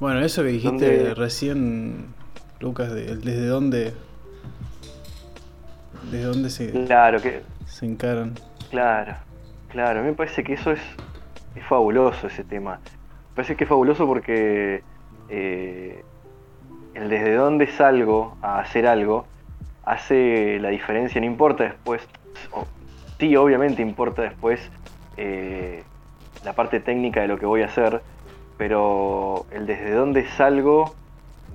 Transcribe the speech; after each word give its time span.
Bueno, 0.00 0.20
eso 0.20 0.42
que 0.42 0.50
dijiste 0.50 1.14
recién, 1.14 2.14
Lucas, 2.60 2.92
de, 2.92 3.16
desde 3.16 3.46
dónde. 3.46 3.94
Desde 6.04 6.24
dónde 6.24 6.50
se, 6.50 6.70
claro, 6.86 7.20
que, 7.20 7.42
se 7.66 7.84
encaran. 7.84 8.34
Claro, 8.70 9.16
claro. 9.68 10.00
A 10.00 10.02
mí 10.02 10.10
me 10.10 10.14
parece 10.14 10.44
que 10.44 10.54
eso 10.54 10.70
es, 10.70 10.80
es 11.56 11.64
fabuloso, 11.64 12.28
ese 12.28 12.44
tema. 12.44 12.78
Me 13.30 13.34
parece 13.34 13.56
que 13.56 13.64
es 13.64 13.68
fabuloso 13.68 14.06
porque 14.06 14.82
eh, 15.28 16.04
el 16.94 17.08
desde 17.08 17.34
dónde 17.34 17.66
salgo 17.66 18.36
a 18.40 18.60
hacer 18.60 18.86
algo 18.86 19.26
hace 19.84 20.60
la 20.60 20.68
diferencia. 20.68 21.20
No 21.20 21.26
importa 21.26 21.64
después. 21.64 22.06
sí, 23.18 23.34
obviamente 23.34 23.82
importa 23.82 24.22
después 24.22 24.60
eh, 25.16 25.82
la 26.44 26.52
parte 26.52 26.78
técnica 26.78 27.20
de 27.20 27.28
lo 27.28 27.38
que 27.38 27.46
voy 27.46 27.62
a 27.62 27.66
hacer 27.66 28.00
pero 28.58 29.46
el 29.50 29.66
desde 29.66 29.92
dónde 29.92 30.28
salgo 30.30 30.94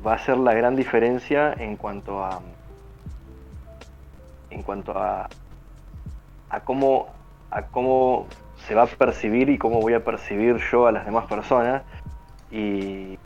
va 0.05 0.13
a 0.13 0.17
ser 0.19 0.37
la 0.37 0.53
gran 0.53 0.75
diferencia 0.75 1.53
en 1.53 1.75
cuanto 1.75 2.23
a 2.23 2.41
en 4.49 4.63
cuanto 4.63 4.97
a, 4.97 5.29
a 6.49 6.59
cómo 6.61 7.07
a 7.51 7.63
cómo 7.63 8.27
se 8.67 8.73
va 8.73 8.83
a 8.83 8.87
percibir 8.87 9.49
y 9.49 9.57
cómo 9.57 9.79
voy 9.81 9.93
a 9.93 10.03
percibir 10.03 10.57
yo 10.71 10.87
a 10.87 10.91
las 10.91 11.05
demás 11.05 11.25
personas 11.27 11.83
y, 12.49 13.19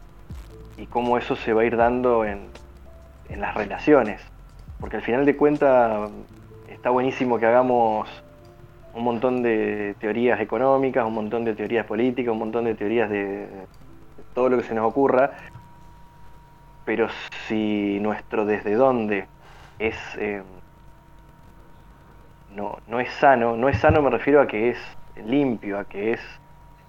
y 0.78 0.86
cómo 0.90 1.18
eso 1.18 1.36
se 1.36 1.54
va 1.54 1.62
a 1.62 1.66
ir 1.66 1.78
dando 1.78 2.26
en, 2.26 2.48
en 3.30 3.42
las 3.42 3.54
relaciones. 3.54 4.22
Porque 4.80 4.98
al 4.98 5.04
final 5.04 5.26
de 5.26 5.38
cuentas 5.38 6.10
está 6.68 6.90
buenísimo 6.90 7.38
que 7.40 7.46
hagamos 7.46 8.10
un 8.98 9.04
montón 9.04 9.44
de 9.44 9.96
teorías 10.00 10.40
económicas, 10.40 11.06
un 11.06 11.14
montón 11.14 11.46
de 11.46 11.54
teorías 11.54 11.86
políticas, 11.86 12.32
un 12.32 12.40
montón 12.40 12.66
de 12.66 12.74
teorías 12.74 13.10
de, 13.10 13.48
todo 14.34 14.50
lo 14.50 14.58
que 14.58 14.64
se 14.64 14.74
nos 14.74 14.88
ocurra, 14.88 15.32
pero 16.84 17.08
si 17.48 18.00
nuestro 18.02 18.46
desde 18.46 18.74
dónde 18.74 19.28
es 19.78 19.96
eh, 20.18 20.42
no, 22.56 22.78
no 22.88 23.00
es 23.00 23.12
sano, 23.14 23.56
no 23.56 23.70
es 23.70 23.78
sano 23.78 24.02
me 24.02 24.10
refiero 24.10 24.42
a 24.42 24.48
que 24.48 24.70
es 24.70 24.78
limpio, 25.26 25.78
a 25.78 25.86
que 25.86 26.14
es 26.14 26.22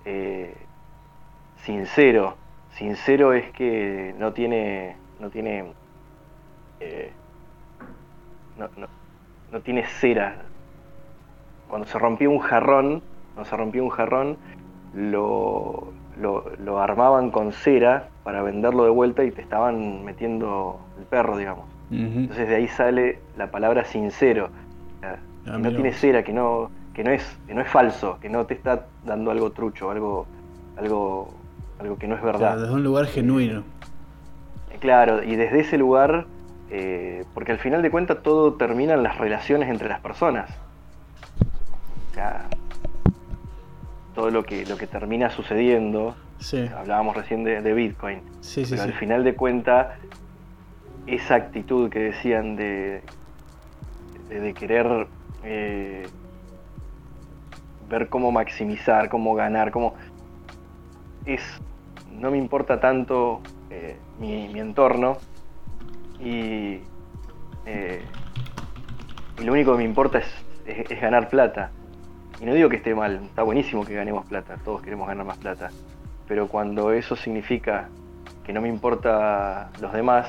eh, 0.04 0.54
sincero. 1.62 2.36
Sincero 2.70 3.32
es 3.32 3.50
que 3.52 4.14
no 4.18 4.32
tiene, 4.32 4.96
no 5.18 5.30
tiene, 5.30 5.72
eh, 6.80 7.12
no, 8.56 8.68
no, 8.76 8.86
no 9.50 9.60
tiene 9.60 9.84
cera, 9.86 10.47
cuando 11.68 11.86
se 11.86 11.98
rompió 11.98 12.30
un 12.30 12.38
jarrón, 12.38 13.02
cuando 13.34 13.48
se 13.48 13.56
rompió 13.56 13.84
un 13.84 13.90
jarrón, 13.90 14.36
lo, 14.94 15.92
lo, 16.20 16.80
armaban 16.80 17.30
con 17.30 17.52
cera 17.52 18.08
para 18.24 18.42
venderlo 18.42 18.84
de 18.84 18.90
vuelta 18.90 19.24
y 19.24 19.30
te 19.30 19.42
estaban 19.42 20.04
metiendo 20.04 20.80
el 20.98 21.04
perro, 21.04 21.36
digamos. 21.36 21.64
Entonces 21.90 22.48
de 22.48 22.56
ahí 22.56 22.68
sale 22.68 23.18
la 23.36 23.50
palabra 23.50 23.84
sincero. 23.84 24.50
Ah, 25.02 25.56
no 25.58 25.70
tiene 25.70 25.92
cera, 25.92 26.22
que 26.22 26.32
no, 26.34 26.70
que 26.92 27.02
no 27.02 27.10
es, 27.10 27.24
que 27.46 27.54
no 27.54 27.62
es 27.62 27.68
falso, 27.68 28.18
que 28.20 28.28
no 28.28 28.44
te 28.44 28.54
está 28.54 28.86
dando 29.06 29.30
algo 29.30 29.52
trucho, 29.52 29.90
algo, 29.90 30.26
algo, 30.76 31.30
algo 31.80 31.96
que 31.96 32.06
no 32.06 32.16
es 32.16 32.22
verdad. 32.22 32.58
desde 32.58 32.74
un 32.74 32.84
lugar 32.84 33.06
genuino. 33.06 33.62
Eh, 34.70 34.76
claro, 34.80 35.22
y 35.22 35.36
desde 35.36 35.60
ese 35.60 35.78
lugar, 35.78 36.26
eh, 36.70 37.24
porque 37.32 37.52
al 37.52 37.58
final 37.58 37.80
de 37.80 37.90
cuentas 37.90 38.22
todo 38.22 38.54
termina 38.54 38.92
en 38.92 39.02
las 39.02 39.16
relaciones 39.16 39.70
entre 39.70 39.88
las 39.88 40.00
personas 40.00 40.50
todo 44.18 44.30
lo 44.30 44.42
que, 44.42 44.66
lo 44.66 44.76
que 44.76 44.88
termina 44.88 45.30
sucediendo, 45.30 46.16
hablábamos 46.76 47.16
recién 47.16 47.44
de, 47.44 47.72
Bitcoin, 47.72 48.20
pero 48.68 48.82
al 48.82 48.92
final 48.94 49.22
de 49.22 49.34
cuentas, 49.36 49.96
esa 51.06 51.36
actitud 51.36 51.88
que 51.88 52.00
decían 52.00 52.56
de, 52.56 53.02
de, 54.28 54.54
querer 54.54 55.06
eh, 55.44 56.08
ver 57.88 58.08
cómo 58.08 58.32
maximizar, 58.32 59.08
cómo 59.08 59.36
ganar, 59.36 59.70
cómo 59.70 59.94
es, 61.24 61.40
no 62.12 62.32
me 62.32 62.38
importa 62.38 62.80
tanto 62.80 63.40
eh, 63.70 63.96
mi, 64.18 64.58
entorno. 64.58 65.18
Y, 66.18 66.80
eh, 67.66 68.02
y, 69.38 69.44
lo 69.44 69.52
único 69.52 69.72
que 69.72 69.78
me 69.78 69.84
importa 69.84 70.18
es 70.18 71.00
ganar 71.00 71.28
plata. 71.28 71.70
Y 72.40 72.44
no 72.46 72.54
digo 72.54 72.68
que 72.68 72.76
esté 72.76 72.94
mal, 72.94 73.20
está 73.24 73.42
buenísimo 73.42 73.84
que 73.84 73.94
ganemos 73.94 74.26
plata, 74.26 74.56
todos 74.64 74.82
queremos 74.82 75.08
ganar 75.08 75.26
más 75.26 75.38
plata. 75.38 75.70
Pero 76.28 76.48
cuando 76.48 76.92
eso 76.92 77.16
significa 77.16 77.88
que 78.44 78.52
no 78.52 78.60
me 78.60 78.68
importa 78.68 79.70
los 79.80 79.92
demás 79.92 80.26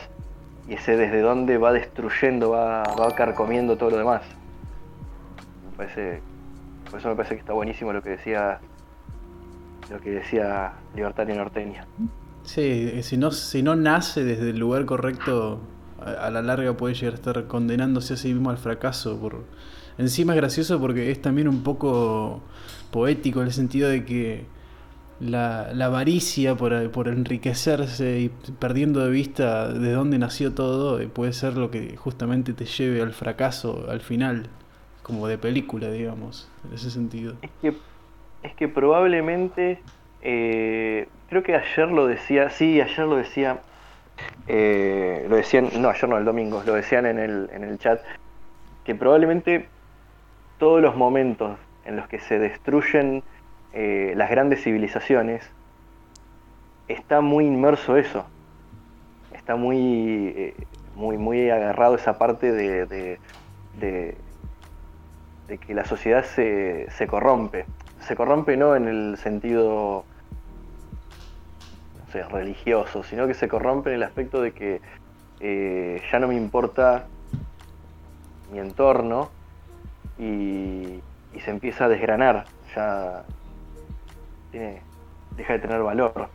y 0.67 0.73
ese 0.73 0.97
desde 0.97 1.21
dónde 1.21 1.57
va 1.57 1.71
destruyendo, 1.71 2.51
va, 2.51 2.83
va 2.83 3.15
carcomiendo 3.15 3.77
todo 3.77 3.91
lo 3.91 3.97
demás. 3.97 4.21
Me 5.71 5.77
parece, 5.77 6.21
por 6.89 6.99
eso 6.99 7.09
me 7.09 7.15
parece 7.15 7.35
que 7.35 7.41
está 7.41 7.53
buenísimo 7.53 7.93
lo 7.93 8.01
que 8.01 8.09
decía 8.11 8.59
lo 9.89 9.99
que 9.99 10.11
decía 10.11 10.73
Libertario 10.95 11.35
Norteña. 11.35 11.85
Sí, 12.43 13.01
si 13.03 13.17
no, 13.17 13.31
si 13.31 13.63
no 13.63 13.75
nace 13.75 14.23
desde 14.23 14.51
el 14.51 14.59
lugar 14.59 14.85
correcto, 14.85 15.59
a 15.99 16.29
la 16.29 16.41
larga 16.41 16.73
puede 16.73 16.93
llegar 16.93 17.13
a 17.13 17.15
estar 17.15 17.47
condenándose 17.47 18.13
a 18.13 18.17
sí 18.17 18.33
mismo 18.33 18.49
al 18.49 18.57
fracaso 18.57 19.19
por 19.19 19.43
Encima 19.99 20.31
es 20.33 20.37
gracioso 20.37 20.79
porque 20.79 21.11
es 21.11 21.21
también 21.21 21.49
un 21.49 21.61
poco 21.61 22.41
poético 22.89 23.41
en 23.41 23.47
el 23.47 23.53
sentido 23.53 23.89
de 23.89 24.05
que 24.05 24.45
la, 25.19 25.71
avaricia 25.85 26.55
por, 26.55 26.71
enriquecerse 27.09 28.19
y 28.19 28.29
perdiendo 28.59 29.03
de 29.03 29.11
vista 29.11 29.67
de 29.67 29.91
dónde 29.91 30.17
nació 30.17 30.53
todo 30.53 31.01
eh, 31.01 31.09
puede 31.09 31.33
ser 31.33 31.57
lo 31.57 31.69
que 31.69 31.97
justamente 31.97 32.53
te 32.53 32.63
lleve 32.63 33.01
al 33.01 33.11
fracaso 33.11 33.87
al 33.89 33.99
final, 33.99 34.47
como 35.03 35.27
de 35.27 35.37
película, 35.37 35.91
digamos, 35.91 36.49
en 36.65 36.75
ese 36.75 36.91
sentido. 36.91 37.33
Es 37.41 37.51
que, 37.61 37.73
es 38.43 38.55
que 38.55 38.69
probablemente, 38.69 39.81
eh, 40.21 41.09
creo 41.27 41.43
que 41.43 41.55
ayer 41.55 41.91
lo 41.91 42.07
decía, 42.07 42.49
sí, 42.51 42.79
ayer 42.79 43.05
lo 43.05 43.17
decía, 43.17 43.59
eh, 44.47 45.25
lo 45.29 45.35
decían, 45.35 45.67
no, 45.77 45.89
ayer 45.89 46.07
no, 46.07 46.17
el 46.17 46.23
domingo, 46.23 46.63
lo 46.65 46.75
decían 46.75 47.05
en 47.05 47.19
el, 47.19 47.49
en 47.51 47.65
el 47.65 47.77
chat, 47.79 47.99
que 48.85 48.95
probablemente 48.95 49.67
todos 50.59 50.81
los 50.81 50.95
momentos 50.95 51.57
en 51.85 51.95
los 51.95 52.07
que 52.07 52.19
se 52.19 52.37
destruyen 52.37 53.23
eh, 53.73 54.13
las 54.15 54.29
grandes 54.29 54.61
civilizaciones, 54.61 55.49
está 56.87 57.21
muy 57.21 57.45
inmerso 57.45 57.97
eso. 57.97 58.25
Está 59.33 59.55
muy, 59.55 60.27
eh, 60.35 60.53
muy, 60.95 61.17
muy 61.17 61.49
agarrado 61.49 61.95
esa 61.95 62.19
parte 62.19 62.51
de, 62.51 62.85
de, 62.85 64.17
que 65.65 65.73
la 65.73 65.85
sociedad 65.85 66.23
se, 66.23 66.87
se, 66.91 67.07
corrompe. 67.07 67.65
Se 68.01 68.15
corrompe 68.15 68.55
no 68.55 68.75
en 68.75 68.87
el 68.87 69.17
sentido 69.17 70.05
religioso, 72.31 73.03
sino 73.03 73.27
que 73.27 73.33
se 73.33 73.47
corrompe 73.47 73.89
en 73.89 73.97
el 73.97 74.03
aspecto 74.03 74.41
de 74.41 74.51
que 74.51 74.81
eh, 75.39 76.01
ya 76.11 76.19
no 76.19 76.27
me 76.27 76.35
importa 76.35 77.05
mi 78.51 78.59
entorno, 78.59 79.29
y, 80.19 81.01
se 81.39 81.51
empieza 81.51 81.85
a 81.85 81.87
desgranar, 81.87 82.45
ya 82.75 83.23
deja 84.51 85.53
de 85.53 85.59
tener 85.59 85.81
valor. 85.81 86.27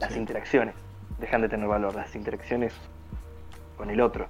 las 0.00 0.16
interacciones 0.16 0.74
dejan 1.20 1.42
de 1.42 1.48
tener 1.48 1.66
valor, 1.66 1.94
las 1.94 2.14
interacciones 2.14 2.72
con 3.76 3.90
el 3.90 4.00
otro. 4.00 4.26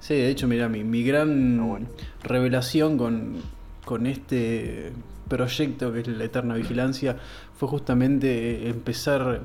Sí, 0.00 0.14
de 0.14 0.28
hecho, 0.28 0.46
mira, 0.46 0.68
mi, 0.68 1.04
gran 1.04 1.88
revelación 2.22 2.96
con, 2.96 3.42
con 3.84 4.06
este 4.06 4.92
proyecto 5.28 5.92
que 5.92 6.00
es 6.00 6.08
la 6.08 6.24
Eterna 6.24 6.54
Vigilancia 6.54 7.16
fue 7.56 7.68
justamente 7.68 8.68
empezar 8.68 9.42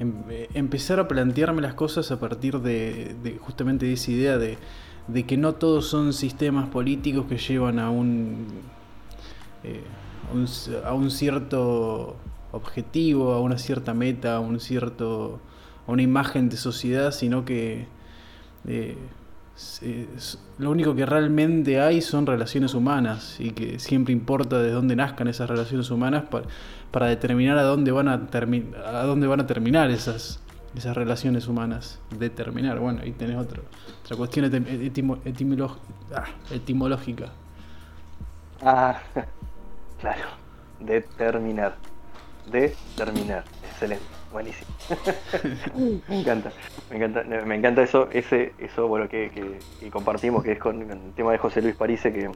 empezar 0.00 0.98
a 0.98 1.08
plantearme 1.08 1.60
las 1.60 1.74
cosas 1.74 2.10
a 2.10 2.18
partir 2.18 2.60
de, 2.60 3.38
justamente 3.40 3.86
de 3.86 3.92
esa 3.92 4.10
idea 4.10 4.38
de, 4.38 4.56
que 5.26 5.36
no 5.36 5.54
todos 5.54 5.86
son 5.86 6.12
sistemas 6.12 6.68
políticos 6.68 7.26
que 7.28 7.36
llevan 7.36 7.78
a 7.78 7.90
un, 7.90 8.46
eh, 9.62 9.82
a 10.84 10.94
un, 10.94 11.10
cierto 11.10 12.16
objetivo, 12.52 13.32
a 13.32 13.40
una 13.40 13.58
cierta 13.58 13.92
meta, 13.92 14.36
a 14.36 14.40
un 14.40 14.58
cierto 14.60 15.40
a 15.86 15.92
una 15.92 16.02
imagen 16.02 16.48
de 16.48 16.56
sociedad, 16.56 17.10
sino 17.10 17.44
que 17.44 17.86
eh, 18.66 18.96
lo 20.58 20.70
único 20.70 20.94
que 20.94 21.06
realmente 21.06 21.80
hay 21.80 22.00
son 22.00 22.26
relaciones 22.26 22.74
humanas 22.74 23.36
y 23.38 23.52
que 23.52 23.78
siempre 23.78 24.12
importa 24.12 24.58
de 24.58 24.70
dónde 24.70 24.96
nazcan 24.96 25.28
esas 25.28 25.48
relaciones 25.48 25.90
humanas 25.90 26.24
para, 26.30 26.44
para 26.90 27.06
determinar 27.06 27.58
a 27.58 27.62
dónde 27.62 27.90
van 27.90 28.08
a, 28.08 28.14
a 28.14 29.02
dónde 29.04 29.26
van 29.26 29.40
a 29.40 29.46
terminar 29.46 29.90
esas, 29.90 30.40
esas 30.76 30.96
relaciones 30.96 31.48
humanas. 31.48 31.98
Determinar, 32.18 32.78
bueno, 32.78 33.00
ahí 33.02 33.12
tenés 33.12 33.36
otra 33.36 33.62
cuestión 34.16 34.46
ah, 36.14 36.24
etimológica. 36.50 37.26
Ah, 38.62 39.00
claro, 40.00 40.28
determinar. 40.80 41.76
de 42.50 42.74
terminar. 42.96 43.44
Excelente, 43.70 44.04
buenísimo. 44.32 44.70
me 46.08 46.20
encanta, 46.20 46.52
me 46.90 46.96
encanta, 46.96 47.24
me 47.24 47.54
encanta 47.54 47.82
eso, 47.82 48.08
ese, 48.12 48.52
eso 48.58 48.88
bueno 48.88 49.08
que, 49.08 49.58
compartimos, 49.92 50.42
que 50.42 50.52
es 50.52 50.58
con, 50.58 50.90
el 50.90 51.12
tema 51.14 51.32
de 51.32 51.38
José 51.38 51.62
Luis 51.62 51.74
Parise, 51.74 52.12
que, 52.12 52.30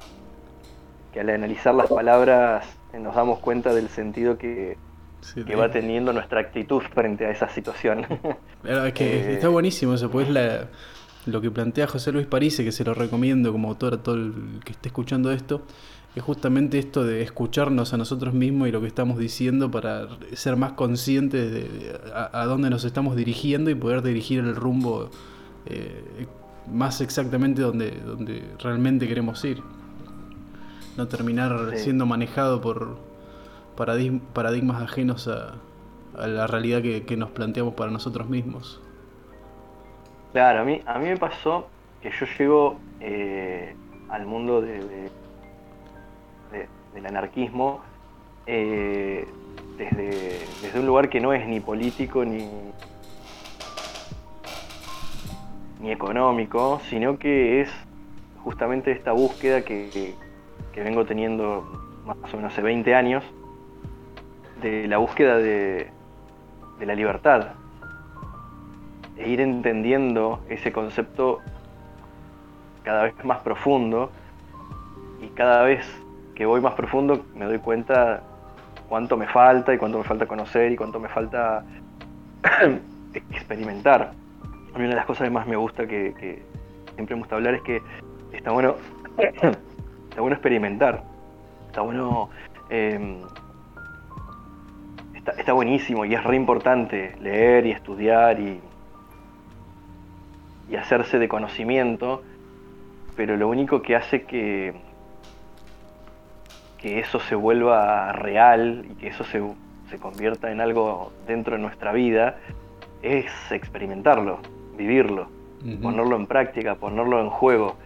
que 1.12 1.20
al 1.20 1.30
analizar 1.30 1.74
las 1.74 1.88
palabras 1.88 2.66
nos 2.92 3.14
damos 3.14 3.38
cuenta 3.40 3.74
del 3.74 3.88
sentido 3.88 4.38
que, 4.38 4.76
que 5.34 5.56
va 5.56 5.70
teniendo 5.70 6.12
nuestra 6.12 6.40
actitud 6.40 6.82
frente 6.94 7.26
a 7.26 7.30
esa 7.30 7.48
situación. 7.48 8.06
Es 8.64 8.92
que 8.94 9.04
eh, 9.04 9.34
está 9.34 9.48
buenísimo 9.48 9.94
eso, 9.94 10.10
pues 10.10 10.28
la, 10.28 10.68
lo 11.26 11.40
que 11.40 11.50
plantea 11.50 11.86
José 11.86 12.12
Luis 12.12 12.26
Parise, 12.26 12.64
que 12.64 12.72
se 12.72 12.84
lo 12.84 12.94
recomiendo 12.94 13.52
como 13.52 13.68
autor 13.68 13.94
a 13.94 14.02
todo 14.02 14.14
el 14.14 14.60
que 14.64 14.72
esté 14.72 14.88
escuchando 14.88 15.32
esto, 15.32 15.62
es 16.14 16.22
justamente 16.22 16.78
esto 16.78 17.04
de 17.04 17.22
escucharnos 17.22 17.92
a 17.92 17.96
nosotros 17.96 18.34
mismos 18.34 18.68
y 18.68 18.72
lo 18.72 18.80
que 18.80 18.86
estamos 18.86 19.18
diciendo 19.18 19.70
para 19.70 20.06
ser 20.34 20.56
más 20.56 20.72
conscientes 20.72 21.50
de, 21.50 21.98
a, 22.14 22.44
dónde 22.46 22.70
nos 22.70 22.84
estamos 22.84 23.16
dirigiendo 23.16 23.70
y 23.70 23.74
poder 23.74 24.02
dirigir 24.02 24.38
el 24.38 24.54
rumbo 24.54 25.10
eh, 25.66 26.26
más 26.70 27.00
exactamente 27.00 27.62
donde, 27.62 27.90
donde 27.90 28.44
realmente 28.62 29.08
queremos 29.08 29.44
ir. 29.44 29.60
No 30.96 31.08
terminar 31.08 31.72
siendo 31.74 32.06
manejado 32.06 32.60
por 32.60 32.96
paradigmas 33.74 34.82
ajenos 34.82 35.26
a, 35.26 35.56
la 36.16 36.46
realidad 36.46 36.80
que, 36.80 37.16
nos 37.16 37.30
planteamos 37.30 37.74
para 37.74 37.90
nosotros 37.90 38.28
mismos. 38.28 38.80
Claro, 40.32 40.60
a 40.60 40.64
mí, 40.64 40.80
a 40.86 40.96
mí 41.00 41.06
me 41.06 41.16
pasó 41.16 41.66
que 42.00 42.10
yo 42.12 42.26
llego 42.38 42.78
eh, 43.00 43.74
al 44.08 44.24
mundo 44.26 44.60
de 44.60 45.10
del 46.94 47.06
anarquismo 47.06 47.80
eh, 48.46 49.26
desde, 49.76 50.38
desde, 50.62 50.80
un 50.80 50.86
lugar 50.86 51.08
que 51.08 51.20
no 51.20 51.32
es 51.32 51.46
ni 51.46 51.60
político 51.60 52.24
ni, 52.24 52.48
ni 55.80 55.90
económico, 55.90 56.80
sino 56.88 57.18
que 57.18 57.62
es 57.62 57.70
justamente 58.44 58.92
esta 58.92 59.12
búsqueda 59.12 59.62
que, 59.62 60.14
vengo 60.76 61.04
teniendo 61.04 61.64
más 62.04 62.32
o 62.32 62.36
menos 62.36 62.52
hace 62.52 62.62
20 62.62 62.94
años, 62.94 63.24
de 64.60 64.86
la 64.86 64.98
búsqueda 64.98 65.38
de, 65.38 65.88
de 66.78 66.86
la 66.86 66.94
libertad, 66.94 67.52
e 69.16 69.28
ir 69.28 69.40
entendiendo 69.40 70.40
ese 70.48 70.72
concepto 70.72 71.40
cada 72.82 73.04
vez 73.04 73.24
más 73.24 73.38
profundo 73.38 74.10
y 75.22 75.28
cada 75.28 75.62
vez 75.62 75.86
que 76.34 76.46
voy 76.46 76.60
más 76.60 76.74
profundo 76.74 77.24
me 77.34 77.44
doy 77.44 77.58
cuenta 77.58 78.22
cuánto 78.88 79.16
me 79.16 79.26
falta 79.26 79.72
y 79.72 79.78
cuánto 79.78 79.98
me 79.98 80.04
falta 80.04 80.26
conocer 80.26 80.72
y 80.72 80.76
cuánto 80.76 81.00
me 81.00 81.08
falta 81.08 81.64
experimentar. 83.30 84.12
A 84.74 84.78
mí 84.78 84.84
una 84.84 84.90
de 84.90 84.96
las 84.96 85.06
cosas 85.06 85.24
que 85.24 85.30
más 85.30 85.46
me 85.46 85.56
gusta 85.56 85.86
que, 85.86 86.42
siempre 86.94 87.14
me 87.14 87.22
gusta 87.22 87.36
hablar 87.36 87.54
es 87.54 87.62
que 87.62 87.80
está 88.32 88.50
bueno, 88.50 88.76
está 89.16 90.20
bueno 90.20 90.34
experimentar, 90.34 91.04
está 91.68 91.80
bueno, 91.82 92.30
em, 92.70 93.20
está, 95.14 95.32
está, 95.32 95.52
buenísimo 95.52 96.04
y 96.04 96.14
es 96.14 96.24
re 96.24 96.36
importante 96.36 97.16
leer 97.20 97.66
y 97.66 97.70
estudiar 97.70 98.40
y, 98.40 98.60
y 100.68 100.76
hacerse 100.76 101.18
de 101.18 101.28
conocimiento, 101.28 102.22
pero 103.16 103.36
lo 103.36 103.48
único 103.48 103.80
que 103.82 103.94
hace 103.94 104.22
que, 104.22 104.74
que 106.84 106.98
eso 106.98 107.18
se 107.18 107.34
vuelva 107.34 108.12
real 108.12 108.84
y 108.90 108.94
que 108.96 109.06
eso 109.08 109.24
se, 109.24 109.40
convierta 109.98 110.52
en 110.52 110.60
algo 110.60 111.12
dentro 111.26 111.56
de 111.56 111.62
nuestra 111.62 111.92
vida 111.92 112.36
es 113.00 113.24
experimentarlo, 113.50 114.40
vivirlo, 114.76 115.28
ponerlo 115.80 116.16
en 116.16 116.26
práctica, 116.26 116.74
ponerlo 116.74 117.22
en 117.22 117.30
juego. 117.30 117.76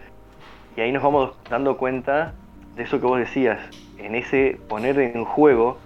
Y 0.75 0.81
ahí 0.81 0.91
nos 0.91 1.01
vamos 1.01 1.31
dando 1.49 1.77
cuenta 1.77 2.33
de 2.75 2.83
eso 2.83 2.99
que 2.99 3.05
vos 3.05 3.19
decías, 3.19 3.59
en 3.99 4.15
ese 4.15 4.59
poner 4.67 4.99
en 4.99 5.23
juego, 5.23 5.77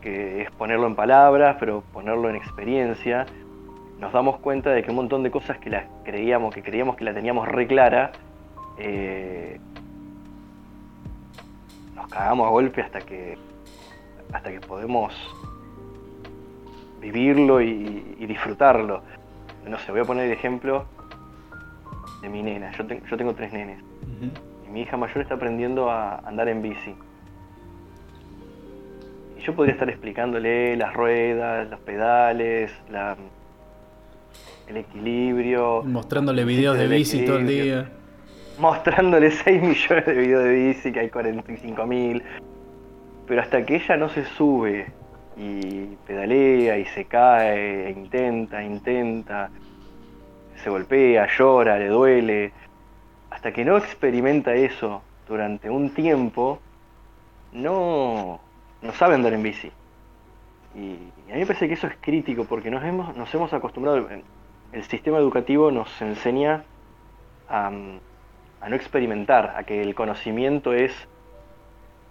que 0.00 0.42
es 0.42 0.50
ponerlo 0.52 0.86
en 0.86 0.94
palabras, 0.94 1.56
pero 1.58 1.82
ponerlo 1.92 2.30
en 2.30 2.36
experiencia, 2.36 3.26
nos 3.98 4.12
damos 4.12 4.38
cuenta 4.38 4.70
de 4.70 4.84
que 4.84 4.90
un 4.90 4.96
montón 4.96 5.24
de 5.24 5.32
cosas 5.32 5.58
que 5.58 5.70
las 5.70 5.86
creíamos, 6.04 6.54
que 6.54 6.62
creíamos 6.62 6.94
que 6.94 7.02
la 7.02 7.14
teníamos 7.14 7.48
re 7.48 7.66
clara, 7.66 8.12
eh, 8.78 9.58
cagamos 12.10 12.46
a 12.46 12.50
golpe 12.50 12.82
hasta 12.82 13.00
que 13.00 13.38
hasta 14.32 14.50
que 14.50 14.60
podemos 14.60 15.14
vivirlo 17.00 17.60
y, 17.60 18.26
disfrutarlo. 18.26 19.02
No 19.66 19.78
sé, 19.78 19.90
voy 19.90 20.02
a 20.02 20.04
poner 20.04 20.26
el 20.26 20.32
ejemplo 20.32 20.84
de 22.22 22.28
mi 22.28 22.42
nena. 22.42 22.70
Yo, 22.72 22.84
yo 22.86 23.16
tengo 23.16 23.34
tres 23.34 23.52
nenes. 23.52 23.82
Y 24.66 24.70
mi 24.70 24.82
hija 24.82 24.96
mayor 24.96 25.18
está 25.18 25.34
aprendiendo 25.34 25.90
a 25.90 26.18
andar 26.18 26.48
en 26.48 26.62
bici. 26.62 26.94
Y 29.36 29.42
yo 29.42 29.54
podría 29.54 29.72
estar 29.72 29.88
explicándole 29.88 30.76
las 30.76 30.94
ruedas, 30.94 31.68
los 31.68 31.80
pedales, 31.80 32.72
la, 32.90 33.16
el 34.68 34.76
equilibrio. 34.76 35.82
Mostrándole 35.82 36.44
videos 36.44 36.78
de 36.78 36.86
bici 36.86 37.24
todo 37.24 37.38
el 37.38 37.46
día 37.48 37.90
mostrándole 38.60 39.30
6 39.44 39.62
millones 39.62 40.06
de 40.06 40.12
videos 40.12 40.44
de 40.44 40.50
bici, 40.50 40.92
que 40.92 41.00
hay 41.00 41.10
45 41.10 41.86
mil. 41.86 42.22
Pero 43.26 43.40
hasta 43.42 43.64
que 43.64 43.76
ella 43.76 43.96
no 43.96 44.08
se 44.08 44.24
sube 44.24 44.86
y 45.36 45.96
pedalea 46.06 46.78
y 46.78 46.84
se 46.86 47.04
cae, 47.06 47.86
e 47.86 47.90
intenta, 47.90 48.62
intenta, 48.62 49.50
se 50.62 50.70
golpea, 50.70 51.26
llora, 51.38 51.78
le 51.78 51.88
duele, 51.88 52.52
hasta 53.30 53.52
que 53.52 53.64
no 53.64 53.78
experimenta 53.78 54.54
eso 54.54 55.02
durante 55.26 55.70
un 55.70 55.94
tiempo, 55.94 56.58
no, 57.52 58.40
no 58.82 58.92
sabe 58.92 59.14
andar 59.14 59.32
en 59.32 59.42
bici. 59.42 59.70
Y, 60.74 60.96
a 61.30 61.34
mí 61.34 61.40
me 61.40 61.46
parece 61.46 61.68
que 61.68 61.74
eso 61.74 61.86
es 61.86 61.94
crítico 62.00 62.44
porque 62.44 62.70
nos 62.70 62.84
hemos, 62.84 63.16
nos 63.16 63.32
hemos 63.32 63.52
acostumbrado, 63.52 64.08
el 64.72 64.84
sistema 64.84 65.18
educativo 65.18 65.70
nos 65.70 66.02
enseña 66.02 66.64
a 67.48 67.70
a 68.60 68.68
no 68.68 68.76
experimentar, 68.76 69.54
a 69.56 69.64
que 69.64 69.80
el 69.80 69.94
conocimiento 69.94 70.72
es 70.72 70.92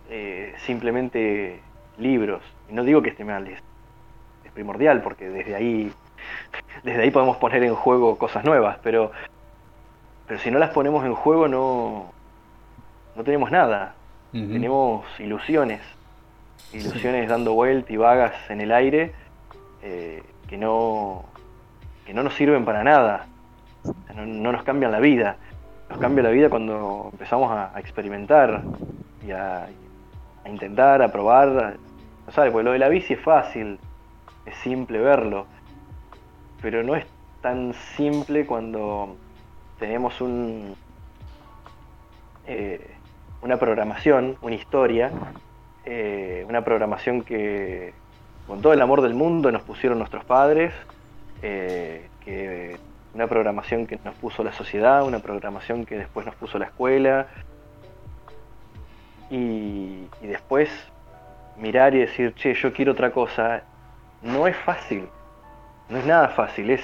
eh, 0.09 0.53
simplemente 0.65 1.61
libros. 1.97 2.41
Y 2.69 2.73
no 2.73 2.83
digo 2.83 3.01
que 3.01 3.09
esté 3.09 3.23
mal, 3.23 3.47
es, 3.47 3.61
primordial, 4.53 5.01
porque 5.01 5.29
desde 5.29 5.55
ahí, 5.55 5.91
desde 6.83 7.03
ahí 7.03 7.11
podemos 7.11 7.37
poner 7.37 7.63
en 7.63 7.75
juego 7.75 8.17
cosas 8.17 8.43
nuevas, 8.43 8.79
pero, 8.81 9.11
pero 10.27 10.39
si 10.39 10.49
no 10.49 10.57
las 10.57 10.71
ponemos 10.71 11.05
en 11.05 11.13
juego 11.13 11.47
no, 11.47 12.11
no 13.15 13.23
tenemos 13.23 13.51
nada. 13.51 13.95
Tenemos 14.31 15.07
ilusiones, 15.19 15.81
ilusiones 16.71 17.27
dando 17.27 17.53
vueltas 17.53 17.89
y 17.89 17.97
vagas 17.97 18.33
en 18.51 18.61
el 18.61 18.71
aire 18.71 19.11
eh, 19.81 20.21
que, 20.47 20.55
no, 20.55 21.25
que 22.05 22.13
no 22.13 22.21
nos 22.21 22.35
sirven 22.35 22.63
para 22.63 22.83
nada, 22.83 23.25
no 24.13 24.51
nos 24.51 24.61
cambian 24.61 24.91
la 24.91 24.99
vida 24.99 25.37
nos 25.89 25.97
cambia 25.97 26.23
la 26.23 26.29
vida 26.29 26.49
cuando 26.49 27.09
empezamos 27.11 27.51
a, 27.51 27.77
experimentar 27.79 28.61
y 29.25 29.31
a, 29.31 29.67
intentar, 30.45 31.01
a 31.01 31.11
probar. 31.11 31.77
No 32.25 32.31
sabes, 32.31 32.51
porque 32.51 32.65
lo 32.65 32.71
de 32.73 32.79
la 32.79 32.89
bici 32.89 33.13
es 33.13 33.21
fácil, 33.21 33.79
es 34.45 34.55
simple 34.57 34.99
verlo, 34.99 35.47
pero 36.61 36.83
no 36.83 36.95
es 36.95 37.05
tan 37.41 37.73
simple 37.95 38.45
cuando 38.45 39.15
tenemos 39.79 40.15
eh, 42.45 42.95
una 43.41 43.57
programación, 43.57 44.37
una 44.41 44.55
historia, 44.55 45.11
eh, 45.85 46.45
una 46.47 46.63
programación 46.63 47.23
que 47.23 47.93
con 48.45 48.61
todo 48.61 48.73
el 48.73 48.81
amor 48.81 49.01
del 49.01 49.13
mundo 49.13 49.51
nos 49.51 49.63
pusieron 49.63 49.97
nuestros 49.97 50.25
padres, 50.25 50.73
eh, 51.41 52.09
que 52.19 52.77
una 53.13 53.27
programación 53.27 53.87
que 53.87 53.99
nos 54.03 54.15
puso 54.15 54.43
la 54.43 54.53
sociedad, 54.53 55.03
una 55.03 55.19
programación 55.19 55.85
que 55.85 55.97
después 55.97 56.25
nos 56.25 56.35
puso 56.35 56.59
la 56.59 56.65
escuela, 56.65 57.27
y, 59.29 60.07
después 60.21 60.69
mirar 61.57 61.93
y 61.93 61.99
decir, 61.99 62.33
che, 62.33 62.53
yo 62.53 62.73
quiero 62.73 62.93
otra 62.93 63.11
cosa, 63.11 63.63
no 64.21 64.47
es 64.47 64.55
fácil, 64.57 65.07
no 65.89 65.97
es 65.97 66.05
nada 66.05 66.29
fácil, 66.29 66.69
es... 66.71 66.83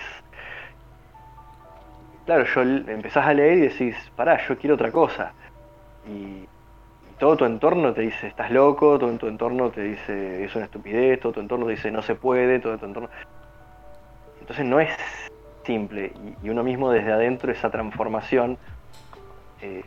Claro, 2.26 2.44
yo 2.46 2.62
empezás 2.62 3.26
a 3.26 3.34
leer 3.34 3.58
y 3.58 3.62
decís, 3.62 3.96
pará, 4.16 4.40
yo 4.48 4.58
quiero 4.58 4.76
otra 4.76 4.92
cosa. 4.92 5.34
Y, 6.08 6.48
todo 7.20 7.38
tu 7.38 7.46
entorno 7.46 7.94
te 7.94 8.02
dice, 8.02 8.28
estás 8.28 8.52
loco, 8.52 9.00
todo 9.00 9.18
tu 9.18 9.28
entorno 9.28 9.70
te 9.70 9.82
dice, 9.82 10.44
es 10.44 10.54
una 10.56 10.66
estupidez, 10.66 11.20
todo 11.22 11.32
tu 11.32 11.40
entorno 11.40 11.66
te 11.66 11.72
dice, 11.72 11.90
no 11.92 12.02
se 12.02 12.16
puede, 12.16 12.60
todo 12.60 12.78
tu 12.78 12.86
entorno... 12.86 13.10
Entonces 14.42 14.66
no 14.66 14.80
es 14.80 14.92
simple 15.66 16.14
y, 16.42 16.50
uno 16.50 16.64
mismo 16.64 16.92
desde 16.92 17.12
adentro 17.12 17.52
esa 17.52 17.70
transformación 17.70 18.58
eh, 19.62 19.84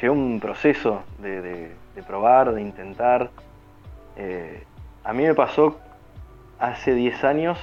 lleva 0.00 0.14
un 0.14 0.40
proceso 0.40 1.02
de, 1.18 1.74
probar, 2.06 2.52
de 2.52 2.60
intentar, 2.60 3.30
eh, 4.16 4.64
a 5.04 5.12
mí 5.12 5.22
me 5.22 5.34
pasó 5.34 5.78
hace 6.58 6.94
10 6.94 7.24
años, 7.24 7.58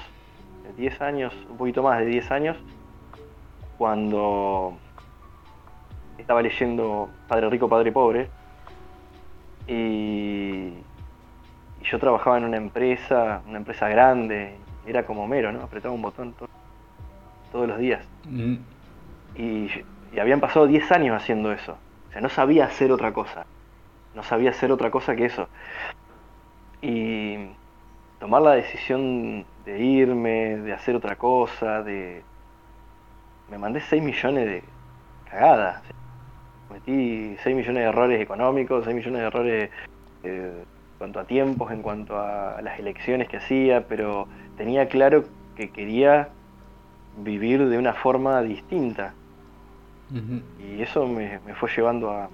10 0.77 1.01
años, 1.01 1.33
un 1.49 1.57
poquito 1.57 1.83
más 1.83 1.99
de 1.99 2.05
10 2.05 2.31
años, 2.31 2.57
cuando 3.77 4.73
estaba 6.17 6.41
leyendo 6.41 7.09
Padre 7.27 7.49
Rico, 7.49 7.69
Padre 7.69 7.91
Pobre, 7.91 8.29
y, 9.67 10.73
yo 11.83 11.99
trabajaba 11.99 12.37
en 12.37 12.45
una 12.45 12.57
empresa, 12.57 13.41
una 13.47 13.57
empresa 13.57 13.89
grande, 13.89 14.55
era 14.85 15.05
como 15.05 15.27
mero. 15.27 15.49
Apretaba 15.61 15.93
un 15.93 16.01
botón 16.01 16.33
todos 17.53 17.67
los 17.69 17.77
días. 17.77 18.05
Mm. 18.25 18.55
Y, 19.35 19.69
y 20.11 20.19
habían 20.19 20.41
pasado 20.41 20.67
10 20.67 20.91
años 20.91 21.15
haciendo 21.15 21.53
eso. 21.53 21.77
O 22.09 22.11
sea, 22.11 22.21
no 22.21 22.29
sabía 22.29 22.65
hacer 22.65 22.91
otra 22.91 23.13
cosa. 23.13 23.45
No 24.13 24.23
sabía 24.23 24.49
hacer 24.49 24.71
otra 24.71 24.91
cosa 24.91 25.15
que 25.15 25.25
eso. 25.25 25.47
Y 26.81 27.37
tomar 28.19 28.41
la 28.41 28.51
decisión 28.51 29.45
de 29.65 29.79
irme, 29.79 30.57
de 30.57 30.73
hacer 30.73 30.95
otra 30.95 31.15
cosa, 31.15 31.81
de... 31.83 32.21
Me 33.49 33.57
mandé 33.57 33.79
6 33.79 34.03
millones 34.03 34.45
de 34.45 34.63
cagadas. 35.29 35.81
Metí 36.71 37.35
6 37.43 37.55
millones 37.55 37.83
de 37.83 37.89
errores 37.89 38.21
económicos, 38.21 38.83
6 38.85 38.95
millones 38.95 39.21
de 39.21 39.27
errores 39.27 39.69
eh, 40.23 40.63
en 40.63 40.97
cuanto 40.97 41.19
a 41.19 41.25
tiempos, 41.25 41.71
en 41.71 41.81
cuanto 41.81 42.17
a 42.17 42.61
las 42.61 42.79
elecciones 42.79 43.27
que 43.27 43.37
hacía, 43.37 43.87
pero 43.87 44.27
tenía 44.57 44.87
claro 44.87 45.25
que 45.55 45.69
quería 45.71 46.29
vivir 47.17 47.67
de 47.67 47.77
una 47.77 47.93
forma 47.93 48.41
distinta. 48.41 49.13
Y 50.59 50.81
eso 50.81 51.07
me, 51.07 51.39
fue 51.55 51.69
llevando 51.75 52.11
a, 52.11 52.29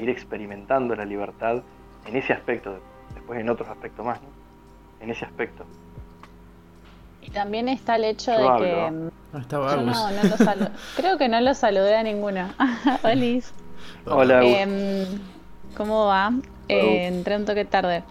ir 0.00 0.08
experimentando 0.08 0.94
la 0.94 1.04
libertad 1.04 1.62
en 2.06 2.16
ese 2.16 2.32
aspecto, 2.32 2.78
después 3.14 3.40
en 3.40 3.48
otros 3.48 3.68
aspectos 3.68 4.06
más, 4.06 4.20
¿no? 4.22 4.28
en 5.00 5.10
ese 5.10 5.24
aspecto. 5.24 5.64
Y 7.22 7.30
también 7.30 7.68
está 7.68 7.96
el 7.96 8.04
hecho 8.04 8.30
de 8.30 8.38
que... 8.38 8.90
No, 9.50 9.76
no, 9.76 9.82
no 9.82 10.70
Creo 10.96 11.18
que 11.18 11.28
no 11.28 11.40
lo 11.40 11.54
saludé 11.54 11.96
a 11.96 12.02
ninguno. 12.02 12.48
Olis. 13.04 13.52
Hola. 14.06 14.42
Eh, 14.44 15.06
¿Cómo 15.76 16.06
va? 16.06 16.32
Eh, 16.68 17.06
entré 17.06 17.36
un 17.36 17.44
toque 17.44 17.64
tarde. 17.64 18.02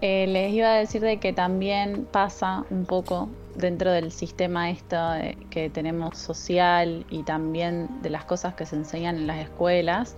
Eh, 0.00 0.26
les 0.28 0.52
iba 0.52 0.68
a 0.68 0.74
decir 0.74 1.00
de 1.02 1.18
que 1.18 1.32
también 1.32 2.06
pasa 2.10 2.64
un 2.70 2.86
poco 2.86 3.28
dentro 3.54 3.92
del 3.92 4.12
sistema 4.12 4.70
esto 4.70 4.96
que 5.50 5.70
tenemos 5.70 6.18
social 6.18 7.04
y 7.10 7.22
también 7.22 7.88
de 8.02 8.10
las 8.10 8.24
cosas 8.24 8.54
que 8.54 8.66
se 8.66 8.76
enseñan 8.76 9.16
en 9.16 9.26
las 9.26 9.38
escuelas, 9.38 10.16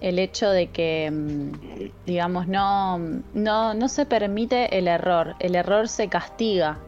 el 0.00 0.18
hecho 0.18 0.50
de 0.50 0.68
que, 0.68 1.10
mm, 1.10 2.06
digamos, 2.06 2.46
no, 2.48 2.98
no, 3.34 3.74
no 3.74 3.88
se 3.88 4.06
permite 4.06 4.78
el 4.78 4.88
error, 4.88 5.34
el 5.38 5.54
error 5.54 5.88
se 5.88 6.08
castiga, 6.08 6.78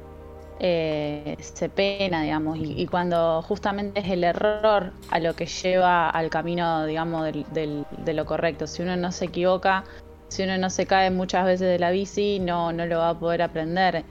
eh, 0.61 1.37
se 1.41 1.69
pena, 1.69 2.23
digamos, 2.23 2.59
y, 2.61 2.87
cuando 2.87 3.43
justamente 3.43 4.01
es 4.01 4.09
el 4.09 4.25
error 4.25 4.93
a 5.11 5.21
lo 5.21 5.35
que 5.35 5.47
lleva 5.47 6.11
al 6.11 6.31
camino, 6.31 6.85
digamos, 6.85 7.25
del, 7.53 7.85
de 7.97 8.13
lo 8.13 8.27
correcto. 8.27 8.67
Si 8.67 8.83
uno 8.83 8.97
no 8.97 9.13
se 9.13 9.27
equivoca, 9.27 9.85
si 10.29 10.43
uno 10.43 10.59
no 10.59 10.69
se 10.69 10.87
cae 10.87 11.11
muchas 11.11 11.45
veces 11.47 11.69
de 11.69 11.79
la 11.79 11.91
bici, 11.91 12.41
no, 12.41 12.73
no 12.73 12.87
lo 12.87 12.99
va 12.99 13.11
a 13.11 13.19
poder 13.19 13.43
aprender. 13.43 14.05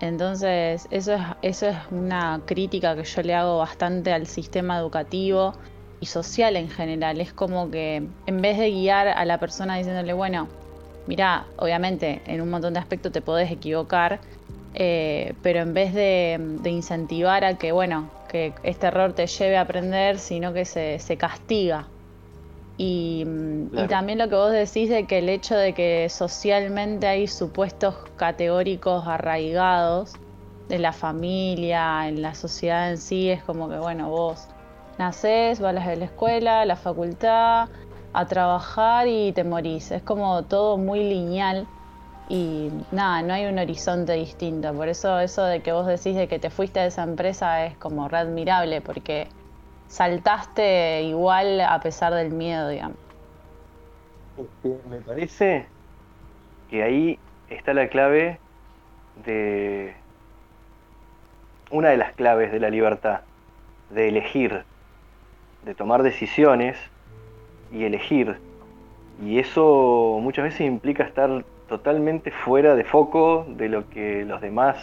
Entonces, 0.00 0.86
eso 0.90 1.14
es, 1.14 1.22
eso 1.42 1.66
es 1.68 1.76
una 1.90 2.40
crítica 2.46 2.94
que 2.94 3.04
yo 3.04 3.22
le 3.22 3.34
hago 3.34 3.58
bastante 3.58 4.12
al 4.12 4.26
sistema 4.26 4.78
educativo 4.78 5.54
y 6.00 6.06
social 6.06 6.56
en 6.56 6.70
general. 6.70 7.20
Es 7.20 7.32
como 7.32 7.70
que 7.70 8.06
en 8.26 8.40
vez 8.40 8.58
de 8.58 8.70
guiar 8.70 9.08
a 9.08 9.24
la 9.24 9.38
persona 9.38 9.76
diciéndole, 9.76 10.12
bueno, 10.12 10.48
mira, 11.06 11.46
obviamente 11.56 12.22
en 12.26 12.40
un 12.40 12.50
montón 12.50 12.74
de 12.74 12.80
aspectos 12.80 13.10
te 13.10 13.20
podés 13.20 13.50
equivocar, 13.50 14.20
eh, 14.74 15.34
pero 15.42 15.60
en 15.60 15.74
vez 15.74 15.94
de, 15.94 16.38
incentivar 16.64 17.44
a 17.44 17.58
que, 17.58 17.72
bueno, 17.72 18.10
que 18.28 18.52
este 18.62 18.86
error 18.86 19.14
te 19.14 19.26
lleve 19.26 19.56
a 19.56 19.62
aprender, 19.62 20.18
sino 20.18 20.52
que 20.52 20.64
se, 20.64 21.16
castiga. 21.16 21.88
Y, 22.80 23.26
también 23.88 24.18
lo 24.18 24.28
que 24.28 24.36
vos 24.36 24.52
decís 24.52 24.88
de 24.88 25.04
que 25.06 25.18
el 25.18 25.28
hecho 25.28 25.56
de 25.56 25.74
que 25.74 26.08
socialmente 26.08 27.08
hay 27.08 27.26
supuestos 27.26 27.96
categóricos 28.16 29.04
arraigados 29.06 30.14
de 30.68 30.78
la 30.78 30.92
familia, 30.92 32.06
en 32.08 32.22
la 32.22 32.34
sociedad 32.34 32.90
en 32.90 32.98
sí, 32.98 33.30
es 33.30 33.42
como 33.42 33.68
que, 33.68 33.78
bueno, 33.78 34.10
vos 34.10 34.46
nacés, 34.96 35.58
vas 35.58 35.76
a 35.76 35.96
la 35.96 36.04
escuela, 36.04 36.60
a 36.60 36.66
la 36.66 36.76
facultad, 36.76 37.68
a 38.12 38.26
trabajar 38.26 39.08
y 39.08 39.32
te 39.32 39.42
morís. 39.42 39.90
Es 39.90 40.02
como 40.02 40.44
todo 40.44 40.76
muy 40.76 41.02
lineal 41.02 41.66
y 42.28 42.70
nada, 42.92 43.22
no 43.22 43.34
hay 43.34 43.46
un 43.46 43.58
horizonte 43.58 44.12
distinto. 44.12 44.72
Por 44.72 44.88
eso 44.88 45.18
eso 45.18 45.42
de 45.44 45.62
que 45.62 45.72
vos 45.72 45.86
decís 45.86 46.14
de 46.14 46.28
que 46.28 46.38
te 46.38 46.50
fuiste 46.50 46.78
de 46.78 46.86
esa 46.86 47.02
empresa 47.02 47.64
es 47.66 47.76
como 47.76 48.08
re 48.08 48.18
admirable 48.18 48.80
porque 48.80 49.28
saltaste 49.88 51.02
igual 51.02 51.60
a 51.60 51.80
pesar 51.80 52.14
del 52.14 52.30
miedo, 52.30 52.68
digamos. 52.68 52.98
Me 54.88 54.98
parece 54.98 55.66
que 56.70 56.82
ahí 56.82 57.18
está 57.50 57.74
la 57.74 57.88
clave 57.88 58.38
de 59.24 59.94
una 61.70 61.88
de 61.88 61.96
las 61.96 62.12
claves 62.12 62.52
de 62.52 62.60
la 62.60 62.70
libertad, 62.70 63.20
de 63.90 64.08
elegir, 64.08 64.62
de 65.64 65.74
tomar 65.74 66.02
decisiones 66.02 66.76
y 67.72 67.84
elegir. 67.84 68.38
Y 69.20 69.38
eso 69.38 70.18
muchas 70.22 70.44
veces 70.44 70.60
implica 70.60 71.02
estar 71.02 71.44
totalmente 71.68 72.30
fuera 72.30 72.76
de 72.76 72.84
foco 72.84 73.44
de 73.48 73.68
lo 73.68 73.88
que 73.90 74.24
los 74.24 74.40
demás 74.40 74.76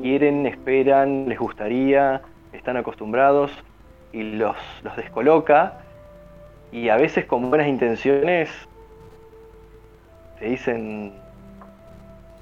quieren, 0.00 0.46
esperan, 0.46 1.28
les 1.28 1.38
gustaría, 1.38 2.22
están 2.52 2.76
acostumbrados 2.76 3.52
y 4.12 4.22
los, 4.22 4.56
los 4.82 4.96
descoloca 4.96 5.80
y 6.70 6.88
a 6.88 6.96
veces 6.96 7.24
con 7.26 7.48
buenas 7.48 7.68
intenciones 7.68 8.50
te 10.38 10.46
dicen 10.46 11.12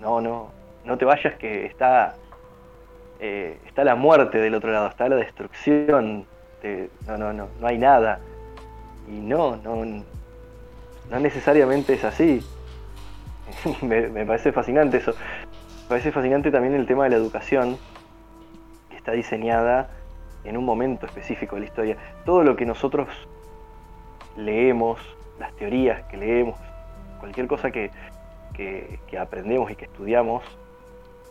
no, 0.01 0.21
no, 0.21 0.51
no 0.85 0.99
te 0.99 1.05
vayas 1.05 1.35
que 1.35 1.67
está, 1.67 2.15
eh, 3.21 3.59
está 3.67 3.85
la 3.85 3.95
muerte 3.95 4.39
del 4.39 4.55
otro 4.55 4.73
lado, 4.73 4.89
está 4.89 5.09
la 5.09 5.17
destrucción, 5.17 6.27
no, 7.07 7.19
no, 7.19 7.33
no, 7.33 7.49
no 7.61 7.67
hay 7.67 7.79
nada. 7.79 8.21
Y 9.09 9.13
no, 9.13 9.57
no, 9.57 9.85
no 9.85 11.21
necesariamente 11.21 11.95
es 11.95 12.05
así. 12.05 12.45
me, 13.83 14.25
parece 14.25 14.53
fascinante 14.53 14.99
eso. 14.99 15.13
Me 15.13 15.89
parece 15.89 16.13
fascinante 16.13 16.51
también 16.51 16.75
el 16.75 16.87
tema 16.87 17.05
de 17.05 17.11
la 17.11 17.17
educación, 17.17 17.77
que 18.89 18.97
está 18.97 19.13
diseñada 19.13 19.91
en 20.45 20.57
un 20.57 20.65
momento 20.65 21.07
específico 21.07 21.57
de 21.57 21.61
la 21.61 21.67
historia. 21.67 21.97
Todo 22.25 22.43
lo 22.43 22.57
que 22.57 22.67
nosotros 22.67 23.09
leemos, 24.37 24.99
las 25.39 25.53
teorías 25.55 26.03
que 26.05 26.17
leemos, 26.17 26.59
cualquier 27.19 27.47
cosa 27.47 27.71
que, 27.71 27.91
aprendemos 29.19 29.71
y 29.71 29.77
que 29.77 29.87
estudiamos, 29.87 30.45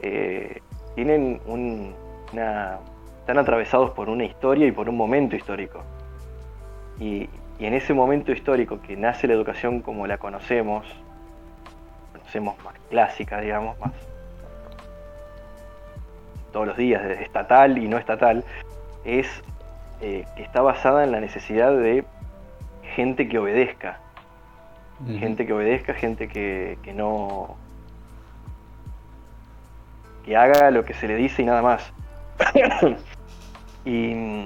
eh, 0.01 0.61
tienen 0.95 1.39
una, 1.45 2.79
están 3.19 3.37
atravesados 3.37 3.91
por 3.91 4.09
una 4.09 4.23
historia 4.23 4.65
y 4.65 4.71
por 4.71 4.89
un 4.89 4.97
momento 4.97 5.35
histórico. 5.35 5.83
Y, 6.99 7.29
y 7.59 7.65
en 7.65 7.73
ese 7.73 7.93
momento 7.93 8.31
histórico 8.31 8.81
que 8.81 8.95
nace 8.95 9.27
la 9.27 9.33
educación 9.33 9.81
como 9.81 10.07
la 10.07 10.17
conocemos, 10.17 10.85
conocemos 12.11 12.55
más 12.63 12.75
clásica, 12.89 13.39
digamos, 13.41 13.79
más 13.79 13.91
todos 16.51 16.67
los 16.67 16.77
días, 16.77 17.03
estatal 17.19 17.77
y 17.77 17.87
no 17.87 17.97
estatal, 17.97 18.43
es 19.05 19.27
eh, 20.01 20.25
que 20.35 20.43
está 20.43 20.61
basada 20.61 21.03
en 21.03 21.11
la 21.11 21.19
necesidad 21.19 21.75
de 21.75 22.05
gente 22.95 23.27
que 23.27 23.39
obedezca. 23.39 23.99
Gente 25.07 25.45
que 25.45 25.53
obedezca, 25.53 25.93
gente 25.93 26.27
que, 26.27 26.77
que 26.83 26.93
no. 26.93 27.55
que 30.25 30.35
haga 30.35 30.71
lo 30.71 30.83
que 30.83 30.93
se 30.93 31.07
le 31.07 31.15
dice 31.15 31.41
y 31.41 31.45
nada 31.45 31.61
más. 31.61 31.93
y, 33.85 34.45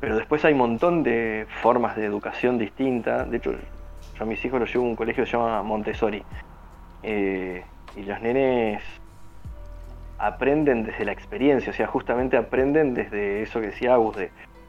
pero 0.00 0.16
después 0.16 0.44
hay 0.44 0.52
un 0.52 0.58
montón 0.58 1.04
de 1.04 1.46
formas 1.62 1.94
de 1.94 2.06
educación 2.06 2.58
distintas. 2.58 3.30
De 3.30 3.36
hecho, 3.36 3.52
yo 3.52 4.24
a 4.24 4.26
mis 4.26 4.44
hijos 4.44 4.58
los 4.58 4.72
llevo 4.72 4.84
a 4.84 4.88
un 4.88 4.96
colegio 4.96 5.24
que 5.24 5.30
se 5.30 5.36
llama 5.36 5.62
Montessori. 5.62 6.24
Eh, 7.04 7.62
y 7.96 8.02
los 8.02 8.20
nenes 8.20 8.82
aprenden 10.18 10.84
desde 10.84 11.04
la 11.04 11.12
experiencia, 11.12 11.70
o 11.70 11.74
sea, 11.74 11.86
justamente 11.86 12.36
aprenden 12.36 12.94
desde 12.94 13.42
eso 13.42 13.60
que 13.60 13.68
decía 13.68 13.94
Agus, 13.94 14.16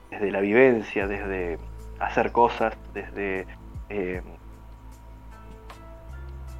desde 0.09 0.31
la 0.31 0.39
vivencia, 0.39 1.07
desde 1.07 1.57
hacer 1.99 2.31
cosas, 2.31 2.75
desde, 2.93 3.45
eh, 3.89 4.21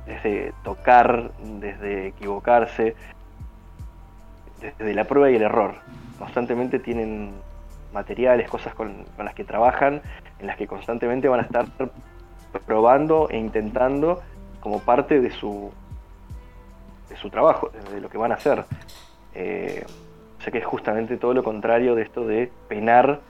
desde 0.06 0.54
tocar, 0.64 1.32
desde 1.40 2.08
equivocarse, 2.08 2.96
desde 4.62 4.94
la 4.94 5.04
prueba 5.06 5.30
y 5.30 5.36
el 5.36 5.42
error. 5.42 5.76
Constantemente 6.18 6.80
tienen 6.80 7.34
materiales, 7.94 8.50
cosas 8.50 8.74
con 8.74 9.06
las 9.18 9.34
que 9.34 9.44
trabajan, 9.44 10.02
en 10.40 10.48
las 10.48 10.58
que 10.58 10.68
constantemente 10.68 11.28
van 11.28 11.40
a 11.42 11.44
estar 11.44 11.66
probando 12.66 13.30
e 13.30 13.38
intentando 13.38 14.22
como 14.60 14.80
parte 14.80 15.22
de 15.22 15.30
su, 15.32 15.72
su 17.16 17.30
trabajo, 17.30 17.72
de 17.92 18.02
lo 18.02 18.10
que 18.10 18.18
van 18.18 18.32
a 18.32 18.36
hacer. 18.36 18.66
Eh, 19.34 19.86
o 20.40 20.42
sea 20.42 20.52
que 20.52 20.60
es 20.60 20.66
justamente 20.66 21.18
todo 21.18 21.34
lo 21.34 21.44
contrario 21.44 21.96
de 21.96 22.04
esto 22.04 22.26
de 22.26 22.52
penar 22.68 23.22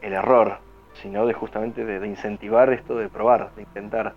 el 0.00 0.12
error, 0.12 0.58
sino 1.02 1.26
de 1.26 1.34
justamente 1.34 1.84
de, 1.84 2.06
incentivar 2.06 2.72
esto 2.72 2.96
de 2.96 3.08
probar, 3.08 3.50
de 3.54 3.62
intentar. 3.62 4.14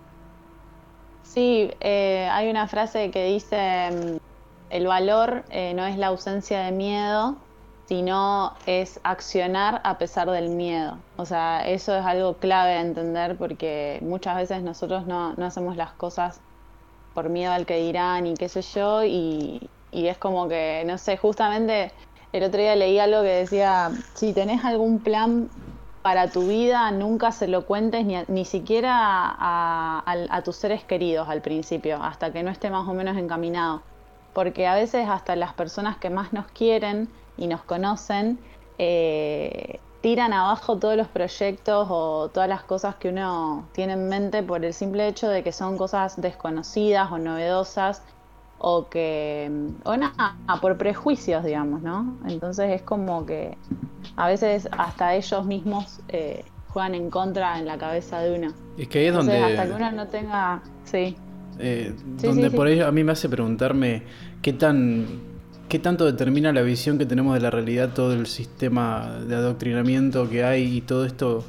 Sí, 1.22 1.70
eh, 1.80 2.28
hay 2.30 2.50
una 2.50 2.66
frase 2.66 3.10
que 3.10 3.24
dice, 3.24 3.90
mm, 3.90 4.16
el 4.70 4.86
valor 4.86 5.44
eh, 5.50 5.72
no 5.74 5.86
es 5.86 5.96
la 5.96 6.08
ausencia 6.08 6.60
de 6.60 6.72
miedo, 6.72 7.36
sino 7.86 8.54
es 8.66 9.00
accionar 9.02 9.80
a 9.84 9.98
pesar 9.98 10.30
del 10.30 10.50
miedo. 10.50 10.98
O 11.16 11.26
sea, 11.26 11.66
eso 11.66 11.96
es 11.96 12.04
algo 12.04 12.34
clave 12.34 12.72
de 12.72 12.80
entender 12.80 13.36
porque 13.36 13.98
muchas 14.02 14.36
veces 14.36 14.62
nosotros 14.62 15.06
no, 15.06 15.34
no 15.34 15.46
hacemos 15.46 15.76
las 15.76 15.92
cosas 15.92 16.40
por 17.14 17.28
miedo 17.28 17.52
al 17.52 17.66
que 17.66 17.76
dirán 17.76 18.26
y 18.26 18.34
qué 18.34 18.48
sé 18.48 18.62
yo, 18.62 19.04
y, 19.04 19.68
y 19.90 20.06
es 20.06 20.18
como 20.18 20.48
que, 20.48 20.82
no 20.86 20.98
sé, 20.98 21.16
justamente 21.16 21.92
el 22.32 22.44
otro 22.44 22.60
día 22.60 22.74
leí 22.76 22.98
algo 22.98 23.22
que 23.22 23.28
decía, 23.28 23.90
si 24.14 24.32
tenés 24.32 24.64
algún 24.64 25.00
plan 25.00 25.50
para 26.02 26.28
tu 26.30 26.48
vida, 26.48 26.90
nunca 26.90 27.30
se 27.30 27.46
lo 27.46 27.66
cuentes 27.66 28.04
ni, 28.04 28.16
ni 28.28 28.44
siquiera 28.44 28.98
a, 29.38 30.42
tus 30.44 30.56
seres 30.56 30.82
queridos 30.82 31.28
al 31.28 31.42
principio, 31.42 32.02
hasta 32.02 32.32
que 32.32 32.42
no 32.42 32.50
esté 32.50 32.70
más 32.70 32.88
o 32.88 32.94
menos 32.94 33.16
encaminado. 33.16 33.82
Porque 34.32 34.66
a 34.66 34.74
veces 34.74 35.08
hasta 35.08 35.36
las 35.36 35.52
personas 35.52 35.98
que 35.98 36.10
más 36.10 36.32
nos 36.32 36.46
quieren 36.48 37.08
y 37.36 37.46
nos 37.46 37.62
conocen, 37.62 38.38
eh, 38.78 39.78
tiran 40.02 40.34
abajo 40.34 40.78
todos 40.78 40.96
los 40.96 41.08
proyectos 41.08 41.86
o 41.90 42.28
todas 42.28 42.48
las 42.48 42.62
cosas 42.62 42.96
que 42.96 43.08
uno 43.08 43.66
tiene 43.72 43.94
en 43.94 44.08
mente 44.08 44.42
por 44.42 44.64
el 44.64 44.74
simple 44.74 45.08
hecho 45.08 45.28
de 45.28 45.42
que 45.42 45.52
son 45.52 45.78
cosas 45.78 46.20
desconocidas 46.20 47.10
o 47.10 47.18
novedosas 47.18 48.02
o 48.58 48.88
que 48.88 49.50
o 49.84 49.96
nada 49.96 50.36
por 50.60 50.76
prejuicios 50.76 51.42
digamos 51.44 51.82
no 51.82 52.16
entonces 52.28 52.70
es 52.70 52.82
como 52.82 53.24
que 53.24 53.56
a 54.16 54.28
veces 54.28 54.68
hasta 54.76 55.14
ellos 55.14 55.46
mismos 55.46 56.00
eh, 56.08 56.44
juegan 56.72 56.94
en 56.94 57.10
contra 57.10 57.58
en 57.58 57.66
la 57.66 57.78
cabeza 57.78 58.20
de 58.20 58.34
uno. 58.38 58.52
Es 58.78 58.88
que 58.88 59.00
ahí 59.00 59.06
es 59.06 59.14
donde 59.14 59.38
hasta 59.38 59.66
que 59.66 59.72
uno 59.72 59.92
no 59.92 60.08
tenga 60.08 60.62
sí, 60.84 61.16
eh, 61.58 61.94
donde 62.20 62.50
por 62.50 62.66
ello 62.66 62.86
a 62.86 62.92
mí 62.92 63.04
me 63.04 63.12
hace 63.12 63.28
preguntarme 63.28 64.02
qué 64.40 64.52
tan 64.52 65.06
qué 65.72 65.78
tanto 65.78 66.04
determina 66.04 66.52
la 66.52 66.60
visión 66.60 66.98
que 66.98 67.06
tenemos 67.06 67.32
de 67.32 67.40
la 67.40 67.50
realidad 67.50 67.94
todo 67.94 68.12
el 68.12 68.26
sistema 68.26 69.20
de 69.26 69.36
adoctrinamiento 69.36 70.28
que 70.28 70.44
hay 70.44 70.64
y 70.64 70.80
todo 70.82 71.06
esto 71.06 71.46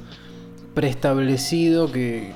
preestablecido 0.73 1.91
que 1.91 2.31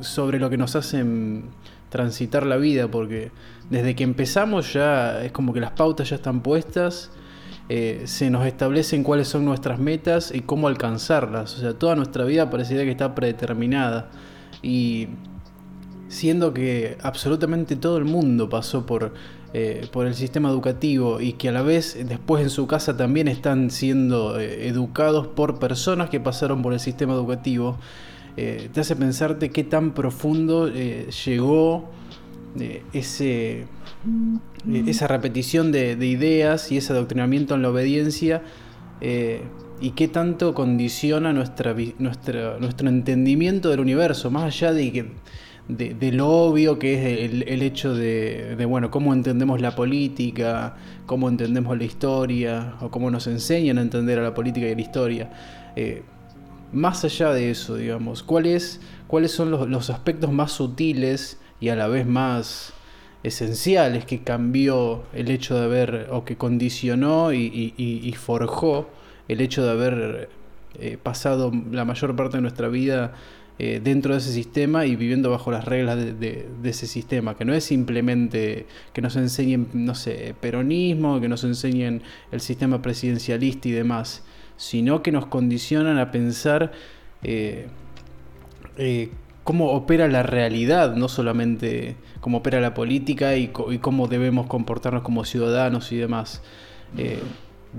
sobre 0.00 0.38
lo 0.38 0.50
que 0.50 0.58
nos 0.58 0.76
hacen 0.76 1.44
transitar 1.88 2.44
la 2.44 2.58
vida 2.58 2.88
porque 2.88 3.32
desde 3.70 3.96
que 3.96 4.04
empezamos 4.04 4.74
ya 4.74 5.24
es 5.24 5.32
como 5.32 5.54
que 5.54 5.60
las 5.60 5.70
pautas 5.70 6.10
ya 6.10 6.16
están 6.16 6.42
puestas, 6.42 7.10
eh, 7.70 8.02
se 8.04 8.28
nos 8.28 8.44
establecen 8.44 9.02
cuáles 9.02 9.28
son 9.28 9.46
nuestras 9.46 9.78
metas 9.78 10.30
y 10.30 10.42
cómo 10.42 10.68
alcanzarlas. 10.68 11.56
O 11.56 11.60
sea, 11.60 11.72
toda 11.72 11.96
nuestra 11.96 12.24
vida 12.24 12.50
parecería 12.50 12.84
que 12.84 12.90
está 12.90 13.14
predeterminada. 13.14 14.10
Y 14.62 15.08
siendo 16.08 16.52
que 16.52 16.98
absolutamente 17.02 17.76
todo 17.76 17.96
el 17.96 18.04
mundo 18.04 18.50
pasó 18.50 18.84
por, 18.84 19.14
eh, 19.54 19.86
por 19.92 20.06
el 20.06 20.14
sistema 20.14 20.48
educativo 20.48 21.20
y 21.20 21.34
que 21.34 21.48
a 21.48 21.52
la 21.52 21.62
vez 21.62 21.96
después 22.06 22.42
en 22.42 22.50
su 22.50 22.66
casa 22.66 22.96
también 22.96 23.28
están 23.28 23.70
siendo 23.70 24.38
eh, 24.38 24.68
educados 24.68 25.26
por 25.26 25.58
personas 25.58 26.10
que 26.10 26.20
pasaron 26.20 26.62
por 26.62 26.72
el 26.72 26.80
sistema 26.80 27.14
educativo, 27.14 27.78
te 28.36 28.80
hace 28.80 28.94
pensarte 28.94 29.50
qué 29.50 29.64
tan 29.64 29.94
profundo 29.94 30.68
llegó 30.68 31.90
ese, 32.92 33.60
eh, 33.60 34.84
esa 34.86 35.06
repetición 35.06 35.72
de, 35.72 35.92
ideas 35.94 36.72
y 36.72 36.76
ese 36.76 36.92
adoctrinamiento 36.92 37.54
en 37.54 37.62
la 37.62 37.70
obediencia 37.70 38.42
eh, 39.00 39.42
y 39.80 39.90
qué 39.90 40.08
tanto 40.08 40.54
condiciona 40.54 41.32
nuestra, 41.32 41.74
nuestra, 41.98 42.58
nuestro 42.58 42.88
entendimiento 42.88 43.70
del 43.70 43.80
universo, 43.80 44.30
más 44.30 44.44
allá 44.44 44.72
de, 44.72 45.12
de, 45.68 46.12
lo 46.12 46.28
obvio 46.28 46.78
que 46.78 46.94
es 47.24 47.32
el, 47.32 47.62
hecho 47.62 47.94
de, 47.94 48.64
bueno, 48.66 48.90
cómo 48.90 49.12
entendemos 49.12 49.60
la 49.60 49.74
política, 49.74 50.76
cómo 51.06 51.28
entendemos 51.28 51.76
la 51.76 51.84
historia, 51.84 52.74
o 52.80 52.90
cómo 52.90 53.10
nos 53.10 53.26
enseñan 53.26 53.78
a 53.78 53.82
entender 53.82 54.18
a 54.18 54.22
la 54.22 54.34
política 54.34 54.66
y 54.66 54.72
a 54.72 54.74
la 54.74 54.80
historia. 54.80 55.30
Eh, 55.76 56.02
más 56.72 57.04
allá 57.04 57.32
de 57.32 57.50
eso, 57.50 57.76
digamos, 57.76 58.22
¿cuáles, 58.22 58.80
cuáles 59.06 59.32
son 59.32 59.50
los, 59.50 59.68
los 59.68 59.90
aspectos 59.90 60.32
más 60.32 60.52
sutiles 60.52 61.38
y 61.60 61.68
a 61.68 61.76
la 61.76 61.88
vez 61.88 62.06
más 62.06 62.72
esenciales 63.22 64.04
que 64.04 64.22
cambió 64.22 65.02
el 65.12 65.30
hecho 65.30 65.58
de 65.58 65.64
haber, 65.64 66.08
o 66.10 66.24
que 66.24 66.36
condicionó 66.36 67.32
y, 67.32 68.14
forjó 68.16 68.88
el 69.28 69.40
hecho 69.40 69.64
de 69.64 69.70
haber 69.70 70.28
eh, 70.78 70.98
pasado 71.02 71.52
la 71.70 71.84
mayor 71.84 72.14
parte 72.16 72.36
de 72.38 72.42
nuestra 72.42 72.68
vida 72.68 73.12
eh, 73.58 73.80
dentro 73.82 74.12
de 74.12 74.18
ese 74.20 74.32
sistema 74.32 74.86
y 74.86 74.96
viviendo 74.96 75.30
bajo 75.30 75.50
las 75.50 75.64
reglas 75.64 75.96
de, 75.96 76.48
ese 76.64 76.86
sistema, 76.86 77.36
que 77.36 77.44
no 77.44 77.54
es 77.54 77.64
simplemente 77.64 78.66
que 78.92 79.02
nos 79.02 79.16
enseñen, 79.16 79.68
no 79.72 79.94
sé, 79.94 80.34
peronismo, 80.40 81.20
que 81.20 81.28
nos 81.28 81.44
enseñen 81.44 82.02
el 82.30 82.40
sistema 82.40 82.82
presidencialista 82.82 83.68
y 83.68 83.72
demás, 83.72 84.24
sino 84.56 85.02
que 85.02 85.12
nos 85.12 85.26
condicionan 85.26 85.98
a 85.98 86.10
pensar 86.10 86.72
eh, 87.22 87.68
cómo 89.48 89.72
opera 89.72 90.08
la 90.08 90.22
realidad, 90.22 90.94
no 90.94 91.08
solamente 91.08 91.96
cómo 92.20 92.38
opera 92.38 92.60
la 92.60 92.74
política 92.74 93.34
y, 93.36 93.48
cómo 93.48 94.06
debemos 94.06 94.46
comportarnos 94.46 95.02
como 95.02 95.24
ciudadanos 95.24 95.90
y 95.90 95.96
demás. 95.96 96.42
Eh, 96.98 97.18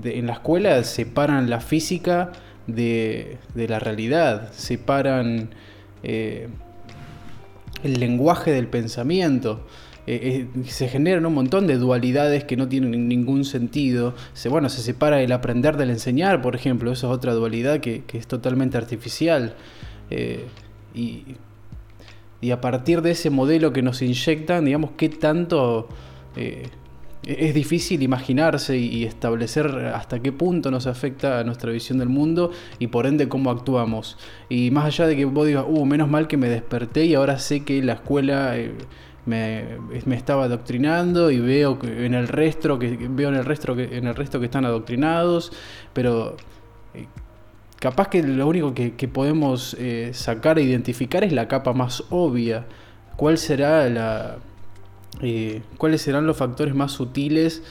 en 0.02 0.26
la 0.26 0.32
escuela 0.32 0.82
separan 0.82 1.48
la 1.48 1.60
física 1.60 2.32
de, 2.66 3.38
la 3.54 3.78
realidad, 3.78 4.52
separan 4.52 5.50
eh, 6.02 6.48
el 7.82 8.00
lenguaje 8.00 8.52
del 8.52 8.68
pensamiento. 8.68 9.66
Eh, 10.06 10.48
se 10.66 10.88
generan 10.88 11.24
un 11.26 11.34
montón 11.34 11.66
de 11.66 11.76
dualidades 11.76 12.44
que 12.44 12.56
no 12.56 12.68
tienen 12.68 13.08
ningún 13.08 13.44
sentido. 13.44 14.14
Se, 14.32 14.48
bueno, 14.48 14.68
se 14.68 14.82
separa 14.82 15.22
el 15.22 15.32
aprender 15.32 15.76
del 15.76 15.90
enseñar, 15.90 16.42
por 16.42 16.56
ejemplo, 16.56 16.90
eso 16.90 17.10
es 17.10 17.16
otra 17.16 17.32
dualidad 17.34 17.80
que, 17.80 18.02
es 18.12 18.26
totalmente 18.26 18.76
artificial. 18.76 19.54
y 20.94 21.36
y 22.40 22.52
a 22.52 22.60
partir 22.60 23.02
de 23.02 23.10
ese 23.10 23.30
modelo 23.30 23.72
que 23.72 23.82
nos 23.82 24.00
inyectan, 24.00 24.64
digamos, 24.64 24.92
qué 24.96 25.08
tanto 25.08 25.88
eh, 26.36 26.68
es 27.24 27.54
difícil 27.54 28.02
imaginarse 28.02 28.78
y 28.78 29.04
establecer 29.04 29.66
hasta 29.94 30.20
qué 30.20 30.32
punto 30.32 30.70
nos 30.70 30.86
afecta 30.86 31.38
a 31.38 31.44
nuestra 31.44 31.70
visión 31.70 31.98
del 31.98 32.08
mundo 32.08 32.50
y 32.78 32.86
por 32.86 33.06
ende 33.06 33.28
cómo 33.28 33.50
actuamos. 33.50 34.16
Y 34.48 34.70
más 34.70 34.86
allá 34.86 35.06
de 35.06 35.16
que 35.16 35.24
vos 35.26 35.46
digas, 35.46 35.64
uh, 35.68 35.84
menos 35.84 36.08
mal 36.08 36.28
que 36.28 36.36
me 36.36 36.48
desperté 36.48 37.04
y 37.04 37.14
ahora 37.14 37.38
sé 37.38 37.64
que 37.64 37.82
la 37.82 37.94
escuela... 37.94 38.56
Eh, 38.56 38.74
me, 39.26 39.76
estaba 40.16 40.44
adoctrinando 40.44 41.30
y 41.30 41.38
veo 41.38 41.78
en 41.82 42.14
el 42.14 42.26
resto 42.26 42.78
que 42.78 42.96
veo 43.10 43.28
en 43.28 43.34
el 43.36 43.44
resto 43.44 43.76
que 43.76 43.96
en 43.96 44.06
el 44.06 44.16
resto 44.16 44.40
que 44.40 44.46
están 44.46 44.64
adoctrinados 44.64 45.52
pero 45.92 46.36
eh, 46.94 47.06
capaz 47.80 48.08
que 48.08 48.22
lo 48.22 48.46
único 48.46 48.74
que, 48.74 49.08
podemos 49.08 49.74
eh, 49.78 50.10
sacar 50.12 50.58
e 50.58 50.62
identificar 50.62 51.24
es 51.24 51.32
la 51.32 51.48
capa 51.48 51.72
más 51.72 52.04
obvia. 52.10 52.66
¿Cuál 53.16 53.38
será 53.38 53.88
la, 53.88 54.36
eh, 55.22 55.62
¿Cuáles 55.76 56.02
serán 56.02 56.26
los 56.26 56.36
factores 56.36 56.74
más 56.74 56.92
sutiles, 56.92 57.62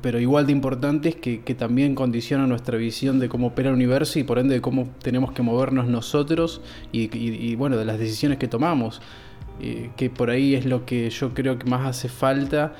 pero 0.00 0.20
igual 0.20 0.46
de 0.46 0.52
importantes, 0.52 1.16
que, 1.16 1.38
también 1.56 1.94
condicionan 1.94 2.48
nuestra 2.48 2.78
visión 2.78 3.18
de 3.18 3.28
cómo 3.28 3.48
opera 3.48 3.68
el 3.68 3.74
universo 3.74 4.18
y 4.18 4.24
por 4.24 4.38
ende 4.38 4.54
de 4.54 4.60
cómo 4.60 4.88
tenemos 5.02 5.32
que 5.32 5.42
movernos 5.42 5.86
nosotros 5.86 6.60
y, 6.92 7.54
bueno, 7.56 7.76
de 7.76 7.84
las 7.84 7.98
decisiones 7.98 8.38
que 8.38 8.48
tomamos? 8.48 9.02
Eh, 9.60 9.90
que 9.96 10.08
por 10.08 10.30
ahí 10.30 10.54
es 10.54 10.64
lo 10.64 10.86
que 10.86 11.10
yo 11.10 11.34
creo 11.34 11.58
que 11.58 11.68
más 11.68 11.86
hace 11.86 12.08
falta 12.08 12.74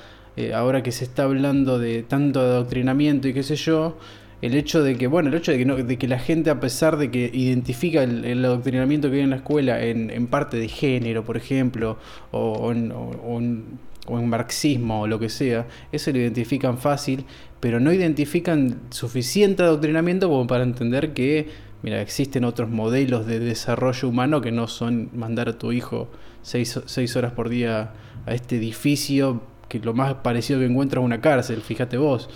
ahora 0.54 0.84
que 0.84 0.92
se 0.92 1.02
está 1.02 1.24
hablando 1.24 1.80
de 1.80 2.04
tanto 2.04 2.38
adoctrinamiento 2.38 3.26
y 3.26 3.34
qué 3.34 3.42
sé 3.42 3.56
yo 3.56 3.96
el 4.40 4.54
hecho 4.54 4.82
de 4.82 4.96
que, 4.96 5.06
bueno, 5.06 5.28
el 5.30 5.34
hecho 5.34 5.52
de 5.52 5.58
que, 5.58 5.82
de 5.82 5.98
que 5.98 6.08
la 6.08 6.18
gente, 6.18 6.50
a 6.50 6.60
pesar 6.60 6.96
de 6.96 7.10
que 7.10 7.30
identifica 7.32 8.02
el, 8.02 8.44
adoctrinamiento 8.44 9.10
que 9.10 9.16
hay 9.16 9.22
en 9.22 9.30
la 9.30 9.36
escuela 9.36 9.82
en, 9.82 10.26
parte 10.28 10.58
de 10.58 10.68
género, 10.68 11.24
por 11.24 11.36
ejemplo, 11.36 11.98
o, 12.30 12.70
en, 12.70 13.78
marxismo 14.08 15.02
o 15.02 15.06
lo 15.06 15.18
que 15.18 15.28
sea, 15.28 15.66
eso 15.92 16.12
lo 16.12 16.18
identifican 16.18 16.78
fácil, 16.78 17.24
pero 17.60 17.80
no 17.80 17.92
identifican 17.92 18.78
suficiente 18.90 19.62
adoctrinamiento 19.62 20.28
como 20.28 20.46
para 20.46 20.62
entender 20.62 21.12
que, 21.12 21.48
mira, 21.82 22.00
existen 22.00 22.44
otros 22.44 22.70
modelos 22.70 23.26
de 23.26 23.40
desarrollo 23.40 24.08
humano 24.08 24.40
que 24.40 24.52
no 24.52 24.68
son 24.68 25.10
mandar 25.14 25.48
a 25.48 25.58
tu 25.58 25.72
hijo 25.72 26.08
seis, 26.42 26.80
seis 26.86 27.16
horas 27.16 27.32
por 27.32 27.48
día 27.48 27.92
a 28.24 28.34
este 28.34 28.56
edificio, 28.56 29.42
que 29.68 29.80
lo 29.80 29.94
más 29.94 30.14
parecido 30.14 30.60
que 30.60 30.66
encuentras 30.66 31.02
es 31.02 31.06
una 31.06 31.20
cárcel, 31.20 31.60
fíjate 31.60 31.98
vos. 31.98 32.30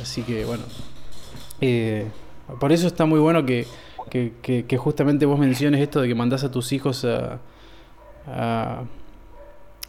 Así 0.00 0.22
que, 0.22 0.44
bueno, 0.44 0.62
eh, 1.60 2.06
por 2.60 2.72
eso 2.72 2.86
está 2.86 3.06
muy 3.06 3.20
bueno 3.20 3.44
que, 3.44 3.66
justamente 4.78 5.26
vos 5.26 5.38
menciones 5.38 5.80
esto 5.80 6.00
de 6.00 6.08
que 6.08 6.14
mandás 6.14 6.44
a 6.44 6.50
tus 6.50 6.72
hijos 6.72 7.04
a, 7.04 7.40
a, 8.26 8.84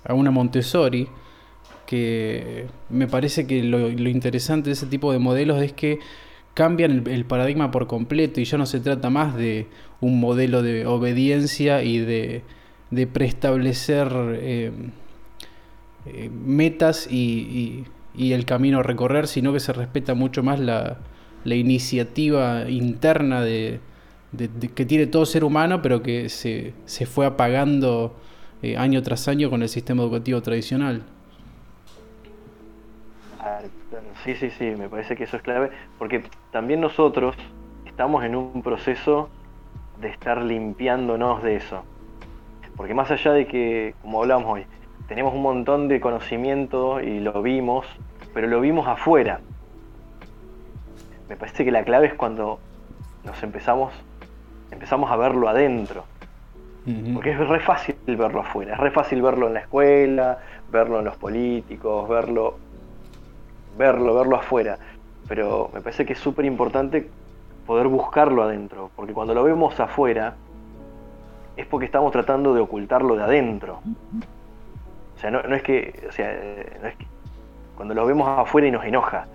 una 0.10 0.32
Montessori, 0.32 1.08
que 1.86 2.68
me 2.90 3.08
parece 3.08 3.46
que 3.48 3.64
lo, 3.64 3.90
interesante 3.90 4.70
de 4.70 4.74
ese 4.74 4.88
tipo 4.88 5.12
de 5.12 5.20
modelos 5.20 5.62
es 5.62 5.74
que 5.74 6.00
cambian 6.54 7.04
el, 7.08 7.26
paradigma 7.26 7.70
por 7.70 7.88
completo 7.88 8.42
y 8.42 8.46
ya 8.46 8.58
no 8.58 8.66
se 8.66 8.80
trata 8.80 9.10
más 9.10 9.36
de 9.36 9.68
un 10.02 10.20
modelo 10.20 10.64
de 10.64 10.86
obediencia 10.88 11.84
y 11.84 12.00
de, 12.00 12.44
preestablecer 13.14 14.10
eh, 14.40 14.72
eh, 16.06 16.30
metas 16.30 17.08
y, 17.12 17.86
el 18.18 18.46
camino 18.46 18.80
a 18.80 18.84
recorrer, 18.84 19.28
sino 19.28 19.54
que 19.54 19.60
se 19.60 19.74
respeta 19.74 20.16
mucho 20.16 20.42
más 20.42 20.60
la, 20.60 20.98
iniciativa 21.56 22.70
interna 22.70 23.42
de, 23.42 23.80
que 24.76 24.86
tiene 24.86 25.08
todo 25.08 25.26
ser 25.26 25.44
humano, 25.44 25.82
pero 25.82 26.02
que 26.02 26.30
se, 26.30 26.74
se 26.86 27.06
fue 27.06 27.26
apagando 27.26 28.16
eh, 28.62 28.78
año 28.78 29.02
tras 29.04 29.28
año 29.28 29.50
con 29.50 29.62
el 29.62 29.70
sistema 29.70 30.04
educativo 30.04 30.42
tradicional. 30.42 31.04
Sí, 34.24 34.36
sí, 34.36 34.50
sí, 34.50 34.66
me 34.78 34.90
parece 34.90 35.16
que 35.16 35.24
eso 35.24 35.38
es 35.38 35.44
clave, 35.44 35.70
porque 35.98 36.24
también 36.52 36.82
nosotros 36.82 37.36
estamos 37.86 38.26
en 38.26 38.36
un 38.36 38.62
proceso 38.62 39.30
de 40.02 40.10
estar 40.10 40.42
limpiándonos 40.42 41.42
de 41.44 41.56
eso. 41.56 41.84
Porque 42.76 42.94
más 42.94 43.10
allá 43.10 43.32
de 43.32 43.48
que, 43.48 43.96
como 44.02 44.22
hablamos 44.22 44.52
hoy, 44.52 44.66
tenemos 45.08 45.34
un 45.34 45.42
montón 45.42 45.88
de 45.88 46.00
conocimiento 46.02 47.02
y 47.02 47.20
lo 47.20 47.42
vimos, 47.42 47.86
pero 48.34 48.48
lo 48.48 48.60
vimos 48.60 48.88
afuera. 48.88 49.40
Me 51.30 51.36
parece 51.36 51.66
que 51.66 51.72
la 51.72 51.84
clave 51.84 52.08
es 52.08 52.13
cuando 52.13 52.60
nos 53.24 53.42
empezamos, 53.44 53.94
empezamos 54.72 55.12
a 55.12 55.16
verlo 55.16 55.50
adentro. 55.50 56.04
Porque 57.13 57.32
es 57.32 57.38
re 57.38 57.60
fácil 57.60 57.98
verlo 58.06 58.40
afuera, 58.40 58.76
es 58.76 58.80
re 58.80 58.92
fácil 58.92 59.22
verlo 59.22 59.48
en 59.48 59.56
la 59.56 59.60
escuela, 59.60 60.38
verlo 60.72 61.00
en 61.00 61.06
los 61.06 61.18
políticos, 61.18 62.08
verlo 62.08 62.56
verlo, 63.78 64.16
verlo 64.16 64.36
afuera. 64.38 64.78
Pero 65.28 65.70
me 65.74 65.82
parece 65.82 66.06
que 66.06 66.13
es 66.13 66.20
súper 66.20 66.46
importante 66.46 67.10
poder 67.66 67.88
buscarlo 67.88 68.44
adentro, 68.44 68.90
porque 68.96 69.13
cuando 69.13 69.34
lo 69.34 69.44
vemos 69.44 69.80
afuera 69.80 70.36
es 71.56 71.66
porque 71.66 71.86
estamos 71.86 72.12
tratando 72.12 72.54
de 72.54 72.62
ocultarlo 72.62 73.16
de 73.16 73.24
adentro. 73.24 73.82
O 75.16 75.20
sea, 75.20 75.32
no, 75.32 75.40
es 75.40 75.63
que, 75.63 76.06
o 76.08 76.12
sea, 76.12 76.32
no 76.82 76.88
es 76.88 76.96
que 76.96 77.06
cuando 77.76 77.94
lo 77.94 78.06
vemos 78.06 78.28
afuera 78.28 78.68
y 78.68 78.72
nos 78.72 78.86
enoja. 78.86 79.28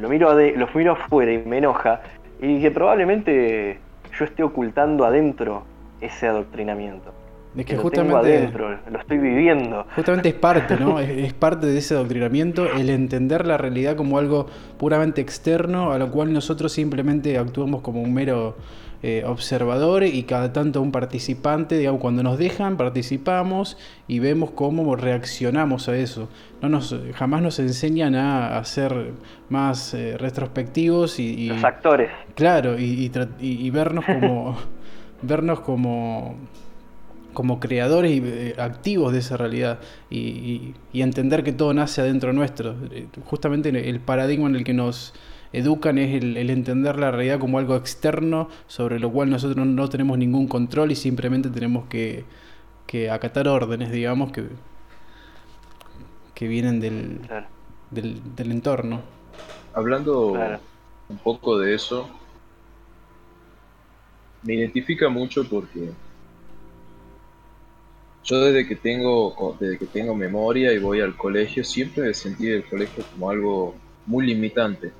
Lo 0.00 0.08
miro 0.08 0.34
lo 0.34 0.68
miro 0.74 0.92
afuera 0.92 1.32
y 1.32 1.38
me 1.38 1.58
enoja 1.58 2.00
y 2.40 2.60
que 2.60 2.70
probablemente 2.70 3.78
yo 4.18 4.24
esté 4.24 4.42
ocultando 4.42 5.04
adentro 5.04 5.64
ese 6.00 6.26
adoctrinamiento. 6.26 7.12
Es 7.56 7.66
que, 7.66 7.76
justamente. 7.76 8.52
lo 8.90 8.98
estoy 8.98 9.18
viviendo. 9.18 9.84
Justamente 9.96 10.28
es 10.28 10.34
parte, 10.36 10.76
¿no? 10.78 11.00
es, 11.00 11.34
parte 11.34 11.66
de 11.66 11.78
ese 11.78 11.94
adoctrinamiento 11.94 12.64
el 12.72 12.90
entender 12.90 13.44
la 13.44 13.58
realidad 13.58 13.96
como 13.96 14.18
algo 14.18 14.46
puramente 14.78 15.20
externo, 15.20 15.90
a 15.90 15.98
lo 15.98 16.10
cual 16.12 16.32
nosotros 16.32 16.72
simplemente 16.72 17.36
actuamos 17.38 17.82
como 17.82 18.00
un 18.02 18.14
mero 18.14 18.56
eh, 19.02 19.24
observador 19.26 20.04
y 20.04 20.22
cada 20.24 20.52
tanto 20.52 20.80
un 20.82 20.92
participante. 20.92 21.78
Digamos, 21.78 22.00
cuando 22.00 22.22
nos 22.22 22.38
dejan, 22.38 22.76
participamos 22.76 23.76
y 24.08 24.18
vemos 24.18 24.50
cómo 24.50 24.96
reaccionamos 24.96 25.88
a 25.88 25.96
eso. 25.96 26.28
No 26.62 26.68
nos, 26.68 26.94
jamás 27.14 27.42
nos 27.42 27.58
enseñan 27.58 28.14
a, 28.14 28.62
ser 28.64 29.12
más 29.48 29.94
eh, 29.94 30.16
retrospectivos 30.18 31.18
y, 31.18 31.48
Los 31.48 31.64
actores. 31.64 32.10
Claro, 32.34 32.78
y, 32.78 33.10
y 33.40 33.70
vernos 33.70 34.04
como. 34.06 34.56
vernos 35.22 35.60
como 35.60 36.36
como 37.32 37.60
creadores 37.60 38.12
y 38.12 38.22
eh, 38.24 38.54
activos 38.58 39.12
de 39.12 39.20
esa 39.20 39.36
realidad 39.36 39.78
y, 40.10 40.74
entender 40.92 41.42
que 41.42 41.52
todo 41.52 41.72
nace 41.72 42.00
adentro 42.00 42.32
nuestro. 42.32 42.74
Eh, 42.90 43.06
justamente 43.24 43.68
el 43.88 44.00
paradigma 44.00 44.48
en 44.48 44.56
el 44.56 44.64
que 44.64 44.74
nos 44.74 45.14
educan 45.52 45.98
es 45.98 46.22
el, 46.22 46.50
entender 46.50 46.98
la 46.98 47.10
realidad 47.10 47.38
como 47.38 47.58
algo 47.58 47.76
externo 47.76 48.48
sobre 48.66 48.98
lo 49.00 49.10
cual 49.10 49.30
nosotros 49.30 49.66
no, 49.66 49.88
tenemos 49.88 50.18
ningún 50.18 50.46
control 50.46 50.92
y 50.92 50.96
simplemente 50.96 51.50
tenemos 51.50 51.86
que, 51.88 52.24
acatar 53.10 53.46
órdenes, 53.46 53.92
digamos, 53.92 54.32
que, 54.32 54.46
que 56.34 56.48
vienen 56.48 56.80
del, 56.80 57.20
del, 57.90 58.50
entorno. 58.50 59.00
Hablando 59.74 60.32
un 61.08 61.18
poco 61.18 61.58
de 61.58 61.74
eso, 61.74 62.08
me 64.42 64.54
identifica 64.54 65.08
mucho 65.08 65.48
porque 65.48 65.90
yo 68.24 68.40
desde 68.40 68.66
que 68.66 68.76
tengo 68.76 69.56
desde 69.58 69.78
que 69.78 69.86
tengo 69.86 70.14
memoria 70.14 70.72
y 70.72 70.78
voy 70.78 71.00
al 71.00 71.16
colegio 71.16 71.64
siempre 71.64 72.10
he 72.10 72.14
sentido 72.14 72.56
el 72.56 72.64
colegio 72.64 73.04
como 73.12 73.30
algo 73.30 73.74
muy 74.06 74.26
limitante 74.26 74.92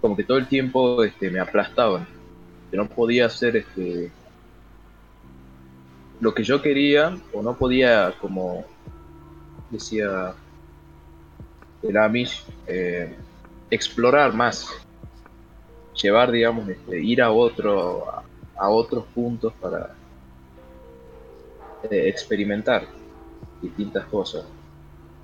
como 0.00 0.16
que 0.16 0.24
todo 0.24 0.38
el 0.38 0.46
tiempo 0.46 1.02
este, 1.04 1.30
me 1.30 1.40
aplastaban 1.40 2.06
que 2.70 2.76
no 2.76 2.88
podía 2.88 3.26
hacer 3.26 3.56
este 3.56 4.10
lo 6.20 6.34
que 6.34 6.42
yo 6.42 6.62
quería 6.62 7.16
o 7.32 7.42
no 7.42 7.56
podía 7.56 8.14
como 8.20 8.64
decía 9.70 10.34
el 11.82 11.96
Amish 11.96 12.44
eh, 12.66 13.14
explorar 13.70 14.32
más 14.32 14.68
llevar 15.94 16.30
digamos 16.30 16.68
este, 16.68 17.02
ir 17.02 17.22
a 17.22 17.30
otro 17.30 18.06
a 18.56 18.68
otros 18.68 19.04
puntos 19.14 19.52
para 19.60 19.94
eh, 21.90 22.08
experimentar 22.08 22.86
distintas 23.60 24.04
cosas. 24.06 24.44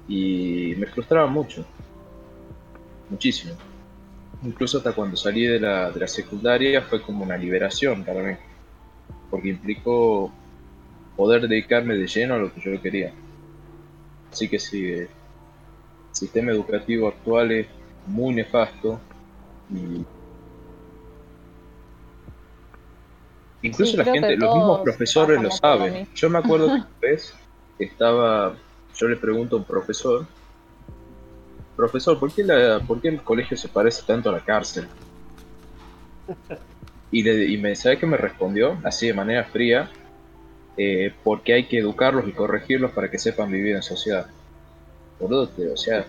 Y 0.09 0.75
me 0.77 0.87
frustraba 0.87 1.27
mucho, 1.27 1.65
muchísimo. 3.09 3.55
Incluso 4.44 4.78
hasta 4.78 4.92
cuando 4.92 5.16
salí 5.16 5.46
de 5.46 5.61
la, 5.61 5.90
de 5.90 6.00
la 6.00 6.09
secundaria 6.09 6.83
fue 6.83 7.00
como 7.00 7.24
una 7.24 7.37
liberación 7.37 8.05
para 8.05 8.22
mí, 8.22 8.35
porque 9.31 9.50
implicó 9.50 10.33
poder 11.16 11.46
dedicarme 11.48 11.94
de 11.96 12.07
lleno 12.07 12.35
a 12.35 12.38
lo 12.38 12.52
que 12.52 12.61
yo 12.61 12.81
quería. 12.81 13.12
Así 14.33 14.48
que 14.48 14.59
si 14.59 14.90
el 14.90 15.09
sistema 16.11 16.50
educativo 16.50 17.09
actual 17.09 17.52
es 17.52 17.66
muy 18.07 18.35
nefasto 18.35 19.00
y 19.70 20.05
Incluso 23.62 23.96
la 23.96 24.05
gente, 24.05 24.37
los 24.37 24.55
mismos 24.55 24.81
profesores 24.81 25.40
lo 25.40 25.50
saben. 25.50 26.09
Yo 26.14 26.28
me 26.28 26.38
acuerdo 26.38 26.66
que 26.68 26.72
una 26.72 26.88
vez 27.00 27.35
estaba, 27.78 28.57
yo 28.96 29.09
le 29.09 29.16
pregunto 29.16 29.57
a 29.57 29.59
un 29.61 29.64
profesor, 29.64 30.26
profesor, 31.77 32.19
¿por 32.19 32.33
qué, 32.33 32.45
la, 32.45 32.81
¿por 32.81 33.01
qué 33.01 33.09
el 33.09 33.23
colegio 33.23 33.57
se 33.57 33.69
parece 33.69 34.03
tanto 34.07 34.31
a 34.31 34.33
la 34.33 34.41
cárcel? 34.41 34.89
Y, 37.11 37.29
y 37.29 37.59
me 37.59 37.75
sabe 37.77 37.99
que 37.99 38.07
me 38.07 38.17
respondió, 38.17 38.79
así 38.85 39.07
de 39.07 39.15
manera 39.15 39.45
fría, 39.45 39.91
eh, 40.77 41.13
porque 41.23 41.53
hay 41.53 41.65
que 41.65 41.79
educarlos 41.79 42.27
y 42.27 42.33
corregirlos 42.33 42.93
para 42.93 43.11
que 43.11 43.19
sepan 43.19 43.51
vivir 43.51 43.77
en 43.77 43.83
sociedad. 43.83 44.27
Boludo, 45.21 45.51
o 45.73 45.77
sea, 45.77 46.07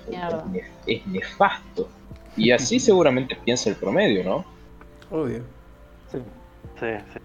es 0.88 1.08
nefasto. 1.08 1.90
Y 2.38 2.52
así 2.52 2.80
seguramente 2.80 3.38
piensa 3.44 3.70
el 3.70 3.76
promedio, 3.76 4.24
¿no? 4.24 4.46
Obvio. 5.12 5.44
Sí, 6.12 6.20
sí, 6.80 6.88
sí. 7.14 7.20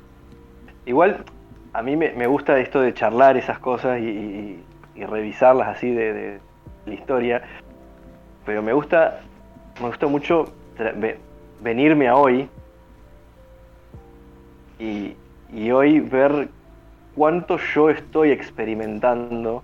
Igual, 0.86 1.24
a 1.72 1.82
mí 1.82 1.96
me, 1.96 2.26
gusta 2.26 2.58
esto 2.58 2.80
de 2.80 2.92
charlar 2.92 3.36
esas 3.36 3.58
cosas 3.58 4.00
y, 4.00 4.62
revisarlas 4.96 5.76
así 5.76 5.92
de, 5.92 6.40
la 6.86 6.94
historia, 6.94 7.42
pero 8.48 8.62
me 8.62 8.72
gusta, 8.72 9.20
me 9.78 9.88
gusta 9.88 10.06
mucho 10.06 10.50
venirme 11.60 12.08
a 12.08 12.16
hoy 12.16 12.48
y, 14.78 15.14
hoy 15.70 16.00
ver 16.00 16.48
cuánto 17.14 17.58
yo 17.58 17.90
estoy 17.90 18.30
experimentando 18.30 19.62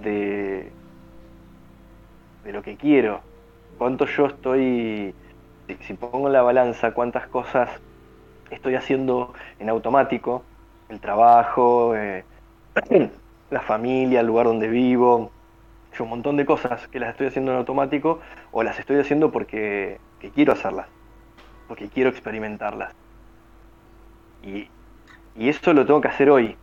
de, 0.00 0.70
de 2.44 2.52
lo 2.52 2.62
que 2.62 2.76
quiero, 2.76 3.20
cuánto 3.78 4.06
yo 4.06 4.26
estoy, 4.26 5.12
si 5.80 5.94
pongo 5.94 6.28
la 6.28 6.42
balanza 6.42 6.94
cuántas 6.94 7.26
cosas 7.26 7.68
estoy 8.50 8.76
haciendo 8.76 9.34
en 9.58 9.70
automático, 9.70 10.44
el 10.88 11.00
trabajo, 11.00 11.96
eh, 11.96 12.22
la 13.50 13.60
familia, 13.60 14.20
el 14.20 14.26
lugar 14.28 14.46
donde 14.46 14.68
vivo, 14.68 15.32
yo 15.96 16.04
un 16.04 16.10
montón 16.10 16.36
de 16.36 16.44
cosas 16.44 16.88
que 16.88 16.98
las 16.98 17.10
estoy 17.10 17.28
haciendo 17.28 17.52
en 17.52 17.58
automático 17.58 18.20
o 18.52 18.62
las 18.62 18.78
estoy 18.78 18.98
haciendo 18.98 19.30
porque 19.30 19.98
quiero 20.34 20.52
hacerlas, 20.52 20.86
porque 21.68 21.88
quiero 21.88 22.10
experimentarlas. 22.10 22.94
Y, 24.42 24.68
eso 25.36 25.72
lo 25.72 25.84
tengo 25.84 26.00
que 26.00 26.08
hacer 26.08 26.30
hoy, 26.30 26.56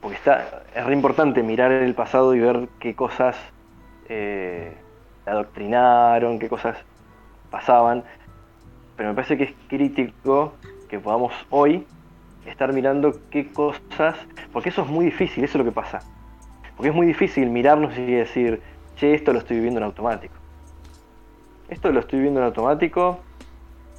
porque 0.00 0.16
está, 0.16 0.62
es 0.74 0.86
re 0.86 0.92
importante 0.92 1.42
mirar 1.42 1.72
el 1.72 1.92
pasado 1.94 2.34
y 2.34 2.38
ver 2.38 2.68
qué 2.78 2.94
cosas 2.94 3.36
eh, 4.08 4.76
adoctrinaron, 5.26 6.38
qué 6.38 6.48
cosas 6.48 6.76
pasaban, 7.50 8.04
pero 8.96 9.08
me 9.08 9.14
parece 9.16 9.36
que 9.36 9.44
es 9.44 9.54
crítico 9.66 10.52
que 10.88 11.00
podamos 11.00 11.32
hoy 11.50 11.84
estar 12.46 12.72
mirando 12.72 13.12
qué 13.30 13.52
cosas, 13.52 14.16
porque 14.52 14.68
eso 14.68 14.82
es 14.82 14.88
muy 14.88 15.06
difícil, 15.06 15.42
eso 15.42 15.58
es 15.58 15.64
lo 15.64 15.70
que 15.70 15.74
pasa. 15.74 16.00
Porque 16.76 16.90
es 16.90 16.94
muy 16.94 17.06
difícil 17.06 17.50
mirarnos 17.50 17.96
y 17.96 18.06
decir, 18.06 18.62
che, 18.96 19.14
esto 19.14 19.32
lo 19.32 19.38
estoy 19.38 19.56
viviendo 19.56 19.80
en 19.80 19.84
automático. 19.84 20.34
Esto 21.68 21.90
lo 21.92 22.00
estoy 22.00 22.18
viviendo 22.18 22.40
en 22.40 22.46
automático, 22.46 23.20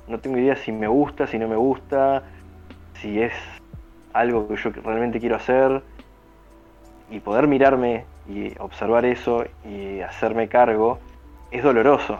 no 0.08 0.20
tengo 0.20 0.38
idea 0.38 0.56
si 0.56 0.72
me 0.72 0.88
gusta, 0.88 1.26
si 1.28 1.40
no 1.40 1.48
me 1.48 1.56
gusta, 1.56 2.24
si 3.02 3.22
es 3.22 3.34
algo 4.14 4.48
que 4.48 4.56
yo 4.56 4.70
realmente 4.84 5.20
quiero 5.20 5.36
hacer. 5.36 5.82
Y 7.10 7.20
poder 7.20 7.48
mirarme 7.48 8.06
y 8.28 8.54
observar 8.60 9.06
eso 9.06 9.46
y 9.64 10.02
hacerme 10.02 10.48
cargo 10.48 11.00
es 11.52 11.64
doloroso. 11.64 12.18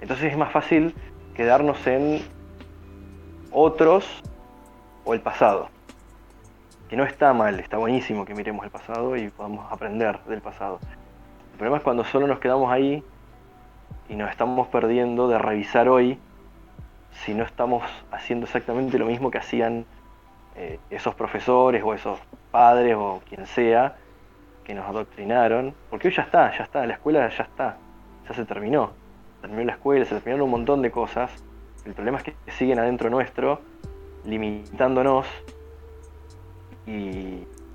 Entonces 0.00 0.32
es 0.32 0.38
más 0.38 0.52
fácil 0.52 0.94
quedarnos 1.34 1.86
en 1.86 2.20
otros 3.50 4.22
o 5.04 5.14
el 5.14 5.20
pasado. 5.20 5.68
Que 6.90 6.96
no 6.96 7.04
está 7.04 7.32
mal, 7.32 7.60
está 7.60 7.76
buenísimo 7.76 8.24
que 8.24 8.34
miremos 8.34 8.64
el 8.64 8.70
pasado 8.72 9.16
y 9.16 9.28
podamos 9.28 9.70
aprender 9.70 10.18
del 10.24 10.40
pasado. 10.40 10.80
El 11.52 11.56
problema 11.56 11.76
es 11.76 11.84
cuando 11.84 12.02
solo 12.02 12.26
nos 12.26 12.40
quedamos 12.40 12.72
ahí 12.72 13.04
y 14.08 14.16
nos 14.16 14.28
estamos 14.28 14.66
perdiendo 14.66 15.28
de 15.28 15.38
revisar 15.38 15.88
hoy 15.88 16.18
si 17.12 17.32
no 17.32 17.44
estamos 17.44 17.84
haciendo 18.10 18.46
exactamente 18.46 18.98
lo 18.98 19.06
mismo 19.06 19.30
que 19.30 19.38
hacían 19.38 19.86
eh, 20.56 20.80
esos 20.90 21.14
profesores 21.14 21.80
o 21.84 21.94
esos 21.94 22.18
padres 22.50 22.96
o 22.98 23.22
quien 23.28 23.46
sea 23.46 23.94
que 24.64 24.74
nos 24.74 24.84
adoctrinaron, 24.84 25.72
porque 25.90 26.08
hoy 26.08 26.14
ya 26.14 26.22
está, 26.22 26.50
ya 26.58 26.64
está, 26.64 26.84
la 26.86 26.94
escuela 26.94 27.28
ya 27.28 27.44
está, 27.44 27.76
ya 28.28 28.34
se 28.34 28.44
terminó, 28.44 28.90
terminó 29.40 29.62
la 29.62 29.74
escuela, 29.74 30.04
se 30.06 30.16
terminaron 30.16 30.46
un 30.46 30.50
montón 30.50 30.82
de 30.82 30.90
cosas, 30.90 31.30
el 31.84 31.94
problema 31.94 32.18
es 32.18 32.24
que 32.24 32.34
siguen 32.58 32.80
adentro 32.80 33.10
nuestro, 33.10 33.60
limitándonos, 34.24 35.28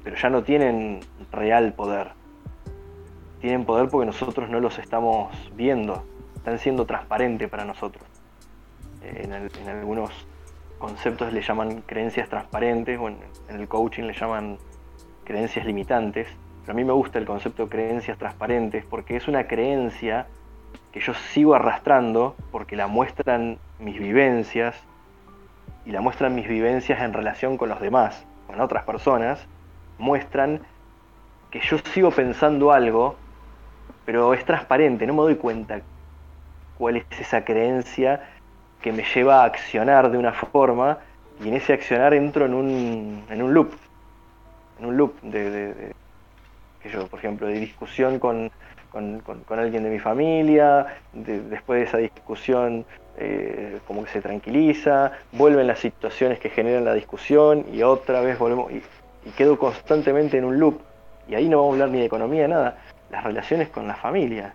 pero 0.04 0.16
ya 0.16 0.30
no 0.30 0.44
tienen 0.44 1.00
real 1.32 1.74
poder, 1.74 2.12
tienen 3.42 3.66
poder 3.66 3.90
porque 3.90 4.06
nosotros 4.06 4.50
no 4.50 4.60
los 4.60 4.78
estamos 4.80 5.34
viendo, 5.56 6.04
están 6.36 6.60
siendo 6.60 6.86
transparentes 6.86 7.50
para 7.50 7.66
nosotros. 7.66 8.04
En, 9.02 9.34
algunos 9.68 10.12
conceptos 10.80 11.32
le 11.32 11.42
llaman 11.42 11.82
creencias 11.82 12.28
transparentes 12.28 13.00
o 13.00 13.08
en, 13.08 13.18
el 13.50 13.68
coaching 13.68 14.04
le 14.04 14.14
llaman 14.14 14.58
creencias 15.24 15.66
limitantes. 15.66 16.28
Pero 16.62 16.74
a 16.74 16.76
mí 16.76 16.84
me 16.84 16.94
gusta 16.94 17.20
el 17.20 17.26
concepto 17.26 17.64
de 17.64 17.70
creencias 17.70 18.18
transparentes 18.18 18.84
porque 18.86 19.16
es 19.16 19.28
una 19.28 19.48
creencia 19.48 20.28
que 20.92 21.00
yo 21.00 21.14
sigo 21.14 21.54
arrastrando 21.56 22.36
porque 22.52 22.76
la 22.76 22.88
muestran 22.88 23.60
mis 23.80 24.00
vivencias 24.00 24.76
y 25.86 25.92
la 25.92 26.02
muestran 26.02 26.34
mis 26.34 26.48
vivencias 26.48 27.02
en 27.02 27.14
relación 27.14 27.58
con 27.58 27.70
los 27.70 27.80
demás, 27.80 28.26
con 28.56 28.64
otras 28.64 28.86
personas, 28.86 29.46
muestran 29.98 30.62
que 31.52 31.60
yo 31.60 31.78
sigo 31.94 32.10
pensando 32.10 32.72
algo, 32.72 33.18
pero 34.06 34.34
es 34.34 34.46
transparente, 34.46 35.06
no 35.06 35.14
me 35.14 35.24
doy 35.24 35.36
cuenta 35.36 35.82
cuál 36.78 36.96
es 36.96 37.06
esa 37.20 37.44
creencia 37.44 38.30
que 38.82 38.94
me 38.94 39.04
lleva 39.14 39.42
a 39.42 39.46
accionar 39.46 40.10
de 40.10 40.18
una 40.18 40.32
forma 40.32 41.00
y 41.44 41.50
en 41.50 41.56
ese 41.56 41.74
accionar 41.74 42.14
entro 42.14 42.46
en 42.46 42.54
un, 42.54 43.26
en 43.30 43.42
un 43.42 43.54
loop, 43.54 43.74
en 44.80 44.86
un 44.86 44.96
loop 44.96 45.22
de, 45.22 45.94
que 46.82 46.90
yo, 46.90 47.08
por 47.08 47.20
ejemplo, 47.20 47.48
de 47.48 47.60
discusión 47.60 48.20
con, 48.20 48.52
con, 48.92 49.60
alguien 49.60 49.84
de 49.84 49.90
mi 49.90 50.00
familia, 50.00 50.96
después 51.12 51.80
de 51.80 51.84
esa 51.88 51.98
discusión 51.98 52.86
eh, 53.18 53.80
como 53.88 54.04
que 54.04 54.12
se 54.12 54.22
tranquiliza, 54.22 55.12
vuelven 55.32 55.68
las 55.68 55.80
situaciones 55.80 56.40
que 56.40 56.50
generan 56.50 56.86
la 56.86 56.94
discusión 56.94 57.66
y 57.72 57.84
otra 57.84 58.22
vez 58.22 58.38
volvemos 58.38 58.72
y, 58.72 58.82
y 59.26 59.32
quedo 59.32 59.58
constantemente 59.58 60.38
en 60.38 60.46
un 60.46 60.60
loop. 60.60 60.80
Y 61.28 61.36
ahí 61.36 61.50
no 61.50 61.58
vamos 61.58 61.72
a 61.72 61.76
hablar 61.76 61.90
ni 61.90 62.00
de 62.00 62.06
economía, 62.06 62.48
nada, 62.48 62.78
las 63.10 63.24
relaciones 63.24 63.70
con 63.70 63.88
la 63.88 63.96
familia 63.96 64.54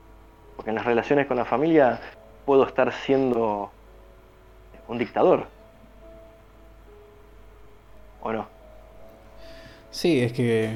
porque 0.60 0.72
en 0.72 0.76
las 0.76 0.84
relaciones 0.84 1.26
con 1.26 1.38
la 1.38 1.46
familia 1.46 1.98
puedo 2.44 2.66
estar 2.66 2.92
siendo 2.92 3.70
un 4.88 4.98
dictador. 4.98 5.46
¿O 8.20 8.30
no? 8.30 8.46
Sí, 9.90 10.20
es 10.20 10.34
que 10.34 10.74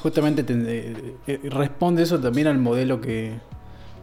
justamente 0.00 0.46
eh, 0.48 1.16
eh, 1.26 1.40
responde 1.44 2.04
eso 2.04 2.18
también 2.18 2.46
al 2.46 2.56
modelo 2.56 3.02
que, 3.02 3.34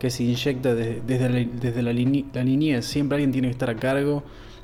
se 0.09 0.23
inyecta 0.23 0.73
desde, 0.73 1.29
la, 1.29 1.49
desde 1.51 1.81
la, 1.81 1.93
niñez. 2.43 2.85
Siempre 2.85 3.17
alguien 3.17 3.31
tiene 3.31 3.47
que 3.47 3.51
estar 3.51 3.69
a 3.69 3.75
cargo, 3.75 4.23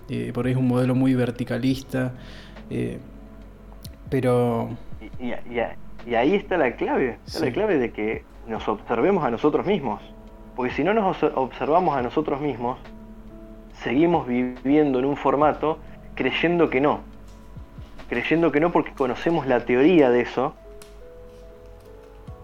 eh, 0.10 0.32
por 0.34 0.45
ahí 0.45 0.54
es 0.54 0.58
un 0.58 0.67
modelo 0.67 0.95
muy 0.95 1.13
verticalista, 1.13 2.13
pero... 4.10 4.69
Y, 5.19 6.13
ahí 6.13 6.36
está 6.36 6.58
la 6.58 6.76
clave, 6.76 7.17
está 7.26 7.45
la 7.45 7.52
clave 7.52 7.78
de 7.80 7.91
que 7.91 8.24
nos 8.48 8.67
observemos 8.67 9.24
a 9.24 9.32
nosotros 9.32 9.65
mismos. 9.65 10.02
Porque 10.56 10.74
si 10.74 10.84
no 10.84 10.93
nos 10.93 11.21
observamos 11.24 11.98
a 11.98 12.02
nosotros 12.02 12.39
mismos, 12.39 12.78
seguimos 13.84 14.28
viviendo 14.28 15.00
en 15.00 15.06
un 15.06 15.17
formato 15.17 15.80
creyendo 16.15 16.69
que 16.69 16.80
no. 16.80 17.02
Creyendo 18.10 18.52
que 18.52 18.60
no 18.60 18.71
porque 18.71 18.91
conocemos 18.93 19.48
la 19.48 19.65
teoría 19.65 20.10
de 20.10 20.21
eso, 20.21 20.54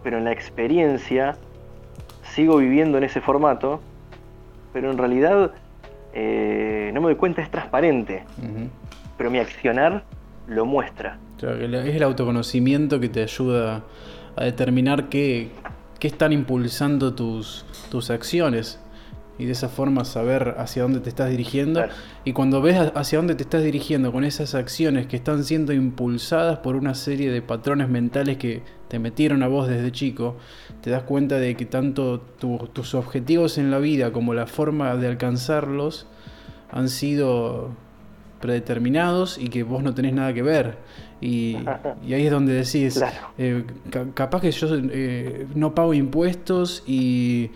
pero 0.04 0.18
en 0.18 0.26
la 0.26 0.32
experiencia 0.32 1.38
sigo 2.32 2.58
viviendo 2.58 2.98
en 2.98 3.04
ese 3.04 3.22
formato, 3.22 3.82
pero 4.74 4.92
en 4.92 4.98
realidad 4.98 5.52
eh, 6.14 6.92
no 6.94 7.02
me 7.02 7.08
doy 7.08 7.16
cuenta, 7.16 7.42
es 7.42 7.52
transparente. 7.52 8.24
Pero 9.18 9.32
mi 9.32 9.40
accionar 9.40 10.04
lo 10.48 10.66
muestra. 10.66 11.18
es 11.40 11.96
el 11.96 12.04
autoconocimiento 12.04 13.00
que 13.00 13.10
te 13.10 13.24
ayuda 13.24 13.84
a 14.36 14.44
determinar 14.44 15.10
qué, 15.10 15.50
qué 16.00 16.08
están 16.08 16.34
impulsando 16.34 17.14
tus, 17.14 17.66
tus 17.90 18.10
acciones 18.10 18.80
y 19.38 19.46
de 19.46 19.54
esa 19.54 19.70
forma 19.70 20.06
saber 20.06 20.56
hacia 20.58 20.84
dónde 20.84 21.00
te 21.00 21.10
estás 21.10 21.30
dirigiendo. 21.30 21.84
Y 22.26 22.34
cuando 22.34 22.62
ves 22.62 22.92
hacia 22.94 23.18
dónde 23.18 23.36
te 23.36 23.44
estás 23.44 23.64
dirigiendo 23.64 24.12
con 24.12 24.24
esas 24.24 24.54
acciones 24.56 25.08
que 25.08 25.16
están 25.16 25.44
siendo 25.44 25.74
impulsadas 25.74 26.60
por 26.60 26.76
una 26.76 26.94
serie 26.94 27.32
de 27.32 27.42
patrones 27.42 27.90
mentales 27.90 28.38
que 28.38 28.62
te 28.88 29.00
metieron 29.00 29.42
a 29.42 29.48
vos 29.48 29.68
desde 29.68 29.92
chico, 29.92 30.38
te 30.82 30.90
das 30.90 31.04
cuenta 31.04 31.38
de 31.40 31.56
que 31.56 31.66
tanto 31.66 32.20
tus 32.20 32.94
objetivos 32.94 33.58
en 33.58 33.72
la 33.72 33.80
vida 33.80 34.12
como 34.12 34.34
la 34.34 34.48
forma 34.48 34.96
de 34.96 35.08
alcanzarlos 35.08 36.08
han 36.72 36.90
sido 36.90 37.72
predeterminados 38.42 39.38
y 39.38 39.48
que 39.48 39.64
vos 39.64 39.82
no 39.84 39.94
tenés 39.94 40.14
nada 40.14 40.34
que 40.34 40.42
ver. 40.42 40.78
Y, 41.22 41.56
ahí 42.04 42.26
es 42.26 42.32
donde 42.32 42.54
decís, 42.54 43.02
eh, 43.38 43.64
capaz 44.14 44.42
que 44.42 44.52
yo 44.52 44.68
eh, 44.72 45.48
no 45.56 45.74
pago 45.74 45.94
impuestos 45.94 46.84
y, 46.86 47.52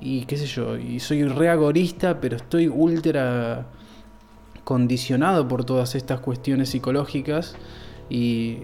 y 0.00 0.24
qué 0.24 0.36
sé 0.36 0.46
yo, 0.46 0.78
y 0.78 1.00
soy 1.00 1.24
re 1.24 1.48
agorista, 1.48 2.20
pero 2.20 2.36
estoy 2.36 2.68
ultra 2.68 3.66
condicionado 4.64 5.48
por 5.48 5.64
todas 5.64 5.94
estas 5.94 6.20
cuestiones 6.20 6.70
psicológicas 6.70 7.56
y, 8.08 8.58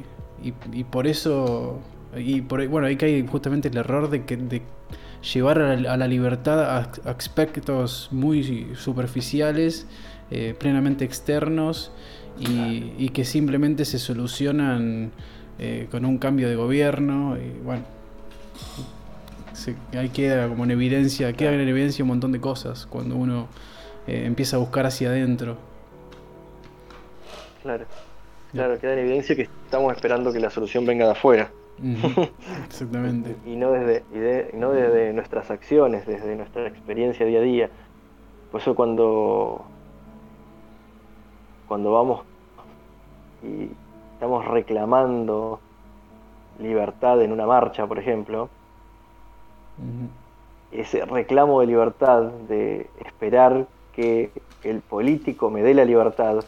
y, 0.72 0.84
por 0.84 1.06
eso, 1.06 1.80
y 2.16 2.42
por, 2.42 2.66
bueno, 2.68 2.86
ahí 2.86 2.96
cae 2.96 3.26
justamente 3.26 3.68
el 3.68 3.76
error 3.76 4.08
de, 4.10 4.24
que, 4.24 4.36
de 4.36 4.62
llevar 5.32 5.60
a 5.60 5.96
la, 5.96 6.08
libertad 6.08 6.60
a, 6.60 6.90
aspectos 7.10 8.08
muy 8.12 8.74
superficiales, 8.76 9.86
eh, 10.30 10.54
plenamente 10.58 11.04
externos 11.04 11.92
y, 12.38 13.08
que 13.10 13.24
simplemente 13.24 13.84
se 13.84 13.98
solucionan 13.98 15.12
eh, 15.58 15.88
con 15.90 16.04
un 16.04 16.18
cambio 16.18 16.48
de 16.48 16.56
gobierno. 16.56 17.36
Y 17.36 17.64
bueno, 17.64 17.82
ahí 19.96 20.08
queda 20.10 20.48
como 20.48 20.64
en 20.64 20.72
evidencia, 20.72 21.32
queda 21.32 21.52
en 21.52 21.68
evidencia 21.68 22.02
un 22.04 22.08
montón 22.08 22.32
de 22.32 22.40
cosas 22.40 22.86
cuando 22.86 23.16
uno 23.16 23.48
eh, 24.06 24.24
empieza 24.26 24.56
a 24.56 24.58
buscar 24.58 24.86
hacia 24.86 25.08
adentro. 25.08 25.56
Claro, 27.62 27.84
claro, 28.52 28.78
queda 28.78 28.92
en 28.92 28.98
evidencia 29.00 29.34
que 29.34 29.42
estamos 29.42 29.92
esperando 29.94 30.32
que 30.32 30.40
la 30.40 30.50
solución 30.50 30.86
venga 30.86 31.06
de 31.06 31.12
afuera. 31.12 31.50
Exactamente. 32.66 33.36
y, 33.44 33.56
no 33.56 33.72
desde, 33.72 34.02
y, 34.14 34.56
no 34.56 34.72
desde 34.72 35.12
nuestras 35.12 35.50
acciones, 35.50 36.06
desde 36.06 36.34
nuestra 36.36 36.66
experiencia 36.68 37.26
día 37.26 37.40
a 37.40 37.42
día. 37.42 37.70
Por 38.50 38.60
eso 38.60 38.74
cuando 38.74 39.66
cuando 41.68 41.92
vamos 41.92 42.22
y 43.42 43.70
estamos 44.14 44.44
reclamando 44.46 45.60
libertad 46.58 47.20
en 47.22 47.32
una 47.32 47.46
marcha, 47.46 47.86
por 47.86 47.98
ejemplo, 47.98 48.48
ese 50.72 51.04
reclamo 51.04 51.60
de 51.60 51.66
libertad, 51.66 52.22
de 52.48 52.88
esperar 53.04 53.66
que 53.94 54.30
el 54.62 54.80
político 54.80 55.50
me 55.50 55.62
dé 55.62 55.74
la 55.74 55.84
libertad, 55.84 56.44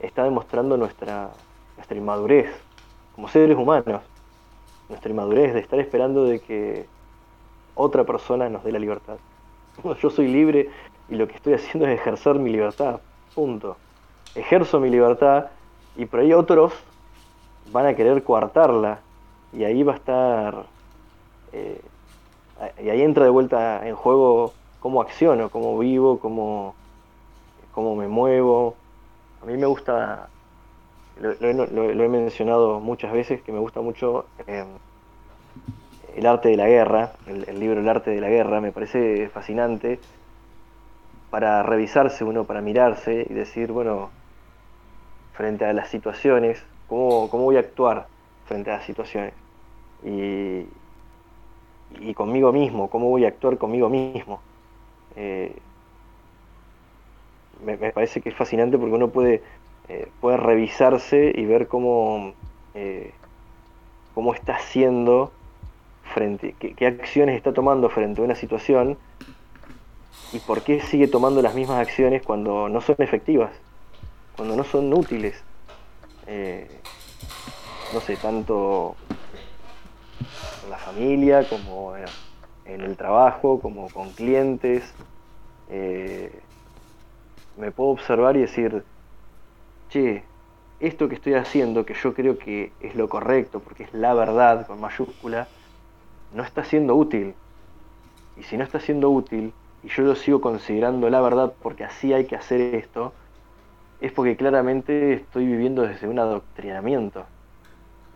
está 0.00 0.24
demostrando 0.24 0.76
nuestra, 0.76 1.30
nuestra 1.76 1.96
inmadurez 1.96 2.50
como 3.14 3.28
seres 3.28 3.56
humanos, 3.56 4.02
nuestra 4.88 5.10
inmadurez 5.10 5.54
de 5.54 5.60
estar 5.60 5.80
esperando 5.80 6.24
de 6.24 6.40
que 6.40 6.86
otra 7.74 8.04
persona 8.04 8.48
nos 8.48 8.62
dé 8.62 8.72
la 8.72 8.78
libertad. 8.78 9.16
Yo 10.02 10.10
soy 10.10 10.28
libre 10.28 10.70
y 11.08 11.14
lo 11.14 11.26
que 11.26 11.34
estoy 11.34 11.54
haciendo 11.54 11.86
es 11.86 11.98
ejercer 11.98 12.36
mi 12.36 12.50
libertad, 12.50 13.00
punto. 13.34 13.76
Ejerzo 14.34 14.80
mi 14.80 14.90
libertad 14.90 15.46
y 15.96 16.04
por 16.06 16.20
ahí 16.20 16.32
otros 16.32 16.72
van 17.72 17.86
a 17.86 17.94
querer 17.94 18.22
coartarla 18.22 19.00
y 19.52 19.64
ahí 19.64 19.82
va 19.82 19.94
a 19.94 19.96
estar 19.96 20.66
eh, 21.52 21.80
y 22.82 22.88
ahí 22.88 23.02
entra 23.02 23.24
de 23.24 23.30
vuelta 23.30 23.86
en 23.86 23.94
juego 23.94 24.52
cómo 24.80 25.00
acciono, 25.00 25.50
cómo 25.50 25.78
vivo, 25.78 26.18
cómo, 26.20 26.74
cómo 27.72 27.96
me 27.96 28.08
muevo. 28.08 28.76
A 29.42 29.46
mí 29.46 29.56
me 29.56 29.66
gusta, 29.66 30.28
lo, 31.20 31.32
he 31.32 32.08
mencionado 32.08 32.80
muchas 32.80 33.12
veces, 33.12 33.42
que 33.42 33.52
me 33.52 33.58
gusta 33.58 33.80
mucho 33.80 34.26
em, 34.46 34.66
el 36.16 36.26
arte 36.26 36.48
de 36.48 36.56
la 36.56 36.66
guerra, 36.66 37.12
el, 37.26 37.60
libro 37.60 37.80
El 37.80 37.88
arte 37.88 38.10
de 38.10 38.20
la 38.20 38.28
guerra, 38.28 38.60
me 38.60 38.72
parece 38.72 39.28
fascinante 39.28 39.98
para 41.30 41.62
revisarse 41.62 42.24
uno, 42.24 42.44
para 42.44 42.60
mirarse 42.60 43.26
y 43.28 43.34
decir, 43.34 43.72
bueno, 43.72 44.10
frente 45.34 45.66
a 45.66 45.72
las 45.72 45.88
situaciones, 45.88 46.62
cómo, 46.88 47.28
cómo 47.28 47.44
voy 47.44 47.56
a 47.56 47.60
actuar 47.60 48.06
frente 48.46 48.70
a 48.70 48.76
las 48.76 48.86
situaciones. 48.86 49.34
Y, 50.04 50.66
y 52.00 52.14
conmigo 52.14 52.52
mismo, 52.52 52.88
cómo 52.90 53.08
voy 53.08 53.24
a 53.24 53.28
actuar 53.28 53.58
conmigo 53.58 53.88
mismo. 53.88 54.40
Eh, 55.16 55.56
me, 57.64 57.76
parece 57.92 58.20
que 58.20 58.28
es 58.28 58.34
fascinante 58.34 58.78
porque 58.78 58.94
uno 58.94 59.08
puede, 59.08 59.42
eh, 59.88 60.08
puede 60.20 60.36
revisarse 60.36 61.32
y 61.34 61.44
ver 61.46 61.68
cómo, 61.68 62.34
eh, 62.74 63.12
cómo 64.14 64.34
está 64.34 64.56
haciendo 64.56 65.32
frente, 66.14 66.54
qué, 66.58 66.74
qué, 66.74 66.86
acciones 66.86 67.36
está 67.36 67.52
tomando 67.52 67.88
frente 67.88 68.20
a 68.20 68.24
una 68.24 68.34
situación 68.34 68.98
y 70.32 70.38
por 70.40 70.62
qué 70.62 70.80
sigue 70.80 71.08
tomando 71.08 71.40
las 71.42 71.54
mismas 71.54 71.78
acciones 71.78 72.22
cuando 72.22 72.68
no 72.68 72.80
son 72.80 72.96
efectivas, 72.98 73.50
cuando 74.36 74.54
no 74.54 74.64
son 74.64 74.92
útiles. 74.92 75.42
no 77.94 78.00
sé, 78.00 78.16
tanto 78.16 78.96
en 80.60 80.70
la 80.70 80.78
familia, 80.78 81.48
como 81.48 81.96
en 81.96 82.14
el 82.64 82.96
trabajo, 82.96 83.60
como 83.60 83.92
con 83.92 84.14
clientes. 84.14 84.98
Eh, 85.68 86.48
me 87.56 87.72
puedo 87.72 87.90
observar 87.90 88.36
y 88.36 88.42
decir, 88.42 88.86
che, 89.88 90.30
esto 90.78 91.08
que 91.08 91.16
estoy 91.16 91.34
haciendo, 91.34 91.84
que 91.86 91.94
yo 91.94 92.14
creo 92.14 92.38
que 92.38 92.76
es 92.80 92.94
lo 92.94 93.08
correcto, 93.08 93.62
porque 93.62 93.84
es 93.84 93.92
la 93.94 94.14
verdad 94.14 94.66
con 94.66 94.80
mayúscula, 94.80 95.50
no 96.30 96.44
está 96.44 96.64
siendo 96.64 96.96
útil. 96.96 97.38
Y 98.36 98.44
si 98.44 98.56
no 98.56 98.64
está 98.64 98.80
siendo 98.80 99.10
útil, 99.10 99.56
y 99.82 99.88
yo 99.88 100.04
lo 100.04 100.14
sigo 100.16 100.40
considerando 100.40 101.10
la 101.10 101.20
verdad 101.22 101.56
porque 101.60 101.84
así 101.84 102.12
hay 102.12 102.26
que 102.26 102.36
hacer 102.36 102.60
esto, 102.74 103.16
es 103.98 104.12
porque 104.12 104.36
claramente 104.36 105.14
estoy 105.14 105.46
viviendo 105.46 105.82
desde 105.82 106.08
un 106.08 106.18
adoctrinamiento. 106.20 107.28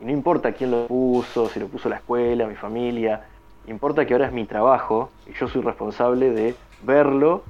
Y 0.00 0.04
no 0.04 0.12
importa 0.12 0.52
quién 0.52 0.70
lo 0.70 0.86
puso, 0.86 1.48
si 1.48 1.60
lo 1.60 1.68
puso 1.68 1.88
la 1.88 1.96
escuela, 1.96 2.46
mi 2.46 2.54
familia, 2.54 3.22
importa 3.66 4.06
que 4.06 4.14
ahora 4.14 4.26
es 4.26 4.32
mi 4.32 4.44
trabajo 4.46 5.10
y 5.26 5.38
yo 5.38 5.48
soy 5.48 5.62
responsable 5.62 6.30
de 6.30 6.54
verlo 6.82 7.42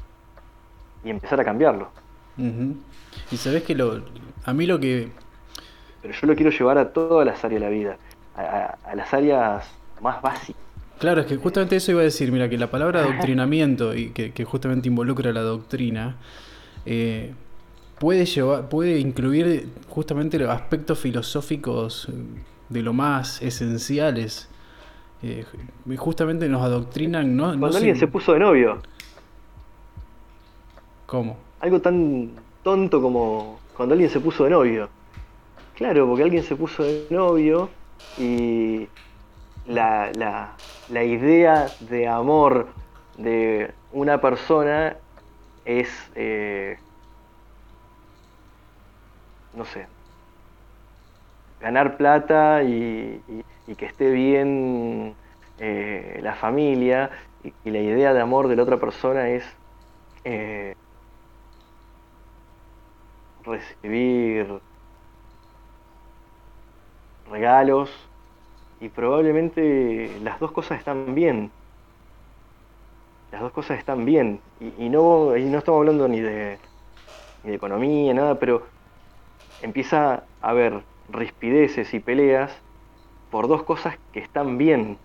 y 1.04 1.10
empezar 1.10 1.40
a 1.40 1.44
cambiarlo. 1.44 1.88
Y 3.30 3.36
sabes 3.36 3.62
que 3.64 3.74
lo, 3.74 4.02
a 4.44 4.52
mí 4.52 4.66
lo 4.66 4.78
que... 4.80 5.10
Pero 6.02 6.14
yo 6.14 6.26
lo 6.26 6.34
quiero 6.34 6.50
llevar 6.50 6.78
a 6.78 6.92
todas 6.92 7.26
las 7.26 7.44
áreas 7.44 7.60
de 7.60 7.66
la 7.66 7.70
vida, 7.70 7.96
a, 8.36 8.94
las 8.94 9.12
áreas 9.12 9.68
más 10.00 10.22
básicas. 10.22 10.62
Claro, 10.98 11.22
es 11.22 11.26
que 11.26 11.36
justamente 11.36 11.76
eso 11.76 11.92
iba 11.92 12.00
a 12.00 12.04
decir, 12.04 12.32
mira, 12.32 12.48
que 12.48 12.58
la 12.58 12.70
palabra 12.70 13.00
adoctrinamiento, 13.04 13.94
y 13.94 14.10
que, 14.10 14.44
justamente 14.44 14.88
involucra 14.88 15.32
la 15.32 15.42
doctrina, 15.42 16.16
eh, 16.86 17.34
puede, 18.00 18.24
llevar, 18.24 18.68
puede 18.68 18.98
incluir 18.98 19.68
justamente 19.88 20.38
los 20.38 20.48
aspectos 20.48 20.98
filosóficos 20.98 22.08
de 22.70 22.82
lo 22.82 22.92
más 22.94 23.40
esenciales. 23.42 24.48
Eh, 25.22 25.44
justamente 25.98 26.48
nos 26.48 26.62
adoctrinan, 26.62 27.36
¿no? 27.36 27.48
Cuando 27.58 27.76
alguien 27.76 27.96
se... 27.96 28.08
puso 28.08 28.32
de 28.32 28.38
novio. 28.38 28.78
¿Cómo? 31.04 31.36
Algo 31.60 31.80
tan 31.80 32.30
tonto 32.62 33.02
como 33.02 33.60
cuando 33.76 33.92
alguien 33.92 34.10
se 34.10 34.18
puso 34.18 34.44
de 34.44 34.50
novio. 34.50 34.88
Claro, 35.74 36.06
porque 36.08 36.22
alguien 36.22 36.42
se 36.42 36.56
puso 36.56 36.82
de 36.82 37.06
novio 37.10 37.68
y 38.18 38.88
la, 39.66 40.10
la, 40.14 40.56
la 40.88 41.04
idea 41.04 41.66
de 41.80 42.08
amor 42.08 42.68
de 43.18 43.72
una 43.92 44.22
persona 44.22 44.96
es 45.66 45.88
eh, 46.14 46.78
no 49.54 49.64
sé, 49.64 49.86
ganar 51.60 51.96
plata 51.96 52.62
y, 52.62 53.22
que 53.78 53.86
esté 53.86 54.10
bien 54.10 55.14
eh, 55.58 56.18
la 56.22 56.34
familia 56.34 57.10
y, 57.44 57.70
la 57.70 57.78
idea 57.78 58.12
de 58.12 58.20
amor 58.20 58.48
de 58.48 58.56
la 58.56 58.64
otra 58.64 58.78
persona 58.78 59.28
es 59.28 59.44
eh, 60.24 60.74
recibir 63.44 64.60
regalos 67.30 67.90
y 68.80 68.88
probablemente 68.88 70.18
las 70.22 70.40
dos 70.40 70.52
cosas 70.52 70.78
están 70.78 71.14
bien. 71.14 71.50
Las 73.30 73.42
dos 73.42 73.52
cosas 73.52 73.78
están 73.78 74.04
bien. 74.04 74.40
Y, 74.78 74.88
no, 74.88 75.36
y 75.36 75.44
no 75.44 75.58
estamos 75.58 75.80
hablando 75.80 76.08
ni 76.08 76.20
de, 76.20 76.58
ni 77.44 77.50
de 77.50 77.56
economía, 77.56 78.12
nada, 78.14 78.38
pero 78.38 78.66
empieza 79.62 80.24
a 80.40 80.50
haber 80.50 80.82
rispideces 81.08 81.92
y 81.94 82.00
peleas 82.00 82.62
por 83.30 83.48
dos 83.48 83.62
cosas 83.62 83.98
que 84.12 84.20
están 84.20 84.58
bien, 84.58 84.98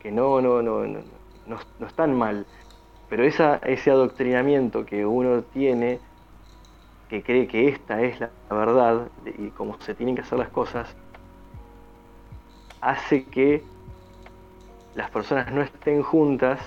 que 0.00 0.10
no, 0.10 0.40
no, 0.40 0.62
no, 0.62 0.86
no, 0.86 1.00
no, 1.46 1.86
están 1.86 2.16
mal. 2.16 2.46
Pero 3.08 3.24
ese 3.24 3.90
adoctrinamiento 3.90 4.84
que 4.84 5.06
uno 5.06 5.42
tiene, 5.42 6.00
que 7.08 7.22
cree 7.22 7.46
que 7.46 7.68
esta 7.68 8.02
es 8.02 8.18
la 8.20 8.30
verdad 8.50 9.08
y 9.38 9.48
cómo 9.50 9.80
se 9.80 9.94
tienen 9.94 10.14
que 10.14 10.22
hacer 10.22 10.38
las 10.38 10.48
cosas, 10.48 10.96
hace 12.80 13.24
que 13.24 13.62
las 14.94 15.10
personas 15.10 15.52
no 15.52 15.62
estén 15.62 16.02
juntas 16.02 16.60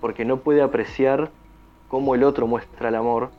porque 0.00 0.24
no 0.24 0.38
puede 0.38 0.62
apreciar 0.62 1.30
cómo 1.88 2.14
el 2.14 2.24
otro 2.24 2.46
muestra 2.46 2.88
el 2.88 2.94
amor 2.94 3.30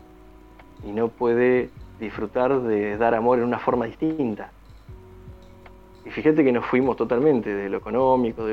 y 0.84 0.92
no 0.92 1.10
puede 1.10 1.70
disfrutar 2.00 2.62
de 2.62 2.98
dar 2.98 3.16
amor 3.16 3.40
en 3.40 3.46
una 3.46 3.60
forma 3.60 3.86
distinta. 3.86 4.52
Y 6.06 6.10
fíjate 6.10 6.44
que 6.44 6.52
nos 6.52 6.66
fuimos 6.66 6.96
totalmente 6.96 7.54
de 7.54 7.70
lo 7.70 7.78
económico, 7.78 8.46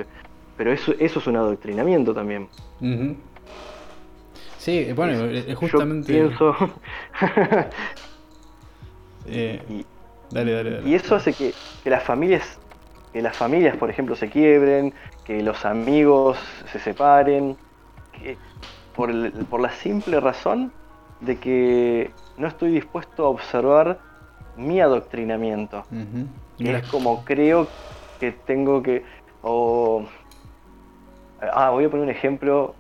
pero 0.57 0.73
eso, 0.73 0.93
eso 0.99 1.19
es 1.19 1.27
un 1.27 1.37
adoctrinamiento 1.37 2.15
también. 2.15 2.49
Sí, 4.59 4.93
bueno, 4.93 5.25
es, 5.27 5.55
justamente... 5.57 6.13
Yo 6.13 6.29
pienso... 6.29 6.57
Eh, 9.27 9.59
y, 9.71 9.87
dale, 10.31 10.53
dale, 10.53 10.83
y 10.85 10.95
eso 10.95 11.15
hace 11.15 11.33
que, 11.33 11.55
las 11.87 12.03
familias, 12.03 12.59
que 13.11 13.23
las 13.23 13.35
familias, 13.35 13.75
por 13.75 13.89
ejemplo, 13.89 14.15
se 14.17 14.29
quiebren, 14.29 14.93
que 15.25 15.43
los 15.43 15.65
amigos 15.65 16.37
se 16.71 16.79
separen, 16.79 17.57
que 18.13 18.37
por, 18.95 19.11
por 19.47 19.61
la 19.61 19.71
simple 19.71 20.21
razón 20.21 20.73
de 21.25 21.39
que 21.39 22.11
no 22.37 22.47
estoy 22.47 22.73
dispuesto 22.73 23.27
a 23.27 23.29
observar 23.29 23.99
mi 24.57 24.81
adoctrinamiento. 24.81 25.85
es 26.59 26.87
como 26.89 27.25
creo 27.25 27.69
que 28.21 28.33
tengo 28.33 28.83
que... 28.83 29.05
ah, 31.41 31.71
voy 31.71 31.85
a 31.85 31.91
poner 31.91 32.05
un 32.05 32.11
ejemplo 32.11 32.75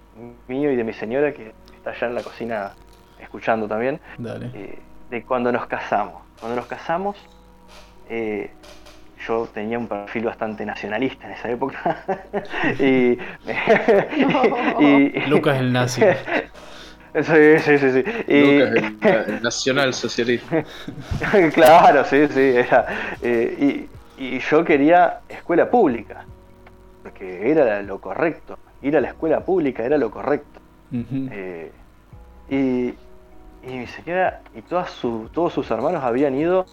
mío 0.48 0.70
y 0.70 0.76
de 0.76 0.84
mi 0.84 0.92
señora 0.92 1.32
que 1.32 1.52
está 1.76 1.90
allá 1.90 2.06
en 2.06 2.14
la 2.14 2.22
cocina 2.22 2.72
escuchando 3.18 3.66
también. 3.66 4.00
Eh, 4.54 4.78
de 5.10 5.22
cuando 5.24 5.52
nos 5.52 5.66
casamos. 5.66 6.22
Cuando 6.40 6.56
nos 6.56 6.66
casamos, 6.66 7.16
eh, 8.08 8.50
yo 9.26 9.48
tenía 9.52 9.78
un 9.78 9.86
perfil 9.88 10.24
bastante 10.24 10.64
nacionalista 10.66 11.26
en 11.26 11.32
esa 11.32 11.50
época. 11.50 12.04
y, 12.78 13.18
y, 14.84 15.26
Lucas 15.26 15.58
el 15.58 15.72
nazi. 15.72 16.02
Sí, 17.22 17.58
sí, 17.60 17.78
sí. 17.78 17.92
sí. 17.92 18.04
Y... 18.26 18.60
el, 19.06 19.42
nacional 19.42 19.94
socialista. 19.94 20.64
claro, 21.54 22.04
sí, 22.04 22.26
sí. 22.28 22.40
Era, 22.40 22.86
eh, 23.22 23.86
y, 24.18 24.38
yo 24.38 24.64
quería 24.64 25.20
escuela 25.28 25.70
pública, 25.70 26.24
porque 27.02 27.50
era 27.50 27.82
lo 27.82 28.00
correcto. 28.00 28.58
Ir 28.82 28.96
a 28.96 29.00
la 29.00 29.08
escuela 29.08 29.40
pública 29.40 29.84
era 29.84 29.98
lo 29.98 30.10
correcto. 30.10 30.60
Eh, 30.92 31.72
y, 32.48 32.94
y 33.66 33.78
mi 33.78 33.86
señora 33.86 34.40
y 34.54 34.62
todas 34.62 34.90
su, 34.90 35.28
todos 35.32 35.52
sus 35.52 35.68
hermanos 35.70 36.04
habían 36.04 36.34
ido 36.36 36.66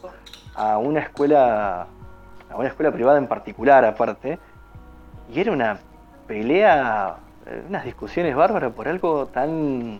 a 0.56 0.78
una 0.78 1.00
escuela, 1.00 1.88
a 2.50 2.56
una 2.56 2.68
escuela 2.68 2.92
privada 2.92 3.18
en 3.18 3.28
particular 3.28 3.86
aparte, 3.86 4.38
y 5.34 5.40
era 5.40 5.52
una 5.52 5.80
pelea, 6.28 7.16
eh, 7.46 7.64
unas 7.68 7.86
discusiones 7.86 8.36
bárbaras 8.36 8.74
por 8.74 8.88
algo 8.88 9.28
tan 9.28 10.00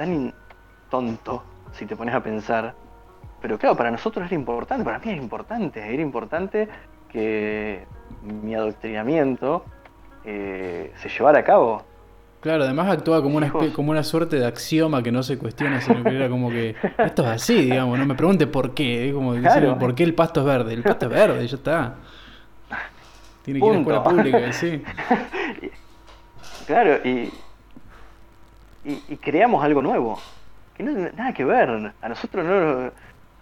tan 0.00 0.32
tonto, 0.88 1.42
si 1.72 1.84
te 1.84 1.94
pones 1.94 2.14
a 2.14 2.22
pensar. 2.22 2.74
Pero 3.42 3.58
claro, 3.58 3.76
para 3.76 3.90
nosotros 3.90 4.24
era 4.24 4.34
importante, 4.34 4.82
para 4.82 4.98
mí 4.98 5.10
era 5.10 5.20
importante, 5.20 5.92
era 5.92 6.02
importante 6.02 6.68
que 7.10 7.84
mi 8.22 8.54
adoctrinamiento 8.54 9.62
eh, 10.24 10.90
se 10.96 11.08
llevara 11.10 11.40
a 11.40 11.44
cabo. 11.44 11.82
Claro, 12.40 12.64
además 12.64 12.88
actúa 12.88 13.22
como 13.22 13.36
una, 13.36 13.52
como 13.74 13.90
una 13.90 14.02
suerte 14.02 14.36
de 14.36 14.46
axioma 14.46 15.02
que 15.02 15.12
no 15.12 15.22
se 15.22 15.36
cuestiona, 15.36 15.82
sino 15.82 16.02
que 16.02 16.16
era 16.16 16.30
como 16.30 16.48
que 16.48 16.74
esto 16.96 17.22
es 17.22 17.28
así, 17.28 17.66
digamos, 17.66 17.98
no 17.98 18.06
me 18.06 18.14
pregunte 18.14 18.46
por 18.46 18.72
qué, 18.72 19.12
como 19.12 19.34
por 19.78 19.94
qué 19.94 20.04
el 20.04 20.14
pasto 20.14 20.40
es 20.40 20.46
verde, 20.46 20.72
el 20.72 20.82
pasto 20.82 21.06
es 21.06 21.12
verde, 21.12 21.46
ya 21.46 21.56
está. 21.56 21.96
Tiene 23.44 23.60
que 23.60 23.66
ir 23.66 23.72
a 23.72 23.78
escuela 23.78 24.02
pública, 24.02 24.52
sí. 24.54 24.82
Claro, 26.66 27.00
y, 27.04 27.30
y, 28.84 29.16
creamos 29.16 29.64
algo 29.64 29.82
nuevo, 29.82 30.18
que 30.76 30.82
no 30.82 30.92
tiene 30.92 31.12
nada 31.12 31.32
que 31.32 31.44
ver. 31.44 31.92
A 32.00 32.08
nosotros 32.08 32.44
no, 32.44 32.90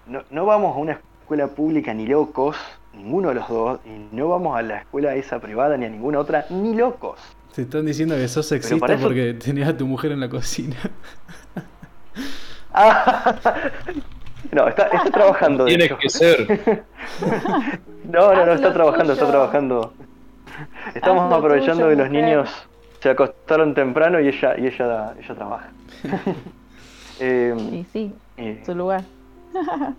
no, 0.07 0.25
no 0.31 0.47
vamos 0.47 0.77
a 0.77 0.79
una 0.79 0.93
escuela 1.21 1.49
pública 1.49 1.95
ni 1.95 2.07
locos, 2.07 2.57
ninguno 2.95 3.29
de 3.29 3.35
los 3.37 3.49
dos, 3.49 3.81
y 3.85 4.15
no 4.15 4.29
vamos 4.29 4.57
a 4.57 4.63
la 4.63 4.79
escuela 4.79 5.15
esa 5.15 5.39
privada 5.39 5.77
ni 5.77 5.87
a 5.87 5.89
ninguna 5.89 6.19
otra, 6.19 6.47
ni 6.51 6.75
locos. 6.75 7.19
Te 7.55 7.63
están 7.63 7.87
diciendo 7.87 8.15
que 8.15 8.29
sos 8.29 8.47
sexista 8.47 8.97
porque 8.99 9.35
tenías 9.35 9.69
a 9.69 9.77
tu 9.77 9.87
mujer 9.87 10.13
en 10.13 10.21
la 10.21 10.29
cocina. 10.29 10.77
Ah, 12.73 13.35
no, 14.53 14.69
está, 14.69 14.85
está 14.85 15.11
trabajando. 15.11 15.65
Tienes 15.65 15.93
que 15.95 16.09
ser. 16.09 16.47
no, 18.05 18.35
no, 18.35 18.47
no, 18.47 18.53
está 18.53 18.73
trabajando, 18.73 19.13
está 19.15 19.27
trabajando. 19.27 19.93
Estamos 20.95 21.33
aprovechando 21.33 21.89
que 21.89 21.97
los 21.97 22.11
niños 22.11 22.69
se 23.01 23.11
acostaron 23.11 23.75
temprano 23.75 24.21
y 24.21 24.29
ella, 24.29 24.59
y 24.59 24.67
ella, 24.67 25.15
ella 25.19 25.35
trabaja. 25.35 25.71
eh, 27.21 27.55
y 27.73 27.85
sí, 27.85 28.15
su 28.65 28.75
lugar. 28.75 29.03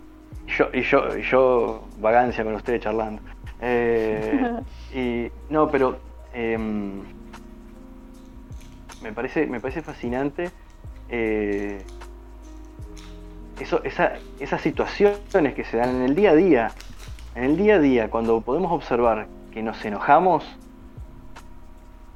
yo, 0.48 0.68
y 0.74 0.82
yo, 0.82 1.18
y 1.18 1.22
yo 1.24 1.84
vagancia 2.00 2.44
con 2.44 2.56
ustedes 2.56 2.82
charlando. 2.82 3.22
Eh, 3.62 4.62
y 4.96 5.30
no, 5.52 5.70
pero 5.70 6.00
em, 6.34 7.02
me 9.02 9.12
parece, 9.12 9.48
me 9.48 9.60
parece 9.60 9.82
fascinante 9.82 10.50
eh, 11.10 11.84
eso, 13.60 13.84
esa, 13.84 14.14
esas 14.40 14.62
situaciones 14.62 15.56
que 15.56 15.66
se 15.66 15.76
dan 15.76 15.90
en 15.90 16.02
el 16.04 16.16
día 16.16 16.32
a 16.32 16.36
día. 16.36 16.72
En 17.36 17.44
el 17.44 17.58
día 17.58 17.76
a 17.76 17.80
día, 17.80 18.10
cuando 18.10 18.40
podemos 18.42 18.72
observar 18.72 19.28
que 19.52 19.62
nos 19.62 19.84
enojamos 19.84 20.46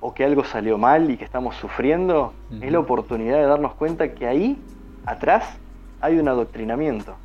o 0.06 0.14
que 0.14 0.26
algo 0.26 0.44
salió 0.44 0.78
mal 0.78 1.10
y 1.10 1.16
que 1.16 1.24
estamos 1.24 1.56
sufriendo, 1.56 2.34
es 2.62 2.70
la 2.70 2.80
oportunidad 2.80 3.38
de 3.38 3.46
darnos 3.46 3.74
cuenta 3.76 4.14
que 4.14 4.28
ahí, 4.28 4.62
atrás, 5.06 5.58
hay 6.02 6.20
un 6.20 6.28
adoctrinamiento. 6.28 7.16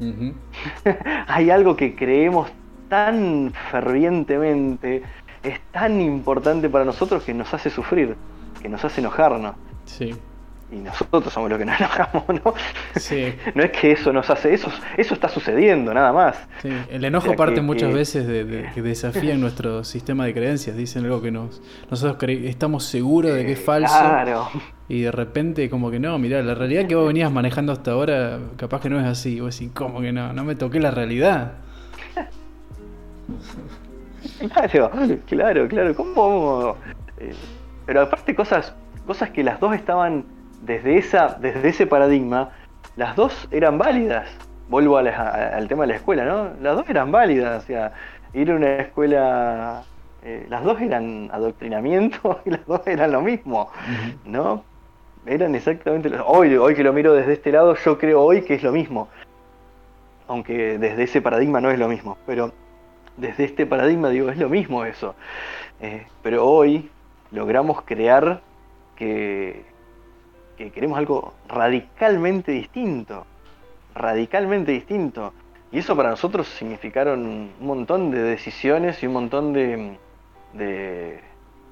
hay 1.28 1.50
algo 1.50 1.76
que 1.76 1.94
creemos 1.94 2.50
tan 2.88 3.52
fervientemente, 3.70 5.02
es 5.42 5.60
tan 5.70 6.00
importante 6.00 6.70
para 6.70 6.86
nosotros 6.86 7.22
que 7.24 7.34
nos 7.34 7.52
hace 7.52 7.68
sufrir, 7.68 8.16
que 8.62 8.70
nos 8.70 8.82
hace 8.82 9.02
enojarnos. 9.02 9.54
Sí 9.84 10.14
y 10.72 10.76
nosotros 10.76 11.32
somos 11.32 11.50
los 11.50 11.58
que 11.58 11.64
nos 11.64 11.76
enojamos, 11.80 12.24
¿no? 12.28 12.54
no 13.54 13.62
es 13.62 13.70
que 13.70 13.92
eso 13.92 14.12
nos 14.12 14.28
hace, 14.30 14.54
eso, 14.54 14.70
eso 14.96 15.14
está 15.14 15.28
sucediendo, 15.28 15.92
nada 15.92 16.12
más. 16.12 16.36
Sí. 16.62 16.70
El 16.90 17.04
enojo 17.04 17.34
parte 17.36 17.60
muchas 17.60 17.92
veces 17.92 18.26
de, 18.26 18.70
que 18.74 18.82
desafían 18.82 19.40
nuestro 19.42 19.84
sistema 19.84 20.24
de 20.24 20.34
creencias, 20.34 20.76
dicen 20.76 21.04
algo 21.04 21.22
que 21.22 21.30
nos, 21.30 21.62
nosotros 21.90 22.30
estamos 22.30 22.84
seguros 22.84 23.34
de 23.34 23.46
que 23.46 23.52
es 23.52 23.60
falso. 23.60 23.94
Claro. 23.98 24.48
Y 24.88 25.02
de 25.02 25.12
repente 25.12 25.70
como 25.70 25.90
que 25.90 25.98
no, 25.98 26.18
mira, 26.18 26.42
la 26.42 26.54
realidad 26.54 26.86
que 26.86 26.94
vos 26.94 27.06
venías 27.06 27.30
manejando 27.30 27.72
hasta 27.72 27.92
ahora, 27.92 28.38
capaz 28.56 28.80
que 28.80 28.90
no 28.90 29.00
es 29.00 29.06
así. 29.06 29.40
Vos 29.40 29.58
decís, 29.58 29.72
¿cómo 29.74 30.00
que 30.00 30.12
no? 30.12 30.32
No 30.32 30.44
me 30.44 30.56
toqué 30.56 30.80
la 30.80 30.90
realidad. 30.90 31.52
claro, 34.50 34.90
claro, 35.26 35.68
claro. 35.68 35.94
¿Cómo? 35.94 36.76
Eh, 37.18 37.32
pero 37.86 38.02
aparte 38.02 38.34
cosas, 38.34 38.74
cosas 39.06 39.30
que 39.30 39.42
las 39.42 39.58
dos 39.60 39.74
estaban 39.74 40.24
desde, 40.64 40.98
esa, 40.98 41.36
desde 41.40 41.68
ese 41.68 41.86
paradigma, 41.86 42.50
las 42.96 43.16
dos 43.16 43.48
eran 43.50 43.78
válidas. 43.78 44.28
Vuelvo 44.68 44.96
al 44.96 45.68
tema 45.68 45.82
de 45.82 45.88
la 45.88 45.96
escuela, 45.96 46.24
¿no? 46.24 46.50
Las 46.60 46.76
dos 46.76 46.88
eran 46.88 47.12
válidas, 47.12 47.62
o 47.62 47.66
sea, 47.66 47.92
ir 48.32 48.50
a 48.50 48.54
una 48.54 48.76
escuela, 48.76 49.82
eh, 50.22 50.46
las 50.48 50.64
dos 50.64 50.80
eran 50.80 51.28
adoctrinamiento 51.32 52.40
y 52.46 52.50
las 52.50 52.66
dos 52.66 52.80
eran 52.86 53.12
lo 53.12 53.20
mismo, 53.20 53.70
¿no? 54.24 54.64
Eran 55.26 55.54
exactamente 55.54 56.08
lo 56.10 56.26
hoy, 56.26 56.54
hoy 56.56 56.74
que 56.74 56.82
lo 56.82 56.92
miro 56.92 57.12
desde 57.12 57.34
este 57.34 57.52
lado, 57.52 57.74
yo 57.76 57.98
creo 57.98 58.22
hoy 58.22 58.42
que 58.42 58.54
es 58.54 58.62
lo 58.62 58.72
mismo. 58.72 59.08
Aunque 60.26 60.78
desde 60.78 61.02
ese 61.02 61.20
paradigma 61.20 61.60
no 61.60 61.70
es 61.70 61.78
lo 61.78 61.88
mismo, 61.88 62.16
pero 62.26 62.52
desde 63.18 63.44
este 63.44 63.66
paradigma 63.66 64.08
digo, 64.08 64.30
es 64.30 64.38
lo 64.38 64.48
mismo 64.48 64.84
eso. 64.84 65.14
Eh, 65.80 66.06
pero 66.22 66.46
hoy 66.46 66.90
logramos 67.30 67.82
crear 67.82 68.40
que 68.96 69.73
que 70.56 70.70
queremos 70.70 70.98
algo 70.98 71.34
radicalmente 71.48 72.52
distinto, 72.52 73.26
radicalmente 73.94 74.72
distinto. 74.72 75.32
Y 75.72 75.78
eso 75.78 75.96
para 75.96 76.10
nosotros 76.10 76.46
significaron 76.46 77.20
un 77.60 77.66
montón 77.66 78.10
de 78.10 78.22
decisiones 78.22 79.02
y 79.02 79.06
un 79.06 79.12
montón 79.12 79.52
de, 79.52 79.96
de, 80.52 81.20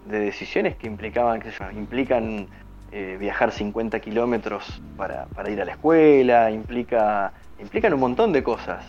decisiones 0.07 0.76
que 0.76 0.89
implicaban, 0.89 1.41
yo, 1.41 1.70
implican 1.70 2.49
eh, 2.91 3.16
viajar 3.20 3.53
50 3.53 4.01
kilómetros 4.01 4.83
para, 4.97 5.26
para, 5.26 5.51
ir 5.51 5.61
a 5.61 5.64
la 5.64 5.72
escuela, 5.72 6.51
implica, 6.51 7.33
implican 7.61 7.95
un 7.95 8.01
montón 8.01 8.33
de 8.33 8.43
cosas. 8.43 8.85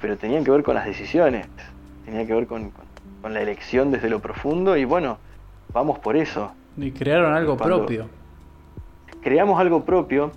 Pero 0.00 0.16
tenían 0.16 0.44
que 0.44 0.50
ver 0.50 0.62
con 0.62 0.74
las 0.74 0.86
decisiones, 0.86 1.46
tenían 2.06 2.26
que 2.26 2.34
ver 2.34 2.46
con, 2.46 2.70
con, 3.20 3.34
la 3.34 3.40
elección 3.40 3.90
desde 3.90 4.10
lo 4.10 4.20
profundo 4.20 4.76
y 4.76 4.84
bueno, 4.84 5.18
vamos 5.72 5.98
por 5.98 6.16
eso. 6.16 6.52
Y 6.76 6.90
crearon 6.90 7.32
algo 7.34 7.56
propio 7.56 8.08
creamos 9.24 9.58
algo 9.58 9.84
propio 9.84 10.32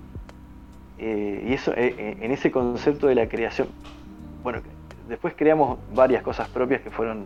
eh, 0.98 1.46
y 1.50 1.54
eso 1.54 1.74
eh, 1.74 1.94
eh, 1.98 2.18
en 2.22 2.32
ese 2.32 2.50
concepto 2.50 3.08
de 3.08 3.16
la 3.16 3.28
creación, 3.28 3.68
bueno, 4.42 4.62
después 5.10 5.34
creamos 5.38 5.78
varias 5.94 6.24
cosas 6.24 6.48
propias 6.48 6.82
que 6.82 6.90
fueron, 6.90 7.26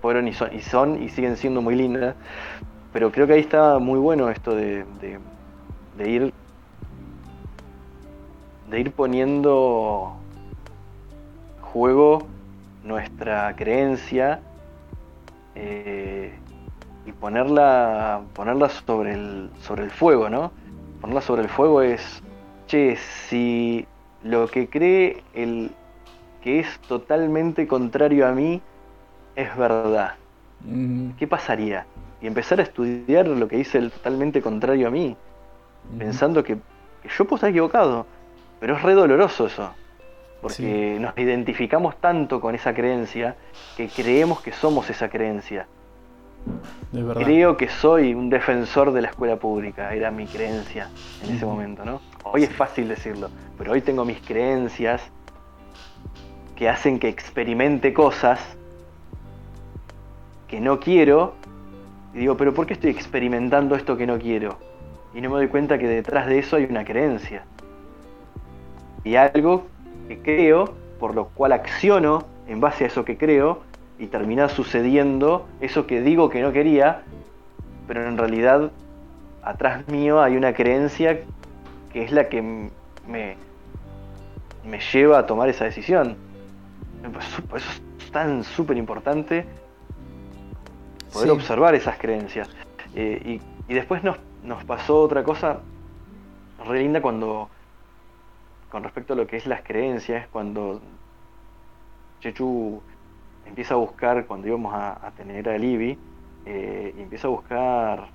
fueron 0.00 0.28
y 0.28 0.32
son, 0.32 1.02
y 1.02 1.08
siguen 1.08 1.36
siendo 1.36 1.60
muy 1.60 1.74
lindas, 1.74 2.14
pero 2.92 3.10
creo 3.10 3.26
que 3.26 3.32
ahí 3.34 3.40
está 3.40 3.80
muy 3.80 3.98
bueno 3.98 4.30
esto 4.30 4.54
de, 4.54 4.84
de, 5.98 6.08
ir 6.08 6.32
de 8.70 8.80
ir 8.80 8.92
poniendo 8.92 10.14
juego 11.60 12.26
nuestra 12.84 13.54
creencia 13.56 14.40
y 17.04 17.12
ponerla 17.12 18.20
ponerla 18.34 18.68
sobre 18.68 19.14
el 19.14 19.50
sobre 19.60 19.82
el 19.82 19.90
fuego, 19.90 20.30
¿no? 20.30 20.52
Ponerla 21.00 21.20
sobre 21.20 21.42
el 21.42 21.48
fuego 21.48 21.82
es, 21.82 22.22
che, 22.66 22.96
si 22.96 23.86
lo 24.22 24.48
que 24.48 24.68
cree 24.68 25.22
el 25.34 25.70
que 26.42 26.60
es 26.60 26.78
totalmente 26.80 27.66
contrario 27.66 28.26
a 28.26 28.32
mí 28.32 28.60
es 29.36 29.56
verdad, 29.56 30.14
¿qué 31.18 31.26
pasaría? 31.26 31.86
Y 32.20 32.26
empezar 32.26 32.58
a 32.60 32.62
estudiar 32.62 33.28
lo 33.28 33.46
que 33.48 33.56
dice 33.56 33.78
el 33.78 33.90
totalmente 33.92 34.42
contrario 34.42 34.88
a 34.88 34.90
mí, 34.90 35.16
pensando 35.98 36.42
que, 36.42 36.58
yo 37.16 37.24
puedo 37.24 37.36
estar 37.36 37.50
equivocado, 37.50 38.06
pero 38.60 38.76
es 38.76 38.82
re 38.82 38.94
doloroso 38.94 39.46
eso, 39.46 39.70
porque 40.42 40.98
nos 41.00 41.16
identificamos 41.16 41.96
tanto 42.00 42.40
con 42.40 42.54
esa 42.54 42.74
creencia 42.74 43.36
que 43.76 43.88
creemos 43.88 44.40
que 44.40 44.52
somos 44.52 44.90
esa 44.90 45.08
creencia. 45.08 45.66
Creo 47.14 47.56
que 47.56 47.68
soy 47.68 48.14
un 48.14 48.30
defensor 48.30 48.92
de 48.92 49.02
la 49.02 49.08
escuela 49.08 49.36
pública, 49.36 49.94
era 49.94 50.10
mi 50.10 50.26
creencia 50.26 50.88
en 51.22 51.34
ese 51.34 51.44
momento, 51.44 51.84
¿no? 51.84 52.00
Hoy 52.24 52.44
es 52.44 52.52
fácil 52.52 52.88
decirlo, 52.88 53.30
pero 53.56 53.72
hoy 53.72 53.82
tengo 53.82 54.04
mis 54.04 54.20
creencias 54.20 55.02
que 56.56 56.68
hacen 56.68 56.98
que 56.98 57.08
experimente 57.08 57.92
cosas 57.92 58.40
que 60.48 60.60
no 60.60 60.80
quiero 60.80 61.34
y 62.14 62.18
digo, 62.18 62.36
pero 62.36 62.54
¿por 62.54 62.66
qué 62.66 62.72
estoy 62.72 62.90
experimentando 62.90 63.74
esto 63.76 63.96
que 63.96 64.06
no 64.06 64.18
quiero? 64.18 64.58
Y 65.14 65.20
no 65.20 65.30
me 65.30 65.36
doy 65.36 65.48
cuenta 65.48 65.78
que 65.78 65.86
detrás 65.86 66.26
de 66.26 66.38
eso 66.38 66.56
hay 66.56 66.64
una 66.64 66.84
creencia. 66.84 67.44
Y 69.04 69.16
algo 69.16 69.66
que 70.08 70.18
creo, 70.18 70.74
por 70.98 71.14
lo 71.14 71.28
cual 71.28 71.52
acciono 71.52 72.24
en 72.46 72.60
base 72.60 72.84
a 72.84 72.86
eso 72.86 73.04
que 73.04 73.16
creo, 73.16 73.62
y 73.98 74.06
termina 74.06 74.48
sucediendo 74.48 75.48
eso 75.60 75.86
que 75.86 76.00
digo 76.00 76.30
que 76.30 76.40
no 76.40 76.52
quería, 76.52 77.02
pero 77.86 78.06
en 78.06 78.16
realidad 78.16 78.70
atrás 79.42 79.88
mío 79.88 80.22
hay 80.22 80.36
una 80.36 80.52
creencia 80.52 81.20
que 81.92 82.04
es 82.04 82.12
la 82.12 82.28
que 82.28 82.42
me, 82.42 83.36
me 84.64 84.80
lleva 84.92 85.18
a 85.18 85.26
tomar 85.26 85.48
esa 85.48 85.64
decisión. 85.64 86.16
Por 87.48 87.58
eso 87.58 87.70
es 87.98 88.10
tan 88.10 88.44
súper 88.44 88.76
importante 88.76 89.46
poder 91.12 91.30
observar 91.30 91.74
esas 91.74 91.98
creencias. 91.98 92.48
Eh, 92.94 93.40
y, 93.68 93.74
después 93.74 94.02
nos, 94.02 94.18
nos, 94.42 94.64
pasó 94.64 95.02
otra 95.02 95.22
cosa 95.22 95.60
re 96.66 96.80
linda 96.80 97.00
cuando, 97.00 97.48
con 98.70 98.82
respecto 98.82 99.12
a 99.12 99.16
lo 99.16 99.26
que 99.26 99.36
es 99.36 99.46
las 99.46 99.62
creencias, 99.62 100.26
cuando 100.28 100.80
Chechu 102.20 102.82
empieza 103.48 103.74
a 103.74 103.76
buscar, 103.76 104.26
cuando 104.26 104.46
íbamos 104.46 104.72
a, 104.74 105.10
tener 105.16 105.48
a 105.48 105.58
Libby, 105.58 105.98
eh, 106.46 106.94
empieza 106.98 107.28
a 107.28 107.30
buscar 107.30 108.08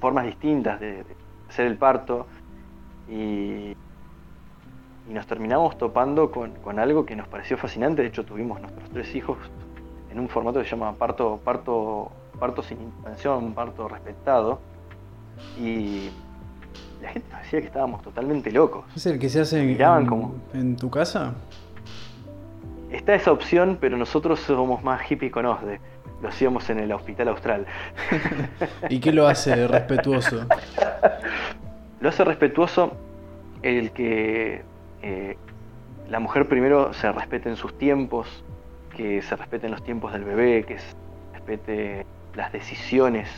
formas 0.00 0.26
distintas 0.26 0.80
de, 0.80 1.04
hacer 1.48 1.66
el 1.66 1.76
parto 1.76 2.26
y, 3.08 3.76
nos 5.08 5.26
terminamos 5.26 5.76
topando 5.76 6.30
con, 6.30 6.78
algo 6.78 7.04
que 7.04 7.14
nos 7.14 7.28
pareció 7.28 7.58
fascinante. 7.58 8.00
De 8.00 8.08
hecho, 8.08 8.24
tuvimos 8.24 8.58
nuestros 8.60 8.88
tres 8.88 9.14
hijos 9.14 9.36
en 10.10 10.18
un 10.18 10.30
formato 10.30 10.60
que 10.60 10.64
se 10.64 10.70
llama 10.70 10.94
parto, 10.94 11.38
parto, 11.44 12.10
parto 12.40 12.62
sin 12.62 12.80
intención, 12.80 13.52
parto 13.52 13.86
respetado. 13.86 14.60
Y 15.60 16.08
la 17.02 17.10
gente 17.10 17.28
nos 17.30 17.42
decía 17.42 17.60
que 17.60 17.66
estábamos 17.66 18.00
totalmente 18.00 18.50
locos. 18.50 18.86
¿Es 18.96 19.04
el 19.04 19.18
que 19.18 19.28
se 19.28 19.40
hace 19.40 19.60
en, 19.60 20.06
como... 20.06 20.36
en 20.54 20.74
tu 20.76 20.90
casa? 20.90 21.34
Está 22.94 23.16
esa 23.16 23.32
opción, 23.32 23.76
pero 23.80 23.96
nosotros 23.96 24.38
somos 24.38 24.84
más 24.84 25.10
hippie 25.10 25.28
con 25.28 25.46
OSDE. 25.46 25.80
Lo 26.22 26.28
hacíamos 26.28 26.70
en 26.70 26.78
el 26.78 26.92
Hospital 26.92 27.26
Austral. 27.26 27.66
¿Y 28.88 29.00
qué 29.00 29.12
lo 29.12 29.26
hace 29.26 29.66
respetuoso? 29.66 30.46
lo 32.00 32.08
hace 32.08 32.24
respetuoso 32.24 32.96
el 33.62 33.90
que 33.90 34.62
eh, 35.02 35.36
la 36.08 36.20
mujer 36.20 36.46
primero 36.46 36.92
se 36.92 37.10
respete 37.10 37.48
en 37.48 37.56
sus 37.56 37.76
tiempos, 37.76 38.44
que 38.96 39.22
se 39.22 39.34
respeten 39.34 39.72
los 39.72 39.82
tiempos 39.82 40.12
del 40.12 40.22
bebé, 40.22 40.62
que 40.62 40.78
se 40.78 40.94
respete 41.32 42.06
las 42.36 42.52
decisiones 42.52 43.28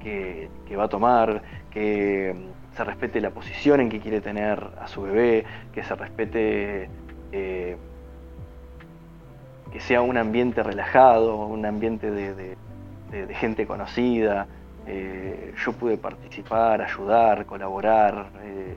que, 0.00 0.48
va 0.74 0.84
a 0.84 0.88
tomar, 0.88 1.42
que 1.70 2.34
mm, 2.34 2.76
se 2.76 2.84
respete 2.84 3.20
la 3.20 3.30
posición 3.30 3.82
en 3.82 3.90
que 3.90 4.00
quiere 4.00 4.22
tener 4.22 4.70
a 4.80 4.88
su 4.88 5.02
bebé, 5.02 5.44
que 5.74 5.82
se 5.82 5.94
respete 5.94 6.88
eh, 7.30 7.76
que 9.72 9.80
sea 9.80 10.02
un 10.02 10.18
ambiente 10.18 10.62
relajado, 10.62 11.36
un 11.46 11.64
ambiente 11.64 12.10
de, 12.10 12.56
gente 13.34 13.66
conocida. 13.66 14.46
Eh, 14.86 15.54
yo 15.64 15.72
pude 15.72 15.96
participar, 15.96 16.82
ayudar, 16.82 17.46
colaborar, 17.46 18.30
eh, 18.42 18.76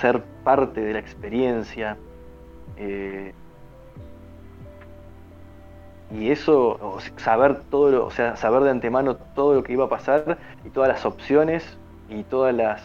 ser 0.00 0.22
parte 0.44 0.80
de 0.80 0.92
la 0.92 0.98
experiencia. 1.00 1.96
Eh, 2.76 3.32
y 6.12 6.30
eso, 6.30 6.98
saber 7.16 7.62
todo, 7.70 8.06
o 8.06 8.10
sea, 8.10 8.36
saber 8.36 8.62
de 8.62 8.70
antemano 8.70 9.16
todo 9.16 9.54
lo 9.54 9.62
que 9.62 9.72
iba 9.72 9.84
a 9.84 9.88
pasar 9.88 10.38
y 10.64 10.70
todas 10.70 10.88
las 10.88 11.04
opciones 11.06 11.78
y 12.08 12.24
todas 12.24 12.52
las, 12.54 12.82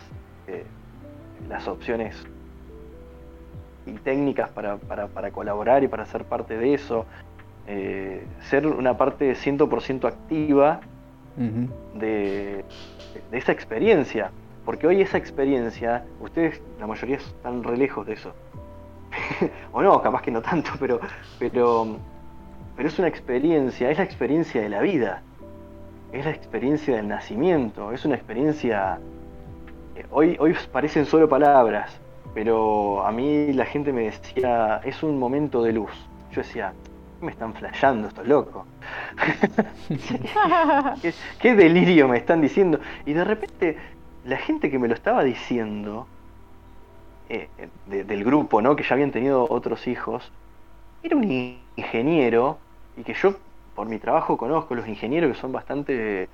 las 1.49 1.67
opciones 1.67 2.23
y 3.85 3.93
técnicas 3.93 4.49
para, 4.49 4.77
para, 4.77 5.31
colaborar 5.31 5.83
y 5.83 5.87
para 5.87 6.05
ser 6.05 6.25
parte 6.25 6.57
de 6.57 6.73
eso, 6.73 7.05
eh, 7.67 8.23
ser 8.49 8.67
una 8.67 8.97
parte 8.97 9.33
100% 9.33 10.07
activa 10.07 10.81
de, 11.95 12.63
esa 13.31 13.51
experiencia. 13.51 14.31
Porque 14.65 14.87
hoy 14.87 15.01
esa 15.01 15.17
experiencia, 15.17 16.05
ustedes, 16.19 16.61
la 16.79 16.87
mayoría 16.87 17.17
están 17.17 17.63
re 17.63 17.77
lejos 17.77 18.05
de 18.05 18.13
eso. 18.13 18.33
o 19.73 19.81
no, 19.81 20.01
capaz 20.01 20.21
que 20.21 20.31
no 20.31 20.41
tanto, 20.41 20.71
pero, 20.79 20.99
pero, 21.39 21.97
pero 22.75 22.87
es 22.87 22.97
una 22.97 23.07
experiencia, 23.07 23.89
es 23.91 23.97
la 23.97 24.03
experiencia 24.03 24.61
de 24.61 24.69
la 24.69 24.81
vida. 24.81 25.21
Es 26.11 26.25
la 26.25 26.31
experiencia 26.31 26.95
del 26.95 27.07
nacimiento, 27.07 27.91
es 27.91 28.05
una 28.05 28.15
experiencia... 28.15 28.99
Eh, 29.95 30.05
hoy, 30.11 30.37
hoy 30.39 30.55
parecen 30.71 31.05
solo 31.05 31.27
palabras, 31.29 31.99
pero 32.33 33.05
a 33.05 33.11
mí 33.11 33.53
la 33.53 33.65
gente 33.65 33.93
me 33.93 34.03
decía, 34.03 34.81
es 34.83 35.03
un 35.03 35.19
momento 35.19 35.61
de 35.63 35.73
luz. 35.73 35.91
Yo 36.31 36.41
decía, 36.41 36.73
me 37.25 37.31
están 37.31 37.53
flasheando 37.53 38.07
estos 38.07 38.27
locos? 38.27 38.65
¿Qué, 41.39 41.55
delirio 41.55 42.07
me 42.07 42.17
están 42.17 42.41
diciendo? 42.41 42.79
Y 43.05 43.13
de 43.13 43.23
repente, 43.23 43.77
la 44.25 44.37
gente 44.37 44.71
que 44.71 44.79
me 44.79 44.87
lo 44.87 44.93
estaba 44.93 45.23
diciendo, 45.23 46.07
eh, 47.29 47.49
del 47.87 48.23
grupo, 48.23 48.61
¿no? 48.61 48.75
Que 48.75 48.83
ya 48.83 48.93
habían 48.93 49.11
tenido 49.11 49.45
otros 49.49 49.87
hijos, 49.87 50.31
era 51.03 51.15
un 51.15 51.59
ingeniero, 51.75 52.57
y 52.97 53.03
que 53.03 53.13
yo, 53.13 53.35
por 53.75 53.87
mi 53.87 53.97
trabajo, 53.97 54.37
conozco 54.37 54.75
los 54.75 54.87
ingenieros 54.87 55.31
que 55.33 55.41
son 55.41 55.51
bastante 55.51 56.29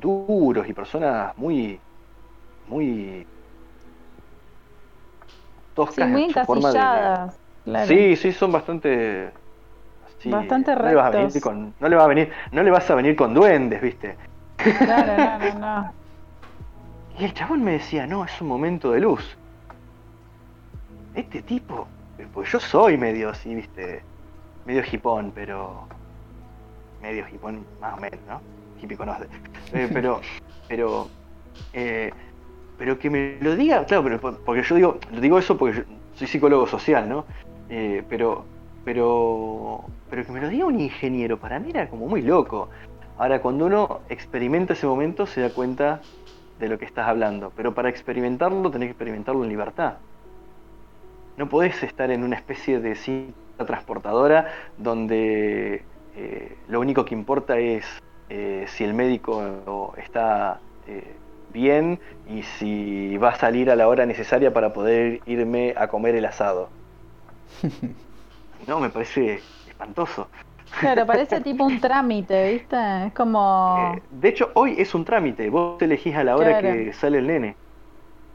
duros 0.00 0.68
y 0.68 0.72
personas 0.72 1.36
muy, 1.38 1.78
muy 2.68 3.26
toscas 5.74 6.08
muy 6.08 6.24
en 6.24 6.46
forma 6.46 6.72
de... 6.72 7.86
Sí, 7.86 8.16
sí, 8.16 8.32
son 8.32 8.52
bastante 8.52 9.32
Bastante 10.30 10.74
no 10.74 10.82
le, 10.82 10.94
vas 10.94 11.14
a 11.14 11.18
venir 11.18 11.40
con, 11.40 11.74
no 11.78 11.88
le 11.88 11.96
a 11.96 12.06
venir, 12.06 12.32
no 12.52 12.62
le 12.62 12.70
vas 12.70 12.90
a 12.90 12.94
venir 12.94 13.16
con 13.16 13.34
duendes, 13.34 13.80
¿viste? 13.80 14.16
Claro, 14.56 15.16
no, 15.16 15.38
no, 15.38 15.58
no. 15.58 15.92
Y 17.18 17.24
el 17.24 17.32
chabón 17.32 17.62
me 17.62 17.72
decía, 17.72 18.06
no, 18.06 18.24
es 18.24 18.40
un 18.40 18.48
momento 18.48 18.90
de 18.90 19.00
luz. 19.00 19.36
Este 21.14 21.42
tipo, 21.42 21.86
pues 22.32 22.50
yo 22.50 22.58
soy 22.58 22.98
medio 22.98 23.30
así, 23.30 23.54
viste, 23.54 24.02
medio 24.66 24.82
hipón, 24.90 25.30
pero. 25.32 25.86
medio 27.00 27.24
hipón, 27.28 27.64
más 27.80 27.94
o 27.94 28.00
menos, 28.00 28.18
¿no? 28.28 28.40
Hippie 28.80 28.96
conoce. 28.96 29.26
Eh, 29.72 29.88
pero, 29.92 30.20
pero. 30.68 31.08
Eh, 31.72 32.12
pero 32.76 32.98
que 32.98 33.08
me 33.08 33.38
lo 33.40 33.54
diga, 33.54 33.84
claro, 33.86 34.02
pero 34.02 34.20
porque 34.44 34.64
yo 34.64 34.74
digo, 34.74 34.98
digo 35.20 35.38
eso 35.38 35.56
porque 35.56 35.84
soy 36.14 36.26
psicólogo 36.26 36.66
social, 36.66 37.08
¿no? 37.08 37.24
Eh, 37.68 38.02
pero 38.08 38.44
pero, 38.84 39.84
pero 40.10 40.24
que 40.24 40.32
me 40.32 40.40
lo 40.40 40.48
diga 40.48 40.66
un 40.66 40.80
ingeniero, 40.80 41.38
para 41.38 41.58
mí 41.58 41.70
era 41.70 41.88
como 41.88 42.06
muy 42.06 42.22
loco. 42.22 42.68
Ahora, 43.16 43.40
cuando 43.40 43.66
uno 43.66 44.00
experimenta 44.08 44.72
ese 44.72 44.86
momento, 44.86 45.26
se 45.26 45.40
da 45.40 45.50
cuenta 45.50 46.00
de 46.58 46.68
lo 46.68 46.78
que 46.78 46.84
estás 46.84 47.08
hablando. 47.08 47.52
Pero 47.56 47.74
para 47.74 47.88
experimentarlo, 47.88 48.70
tenés 48.70 48.88
que 48.88 48.92
experimentarlo 48.92 49.42
en 49.44 49.48
libertad. 49.48 49.94
No 51.36 51.48
podés 51.48 51.82
estar 51.82 52.10
en 52.10 52.22
una 52.22 52.36
especie 52.36 52.80
de 52.80 52.94
cinta 52.94 53.66
transportadora 53.66 54.52
donde 54.78 55.82
eh, 56.16 56.56
lo 56.68 56.80
único 56.80 57.04
que 57.04 57.14
importa 57.14 57.58
es 57.58 57.84
eh, 58.28 58.66
si 58.68 58.84
el 58.84 58.94
médico 58.94 59.94
está 59.96 60.60
eh, 60.86 61.14
bien 61.52 61.98
y 62.28 62.42
si 62.42 63.16
va 63.16 63.30
a 63.30 63.34
salir 63.36 63.70
a 63.70 63.76
la 63.76 63.88
hora 63.88 64.06
necesaria 64.06 64.52
para 64.52 64.72
poder 64.72 65.20
irme 65.26 65.74
a 65.76 65.88
comer 65.88 66.14
el 66.16 66.24
asado. 66.24 66.68
No, 68.66 68.80
me 68.80 68.90
parece 68.90 69.40
espantoso. 69.66 70.28
Claro, 70.80 71.06
parece 71.06 71.40
tipo 71.40 71.64
un 71.64 71.80
trámite, 71.80 72.52
¿viste? 72.52 73.06
Es 73.06 73.12
como... 73.12 73.94
Eh, 73.96 74.02
de 74.10 74.28
hecho, 74.28 74.50
hoy 74.54 74.74
es 74.78 74.94
un 74.94 75.04
trámite, 75.04 75.48
vos 75.50 75.78
te 75.78 75.84
elegís 75.84 76.14
a 76.14 76.24
la 76.24 76.36
hora 76.36 76.60
que 76.60 76.92
sale 76.92 77.18
el 77.18 77.26
nene. 77.26 77.56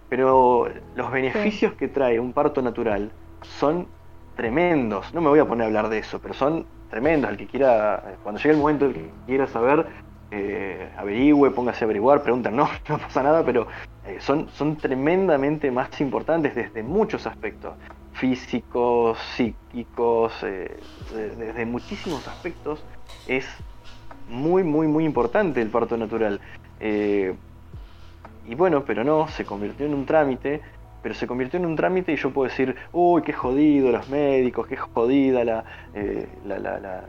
Pero 0.10 0.68
los 0.96 1.12
beneficios 1.12 1.74
que 1.74 1.88
trae 1.88 2.20
un 2.20 2.34
parto 2.34 2.62
natural 2.62 3.12
son 3.44 3.88
tremendos. 4.36 5.14
No 5.14 5.22
me 5.22 5.30
voy 5.30 5.40
a 5.40 5.46
poner 5.46 5.66
a 5.66 5.68
hablar 5.68 5.90
de 5.90 6.00
eso, 6.00 6.20
pero 6.20 6.34
son 6.34 6.66
tremendos. 6.90 7.30
El 7.30 7.38
que 7.38 7.46
quiera, 7.46 8.18
cuando 8.24 8.40
llegue 8.40 8.56
el 8.56 8.58
momento, 8.58 8.86
el 8.86 8.94
que 8.94 9.12
quiera 9.28 9.46
saber, 9.48 9.86
eh, 10.32 10.90
averigüe, 10.98 11.52
póngase 11.52 11.84
a 11.84 11.86
averiguar, 11.86 12.24
preguntan, 12.24 12.56
no, 12.56 12.68
no 12.90 12.98
pasa 12.98 13.22
nada, 13.22 13.44
pero 13.46 13.68
eh, 14.10 14.20
son, 14.22 14.76
tremendamente 14.78 15.70
más 15.70 16.02
importantes 16.02 16.56
desde 16.56 16.82
muchos 16.82 17.28
aspectos 17.28 17.76
físicos, 18.14 19.20
psíquicos, 19.36 20.34
eh, 20.44 20.78
desde 21.14 21.66
muchísimos 21.66 22.28
aspectos, 22.28 22.84
es 23.28 23.46
muy, 24.28 24.64
muy, 24.64 24.88
muy 24.88 25.06
importante 25.06 25.62
el 25.62 25.70
parto 25.70 25.96
natural. 25.96 26.42
Eh, 26.80 27.36
y 28.48 28.56
bueno, 28.56 28.84
pero 28.84 29.04
no, 29.04 29.28
se 29.28 29.46
convirtió 29.46 29.86
en 29.86 29.94
un 29.94 30.08
trámite, 30.08 30.62
pero 31.04 31.14
se 31.14 31.28
convirtió 31.28 31.60
en 31.60 31.68
un 31.68 31.76
trámite 31.76 32.12
y 32.12 32.16
yo 32.16 32.32
puedo 32.32 32.50
decir, 32.50 32.76
uy, 32.92 33.22
qué 33.22 33.32
jodido 33.32 33.92
los 33.92 34.10
médicos, 34.10 34.66
qué 34.66 34.76
jodida 34.76 35.44
la, 35.46 35.64
la, 36.46 36.58
la, 36.58 37.04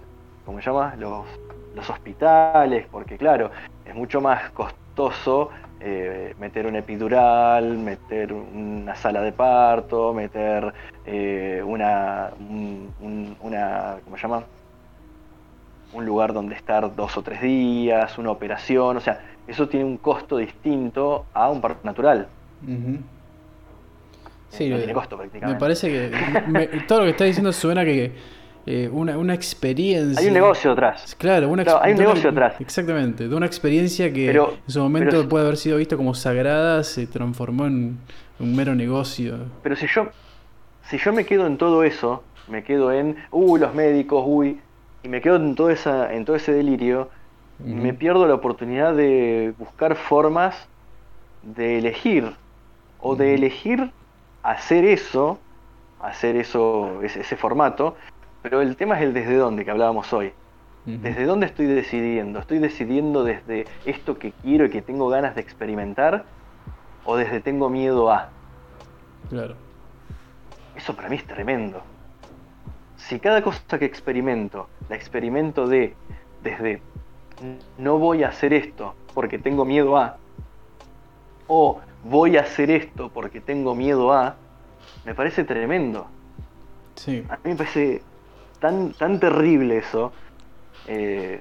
¿cómo 0.45 0.59
se 0.59 0.67
llama? 0.67 0.95
Los 0.97 1.89
hospitales, 1.89 2.87
porque 2.91 3.17
claro, 3.17 3.51
es 3.87 3.95
mucho 3.95 4.21
más 4.21 4.51
costoso 4.51 5.51
eh, 5.81 6.35
meter 6.39 6.67
un 6.67 6.77
epidural, 6.77 7.79
meter 7.79 8.33
una 8.33 8.95
sala 8.95 9.23
de 9.23 9.33
parto, 9.33 10.13
meter 10.13 10.73
eh, 11.07 11.63
una, 11.65 12.31
un, 12.39 13.37
una, 13.41 13.97
¿cómo 14.05 14.17
se 14.17 14.23
llama? 14.23 14.45
Un 15.93 16.05
lugar 16.05 16.33
donde 16.33 16.55
estar 16.55 16.95
dos 16.95 17.17
o 17.17 17.23
tres 17.23 17.41
días, 17.41 18.19
una 18.19 18.31
operación, 18.31 18.99
o 18.99 19.01
sea, 19.01 19.21
eso 19.47 19.69
tiene 19.69 19.87
un 19.87 19.97
costo 19.97 20.37
distinto 20.37 21.27
a 21.33 21.51
un 21.51 21.61
parto 21.61 21.81
natural. 21.85 22.29
Sí, 24.51 24.69
no 24.69 24.77
tiene 24.77 24.93
costo 24.93 25.17
prácticamente. 25.17 25.55
Me 25.55 25.61
parece 25.61 25.89
que 25.91 26.81
todo 26.87 26.99
lo 27.01 27.05
que 27.05 27.11
estás 27.11 27.27
diciendo 27.27 27.53
suena 27.53 27.85
que 27.85 28.13
eh, 28.67 28.89
una, 28.93 29.17
una, 29.19 29.35
experiencia. 29.35 30.21
Hay 30.21 30.29
un 30.29 30.35
negocio 30.35 30.73
atrás. 30.73 31.17
Claro, 31.19 31.49
una 31.49 31.65
hay 31.81 31.93
un 31.93 31.99
negocio 31.99 32.31
atrás. 32.31 32.55
Exactamente, 32.61 33.29
de 33.29 33.35
una 33.35 33.47
experiencia 33.47 34.13
que 34.13 34.31
en 34.31 34.51
su 34.67 34.81
momento 34.81 35.29
puede 35.29 35.45
haber 35.47 35.57
sido 35.57 35.79
vista 35.79 35.97
como 35.97 36.15
sagrada, 36.15 36.85
se 36.85 37.07
transformó 37.07 37.67
en 37.67 37.99
un 38.39 38.57
mero 38.57 38.75
negocio. 38.75 39.39
Pero 39.63 39.77
si 39.77 39.87
yo, 39.87 40.09
si 40.83 40.99
yo 40.99 41.13
me 41.13 41.25
quedo 41.25 41.47
en 41.47 41.57
todo 41.57 41.85
eso, 41.85 42.23
me 42.49 42.65
quedo 42.65 42.93
en, 42.93 43.17
uy, 43.31 43.61
los 43.61 43.75
médicos, 43.75 44.25
uy, 44.27 44.61
y 45.03 45.09
me 45.09 45.21
quedo 45.21 45.37
en 45.37 45.55
todo, 45.55 45.71
esa, 45.71 46.13
en 46.13 46.25
todo 46.25 46.37
ese 46.37 46.53
delirio, 46.53 47.09
me 47.59 47.93
pierdo 47.93 48.27
la 48.27 48.35
oportunidad 48.35 48.95
de 48.95 49.53
buscar 49.59 49.95
formas 49.95 50.67
de 51.43 51.79
elegir, 51.79 52.33
o 53.01 53.17
de 53.17 53.35
elegir 53.35 53.91
hacer 54.43 54.85
eso, 54.85 55.39
hacer 56.01 56.37
eso, 56.37 57.03
ese, 57.03 57.21
ese, 57.21 57.37
formato, 57.37 57.97
pero 58.43 58.61
el 58.61 58.77
tema 58.77 58.97
es 58.97 59.03
el 59.03 59.13
desde 59.13 59.37
dónde 59.37 59.65
que 59.65 59.71
hablábamos 59.71 60.13
hoy. 60.13 60.33
¿Desde 60.87 61.25
dónde 61.25 61.47
estoy 61.47 61.67
decidiendo? 61.67 62.39
¿Estoy 62.39 62.59
decidiendo 62.59 63.23
desde 63.23 63.67
esto 63.85 64.19
que 64.19 64.33
quiero 64.33 64.65
y 64.65 64.71
que 64.71 64.83
tengo 64.83 65.09
ganas 65.09 65.35
de 65.35 65.43
experimentar? 65.43 66.25
¿O 67.05 67.17
desde 67.17 67.41
tengo 67.41 67.69
miedo 67.69 68.11
a? 68.11 68.31
Claro. 69.29 69.55
Eso 70.75 70.97
para 70.97 71.09
mí 71.09 71.17
es 71.17 71.27
tremendo. 71.27 71.83
Si 72.97 73.21
cada 73.21 73.43
cosa 73.43 73.79
que 73.79 73.85
experimento, 73.85 74.69
la 74.89 74.97
experimento 74.97 75.69
de 75.69 75.95
desde 76.43 76.83
no 77.79 77.99
voy 77.99 78.23
a 78.23 78.29
hacer 78.29 78.53
esto 78.53 78.95
porque 79.15 79.39
tengo 79.39 79.65
miedo 79.65 79.97
a, 79.97 80.17
o 81.47 81.81
voy 82.05 82.37
a 82.37 82.43
hacer 82.43 82.71
esto 82.71 83.11
porque 83.11 83.41
tengo 83.41 83.75
miedo 83.75 84.13
a, 84.13 84.37
me 85.05 85.15
parece 85.15 85.45
tremendo. 85.45 86.07
Sí. 86.97 87.25
A 87.29 87.37
mí 87.37 87.51
me 87.51 87.57
parece 87.57 88.03
tan, 88.61 88.93
tan 88.93 89.19
terrible 89.19 89.79
eso. 89.79 90.13
Eh, 90.87 91.41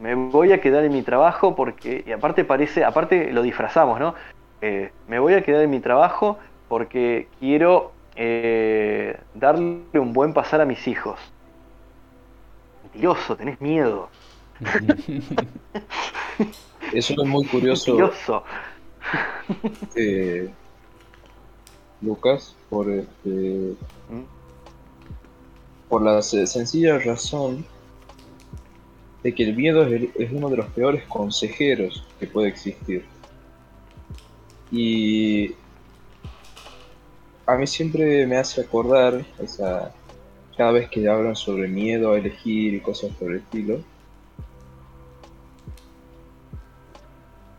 me, 0.00 0.14
voy 0.14 0.52
a 0.52 0.60
quedar 0.60 0.84
en 0.84 0.92
mi 0.92 1.02
trabajo 1.02 1.54
porque, 1.54 2.04
y 2.06 2.12
aparte 2.12 2.44
parece, 2.44 2.84
aparte 2.84 3.32
lo 3.32 3.42
disfrazamos, 3.42 3.98
¿no? 3.98 4.14
Eh, 4.60 4.90
me 5.08 5.18
voy 5.18 5.34
a 5.34 5.42
quedar 5.42 5.62
en 5.62 5.70
mi 5.70 5.80
trabajo 5.80 6.38
porque 6.68 7.28
quiero 7.38 7.92
eh, 8.16 9.18
darle 9.34 9.82
un 9.94 10.12
buen 10.12 10.32
pasar 10.32 10.60
a 10.60 10.64
mis 10.64 10.86
hijos. 10.88 11.18
Mentiroso, 12.84 13.36
tenés 13.36 13.60
miedo. 13.60 14.08
Eso 16.92 17.14
es 17.22 17.28
muy 17.28 17.46
curioso. 17.46 17.92
Mentiroso. 17.92 18.44
Eh, 19.94 20.50
Lucas, 22.02 22.54
por 22.68 22.90
este, 22.90 23.74
¿Mm? 24.08 24.35
Por 25.88 26.02
la 26.02 26.22
sencilla 26.22 26.98
razón 26.98 27.64
de 29.22 29.34
que 29.34 29.44
el 29.44 29.56
miedo 29.56 29.84
es, 29.86 30.30
uno 30.32 30.48
de 30.48 30.56
los 30.56 30.66
peores 30.66 31.04
consejeros 31.06 32.06
que 32.18 32.26
puede 32.26 32.48
existir. 32.48 33.04
Y 34.70 35.54
a 37.46 37.56
mí 37.56 37.66
siempre 37.66 38.26
me 38.26 38.36
hace 38.36 38.60
acordar 38.60 39.24
esa 39.38 39.92
cada 40.56 40.72
vez 40.72 40.88
que 40.88 41.06
hablan 41.08 41.36
sobre 41.36 41.68
miedo 41.68 42.12
a 42.12 42.18
elegir 42.18 42.74
y 42.74 42.80
cosas 42.80 43.10
por 43.18 43.30
el 43.30 43.38
estilo. 43.38 43.80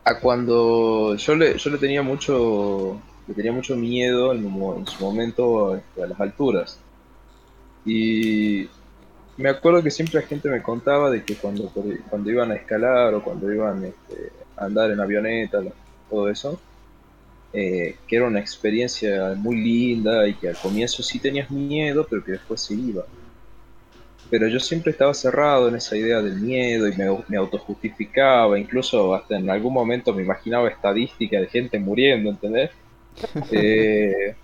A 0.03 0.19
cuando 0.19 1.15
yo 1.15 1.36
le, 1.36 1.57
yo 1.57 1.69
le 1.69 1.78
tenía 1.78 2.01
mucho 2.01 2.99
le 3.28 3.34
tenía 3.34 3.51
mucho 3.51 3.75
miedo 3.75 4.32
en, 4.32 4.88
su 4.88 5.03
momento 5.03 5.75
este, 5.75 6.03
a 6.03 6.07
las 6.07 6.19
alturas. 6.19 6.80
Y 7.88 8.67
me 9.38 9.49
acuerdo 9.49 9.81
que 9.81 9.91
siempre 9.91 10.19
la 10.19 10.27
gente 10.27 10.49
me 10.49 10.61
contaba 10.61 11.09
de 11.09 11.23
que 11.23 11.35
cuando, 11.35 11.71
cuando 12.09 12.29
iban 12.29 12.51
a 12.51 12.55
escalar 12.55 13.13
o 13.13 13.23
cuando 13.23 13.51
iban 13.51 13.85
este, 13.85 14.31
a 14.57 14.65
andar 14.65 14.91
en 14.91 14.99
avioneta, 14.99 15.61
todo 16.09 16.29
eso, 16.29 16.59
eh, 17.53 17.95
que 18.05 18.17
era 18.17 18.27
una 18.27 18.41
experiencia 18.41 19.33
muy 19.38 19.55
linda 19.55 20.27
y 20.27 20.33
que 20.33 20.49
al 20.49 20.57
comienzo 20.57 21.01
sí 21.01 21.19
tenías 21.19 21.49
miedo, 21.49 22.05
pero 22.09 22.23
que 22.25 22.33
después 22.33 22.59
se 22.59 22.73
iba. 22.73 23.05
Pero 24.29 24.49
yo 24.49 24.59
siempre 24.59 24.91
estaba 24.91 25.13
cerrado 25.13 25.69
en 25.69 25.75
esa 25.75 25.95
idea 25.95 26.21
del 26.21 26.35
miedo 26.35 26.89
y 26.89 26.97
me, 26.97 27.05
me 27.29 27.38
autojustificaba, 27.38 28.59
incluso 28.59 29.15
hasta 29.15 29.38
en 29.38 29.49
algún 29.49 29.73
momento 29.73 30.13
me 30.13 30.23
imaginaba 30.23 30.67
estadísticas 30.67 31.39
de 31.39 31.47
gente 31.47 31.79
muriendo, 31.79 32.29
¿entendés? 32.29 32.71
Eh, 33.51 34.35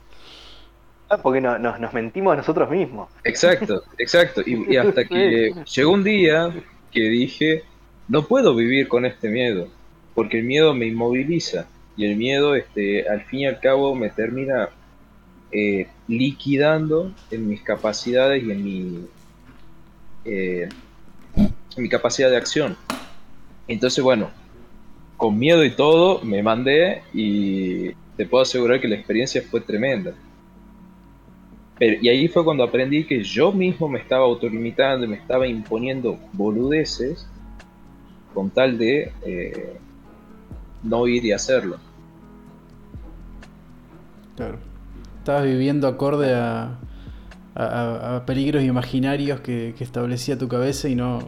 porque 1.22 1.41
no, 1.41 1.57
nos 1.57 1.93
mentimos 1.93 2.34
a 2.34 2.38
nosotros 2.38 2.70
mismos. 2.70 3.09
Exacto, 3.24 3.84
exacto. 3.97 4.41
Y, 4.45 4.76
hasta 4.78 5.05
que 5.05 5.53
llegó 5.76 5.91
un 5.91 6.03
día 6.03 6.53
que 6.91 7.01
dije, 7.01 7.64
no 8.07 8.26
puedo 8.26 8.55
vivir 8.55 8.88
con 8.88 9.05
este 9.05 9.30
miedo, 9.30 9.68
porque 10.14 10.39
el 10.39 10.45
miedo 10.45 10.74
me 10.74 10.88
inmoviliza 10.88 11.68
y 11.95 12.05
el 12.05 12.16
miedo, 12.16 12.55
este, 12.55 13.07
al 13.07 13.22
fin 13.22 13.41
y 13.41 13.45
al 13.45 13.59
cabo, 13.59 13.95
me 13.95 14.09
termina 14.09 14.70
eh, 15.51 15.88
liquidando 16.07 17.14
en 17.30 17.47
mis 17.47 17.61
capacidades 17.61 18.43
y 18.43 18.51
en 18.51 18.64
mi, 18.64 19.05
eh, 20.26 20.70
en 21.36 21.84
mi 21.84 21.89
capacidad 21.89 22.30
de 22.30 22.38
acción. 22.38 22.76
Entonces, 23.68 24.03
bueno, 24.03 24.32
con 25.18 25.38
miedo 25.38 25.64
y 25.64 25.72
todo, 25.72 26.22
me 26.22 26.43
mandé 26.43 27.03
y 27.14 27.91
te 28.18 28.26
puedo 28.26 28.43
asegurar 28.43 28.82
que 28.82 28.88
la 28.88 28.95
experiencia 28.95 29.41
fue 29.49 29.61
tremenda. 29.61 30.14
Y 31.80 32.07
ahí 32.07 32.28
fue 32.28 32.43
cuando 32.43 32.63
aprendí 32.63 33.03
que 33.05 33.24
yo 33.24 33.51
mismo 33.51 33.89
me 33.89 33.99
estaba 33.99 34.26
autolimitando 34.26 35.05
y 35.05 35.09
me 35.09 35.15
estaba 35.15 35.47
imponiendo 35.47 36.19
boludeces 36.34 37.28
con 38.34 38.49
tal 38.49 38.78
de 38.78 39.11
eh, 39.26 39.78
no 40.84 41.07
ir 41.07 41.26
y 41.26 41.32
hacerlo. 41.32 41.78
Claro. 44.36 44.57
Estabas 45.19 45.45
viviendo 45.45 45.88
acorde 45.88 46.34
a, 46.34 46.80
a, 47.55 48.24
peligros 48.26 48.63
imaginarios 48.63 49.39
que, 49.41 49.74
establecía 49.80 50.38
tu 50.38 50.47
cabeza 50.47 50.89
y 50.89 50.95
no, 50.95 51.19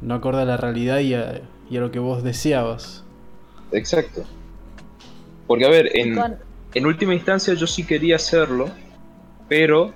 no 0.00 0.14
acorde 0.14 0.42
a 0.42 0.44
la 0.44 0.56
realidad 0.56 1.00
y 1.00 1.14
a, 1.14 1.42
y 1.70 1.76
a 1.76 1.80
lo 1.80 1.90
que 1.90 1.98
vos 1.98 2.22
deseabas. 2.22 3.04
Exacto. 3.72 4.24
Porque, 5.46 5.64
a 5.64 5.70
ver, 5.70 5.90
en, 5.96 6.18
en 6.74 6.86
última 6.86 7.14
instancia 7.14 7.54
yo 7.54 7.66
sí 7.66 7.84
quería 7.84 8.16
hacerlo, 8.16 8.68
pero 9.48 9.92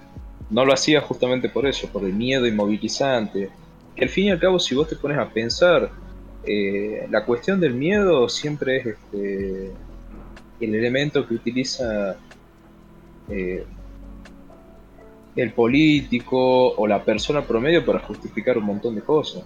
no 0.51 0.65
lo 0.65 0.73
hacía 0.73 1.01
justamente 1.01 1.49
por 1.49 1.67
eso, 1.67 1.89
por 1.89 2.05
el 2.05 2.13
miedo 2.13 2.47
inmovilizante. 2.47 3.51
Que 3.95 4.05
al 4.05 4.11
fin 4.11 4.27
y 4.27 4.31
al 4.31 4.39
cabo, 4.39 4.59
si 4.59 4.75
vos 4.75 4.89
te 4.89 4.97
pones 4.97 5.19
a 5.19 5.29
pensar, 5.29 5.91
eh, 6.45 7.07
la 7.11 7.25
cuestión 7.25 7.61
del 7.61 7.75
miedo 7.75 8.29
siempre 8.29 8.79
es 8.79 8.87
este, 8.87 9.73
el 10.61 10.75
elemento 10.75 11.27
que 11.27 11.35
utiliza 11.35 12.17
eh, 13.29 13.65
el 15.37 15.53
político 15.53 16.73
o 16.75 16.87
la 16.87 17.03
persona 17.03 17.43
promedio 17.43 17.85
para 17.85 18.01
justificar 18.01 18.59
un 18.59 18.65
montón 18.65 18.95
de 18.95 19.03
cosas. 19.03 19.45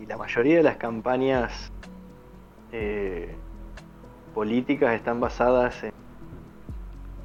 Y 0.00 0.06
la 0.06 0.16
mayoría 0.16 0.58
de 0.58 0.62
las 0.62 0.76
campañas 0.76 1.72
eh, 2.72 3.34
políticas 4.34 4.94
están 4.94 5.20
basadas 5.20 5.82
en 5.82 5.92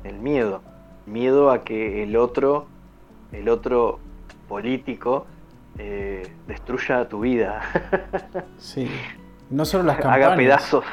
el 0.04 0.20
miedo. 0.20 0.62
Miedo 1.06 1.52
a 1.52 1.64
que 1.64 2.04
el 2.04 2.16
otro, 2.16 2.68
el 3.32 3.50
otro 3.50 4.00
político, 4.48 5.26
eh, 5.78 6.28
destruya 6.48 7.08
tu 7.08 7.22
vida. 7.22 7.62
sí. 8.58 8.88
No 9.50 9.66
solo 9.66 9.84
las 9.84 9.98
campañas. 10.02 10.28
Haga 10.28 10.36
pedazos. 10.36 10.86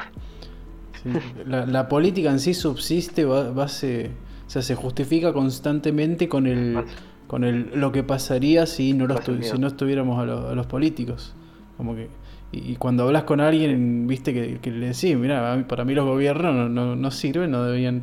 La, 1.47 1.89
política 1.89 2.31
en 2.31 2.41
sí 2.41 2.53
subsiste, 2.53 3.25
base, 3.25 4.11
o 4.47 4.51
sea, 4.51 4.61
se 4.61 4.75
justifica 4.75 5.33
constantemente 5.33 6.29
con 6.29 6.47
el, 6.47 6.85
con 7.27 7.43
el 7.43 7.71
lo 7.75 7.91
que 7.91 8.03
pasaría 8.03 8.67
si 8.67 8.93
no, 8.93 9.07
si 9.41 9.59
no 9.59 9.67
estuviéramos 9.67 10.19
a, 10.19 10.51
a, 10.51 10.55
los 10.55 10.67
políticos. 10.67 11.35
Como 11.79 11.95
que, 11.95 12.11
y, 12.53 12.77
cuando 12.77 13.05
hablas 13.05 13.23
con 13.25 13.41
alguien, 13.41 14.07
viste 14.07 14.35
que, 14.61 14.71
le 14.71 14.89
decís, 14.89 15.17
mira, 15.17 15.65
para 15.69 15.85
mí 15.85 15.95
los 15.95 16.05
gobiernos 16.05 16.69
no, 16.71 16.97
no, 16.97 17.11
sirven, 17.11 17.51
no 17.51 17.65
deberían 17.65 18.03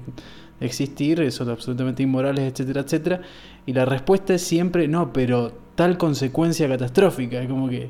existir, 0.59 1.31
son 1.31 1.49
absolutamente 1.49 2.03
inmorales, 2.03 2.51
etcétera, 2.51 2.81
etcétera. 2.81 3.21
Y 3.65 3.73
la 3.73 3.85
respuesta 3.85 4.33
es 4.33 4.41
siempre, 4.41 4.87
no, 4.87 5.13
pero 5.13 5.53
tal 5.75 5.97
consecuencia 5.97 6.67
catastrófica. 6.67 7.41
Es 7.41 7.49
como 7.49 7.69
que, 7.69 7.89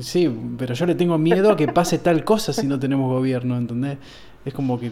sí, 0.00 0.30
pero 0.58 0.74
yo 0.74 0.86
le 0.86 0.94
tengo 0.94 1.16
miedo 1.18 1.50
a 1.50 1.56
que 1.56 1.68
pase 1.68 1.98
tal 1.98 2.24
cosa 2.24 2.52
si 2.52 2.66
no 2.66 2.78
tenemos 2.78 3.10
gobierno, 3.10 3.56
¿entendés? 3.56 3.98
Es 4.44 4.54
como 4.54 4.80
que 4.80 4.90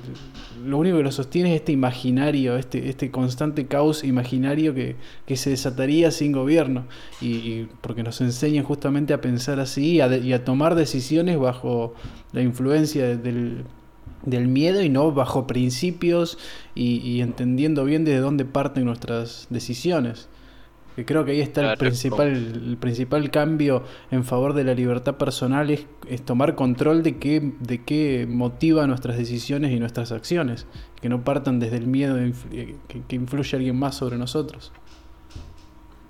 lo 0.66 0.76
único 0.76 0.98
que 0.98 1.02
lo 1.02 1.10
sostiene 1.10 1.54
es 1.54 1.60
este 1.60 1.72
imaginario, 1.72 2.58
este, 2.58 2.90
este 2.90 3.10
constante 3.10 3.66
caos 3.66 4.04
imaginario 4.04 4.74
que, 4.74 4.96
se 5.36 5.50
desataría 5.50 6.10
sin 6.10 6.32
gobierno. 6.32 6.84
Y, 7.22 7.64
porque 7.80 8.02
nos 8.02 8.20
enseñan 8.20 8.64
justamente 8.64 9.14
a 9.14 9.22
pensar 9.22 9.58
así 9.58 9.96
y 9.96 10.32
a, 10.32 10.44
tomar 10.44 10.74
decisiones 10.74 11.38
bajo 11.38 11.94
la 12.32 12.42
influencia 12.42 13.16
del, 13.16 13.64
del 14.30 14.48
miedo 14.48 14.82
y 14.82 14.88
no 14.88 15.12
bajo 15.12 15.46
principios 15.46 16.38
y, 16.74 17.20
entendiendo 17.20 17.84
bien 17.84 18.04
desde 18.04 18.20
dónde 18.20 18.44
parten 18.44 18.84
nuestras 18.84 19.46
decisiones. 19.50 20.28
Que 20.96 21.04
creo 21.04 21.24
que 21.24 21.30
ahí 21.30 21.40
está 21.40 21.72
el 21.72 21.78
principal, 21.78 22.28
el 22.28 22.76
principal 22.76 23.30
cambio 23.30 23.84
en 24.10 24.24
favor 24.24 24.52
de 24.52 24.64
la 24.64 24.74
libertad 24.74 25.14
personal, 25.14 25.70
es, 25.70 25.86
tomar 26.24 26.56
control 26.56 27.04
de 27.04 27.18
qué, 27.18 27.52
de 27.60 27.84
qué 27.84 28.26
motiva 28.28 28.86
nuestras 28.88 29.16
decisiones 29.16 29.70
y 29.70 29.78
nuestras 29.78 30.10
acciones, 30.10 30.66
que 31.00 31.08
no 31.08 31.22
partan 31.22 31.60
desde 31.60 31.76
el 31.76 31.86
miedo 31.86 32.16
de 32.16 32.34
que, 32.88 33.02
que 33.06 33.16
influye 33.16 33.56
alguien 33.56 33.78
más 33.78 33.94
sobre 33.94 34.18
nosotros. 34.18 34.72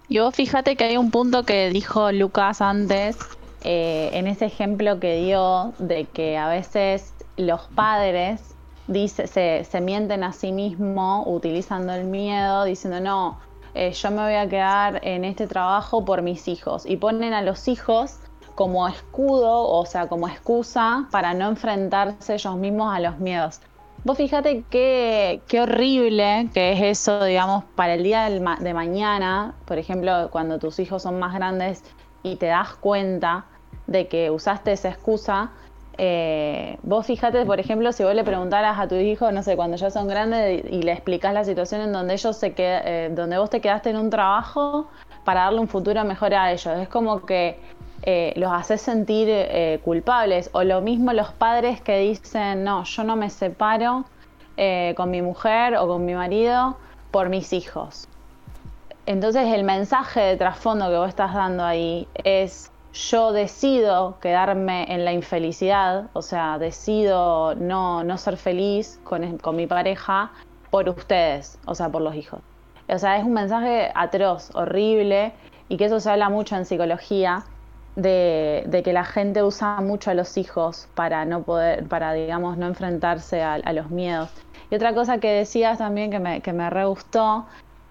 Y 0.09 0.21
vos 0.21 0.35
fíjate 0.35 0.75
que 0.77 0.85
hay 0.85 0.97
un 0.97 1.11
punto 1.11 1.45
que 1.45 1.69
dijo 1.69 2.11
Lucas 2.13 2.63
antes, 2.63 3.19
eh, 3.65 4.11
en 4.13 4.27
ese 4.27 4.47
ejemplo 4.47 4.99
que 5.01 5.17
dio, 5.23 5.75
de 5.79 6.05
que 6.07 6.39
a 6.39 6.49
veces 6.49 7.13
los 7.39 7.63
padres 7.75 8.55
dice, 8.87 9.27
se, 9.27 9.65
se 9.65 9.81
mienten 9.81 10.25
a 10.25 10.33
sí 10.33 10.53
mismos 10.53 11.25
utilizando 11.27 11.93
el 11.93 12.05
miedo, 12.05 12.65
diciendo, 12.65 13.01
no, 13.01 13.39
eh, 13.75 13.93
yo 13.93 14.11
me 14.11 14.23
voy 14.23 14.35
a 14.35 14.49
quedar 14.49 15.01
en 15.05 15.25
este 15.25 15.47
trabajo 15.47 16.05
por 16.05 16.23
mis 16.23 16.49
hijos. 16.49 16.85
Y 16.87 16.97
ponen 16.97 17.33
a 17.33 17.43
los 17.43 17.69
hijos 17.69 18.19
como 18.55 18.89
escudo, 18.89 19.69
o 19.69 19.87
sea, 19.87 20.09
como 20.09 20.29
excusa 20.29 21.07
para 21.13 21.33
no 21.33 21.49
enfrentarse 21.49 22.35
ellos 22.35 22.57
mismos 22.57 22.93
a 22.93 22.99
los 22.99 23.19
miedos. 23.19 23.61
Vos 24.05 24.17
fíjate 24.17 24.65
qué, 24.71 25.43
qué 25.47 25.61
horrible 25.61 26.49
que 26.55 26.73
es 26.73 26.81
eso, 26.83 27.25
digamos, 27.25 27.65
para 27.77 27.95
el 27.95 28.03
día 28.03 28.29
de 28.29 28.75
mañana, 28.75 29.55
por 29.65 29.79
ejemplo, 29.79 30.29
cuando 30.31 30.59
tus 30.59 30.79
hijos 30.79 31.03
son 31.03 31.19
más 31.19 31.35
grandes 31.35 31.85
y 32.23 32.37
te 32.37 32.47
das 32.47 32.75
cuenta 32.75 33.47
de 33.87 34.09
que 34.09 34.31
usaste 34.31 34.73
esa 34.73 34.89
excusa, 34.89 35.53
eh, 36.01 36.79
vos 36.83 37.05
fíjate, 37.07 37.45
por 37.45 37.59
ejemplo, 37.59 37.91
si 37.91 38.05
vos 38.05 38.15
le 38.15 38.23
preguntaras 38.23 38.79
a 38.79 38.87
tu 38.87 38.95
hijo, 38.95 39.33
no 39.33 39.43
sé, 39.43 39.57
cuando 39.57 39.77
ya 39.77 39.91
son 39.91 40.07
grandes 40.07 40.65
y 40.71 40.83
le 40.83 40.93
explicas 40.93 41.35
la 41.35 41.45
situación 41.45 41.81
en 41.81 41.93
donde 41.93 42.15
ellos 42.15 42.37
se 42.37 42.55
eh, 42.57 43.11
donde 43.13 43.37
vos 43.37 43.51
te 43.51 43.61
quedaste 43.61 43.91
en 43.91 43.97
un 43.97 44.09
trabajo 44.09 44.87
para 45.25 45.43
darle 45.43 45.59
un 45.59 45.67
futuro 45.67 46.05
mejor 46.05 46.35
a 46.35 46.53
ellos. 46.53 46.79
Es 46.79 46.89
como 46.89 47.27
que 47.27 47.59
eh, 48.03 48.33
los 48.37 48.53
haces 48.53 48.81
sentir 48.81 49.29
culpables. 49.83 50.51
O 50.53 50.63
lo 50.63 50.81
mismo 50.81 51.13
los 51.13 51.33
padres 51.33 51.81
que 51.81 51.99
dicen, 51.99 52.63
no, 52.63 52.85
yo 52.85 53.03
no 53.03 53.17
me 53.17 53.29
separo 53.29 54.05
con 54.97 55.11
mi 55.11 55.21
mujer 55.21 55.77
o 55.77 55.87
con 55.87 56.05
mi 56.05 56.15
marido 56.15 56.77
por 57.11 57.29
mis 57.29 57.53
hijos. 57.53 58.09
Entonces 59.07 59.53
el 59.55 59.65
mensaje 59.65 60.21
de 60.21 60.37
trasfondo 60.37 60.89
que 60.91 60.97
vos 60.97 61.09
estás 61.09 61.35
dando 61.35 61.65
ahí 61.65 62.07
es 62.25 62.71
yo 62.99 63.33
decido 63.33 64.19
quedarme 64.21 64.93
en 64.93 65.05
la 65.05 65.13
infelicidad, 65.13 66.11
o 66.15 66.23
sea, 66.23 66.59
decido 66.59 67.55
no, 67.55 68.03
no 68.03 68.19
ser 68.19 68.37
feliz 68.37 69.01
con, 69.05 69.39
con, 69.39 69.55
mi 69.55 69.67
pareja 69.67 70.33
por 70.71 70.89
ustedes, 70.89 71.59
o 71.67 71.75
sea, 71.75 71.89
por 71.91 72.03
los 72.03 72.15
hijos. 72.17 72.41
O 72.89 72.99
sea, 72.99 73.17
es 73.19 73.25
un 73.25 73.35
mensaje 73.35 73.93
atroz, 73.95 74.51
horrible, 74.55 75.33
y 75.69 75.77
que 75.77 75.85
eso 75.85 76.01
se 76.01 76.11
habla 76.11 76.29
mucho 76.29 76.57
en 76.57 76.65
psicología, 76.65 77.45
de, 77.95 78.83
que 78.85 78.93
la 78.93 79.05
gente 79.05 79.43
usa 79.43 79.81
mucho 79.81 80.11
a 80.11 80.15
los 80.15 80.37
hijos 80.37 80.89
para 80.95 81.25
no 81.25 81.43
poder, 81.43 81.87
para, 81.87 82.13
digamos, 82.13 82.57
no 82.57 82.67
enfrentarse 82.67 83.43
a, 83.43 83.55
a 83.55 83.73
los 83.73 83.91
miedos. 83.91 84.31
Y 84.71 84.75
otra 84.75 84.95
cosa 84.95 85.19
que 85.19 85.31
decías 85.31 85.79
también 85.79 86.11
que 86.11 86.19
me, 86.19 86.41
que 86.41 86.53
me 86.53 86.69
re 86.71 86.85
gustó, 86.85 87.47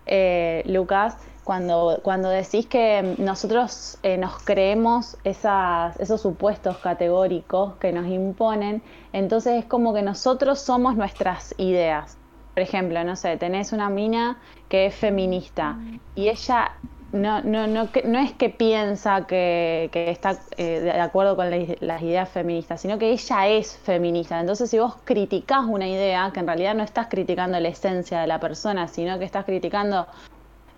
eh, 0.06 0.64
Lucas, 0.66 1.18
cuando, 1.48 2.02
cuando 2.04 2.28
decís 2.28 2.66
que 2.66 3.16
nosotros 3.20 3.98
eh, 4.04 4.18
nos 4.18 4.38
creemos 4.44 5.16
esos 5.24 6.22
supuestos 6.22 6.76
categóricos 6.80 7.76
que 7.76 7.94
nos 7.94 8.06
imponen, 8.08 8.82
entonces 9.14 9.60
es 9.60 9.66
como 9.66 9.94
que 9.94 10.02
nosotros 10.02 10.60
somos 10.60 10.98
nuestras 10.98 11.56
ideas. 11.58 12.18
Por 12.54 12.64
ejemplo, 12.64 13.02
no 13.06 13.16
sé, 13.16 13.38
tenés 13.38 13.72
una 13.72 13.90
mina 13.90 14.38
que 14.68 14.88
es 14.88 14.96
feminista 14.96 15.78
y 16.16 16.28
ella 16.28 16.74
no, 17.14 17.42
no, 17.42 17.66
no, 17.66 17.88
no 18.04 18.20
es 18.20 18.34
que 18.34 18.50
piensa 18.50 19.26
que, 19.26 19.90
está 19.94 20.38
eh, 20.58 20.82
de 20.82 20.92
acuerdo 21.00 21.38
con 21.38 21.50
las 21.80 22.02
ideas 22.02 22.28
feministas, 22.28 22.82
sino 22.82 22.98
que 22.98 23.12
ella 23.12 23.48
es 23.48 23.78
feminista. 23.78 24.38
Entonces, 24.42 24.70
si 24.70 24.80
vos 24.80 24.98
criticás 25.06 25.64
una 25.66 25.88
idea, 25.88 26.30
que 26.34 26.42
en 26.42 26.48
realidad 26.48 26.76
no 26.76 26.84
estás 26.84 27.08
criticando 27.08 27.58
la 27.58 27.70
esencia 27.70 28.20
de 28.20 28.28
la 28.28 28.42
persona, 28.42 28.90
sino 28.90 29.18
que 29.18 29.24
estás 29.24 29.46
criticando 29.46 30.08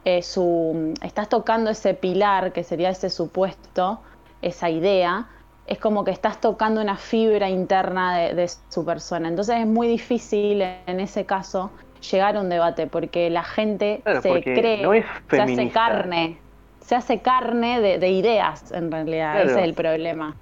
eh, 0.06 0.22
su, 0.22 0.94
estás 1.04 1.30
tocando 1.30 1.70
ese 1.70 1.94
pilar 1.94 2.52
que 2.52 2.64
sería 2.64 2.90
ese 2.90 3.10
supuesto, 3.10 4.00
esa 4.42 4.70
idea, 4.70 5.28
es 5.68 5.78
como 5.78 6.04
que 6.04 6.12
estás 6.12 6.40
tocando 6.42 6.82
una 6.82 6.96
fibra 6.96 7.50
interna 7.50 8.18
de, 8.18 8.50
su 8.70 8.86
persona. 8.86 9.28
Entonces 9.28 9.58
es 9.58 9.68
muy 9.68 9.88
difícil 9.88 10.62
en 10.62 11.00
ese 11.00 11.26
caso 11.26 11.72
llegar 12.12 12.38
a 12.38 12.42
un 12.42 12.50
debate 12.50 12.88
porque 12.88 13.30
la 13.30 13.44
gente 13.44 14.02
se 14.22 14.42
cree, 14.42 15.04
se 15.30 15.42
hace 15.42 15.70
carne, 15.70 16.38
se 16.80 16.96
hace 16.96 17.20
carne 17.20 17.82
de, 17.82 18.10
ideas 18.10 18.72
en 18.72 18.92
realidad, 18.92 19.42
ese 19.42 19.60
es 19.60 19.66
el 19.66 19.74
problema. 19.74 20.36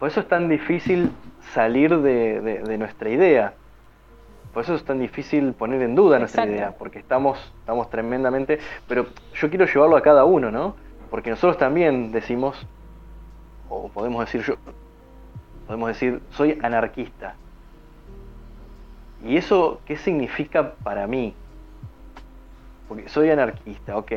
Por 0.00 0.08
eso 0.08 0.20
es 0.20 0.28
tan 0.28 0.48
difícil 0.48 1.10
salir 1.52 1.96
de 1.98 2.76
nuestra 2.78 3.10
idea 3.10 3.54
por 4.54 4.62
eso 4.62 4.76
es 4.76 4.84
tan 4.84 5.00
difícil 5.00 5.52
poner 5.52 5.82
en 5.82 5.96
duda 5.96 6.20
nuestra 6.20 6.46
idea, 6.46 6.76
porque 6.78 7.00
estamos, 7.00 7.52
estamos 7.58 7.90
tremendamente... 7.90 8.60
Pero 8.86 9.06
yo 9.34 9.50
quiero 9.50 9.66
llevarlo 9.66 9.96
a 9.96 10.00
cada 10.00 10.24
uno, 10.24 10.52
¿no? 10.52 10.76
Porque 11.10 11.28
nosotros 11.30 11.58
también 11.58 12.12
decimos, 12.12 12.64
o 13.68 13.88
podemos 13.88 14.24
decir 14.24 14.42
yo, 14.42 14.54
podemos 15.66 15.88
decir, 15.88 16.22
soy 16.30 16.56
anarquista. 16.62 17.34
¿Y 19.24 19.36
eso 19.36 19.80
qué 19.86 19.96
significa 19.96 20.74
para 20.84 21.08
mí? 21.08 21.34
Porque 22.88 23.08
soy 23.08 23.30
anarquista, 23.30 23.96
ok. 23.98 24.12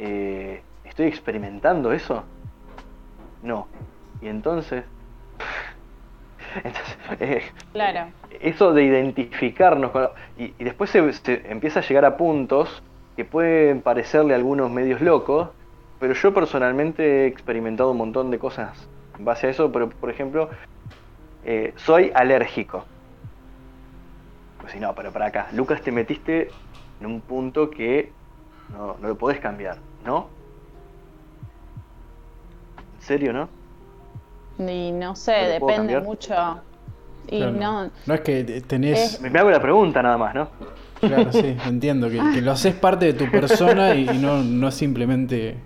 Eh, 0.00 0.62
¿Estoy 0.84 1.06
experimentando 1.06 1.92
eso? 1.92 2.24
No. 3.44 3.68
Y 4.20 4.26
entonces... 4.26 4.84
entonces 6.64 6.96
eh, 7.20 7.42
claro 7.72 8.19
eso 8.40 8.72
de 8.72 8.84
identificarnos 8.84 9.90
y, 10.38 10.52
después 10.62 10.90
se, 10.90 11.00
empieza 11.50 11.80
a 11.80 11.82
llegar 11.82 12.04
a 12.04 12.16
puntos 12.16 12.82
que 13.16 13.24
pueden 13.24 13.82
parecerle 13.82 14.34
a 14.34 14.36
algunos 14.36 14.70
medios 14.70 15.00
locos, 15.00 15.48
pero 15.98 16.14
yo 16.14 16.32
personalmente 16.32 17.24
he 17.24 17.26
experimentado 17.26 17.90
un 17.90 17.98
montón 17.98 18.30
de 18.30 18.38
cosas 18.38 18.88
en 19.18 19.24
base 19.24 19.48
a 19.48 19.50
eso, 19.50 19.70
pero 19.72 19.90
por 19.90 20.10
ejemplo, 20.10 20.48
eh, 21.44 21.72
soy 21.76 22.12
alérgico. 22.14 22.84
Pues 24.60 24.72
si 24.72 24.80
no, 24.80 24.94
pero 24.94 25.12
para 25.12 25.26
acá, 25.26 25.48
Lucas 25.52 25.82
te 25.82 25.90
metiste 25.90 26.50
en 27.00 27.06
un 27.06 27.20
punto 27.20 27.70
que 27.70 28.12
no, 28.70 28.96
no 29.00 29.08
lo 29.08 29.16
podés 29.16 29.40
cambiar, 29.40 29.78
¿no? 30.04 30.28
¿En 32.94 33.02
serio, 33.02 33.32
no? 33.32 33.48
Y 34.58 34.92
no 34.92 35.16
sé, 35.16 35.32
depende 35.32 36.00
mucho 36.00 36.62
y 37.30 37.40
no, 37.40 37.90
no 38.06 38.14
es 38.14 38.20
que 38.20 38.62
tenés. 38.66 39.20
Me 39.20 39.38
hago 39.38 39.50
la 39.50 39.60
pregunta 39.60 40.02
nada 40.02 40.18
más, 40.18 40.34
¿no? 40.34 40.50
Claro, 41.00 41.32
sí, 41.32 41.56
entiendo. 41.66 42.08
Que, 42.10 42.40
lo 42.42 42.52
haces 42.52 42.74
parte 42.74 43.06
de 43.06 43.12
tu 43.14 43.30
persona 43.30 43.94
y, 43.94 44.06
no, 44.18 44.42
no 44.42 44.68
es 44.68 44.74
simplemente 44.74 45.56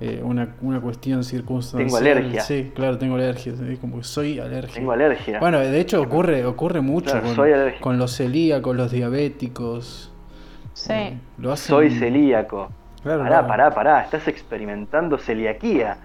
eh, 0.00 0.20
una, 0.22 0.56
una, 0.62 0.80
cuestión 0.80 1.22
circunstancial. 1.22 1.86
Tengo 1.86 1.96
alergia. 1.98 2.40
Sí, 2.40 2.72
claro, 2.74 2.98
tengo 2.98 3.14
alergia. 3.16 3.52
Como 3.80 3.98
que 3.98 4.04
soy 4.04 4.38
alérgico. 4.38 4.74
Tengo 4.74 4.92
alergia. 4.92 5.38
Bueno, 5.38 5.58
de 5.58 5.80
hecho 5.80 6.00
ocurre, 6.00 6.44
ocurre 6.44 6.80
mucho 6.80 7.20
con, 7.20 7.36
con, 7.80 7.98
los 7.98 8.16
celíacos, 8.16 8.74
los 8.74 8.90
diabéticos. 8.90 10.12
Sí. 10.72 10.92
Eh, 10.92 11.18
lo 11.38 11.56
Soy 11.56 11.90
celíaco. 11.90 12.70
Claro, 13.02 13.22
pará, 13.22 13.46
pará, 13.46 13.70
pará. 13.70 14.02
Estás 14.02 14.26
experimentando 14.28 15.16
celiaquía. 15.16 15.98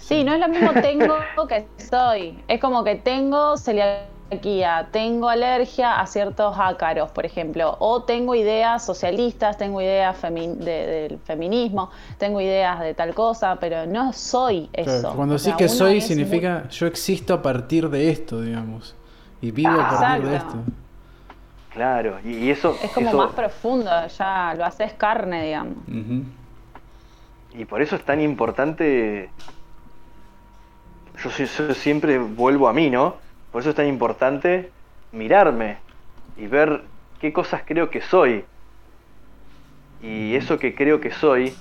Sí, 0.00 0.24
no 0.24 0.34
es 0.34 0.40
lo 0.40 0.48
mismo 0.48 0.72
tengo 0.82 1.14
que 1.48 1.66
soy. 1.76 2.42
Es 2.48 2.60
como 2.60 2.82
que 2.82 2.96
tengo 2.96 3.56
celiaquía, 3.56 4.88
tengo 4.90 5.28
alergia 5.28 6.00
a 6.00 6.06
ciertos 6.06 6.56
ácaros, 6.58 7.10
por 7.10 7.26
ejemplo, 7.26 7.76
o 7.78 8.02
tengo 8.02 8.34
ideas 8.34 8.84
socialistas, 8.84 9.56
tengo 9.56 9.80
ideas 9.80 10.20
del 10.22 11.18
feminismo, 11.24 11.90
tengo 12.18 12.40
ideas 12.40 12.80
de 12.80 12.94
tal 12.94 13.14
cosa, 13.14 13.56
pero 13.60 13.86
no 13.86 14.12
soy 14.12 14.68
eso. 14.72 15.12
cuando 15.14 15.36
decís 15.36 15.54
que 15.54 15.68
soy, 15.68 16.00
significa 16.00 16.68
yo 16.68 16.86
existo 16.86 17.34
a 17.34 17.42
partir 17.42 17.88
de 17.88 18.10
esto, 18.10 18.40
digamos, 18.40 18.96
y 19.40 19.50
vivo 19.50 19.80
a 19.80 19.90
partir 19.90 20.28
de 20.28 20.36
esto. 20.36 20.56
Claro, 21.72 22.18
y 22.24 22.50
eso... 22.50 22.76
Es 22.82 22.90
como 22.90 23.12
más 23.12 23.32
profundo, 23.32 23.90
ya 24.18 24.54
lo 24.56 24.64
haces 24.64 24.92
carne, 24.94 25.44
digamos. 25.44 25.76
Y 27.54 27.64
por 27.64 27.82
eso 27.82 27.96
es 27.96 28.04
tan 28.04 28.20
importante 28.20 29.30
yo, 31.22 31.74
siempre 31.74 32.18
vuelvo 32.18 32.68
a 32.68 32.72
mí, 32.72 32.90
¿no? 32.90 33.16
Por 33.52 33.60
eso 33.60 33.70
es 33.70 33.76
tan 33.76 33.86
importante 33.86 34.70
mirarme 35.12 35.78
y 36.36 36.46
ver 36.46 36.82
qué 37.20 37.32
cosas 37.32 37.62
creo 37.66 37.90
que 37.90 38.00
soy. 38.00 38.44
Y 40.02 40.34
eso 40.34 40.58
que 40.58 40.74
creo 40.74 41.00
que 41.00 41.10
soy, 41.10 41.52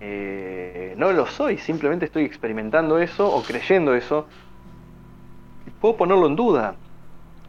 eh, 0.00 0.94
no 0.96 1.12
lo 1.12 1.26
soy, 1.26 1.58
simplemente 1.58 2.06
estoy 2.06 2.24
experimentando 2.24 2.98
eso 2.98 3.28
o 3.28 3.42
creyendo 3.42 3.94
eso. 3.94 4.26
puedo 5.80 5.96
ponerlo 5.96 6.26
en 6.26 6.36
duda, 6.36 6.76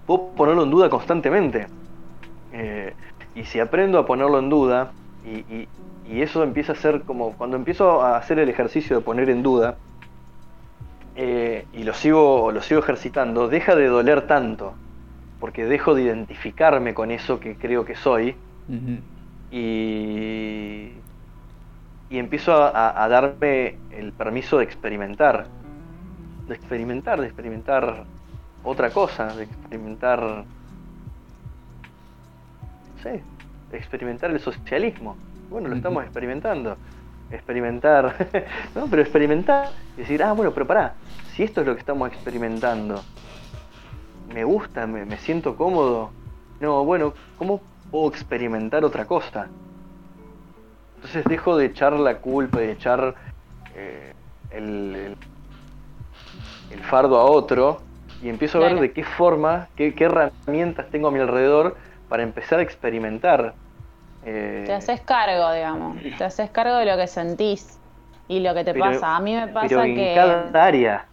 puedo 0.06 0.32
ponerlo 0.36 0.64
en 0.64 0.72
duda 0.72 0.90
constantemente. 0.90 1.68
Eh, 2.52 2.94
y 3.36 3.46
si 3.46 3.60
aprendo 3.60 3.98
a 3.98 4.06
ponerlo 4.06 4.40
en 4.40 4.50
duda, 4.50 4.92
Y, 5.26 6.22
eso 6.22 6.44
empieza 6.44 6.74
a 6.74 6.76
ser 6.76 7.04
como, 7.04 7.32
cuando 7.38 7.56
empiezo 7.56 8.02
a 8.02 8.18
hacer 8.18 8.38
el 8.38 8.50
ejercicio 8.50 8.98
de 8.98 9.02
poner 9.02 9.30
en 9.30 9.42
duda, 9.42 9.78
eh, 11.16 11.66
y 11.74 11.84
lo 11.84 11.94
sigo, 11.94 12.52
lo 12.52 12.62
sigo 12.62 12.80
ejercitando, 12.80 13.48
deja 13.48 13.76
de 13.76 13.88
doler 13.88 14.28
tanto, 14.28 14.74
porque 15.40 15.66
dejo 15.66 15.94
de 15.96 16.04
identificarme 16.04 16.94
con 16.94 17.12
eso 17.12 17.40
que 17.40 17.56
creo 17.56 17.86
que 17.86 17.96
soy, 17.96 18.36
y, 19.52 20.92
y 22.10 22.18
empiezo 22.18 22.54
a, 22.54 23.08
sé, 23.08 23.78
el 23.92 24.14
permiso 24.14 24.58
de 24.58 24.64
experimentar, 24.64 25.48
de 26.48 26.56
experimentar, 26.56 27.20
de 27.22 27.28
experimentar 27.28 28.04
otra 28.64 28.90
cosa, 28.90 29.36
de 29.36 29.44
experimentar, 29.44 30.22
no 30.22 30.46
sé, 33.04 33.22
de 33.72 33.78
experimentar 33.78 34.32
el 34.32 34.40
socialismo. 34.40 35.18
Bueno, 35.50 35.70
lo 35.70 35.76
estamos 35.76 36.04
experimentando. 36.04 36.78
Experimentar, 37.34 38.30
no, 38.76 38.86
pero 38.88 39.02
experimentar 39.02 39.70
y 39.98 40.02
decir, 40.02 40.22
ah, 40.22 40.34
bueno, 40.34 40.54
pero 40.54 40.68
pará, 40.68 40.94
si 41.34 41.42
esto 41.44 41.62
es 41.62 41.68
lo 41.68 41.74
que 41.74 41.80
estamos 41.80 42.08
experimentando, 42.10 43.02
me 44.32 44.44
gusta, 44.44 44.86
me, 44.86 45.18
siento 45.18 45.56
cómodo, 45.56 46.12
no, 46.60 46.86
bueno, 46.86 47.14
¿cómo 47.38 47.60
puedo 47.90 48.10
experimentar 48.10 48.86
otra 48.86 49.06
cosa? 49.06 49.48
Entonces 50.96 51.26
dejo 51.26 51.58
de 51.58 51.66
echar 51.66 51.94
la 51.94 52.20
culpa, 52.20 52.60
de 52.60 52.72
echar 52.72 53.16
eh, 53.76 54.14
el, 54.52 55.16
el, 56.72 56.80
fardo 56.82 57.18
a 57.18 57.26
otro 57.26 57.82
y 58.22 58.30
empiezo 58.30 58.60
a 58.60 58.70
ver 58.70 58.80
de 58.80 58.92
qué 58.92 59.04
forma, 59.04 59.70
qué, 59.76 59.94
herramientas 59.98 60.90
tengo 60.92 61.08
a 61.08 61.12
mi 61.12 61.20
alrededor 61.20 61.76
para 62.10 62.24
empezar 62.24 62.60
a 62.60 62.62
experimentar. 62.62 63.56
Eh, 64.26 64.64
te 64.66 64.74
haces 64.74 65.02
cargo, 65.02 65.52
digamos, 65.52 65.98
te 66.18 66.24
haces 66.24 66.50
cargo 66.50 66.78
de 66.78 66.86
lo 66.86 66.98
que 66.98 67.08
sentís 67.08 67.78
y 68.28 68.40
lo 68.40 68.54
que 68.54 68.64
te 68.64 68.74
pasa. 68.74 69.16
A 69.16 69.20
mí 69.20 69.36
me 69.36 69.48
pasa 69.48 69.68
pero 69.68 69.84
en 69.84 70.16
cada 70.16 70.66
área. 70.66 71.06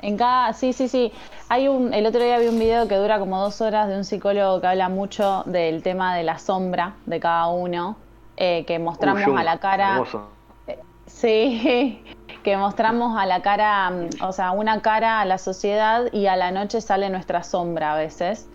En 0.00 0.16
cada, 0.16 0.52
sí, 0.52 0.72
sí, 0.72 0.88
sí. 0.88 1.12
Hay 1.48 1.68
un, 1.68 1.94
el 1.94 2.06
otro 2.06 2.22
día 2.22 2.38
vi 2.38 2.48
un 2.48 2.58
video 2.58 2.88
que 2.88 2.96
dura 2.96 3.18
como 3.18 3.40
dos 3.40 3.60
horas 3.60 3.88
de 3.88 3.96
un 3.96 4.04
psicólogo 4.04 4.60
que 4.60 4.66
habla 4.66 4.88
mucho 4.88 5.42
del 5.46 5.82
tema 5.82 6.14
de 6.16 6.22
la 6.22 6.38
sombra 6.38 6.94
de 7.06 7.20
cada 7.20 7.48
uno 7.48 7.96
eh, 8.36 8.64
que 8.66 8.78
mostramos 8.78 9.38
a 9.38 9.44
la 9.44 9.58
cara. 9.58 10.02
Eh, 10.66 10.78
sí, 11.06 12.02
que 12.42 12.56
mostramos 12.56 13.18
a 13.18 13.26
la 13.26 13.40
cara, 13.42 13.90
o 14.20 14.32
sea, 14.32 14.50
una 14.50 14.80
cara 14.82 15.20
a 15.20 15.24
la 15.24 15.38
sociedad 15.38 16.12
y 16.12 16.26
a 16.26 16.36
la 16.36 16.50
noche 16.50 16.80
sale 16.80 17.08
nuestra 17.08 17.42
sombra 17.42 17.94
a 17.94 17.96
veces. 17.96 18.48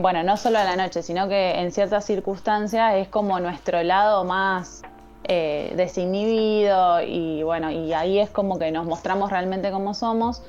Bueno, 0.00 0.22
no 0.22 0.36
solo 0.36 0.58
a 0.58 0.64
la 0.64 0.76
noche, 0.76 1.02
sino 1.02 1.28
que 1.28 1.60
en 1.60 1.72
ciertas 1.72 2.04
circunstancias 2.04 2.96
es 2.96 3.08
como 3.08 3.40
nuestro 3.40 3.82
lado 3.82 4.22
más 4.24 4.82
eh, 5.24 5.72
desinhibido 5.76 7.00
y 7.00 7.42
bueno, 7.42 7.70
y 7.70 7.94
ahí 7.94 8.18
es 8.18 8.28
como 8.28 8.58
que 8.58 8.70
nos 8.70 8.84
mostramos 8.84 9.30
realmente 9.30 9.70
como 9.70 9.94
somos 9.94 10.42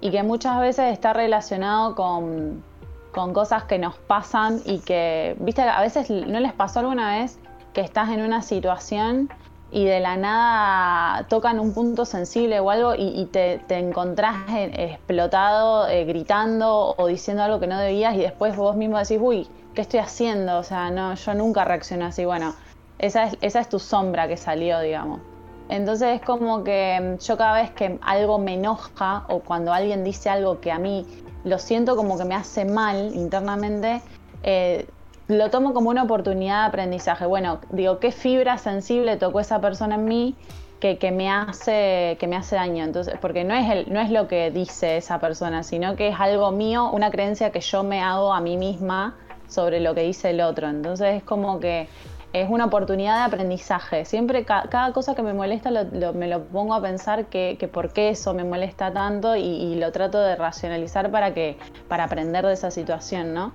y 0.00 0.10
que 0.10 0.22
muchas 0.22 0.58
veces 0.60 0.94
está 0.94 1.12
relacionado 1.12 1.94
con, 1.94 2.64
con 3.12 3.34
cosas 3.34 3.64
que 3.64 3.78
nos 3.78 3.96
pasan 3.96 4.62
y 4.64 4.78
que, 4.78 5.36
viste, 5.40 5.60
a 5.62 5.80
veces 5.82 6.08
no 6.10 6.40
les 6.40 6.54
pasó 6.54 6.80
alguna 6.80 7.18
vez 7.18 7.38
que 7.74 7.82
estás 7.82 8.08
en 8.08 8.22
una 8.22 8.40
situación 8.40 9.28
y 9.70 9.84
de 9.84 10.00
la 10.00 10.16
nada 10.16 11.26
tocan 11.28 11.58
un 11.58 11.74
punto 11.74 12.04
sensible 12.04 12.60
o 12.60 12.70
algo 12.70 12.94
y, 12.96 13.26
te, 13.26 13.60
encontrás 13.68 14.36
explotado, 14.48 15.88
eh, 15.88 16.04
gritando 16.04 16.94
o 16.96 17.06
diciendo 17.06 17.42
algo 17.42 17.58
que 17.60 17.66
no 17.66 17.78
debías 17.78 18.14
y 18.14 18.18
después 18.18 18.56
vos 18.56 18.76
mismo 18.76 18.98
decís, 18.98 19.18
uy, 19.20 19.48
¿qué 19.74 19.82
estoy 19.82 20.00
haciendo? 20.00 20.58
O 20.58 20.62
sea, 20.62 20.90
no, 20.90 21.14
yo 21.14 21.34
nunca 21.34 21.64
reacciono 21.64 22.06
así. 22.06 22.24
Bueno, 22.24 22.54
esa 22.98 23.24
es, 23.24 23.36
esa 23.40 23.60
es 23.60 23.68
tu 23.68 23.78
sombra 23.78 24.28
que 24.28 24.36
salió, 24.36 24.80
digamos. 24.80 25.20
Entonces 25.68 26.20
es 26.20 26.22
como 26.22 26.62
que 26.62 27.16
mm, 27.18 27.22
yo 27.22 27.36
cada 27.36 27.60
vez 27.60 27.70
que 27.72 27.98
algo 28.02 28.38
me 28.38 28.54
enoja 28.54 29.24
o 29.28 29.40
cuando 29.40 29.72
alguien 29.72 30.04
dice 30.04 30.30
algo 30.30 30.60
que 30.60 30.70
a 30.70 30.78
mí 30.78 31.06
lo 31.44 31.58
siento 31.58 31.96
como 31.96 32.16
que 32.18 32.24
me 32.24 32.34
hace 32.34 32.64
mal 32.64 33.14
internamente, 33.14 34.00
eh, 34.42 34.86
lo 35.28 35.50
tomo 35.50 35.74
como 35.74 35.90
una 35.90 36.04
oportunidad 36.04 36.62
de 36.62 36.68
aprendizaje. 36.68 37.26
Bueno, 37.26 37.60
digo, 37.70 37.98
¿qué 37.98 38.12
fibra 38.12 38.58
sensible 38.58 39.16
tocó 39.16 39.40
esa 39.40 39.60
persona 39.60 39.96
en 39.96 40.04
mí 40.04 40.34
que, 40.80 41.10
me, 41.10 41.28
hace, 41.28 42.16
que 42.20 42.28
me 42.28 42.36
hace 42.36 42.56
daño? 42.56 42.84
Entonces, 42.84 43.14
porque 43.20 43.42
no 43.42 43.54
es, 43.54 43.68
el, 43.70 43.92
no 43.92 44.00
es 44.00 44.10
lo 44.10 44.28
que 44.28 44.50
dice 44.50 44.98
esa 44.98 45.18
persona, 45.18 45.62
sino 45.64 45.96
que 45.96 46.08
es 46.08 46.16
algo 46.18 46.52
mío, 46.52 46.90
una 46.92 47.10
creencia 47.10 47.50
que 47.50 47.60
yo 47.60 47.82
me 47.82 48.00
hago 48.00 48.32
a 48.32 48.40
mí 48.40 48.56
misma 48.56 49.16
sobre 49.48 49.80
lo 49.80 49.94
que 49.94 50.02
dice 50.02 50.30
el 50.30 50.40
otro. 50.40 50.68
Entonces 50.68 51.16
es 51.16 51.22
como 51.24 51.58
que 51.58 51.88
es 52.32 52.48
una 52.48 52.66
oportunidad 52.66 53.16
de 53.16 53.22
aprendizaje. 53.24 54.04
Siempre 54.04 54.44
cada 54.44 54.92
cosa 54.92 55.16
que 55.16 55.22
me 55.22 55.32
molesta 55.32 55.70
me 55.70 56.28
lo 56.28 56.44
pongo 56.44 56.74
a 56.74 56.82
pensar 56.82 57.26
que, 57.26 57.68
por 57.72 57.92
qué 57.92 58.10
eso 58.10 58.32
me 58.32 58.44
molesta 58.44 58.92
tanto 58.92 59.34
y, 59.34 59.40
y, 59.40 59.74
lo 59.76 59.90
trato 59.90 60.20
de 60.20 60.36
racionalizar 60.36 61.10
para, 61.10 61.34
que, 61.34 61.56
para 61.88 62.04
aprender 62.04 62.46
de 62.46 62.52
esa 62.52 62.70
situación, 62.70 63.34
¿no? 63.34 63.52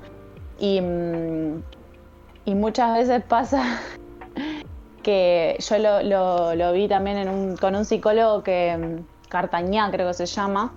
Mm, 0.59 1.59
y, 2.45 2.55
muchas 2.55 2.97
veces 2.97 3.23
pasa 3.23 3.79
que 5.03 5.57
yo 5.59 5.77
lo, 6.53 6.73
vi 6.73 6.87
también 6.87 7.57
con 7.57 7.75
un 7.75 7.85
psicólogo 7.85 8.43
que, 8.43 8.77
mm, 8.77 9.29
Cartañá 9.29 9.89
creo 9.91 10.07
que 10.07 10.13
se 10.13 10.25
llama, 10.25 10.73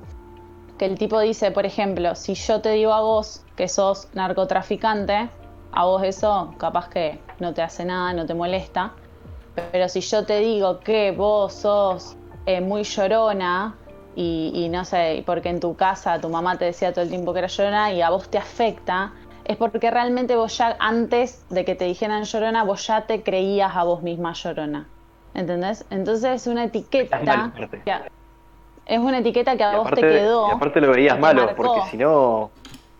que 0.78 0.86
el 0.86 0.96
tipo 0.96 1.18
dice, 1.18 1.50
por 1.50 1.66
ejemplo, 1.66 2.14
si 2.14 2.34
yo 2.34 2.60
te 2.60 2.70
digo 2.70 2.92
a 2.92 3.00
vos 3.00 3.44
que 3.56 3.68
sos 3.68 4.08
narcotraficante, 4.14 5.28
a 5.72 5.84
vos 5.84 6.04
eso 6.04 6.54
capaz 6.56 6.88
que 6.88 7.20
no 7.40 7.52
te 7.52 7.62
hace 7.62 7.84
nada, 7.84 8.12
no 8.12 8.26
te 8.26 8.34
molesta, 8.34 8.92
pero 9.72 9.88
si 9.88 10.00
yo 10.00 10.24
te 10.24 10.38
digo 10.38 10.78
que 10.80 11.10
vos 11.10 11.52
sos 11.52 12.16
eh, 12.46 12.60
muy 12.60 12.84
llorona, 12.84 13.76
y, 14.16 14.52
y, 14.54 14.68
no 14.68 14.84
sé, 14.84 15.24
porque 15.26 15.48
en 15.48 15.58
tu 15.58 15.74
casa 15.74 16.20
tu 16.20 16.28
mamá 16.28 16.56
te 16.56 16.66
decía 16.66 16.92
todo 16.92 17.02
el 17.02 17.10
tiempo 17.10 17.32
que 17.32 17.40
era 17.40 17.48
llorona 17.48 17.92
y 17.92 18.00
a 18.00 18.10
vos 18.10 18.28
te 18.28 18.38
afecta, 18.38 19.12
es 19.44 19.56
porque 19.56 19.90
realmente 19.90 20.36
vos 20.36 20.56
ya 20.56 20.76
antes 20.78 21.44
de 21.50 21.64
que 21.64 21.74
te 21.74 21.84
dijeran 21.84 22.24
llorona, 22.24 22.64
vos 22.64 22.86
ya 22.86 23.02
te 23.02 23.22
creías 23.22 23.76
a 23.76 23.84
vos 23.84 24.02
misma 24.02 24.32
llorona. 24.32 24.86
¿Entendés? 25.34 25.84
Entonces 25.90 26.42
es 26.42 26.46
una 26.46 26.64
etiqueta. 26.64 27.52
es 28.86 28.98
una 28.98 29.18
etiqueta 29.18 29.56
que 29.56 29.64
a 29.64 29.78
vos 29.78 29.90
te 29.90 30.00
quedó. 30.00 30.48
Y 30.48 30.52
aparte 30.52 30.80
lo 30.80 30.90
veías 30.90 31.18
malo, 31.18 31.54
porque 31.56 31.82
si 31.90 31.96
no. 31.96 32.50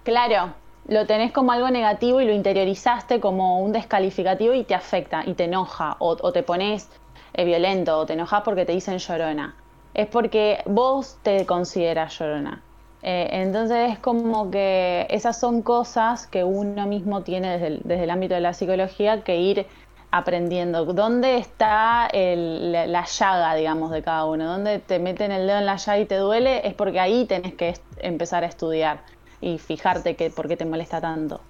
Claro, 0.03 0.53
lo 0.87 1.07
tenés 1.07 1.33
como 1.33 1.53
algo 1.53 1.71
negativo 1.71 2.21
y 2.21 2.27
lo 2.27 2.33
interiorizaste 2.33 3.21
como 3.21 3.61
un 3.61 3.73
descalificativo 3.73 4.53
y 4.53 4.65
te 4.65 4.75
afecta 4.75 5.23
y 5.25 5.35
te 5.35 5.45
enoja 5.45 5.97
o, 5.99 6.33
te 6.33 6.43
pones 6.43 6.91
eh, 7.33 7.45
violento 7.45 7.99
o 7.99 8.07
te 8.07 8.13
enojas 8.13 8.43
porque 8.43 8.67
te 8.67 8.73
dicen 8.73 8.99
llorona. 8.99 9.55
Es 9.95 10.09
porque 10.09 10.63
vos 10.67 11.19
te 11.23 11.47
consideras 11.47 12.19
llorona. 12.19 12.63
Eh, 13.07 13.43
entonces 13.43 13.93
es 13.93 13.99
como 13.99 14.51
que 14.51 15.07
esas 15.11 15.39
son 15.39 15.61
cosas 15.61 16.27
que 16.27 16.43
uno 16.43 16.87
mismo 16.87 17.21
tiene 17.23 17.59
desde 17.59 18.05
el, 18.05 18.11
ámbito 18.11 18.35
de 18.35 18.41
la 18.41 18.55
psicología 18.55 19.23
que 19.23 19.37
ir 19.37 19.67
aprendiendo. 20.11 20.87
¿Dónde 20.87 21.37
está 21.37 22.09
la, 22.15 23.05
llaga, 23.05 23.55
digamos, 23.57 23.91
de 23.91 24.03
cada 24.03 24.25
uno? 24.25 24.47
¿Dónde 24.47 24.79
te 24.79 24.99
meten 25.01 25.33
el 25.33 25.47
dedo 25.47 25.59
en 25.59 25.67
la 25.67 25.77
llaga 25.77 25.99
y 25.99 26.07
te 26.07 26.17
duele? 26.17 26.67
Es 26.67 26.73
porque 26.73 26.99
ahí 26.99 27.27
tenés 27.27 27.53
que 27.53 27.75
empezar 27.99 28.43
a 28.43 28.47
estudiar 28.47 29.03
y 29.43 29.59
fijarte 29.59 30.17
que, 30.17 30.31
por 30.31 30.49
qué 30.49 30.57
te 30.57 30.65
molesta 30.65 31.03
tanto. 31.03 31.43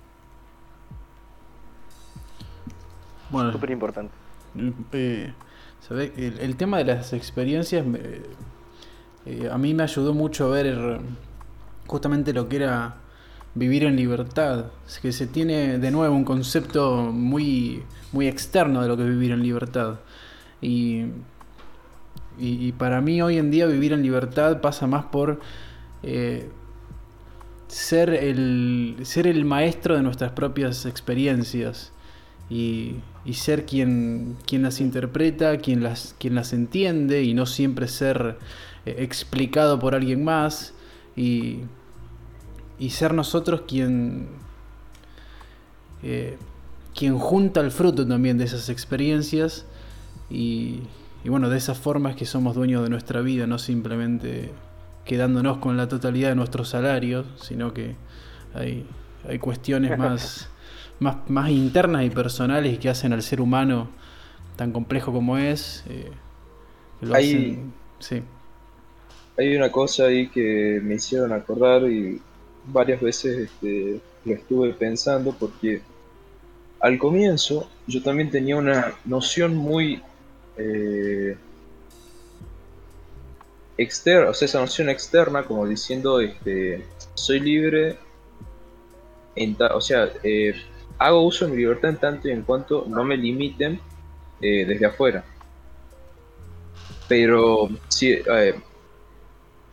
Bueno, 3.31 3.53
súper 3.53 3.71
importante. 3.71 4.13
Eh, 4.91 5.33
el, 6.17 6.57
tema 6.57 6.79
de 6.79 6.85
las 6.85 7.13
experiencias 7.13 7.87
eh, 9.27 9.49
a 9.53 9.57
mí 9.57 9.73
me 9.73 9.85
ayudó 9.85 10.15
mucho 10.15 10.47
a 10.47 10.49
ver 10.49 11.01
justamente 11.87 12.33
lo 12.33 12.49
que 12.49 12.57
era 12.57 12.97
vivir 13.55 13.85
en 13.85 13.97
libertad. 13.97 14.67
Es 14.87 14.99
que 14.99 15.13
se 15.13 15.27
tiene 15.27 15.79
de 15.79 15.91
nuevo 15.91 16.15
un 16.15 16.25
concepto 16.25 17.11
muy, 17.13 17.83
muy 18.13 18.27
externo 18.29 18.83
de 18.83 18.89
lo 18.89 18.97
que 18.97 19.05
es 19.05 19.09
vivir 19.09 19.33
en 19.33 19.43
libertad. 19.43 20.01
Y, 20.61 21.07
y, 22.39 22.73
para 22.73 23.01
mí 23.01 23.23
hoy 23.23 23.39
en 23.39 23.51
día 23.51 23.67
vivir 23.67 23.93
en 23.93 24.03
libertad 24.03 24.61
pasa 24.61 24.87
más 24.87 25.05
por 25.07 25.41
eh, 26.03 26.49
ser, 27.69 28.11
el, 28.11 28.97
ser 29.03 29.27
el 29.27 29.45
maestro 29.45 29.97
de 29.97 30.03
nuestras 30.03 30.33
propias 30.33 30.87
experiencias. 30.87 31.93
Y, 32.51 32.97
y 33.25 33.35
ser 33.35 33.65
quien, 33.65 34.37
quien 34.47 34.63
las 34.63 34.81
interpreta, 34.81 35.57
quien 35.59 35.83
las, 35.83 36.15
quien 36.19 36.35
las 36.35 36.53
entiende 36.53 37.23
y 37.23 37.33
no 37.33 37.47
siempre 37.47 37.89
ser 37.89 38.37
eh, 38.85 38.97
explicado 38.99 39.79
por 39.79 39.95
alguien 39.95 40.25
más 40.25 40.74
y, 41.17 41.61
y 42.79 42.91
ser 42.91 43.15
nosotros 43.15 43.63
quien, 43.67 44.29
eh, 46.03 46.37
quien 46.95 47.19
junta 47.19 47.61
el 47.61 47.71
fruto 47.71 48.07
también 48.07 48.39
de 48.39 48.45
esas 48.45 48.69
experiencias 48.69 49.67
y, 50.31 50.81
y 51.25 51.29
bueno, 51.29 51.49
de 51.49 51.57
esa 51.59 51.75
forma 51.75 52.11
es 52.11 52.17
que 52.17 52.27
somos 52.27 52.55
dueños 52.55 52.83
de 52.83 52.91
nuestra 52.91 53.21
vida, 53.23 53.47
no 53.47 53.59
simplemente 53.59 54.53
quedándonos 55.05 55.59
con 55.59 55.77
la 55.77 55.89
totalidad 55.89 56.31
de 56.31 56.35
nuestros 56.35 56.69
salarios, 56.69 57.27
sino 57.37 57.73
que 57.73 57.97
hay, 58.55 58.87
cuestiones 59.41 59.97
más, 59.99 60.49
más, 61.01 61.17
más 61.29 61.51
internas 61.51 62.05
y 62.05 62.11
personales 62.11 62.79
que 62.79 62.89
hacen 62.89 63.13
al 63.13 63.23
ser 63.23 63.41
humano 63.41 63.89
tan 64.57 64.73
complejo 64.73 65.13
como 65.13 65.39
es. 65.39 65.85
Eh, 65.89 66.11
hay, 67.13 67.59
sí. 67.99 68.23
Hay 69.37 69.57
una 69.57 69.71
cosa 69.71 70.07
ahí 70.07 70.29
que 70.29 70.81
me 70.83 70.95
hicieron 70.95 71.33
acordar 71.33 71.83
y 71.91 72.21
varias 72.67 73.01
veces 73.01 73.51
este, 73.51 74.01
lo 74.25 74.35
estuve 74.35 74.73
pensando 74.73 75.35
porque 75.39 75.83
al 76.81 76.99
comienzo 76.99 77.69
yo 77.87 78.03
también 78.03 78.31
tenía 78.31 78.57
una 78.57 78.95
noción 79.05 79.57
muy 79.57 80.03
eh, 80.57 81.37
externa, 83.77 84.31
o 84.31 84.35
sea, 84.35 84.47
esa 84.47 84.61
noción 84.61 84.89
externa 84.89 85.45
como 85.45 85.67
diciendo, 85.67 86.21
este, 86.21 86.85
soy 87.15 87.41
libre, 87.41 87.99
en 89.35 89.57
o 89.59 89.81
sea, 89.81 90.11
eh, 90.23 90.55
hago 90.99 91.23
uso 91.23 91.47
de 91.47 91.53
mi 91.53 91.57
libertad 91.59 91.91
en 91.91 91.97
tanto 91.97 92.29
y 92.29 92.33
en 92.33 92.43
cuanto 92.43 92.85
no 92.89 93.03
me 93.05 93.17
limiten 93.17 93.81
eh, 94.41 94.65
desde 94.65 94.87
afuera. 94.87 95.25
Pero 97.09 97.69
si, 97.89 98.19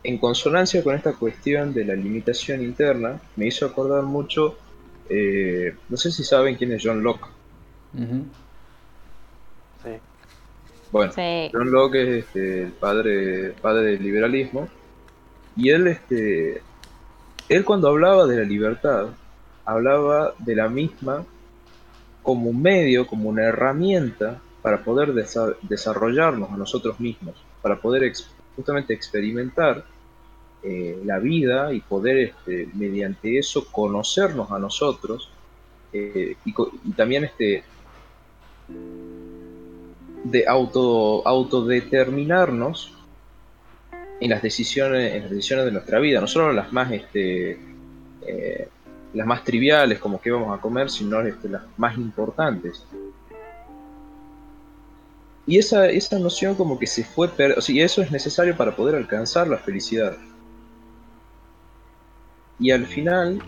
en 0.04 0.18
consonancia 0.18 0.82
con 0.82 0.94
esta 0.94 1.12
cuestión 1.12 1.72
de 1.72 1.84
la 1.84 1.94
limitación 1.94 2.62
interna, 2.62 3.20
me 3.36 3.46
hizo 3.46 3.66
acordar 3.66 4.02
mucho, 4.02 4.58
eh, 5.08 5.74
no 5.88 5.96
sé 5.96 6.10
si 6.10 6.24
saben 6.24 6.56
quién 6.56 6.72
es 6.72 6.82
John 6.84 7.02
Locke. 7.02 7.26
Sí. 9.84 9.90
Bueno, 10.90 11.12
John 11.52 11.70
Locke 11.70 12.02
es 12.02 12.24
este, 12.24 12.62
el 12.64 12.72
padre, 12.72 13.52
padre 13.52 13.92
del 13.92 14.02
liberalismo 14.02 14.68
y 15.56 15.70
él, 15.70 15.86
este, 15.86 16.62
él 17.48 17.64
cuando 17.64 17.88
hablaba 17.88 18.26
de 18.26 18.36
la 18.36 18.44
libertad, 18.44 19.08
hablaba 19.64 20.34
de 20.38 20.56
la 20.56 20.68
misma 20.68 21.24
como 22.22 22.50
un 22.50 22.62
medio, 22.62 23.06
como 23.06 23.28
una 23.28 23.44
herramienta 23.44 24.40
para 24.62 24.82
poder 24.84 25.12
desarrollarnos 25.12 26.50
a 26.50 26.56
nosotros 26.56 27.00
mismos, 27.00 27.34
para 27.60 27.80
poder 27.80 28.10
justamente 28.56 28.94
experimentar 28.94 29.84
eh, 30.64 31.00
la 31.04 31.18
vida 31.18 31.72
y 31.72 31.80
poder 31.80 32.18
este, 32.18 32.68
mediante 32.74 33.36
eso 33.36 33.66
conocernos 33.70 34.52
a 34.52 34.60
nosotros 34.60 35.28
eh, 35.92 36.36
y, 36.44 36.92
también 36.92 37.24
este 37.24 37.64
de 40.24 40.46
auto 40.46 41.26
autodeterminarnos 41.26 42.94
en 44.20 44.30
las 44.30 44.40
decisiones 44.40 45.14
en 45.14 45.28
decisiones 45.28 45.64
de 45.64 45.72
nuestra 45.72 45.98
vida 45.98 46.20
no 46.20 46.28
solo 46.28 46.52
las 46.52 46.72
más 46.72 46.92
este 46.92 47.58
eh, 48.24 48.68
las 49.14 49.26
más 49.26 49.42
triviales 49.42 49.98
como 49.98 50.20
que 50.20 50.30
vamos 50.30 50.56
a 50.56 50.60
comer 50.60 50.90
sino 50.90 51.20
este, 51.22 51.48
las 51.48 51.62
más 51.76 51.96
importantes 51.96 52.86
y 55.44 55.58
esa, 55.58 55.88
esa 55.88 56.20
noción 56.20 56.54
como 56.54 56.78
que 56.78 56.86
se 56.86 57.02
fue, 57.02 57.28
sea, 57.28 57.74
y 57.74 57.80
eso 57.80 58.00
es 58.00 58.12
necesario 58.12 58.56
para 58.56 58.76
poder 58.76 58.94
alcanzar 58.94 59.48
la 59.48 59.58
felicidad. 59.58 60.16
Y 62.58 62.70
al 62.70 62.86
final, 62.86 63.42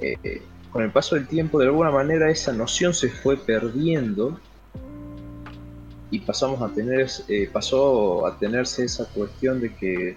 eh, 0.00 0.42
con 0.70 0.82
el 0.82 0.90
paso 0.90 1.14
del 1.14 1.26
tiempo, 1.26 1.58
de 1.58 1.66
alguna 1.66 1.90
manera 1.90 2.30
esa 2.30 2.52
noción 2.52 2.94
se 2.94 3.08
fue 3.08 3.36
perdiendo 3.36 4.38
y 6.10 6.20
pasamos 6.20 6.60
a 6.62 6.72
tener, 6.72 7.08
eh, 7.28 7.48
pasó 7.52 8.26
a 8.26 8.38
tenerse 8.38 8.84
esa 8.84 9.06
cuestión 9.06 9.60
de 9.60 9.74
que, 9.74 10.16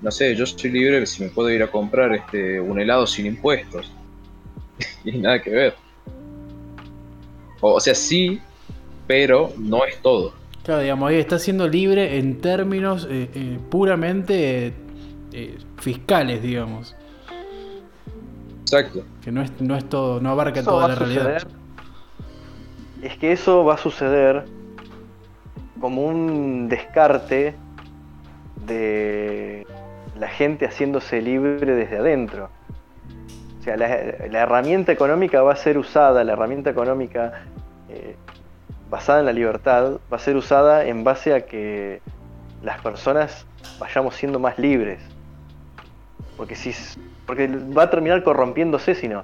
no 0.00 0.10
sé, 0.10 0.34
yo 0.34 0.46
soy 0.46 0.70
libre 0.70 1.04
si 1.06 1.22
me 1.22 1.30
puedo 1.30 1.50
ir 1.50 1.62
a 1.62 1.70
comprar 1.70 2.14
este, 2.14 2.60
un 2.60 2.80
helado 2.80 3.06
sin 3.06 3.26
impuestos. 3.26 3.90
y 5.04 5.18
nada 5.18 5.40
que 5.40 5.50
ver. 5.50 5.74
O, 7.60 7.78
sea, 7.80 7.94
sí, 7.94 8.40
pero 9.06 9.52
no 9.58 9.84
es 9.84 10.00
todo. 10.00 10.32
Claro, 10.62 10.82
digamos, 10.82 11.10
ahí 11.10 11.16
está 11.16 11.38
siendo 11.38 11.68
libre 11.68 12.18
en 12.18 12.40
términos 12.40 13.06
eh, 13.10 13.58
puramente 13.70 14.72
fiscales, 15.78 16.42
digamos. 16.42 16.94
Exacto. 18.72 19.04
Que 19.24 19.32
no 19.32 19.42
es, 19.42 19.60
no 19.60 19.76
es 19.76 19.88
todo, 19.88 20.20
no 20.20 20.30
abarca 20.30 20.62
toda 20.62 20.86
la 20.86 20.94
realidad. 20.94 21.42
Es 23.02 23.16
que 23.16 23.32
eso 23.32 23.64
va 23.64 23.74
a 23.74 23.78
suceder 23.78 24.44
como 25.80 26.06
un 26.06 26.68
descarte 26.68 27.56
de 28.66 29.66
la 30.16 30.28
gente 30.28 30.66
haciéndose 30.66 31.20
libre 31.20 31.74
desde 31.74 31.98
adentro. 31.98 32.48
O 33.58 33.62
sea, 33.64 33.76
la, 33.76 33.88
herramienta 33.88 34.92
económica 34.92 35.42
va 35.42 35.52
a 35.52 35.56
ser 35.56 35.76
usada, 35.76 36.22
la 36.22 36.34
herramienta 36.34 36.70
económica 36.70 37.42
eh, 37.88 38.14
basada 38.88 39.18
en 39.18 39.26
la 39.26 39.32
libertad, 39.32 39.98
va 40.12 40.16
a 40.16 40.20
ser 40.20 40.36
usada 40.36 40.84
en 40.84 41.02
base 41.02 41.34
a 41.34 41.44
que 41.44 42.00
las 42.62 42.80
personas 42.82 43.46
vayamos 43.80 44.14
siendo 44.14 44.38
más 44.38 44.58
libres. 44.58 45.00
Porque 46.36 46.54
si 46.54 46.72
porque 47.30 47.46
va 47.46 47.84
a 47.84 47.90
terminar 47.90 48.24
corrompiéndose 48.24 48.96
si 48.96 49.06
no. 49.06 49.22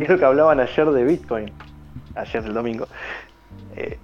Es 0.00 0.08
lo 0.08 0.16
que 0.16 0.24
hablaban 0.24 0.60
ayer 0.60 0.90
de 0.90 1.04
Bitcoin. 1.04 1.52
Ayer 2.14 2.42
del 2.42 2.54
domingo. 2.54 2.88
Eh, 3.76 3.98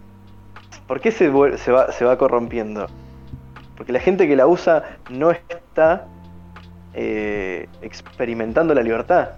¿Por 0.87 1.01
qué 1.01 1.11
se, 1.11 1.31
va, 1.31 2.19
corrompiendo? 2.19 2.87
Porque 3.79 3.93
la 3.93 4.01
gente 4.01 4.29
que 4.29 4.37
la 4.37 4.47
usa 4.47 4.99
no 5.09 5.31
está 5.31 6.05
eh, 6.93 7.67
experimentando 7.81 8.75
la 8.75 8.83
libertad. 8.83 9.37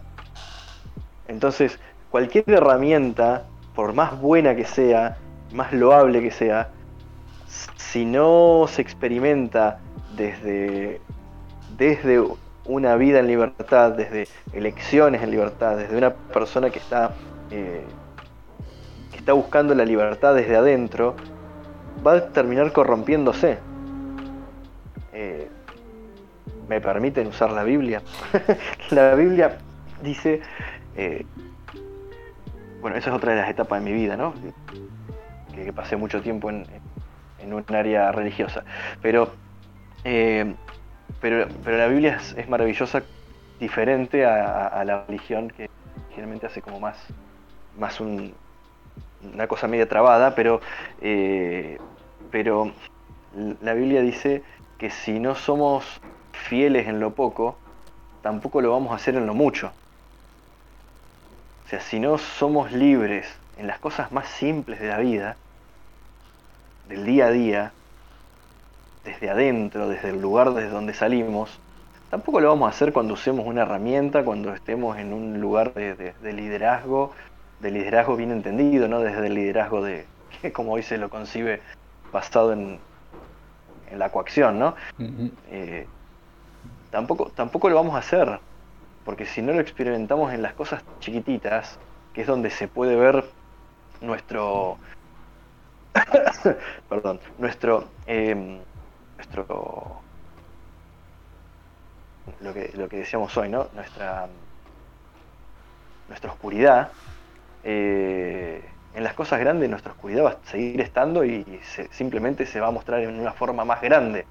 Entonces, 1.28 1.78
cualquier 2.10 2.50
herramienta, 2.50 3.44
por 3.76 3.92
más 3.92 4.20
buena 4.20 4.56
que 4.56 4.64
sea, 4.64 5.16
más 5.52 5.72
loable 5.72 6.20
que 6.22 6.32
sea, 6.32 6.70
si 7.76 8.04
no 8.04 8.66
se 8.68 8.82
experimenta 8.82 9.78
desde, 10.16 11.00
desde 11.78 12.20
una 12.70 12.94
vida 12.94 13.18
en 13.18 13.26
libertad, 13.26 13.92
desde 13.92 14.28
elecciones 14.52 15.22
en 15.22 15.30
libertad, 15.32 15.76
desde 15.76 15.96
una 15.96 16.10
persona 16.10 16.70
que 16.70 16.78
está, 16.78 17.14
eh, 17.50 17.84
que 19.10 19.18
está 19.18 19.32
buscando 19.32 19.74
la 19.74 19.84
libertad 19.84 20.34
desde 20.34 20.56
adentro, 20.56 21.16
va 22.06 22.14
a 22.14 22.26
terminar 22.28 22.72
corrompiéndose. 22.72 23.58
Eh, 25.12 25.48
¿Me 26.68 26.80
permiten 26.80 27.26
usar 27.26 27.50
la 27.50 27.64
Biblia? 27.64 28.02
la 28.90 29.16
Biblia 29.16 29.58
dice, 30.00 30.40
eh, 30.96 31.26
bueno, 32.80 32.96
esa 32.96 33.10
es 33.10 33.16
otra 33.16 33.32
de 33.32 33.40
las 33.40 33.50
etapas 33.50 33.82
de 33.82 33.90
mi 33.90 33.92
vida, 33.92 34.16
¿no? 34.16 34.32
Que, 35.54 35.72
pasé 35.72 35.94
mucho 35.96 36.22
tiempo 36.22 36.48
en, 36.48 36.64
en 37.38 37.52
un 37.52 37.64
área 37.68 38.10
religiosa. 38.12 38.64
Pero 39.02 39.30
pero, 41.20 41.48
pero 41.64 41.76
la 41.76 41.86
Biblia 41.88 42.20
es, 42.36 42.48
maravillosa, 42.48 43.02
diferente 43.58 44.24
a, 44.24 44.82
la 44.84 45.04
religión 45.06 45.50
que 45.50 45.68
generalmente 46.10 46.46
hace 46.46 46.62
como 46.62 46.80
más, 46.80 46.96
más 47.78 48.00
una 48.00 49.46
cosa 49.48 49.68
media 49.68 49.88
trabada, 49.88 50.34
pero, 50.34 50.60
eh, 51.00 51.78
pero 52.30 52.72
la 53.62 53.74
Biblia 53.74 54.02
dice 54.02 54.42
que 54.78 54.90
si 54.90 55.20
no 55.20 55.34
somos 55.34 56.00
fieles 56.32 56.88
en 56.88 57.00
lo 57.00 57.12
poco, 57.14 57.56
tampoco 58.22 58.60
lo 58.60 58.70
vamos 58.70 58.92
a 58.92 58.96
hacer 58.96 59.14
en 59.14 59.26
lo 59.26 59.34
mucho. 59.34 59.72
O 61.66 61.68
sea, 61.68 61.80
si 61.80 62.00
no 62.00 62.18
somos 62.18 62.72
libres 62.72 63.28
en 63.58 63.66
las 63.66 63.78
cosas 63.78 64.10
más 64.10 64.28
simples 64.28 64.80
de 64.80 64.88
la 64.88 64.98
vida, 64.98 65.36
del 66.88 67.04
día 67.04 67.26
a 67.26 67.30
día, 67.30 67.72
desde 69.04 69.30
adentro, 69.30 69.88
desde 69.88 70.10
el 70.10 70.20
lugar 70.20 70.52
desde 70.52 70.70
donde 70.70 70.94
salimos, 70.94 71.58
tampoco 72.10 72.40
lo 72.40 72.48
vamos 72.48 72.66
a 72.66 72.70
hacer 72.70 72.92
cuando 72.92 73.14
usemos 73.14 73.46
una 73.46 73.62
herramienta, 73.62 74.24
cuando 74.24 74.52
estemos 74.54 74.98
en 74.98 75.12
un 75.12 75.40
lugar 75.40 75.72
de, 75.74 76.14
liderazgo, 76.22 77.12
de 77.60 77.70
liderazgo 77.70 78.16
bien 78.16 78.32
entendido, 78.32 78.88
no 78.88 79.00
desde 79.00 79.26
el 79.26 79.34
liderazgo 79.34 79.82
de, 79.82 80.06
como 80.52 80.72
hoy 80.72 80.82
se 80.82 80.98
lo 80.98 81.08
concibe, 81.08 81.60
basado 82.12 82.52
en, 82.52 82.78
en 83.90 83.98
la 83.98 84.10
coacción, 84.10 84.58
¿no? 84.58 84.74
Eh, 85.50 85.86
tampoco, 86.90 87.30
tampoco 87.34 87.68
lo 87.68 87.76
vamos 87.76 87.94
a 87.94 87.98
hacer, 87.98 88.40
porque 89.04 89.26
si 89.26 89.42
no 89.42 89.52
lo 89.52 89.60
experimentamos 89.60 90.32
en 90.32 90.42
las 90.42 90.54
cosas 90.54 90.84
chiquititas, 91.00 91.78
que 92.12 92.22
es 92.22 92.26
donde 92.26 92.50
se 92.50 92.68
puede 92.68 92.96
ver 92.96 93.24
nuestro, 94.00 94.78
perdón, 96.88 97.20
nuestro 97.38 97.88
em, 98.06 98.58
nuestro 99.20 100.00
lo 102.40 102.54
que, 102.54 102.70
lo 102.74 102.88
que 102.88 102.98
decíamos 102.98 103.36
hoy, 103.36 103.48
¿no? 103.48 103.68
Nuestra, 103.74 104.28
nuestra 106.08 106.32
oscuridad. 106.32 106.90
Eh, 107.62 108.64
en 108.94 109.04
las 109.04 109.12
cosas 109.14 109.38
grandes 109.38 109.68
nuestra 109.68 109.92
oscuridad 109.92 110.24
va 110.24 110.30
a 110.30 110.50
seguir 110.50 110.80
estando 110.80 111.24
y 111.24 111.60
simplemente 111.90 112.46
se 112.46 112.60
va 112.60 112.68
a 112.68 112.70
mostrar 112.70 113.00
en 113.00 113.20
una 113.20 113.32
forma 113.32 113.64
más 113.64 113.82
grande. 113.82 114.26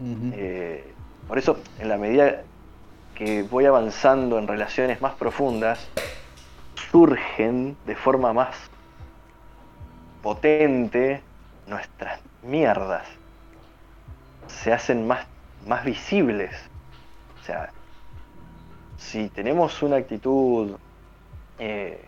Eh, 0.00 0.92
por 1.26 1.38
eso, 1.38 1.58
en 1.80 1.88
la 1.88 1.98
medida 1.98 2.42
que 3.16 3.42
voy 3.42 3.66
avanzando 3.66 4.38
en 4.38 4.46
relaciones 4.46 5.00
más 5.00 5.14
profundas, 5.14 5.88
surgen 6.92 7.76
de 7.84 7.96
forma 7.96 8.32
más 8.32 8.56
potente 10.22 11.20
nuestras 11.66 12.20
mierdas 12.42 13.17
se 14.48 14.72
hacen 14.72 15.06
más, 15.06 15.26
más 15.66 15.84
visibles. 15.84 16.50
O 17.40 17.44
sea, 17.44 17.70
si 18.96 19.28
tenemos 19.28 19.82
una 19.82 19.96
actitud 19.96 20.76
eh, 21.58 22.04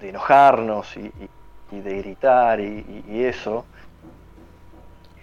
de 0.00 0.08
enojarnos 0.08 0.96
y, 0.96 1.12
de 1.70 1.98
gritar 1.98 2.58
y, 2.58 3.24
eso, 3.24 3.64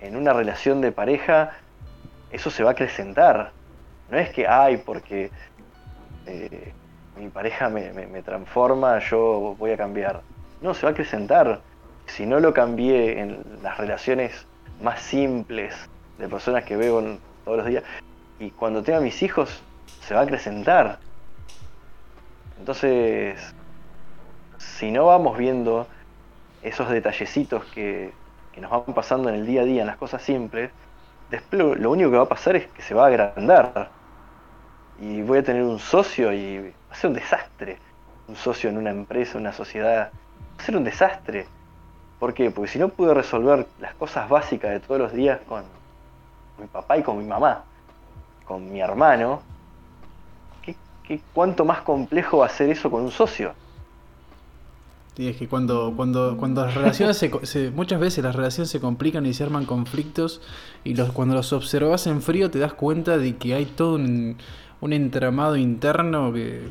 en 0.02 0.16
una 0.16 0.32
relación 0.32 0.80
de 0.80 0.92
pareja, 0.92 1.52
eso 2.32 2.50
se 2.50 2.64
va 2.64 2.70
a 2.70 2.74
acrecentar. 2.74 3.52
No 4.10 4.18
es 4.18 4.30
que, 4.30 4.48
ay, 4.48 4.78
porque 4.78 5.30
eh, 6.26 6.72
mi 7.18 7.28
pareja 7.30 7.68
me, 7.70 7.92
me, 7.92 8.22
transforma, 8.22 9.00
yo 9.00 9.56
voy 9.58 9.72
a 9.72 9.78
cambiar. 9.78 10.22
No, 10.62 10.74
se 10.74 10.84
va 10.84 10.90
a 10.90 10.92
acrecentar. 10.92 11.60
Si 12.06 12.26
no 12.26 12.40
lo 12.40 12.54
cambié 12.54 13.20
en 13.20 13.44
las 13.62 13.78
relaciones 13.78 14.48
más 14.82 15.02
simples 15.02 15.76
de 16.18 16.28
personas 16.28 16.64
que 16.64 16.76
veo 16.76 17.18
todos 17.46 17.58
los 17.58 17.68
días, 17.68 17.84
y 18.40 18.52
cuando 18.52 18.84
tenga 18.84 19.00
mis 19.00 19.22
hijos, 19.24 19.62
se 20.02 20.14
va 20.14 20.22
a 20.22 20.24
acrecentar. 20.24 21.00
Entonces, 22.60 23.54
si 24.58 24.92
no 24.92 25.06
vamos 25.06 25.38
viendo 25.38 25.88
esos 26.62 26.90
detallecitos 26.90 27.64
que, 27.66 28.14
que 28.52 28.62
nos 28.62 28.72
van 28.72 28.94
pasando 28.94 29.30
en 29.30 29.36
el 29.36 29.46
día 29.46 29.62
a 29.62 29.66
día, 29.66 29.82
en 29.82 29.88
las 29.88 29.98
cosas 29.98 30.22
simples, 30.22 30.72
después 31.30 31.80
lo 31.80 31.92
único 31.92 32.12
que 32.12 32.18
va 32.18 32.24
a 32.24 32.30
pasar 32.30 32.56
es 32.56 32.68
que 32.68 32.82
se 32.82 32.94
va 32.94 33.06
a 33.06 33.08
agrandar. 33.08 33.90
Y 35.00 35.22
voy 35.22 35.40
a 35.40 35.44
tener 35.44 35.64
un 35.64 35.80
socio 35.80 36.34
y 36.34 36.60
va 36.60 36.74
a 36.92 36.96
ser 36.96 37.10
un 37.10 37.16
desastre. 37.16 37.78
Un 38.28 38.36
socio 38.36 38.70
en 38.70 38.78
una 38.78 38.90
empresa, 38.90 39.38
una 39.38 39.54
sociedad, 39.54 40.12
va 40.12 40.64
a 40.64 40.66
ser 40.66 40.76
un 40.76 40.84
desastre. 40.84 41.46
¿Por 42.20 42.34
qué? 42.34 42.50
Porque 42.50 42.72
si 42.72 42.80
no 42.80 42.90
pude 42.90 43.14
resolver 43.14 43.68
las 43.80 43.94
cosas 43.96 44.28
básicas 44.30 44.72
de 44.72 44.80
todos 44.80 45.00
los 45.00 45.14
días 45.14 45.40
con 45.48 45.64
mi 46.60 46.66
papá 46.68 46.98
y 46.98 47.04
con 47.04 47.18
mi 47.18 47.26
mamá, 47.26 47.64
con 48.46 48.72
mi 48.72 48.82
hermano, 48.82 49.42
¿qué, 50.64 51.22
cuánto 51.34 51.64
más 51.64 51.82
complejo 51.82 52.40
va 52.40 52.48
a 52.48 52.50
ser 52.50 52.70
eso 52.70 52.90
con 52.90 53.04
un 53.04 53.12
socio? 53.12 53.54
Sí, 55.16 55.28
es 55.28 55.38
que 55.38 55.48
cuando, 55.48 55.94
cuando, 55.96 56.38
cuando 56.38 56.64
las 56.64 56.76
relaciones 56.76 57.18
se, 57.18 57.72
muchas 57.72 58.00
veces 58.00 58.24
las 58.24 58.36
relaciones 58.36 58.70
se 58.70 58.80
complican 58.80 59.26
y 59.26 59.34
se 59.34 59.44
arman 59.44 59.66
conflictos 59.66 60.42
y 60.84 60.94
los, 60.94 61.12
cuando 61.12 61.34
los 61.34 61.54
observas 61.54 62.06
en 62.06 62.22
frío 62.22 62.52
te 62.52 62.60
das 62.60 62.74
cuenta 62.74 63.18
de 63.18 63.36
que 63.36 63.56
hay 63.56 63.66
todo 63.66 63.96
un, 63.96 64.38
entramado 64.82 65.56
interno 65.56 66.32
que, 66.34 66.68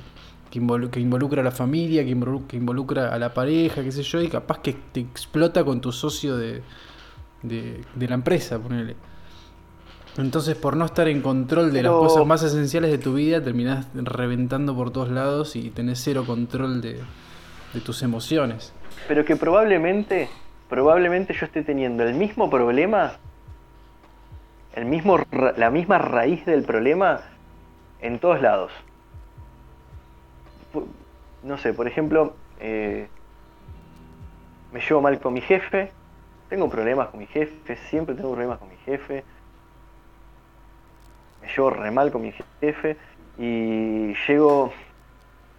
que, 0.91 1.01
involucra 1.01 1.41
a 1.41 1.45
la 1.45 1.51
familia, 1.51 2.05
que 2.05 2.11
involucra, 2.57 3.13
a 3.13 3.19
la 3.19 3.35
pareja, 3.35 3.83
qué 3.83 3.93
sé 3.93 4.03
yo, 4.03 4.21
y 4.23 4.29
capaz 4.29 4.61
que 4.61 4.75
te 4.93 5.01
explota 5.01 5.65
con 5.65 5.81
tu 5.81 5.93
socio 5.93 6.37
de, 6.37 6.63
de, 7.43 8.09
la 8.09 8.15
empresa, 8.15 8.59
ponele. 8.59 8.97
Entonces, 10.19 10.57
por 10.57 10.77
no 10.77 10.87
estar 10.87 11.09
en 11.09 11.21
control 11.21 11.73
de 11.73 11.83
las 11.83 11.93
cosas 11.93 12.27
más 12.27 12.43
esenciales 12.43 12.91
de 12.91 12.99
tu 12.99 13.15
vida, 13.15 13.43
terminás 13.43 13.87
reventando 13.95 14.75
por 14.75 14.91
todos 14.91 15.11
lados 15.11 15.57
y 15.57 15.71
tenés 15.71 16.01
cero 16.03 16.25
control 16.27 16.81
de, 16.81 17.01
de 17.75 17.81
tus 17.81 18.03
emociones. 18.03 18.73
Pero 19.09 19.27
que 19.27 19.37
probablemente, 19.37 20.31
probablemente 20.71 21.35
yo 21.35 21.45
esté 21.45 21.63
teniendo 21.63 22.03
el 22.03 22.15
mismo 22.15 22.49
problema, 22.49 23.13
el 24.75 24.87
mismo, 24.87 25.19
la 25.57 25.71
misma 25.71 25.99
raíz 25.99 26.47
del 26.47 26.65
problema 26.65 27.21
en 28.01 28.19
todos 28.19 28.41
lados. 28.41 28.73
No 31.43 31.59
sé, 31.59 31.73
por 31.73 31.87
ejemplo, 31.87 32.35
eh, 32.59 33.09
me 34.73 34.81
llevo 34.81 35.01
mal 35.01 35.21
con 35.21 35.33
mi 35.33 35.41
jefe, 35.41 35.93
tengo 36.49 36.69
problemas 36.69 37.09
con 37.09 37.21
mi 37.21 37.27
jefe, 37.27 37.77
siempre 37.89 38.15
tengo 38.15 38.31
problemas 38.31 38.59
con 38.59 38.69
mi 38.69 38.77
jefe, 38.79 39.25
me 41.41 41.49
llevo 41.49 41.71
re 41.71 41.91
mal 41.91 42.11
con 42.11 42.23
mi 42.23 42.33
jefe 42.61 42.97
y 43.39 44.15
llego 44.27 44.73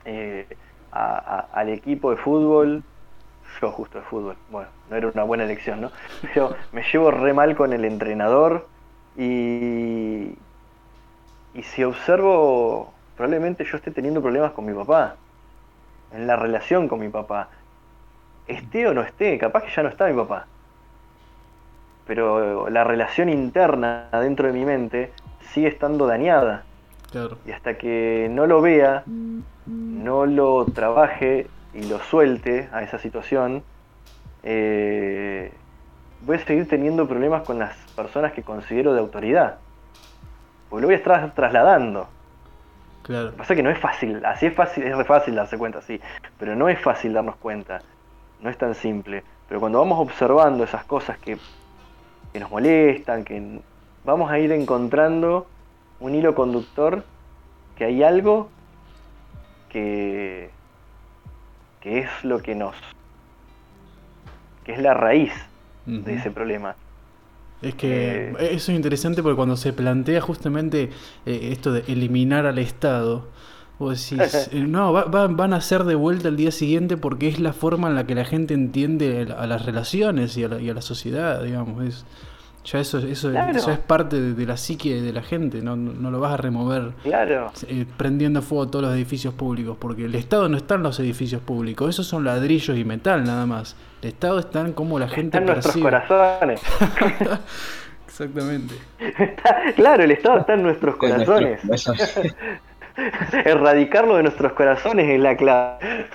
eh, 0.05 0.47
al 0.91 1.70
equipo 1.70 2.11
de 2.11 2.18
fútbol, 2.18 2.84
yo 3.61 3.72
justo 3.72 3.99
de 3.99 4.05
fútbol, 4.05 4.38
bueno, 4.49 4.70
no 4.89 4.95
era 4.95 5.07
una 5.07 5.24
buena 5.24 5.43
elección, 5.43 5.82
¿no? 5.82 5.91
Pero 6.22 6.55
me 6.72 6.84
llevo 6.84 7.11
re 7.11 7.34
mal 7.34 7.55
con 7.55 7.74
el 7.74 7.86
entrenador 7.86 8.70
y, 9.15 10.38
y 11.53 11.63
si 11.63 11.84
observo, 11.84 12.97
probablemente 13.18 13.65
yo 13.65 13.78
esté 13.78 13.91
teniendo 13.91 14.22
problemas 14.22 14.51
con 14.51 14.65
mi 14.65 14.74
papá, 14.74 15.15
en 16.13 16.28
la 16.28 16.36
relación 16.36 16.88
con 16.88 16.99
mi 16.99 17.09
papá. 17.09 17.49
Esté 18.47 18.88
o 18.88 18.93
no 18.93 19.01
esté, 19.01 19.38
capaz 19.38 19.63
que 19.63 19.72
ya 19.76 19.84
no 19.84 19.89
está 19.89 20.07
mi 20.07 20.15
papá. 20.15 20.45
Pero 22.05 22.70
la 22.70 22.86
relación 22.86 23.28
interna 23.28 24.07
dentro 24.13 24.47
de 24.47 24.53
mi 24.53 24.63
mente 24.63 25.11
sigue 25.51 25.68
estando 25.68 26.07
dañada. 26.07 26.63
Y 27.45 27.51
hasta 27.51 27.78
que 27.78 28.30
no 28.32 28.45
lo 28.45 28.61
vea, 28.61 29.03
no 29.65 30.26
lo 30.26 30.65
trabaje 30.65 31.47
y 31.74 31.84
lo 31.84 31.99
suelte 31.99 32.70
a 32.72 32.84
esa 32.84 32.99
situación, 32.99 33.63
eh, 34.43 35.51
voy 36.22 36.38
a 36.38 36.45
seguir 36.45 36.68
teniendo 36.68 37.07
problemas 37.07 37.43
con 37.43 37.59
las 37.59 37.76
personas 37.95 38.32
que 38.34 38.43
considero 38.43 38.93
de 38.93 38.99
autoridad. 38.99 39.57
Porque 40.70 40.82
lo 40.82 40.88
voy 40.88 40.95
a 40.95 40.97
estar 40.97 41.34
trasladando. 41.34 42.07
Claro. 43.08 43.26
Lo 43.26 43.32
que 43.32 43.38
pasa 43.38 43.53
es 43.53 43.58
que 43.58 43.64
no 43.64 43.70
es 43.70 43.80
fácil, 43.80 44.26
así 44.26 44.45
es 44.45 44.53
fácil, 44.53 44.84
es 44.84 44.95
re 44.95 45.05
fácil 45.05 45.36
darse 45.36 45.58
cuenta, 45.58 45.82
sí, 45.82 45.99
pero 46.38 46.55
no 46.55 46.68
es 46.68 46.80
fácil 46.80 47.14
darnos 47.14 47.38
cuenta, 47.38 47.82
no 48.41 48.49
es 48.49 48.58
tan 48.58 48.76
simple. 48.76 49.24
Pero 49.47 49.62
cuando 49.62 49.80
vamos 49.80 49.97
observando 49.99 50.64
esas 50.66 50.84
cosas 50.84 51.18
que, 51.18 51.38
que 52.34 52.39
nos 52.39 52.51
molestan, 52.51 53.24
que 53.24 53.60
vamos 54.03 54.30
a 54.30 54.39
ir 54.39 54.51
encontrando 54.51 55.47
un 55.99 56.16
hilo 56.16 56.36
conductor 56.36 57.03
que 57.78 57.86
hay 57.86 58.03
algo 58.03 58.49
que, 59.70 60.49
que 61.80 61.99
es 61.99 62.24
lo 62.24 62.39
que 62.39 62.55
nos 62.55 62.76
que 64.64 64.74
es 64.74 64.80
la 64.80 64.93
raíz 64.93 65.32
de 65.86 66.16
ese 66.16 66.30
problema. 66.30 66.76
Es 67.62 67.76
que 67.76 68.30
eh, 68.30 68.49
eso 68.51 68.72
es 68.72 68.76
interesante 68.76 69.24
porque 69.24 69.36
cuando 69.36 69.58
se 69.58 69.74
plantea 69.74 70.22
justamente 70.22 70.91
eh, 71.26 71.49
esto 71.51 71.72
de 71.72 71.84
eliminar 71.88 72.45
al 72.45 72.60
Estado, 72.60 73.28
vos 73.80 74.10
decís, 74.10 74.49
eh, 74.51 74.60
no, 74.60 74.93
van 74.93 75.53
a 75.53 75.62
ser 75.62 75.84
de 75.84 75.95
vuelta 75.95 76.28
el 76.28 76.38
día 76.38 76.51
siguiente 76.51 76.97
porque 76.97 77.28
es 77.28 77.39
la 77.39 77.53
forma 77.53 77.88
en 77.88 77.95
la 77.95 78.05
que 78.05 78.16
la 78.16 78.26
gente 78.26 78.53
entiende 78.53 79.28
a 79.36 79.47
las 79.47 79.66
relaciones 79.66 80.38
y 80.38 80.43
a 80.43 80.49
la, 80.49 80.62
y 80.62 80.70
a 80.70 80.74
la 80.74 80.82
sociedad, 80.82 81.43
digamos. 81.43 81.84
Es, 81.84 82.05
ya 82.68 82.80
eso, 82.82 82.97
eso, 82.97 83.32
es 83.32 83.79
parte 83.79 84.20
de, 84.20 84.46
la 84.46 84.58
psique 84.58 85.01
de 85.01 85.13
la 85.13 85.21
gente, 85.21 85.62
no, 85.62 85.78
no, 85.78 86.12
lo 86.12 86.20
vas 86.20 86.33
a 86.33 86.37
remover 86.37 86.92
claro. 87.01 87.50
Eh, 87.70 87.86
prendiendo 87.96 88.42
fuego 88.42 88.67
todos 88.67 88.83
los 88.83 88.93
edificios 88.93 89.33
públicos, 89.33 89.78
porque 89.79 90.04
el 90.04 90.16
Estado 90.16 90.50
no 90.50 90.58
está 90.58 90.75
en 90.75 90.83
los 90.83 91.00
edificios 91.00 91.42
públicos, 91.42 91.89
esos 91.89 92.08
son 92.08 92.25
ladrillos 92.25 92.78
y 92.78 92.83
metal 92.83 93.24
nada 93.24 93.46
más. 93.46 93.78
El 94.01 94.09
Estado 94.09 94.39
está 94.39 94.59
en 94.59 94.74
cómo 94.74 95.00
la 95.00 95.08
gente 95.08 95.37
está 95.37 95.37
en 95.37 95.46
nuestros 95.46 95.78
corazones. 95.78 96.62
Exactamente. 98.05 98.75
claro, 99.78 100.04
el 100.04 100.12
Estado 100.12 100.39
está 100.39 100.55
en 100.55 100.63
nuestros 100.63 100.97
corazones. 100.97 101.62
Erradicarlo 103.46 104.17
de 104.17 104.24
nuestros 104.24 104.51
corazones 104.51 105.09
es 105.09 105.21
la 105.21 105.37
clave. 105.37 106.05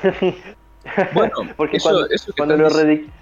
bueno, 1.14 1.32
porque 1.56 1.78
cuando, 1.80 2.06
cuando 2.36 2.56
lo 2.58 2.66
erradicamos 2.66 3.21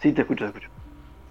Sí, 0.00 0.12
te 0.12 0.22
escucho, 0.22 0.44
te 0.44 0.48
escucho. 0.48 0.68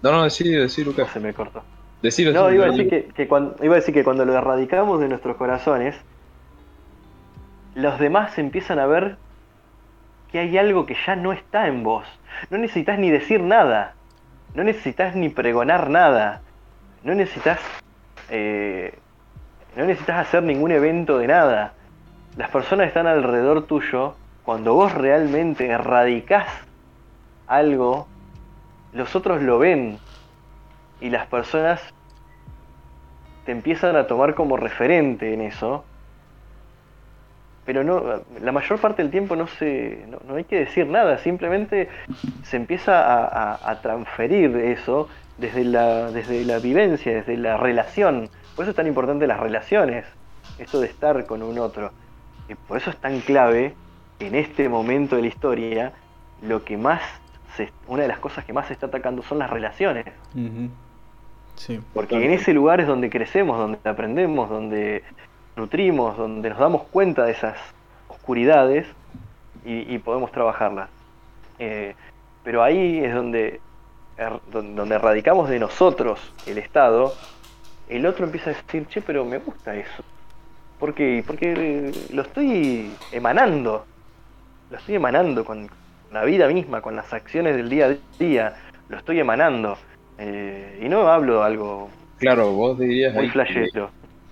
No, 0.02 0.12
no, 0.12 0.24
decí, 0.24 0.48
decí, 0.48 0.84
Lucas. 0.84 1.10
se 1.10 1.20
me 1.20 1.34
cortó. 1.34 1.62
Decí, 2.02 2.24
no, 2.24 2.50
iba 2.50 2.64
a, 2.64 2.70
decir 2.70 3.12
que, 3.12 3.28
cuando, 3.28 3.56
iba 3.62 3.74
a 3.74 3.76
decir 3.76 3.92
que 3.92 4.04
cuando 4.04 4.24
lo 4.24 4.32
erradicamos 4.32 5.00
de 5.00 5.08
nuestros 5.08 5.36
corazones, 5.36 5.94
los 7.74 7.98
demás 7.98 8.38
empiezan 8.38 8.78
a 8.78 8.86
ver 8.86 9.16
que 10.32 10.38
hay 10.38 10.56
algo 10.56 10.86
que 10.86 10.96
ya 11.06 11.16
no 11.16 11.32
está 11.32 11.66
en 11.66 11.82
vos. 11.82 12.06
No 12.48 12.58
necesitas 12.58 12.98
ni 12.98 13.10
decir 13.10 13.42
nada. 13.42 13.94
No 14.54 14.64
necesitas 14.64 15.14
ni 15.14 15.28
pregonar 15.28 15.90
nada. 15.90 16.40
No 17.02 17.14
necesitas. 17.14 17.60
Eh, 18.30 18.94
no 19.76 19.84
necesitas 19.84 20.26
hacer 20.26 20.42
ningún 20.42 20.70
evento 20.70 21.18
de 21.18 21.26
nada. 21.26 21.74
Las 22.36 22.50
personas 22.50 22.86
están 22.88 23.06
alrededor 23.06 23.66
tuyo 23.66 24.14
cuando 24.44 24.74
vos 24.74 24.92
realmente 24.94 25.66
erradicás 25.66 26.46
algo 27.46 28.06
los 28.92 29.14
otros 29.14 29.42
lo 29.42 29.58
ven 29.58 29.98
y 31.00 31.10
las 31.10 31.26
personas 31.26 31.80
te 33.44 33.52
empiezan 33.52 33.96
a 33.96 34.06
tomar 34.06 34.34
como 34.34 34.56
referente 34.56 35.32
en 35.32 35.40
eso. 35.40 35.84
Pero 37.64 37.84
no, 37.84 38.02
la 38.40 38.52
mayor 38.52 38.78
parte 38.80 39.02
del 39.02 39.10
tiempo 39.10 39.36
no 39.36 39.46
se, 39.46 40.04
no, 40.26 40.34
hay 40.34 40.44
que 40.44 40.58
decir 40.58 40.86
nada, 40.86 41.18
simplemente 41.18 41.88
se 42.42 42.56
empieza 42.56 43.00
a, 43.00 43.70
a, 43.70 43.80
transferir 43.80 44.56
eso 44.56 45.08
desde 45.38 45.64
la, 45.64 46.10
desde 46.10 46.44
la 46.44 46.58
vivencia, 46.58 47.12
desde 47.12 47.36
la 47.36 47.56
relación. 47.56 48.28
Por 48.56 48.64
eso 48.64 48.70
es 48.70 48.76
tan 48.76 48.86
importante 48.86 49.26
las 49.26 49.38
relaciones, 49.38 50.04
esto 50.58 50.80
de 50.80 50.86
estar 50.86 51.26
con 51.26 51.42
un 51.42 51.58
otro. 51.58 51.92
Y 52.48 52.54
por 52.54 52.78
eso 52.78 52.90
es 52.90 52.96
tan 52.96 53.20
clave 53.20 53.74
en 54.18 54.34
este 54.34 54.68
momento 54.68 55.16
de 55.16 55.22
la 55.22 55.28
historia 55.28 55.92
lo 56.42 56.64
que 56.64 56.76
más, 56.76 57.02
una 57.86 58.02
de 58.02 58.08
las 58.08 58.18
cosas 58.18 58.44
que 58.44 58.52
más 58.52 58.66
se 58.66 58.72
está 58.72 58.86
atacando 58.86 59.22
son 59.22 59.38
las 59.38 59.50
relaciones. 59.50 60.06
sí. 61.56 61.80
Porque 61.92 62.24
en 62.24 62.32
ese 62.32 62.52
lugar 62.52 62.80
es 62.80 62.86
donde 62.86 63.10
crecemos, 63.10 63.58
donde 63.58 63.78
aprendemos, 63.84 64.48
donde 64.48 65.02
nutrimos, 65.56 66.16
donde 66.16 66.50
nos 66.50 66.58
damos 66.58 66.84
cuenta 66.84 67.24
de 67.24 67.32
esas 67.32 67.56
oscuridades 68.08 68.86
y, 69.64 69.98
podemos 69.98 70.32
trabajarlas. 70.32 70.88
Eh, 71.58 71.94
pero 72.42 72.62
ahí 72.62 73.04
es 73.04 73.14
donde, 73.14 73.60
er, 74.16 74.40
donde 74.50 74.98
radicamos 74.98 75.50
de 75.50 75.58
nosotros 75.58 76.32
el 76.46 76.56
Estado, 76.56 77.12
el 77.88 78.06
otro 78.06 78.24
empieza 78.24 78.50
a 78.50 78.54
decir, 78.54 78.86
che, 78.86 79.02
pero 79.02 79.24
me 79.24 79.38
gusta 79.38 79.74
eso. 79.74 80.02
¿Por 80.78 80.94
qué? 80.94 81.22
Porque 81.26 81.92
lo 82.10 82.22
estoy 82.22 82.90
emanando. 83.12 83.84
Lo 84.70 84.78
estoy 84.78 84.94
emanando 84.94 85.44
con 85.44 85.68
la 86.12 86.24
vida 86.24 86.48
misma, 86.48 86.80
con 86.82 86.96
las 86.96 87.12
acciones 87.12 87.56
del 87.56 87.68
día 87.68 87.86
a 87.86 87.96
día. 88.18 88.54
Lo 88.88 88.98
estoy 88.98 89.20
emanando. 89.20 89.78
Eh, 90.18 90.80
y 90.82 90.88
no 90.88 91.08
hablo 91.08 91.40
de 91.40 91.46
algo 91.46 91.90
claro, 92.20 92.52
vos 92.52 92.78
dirías 92.78 93.14
muy 93.14 93.28
flashero. 93.28 93.90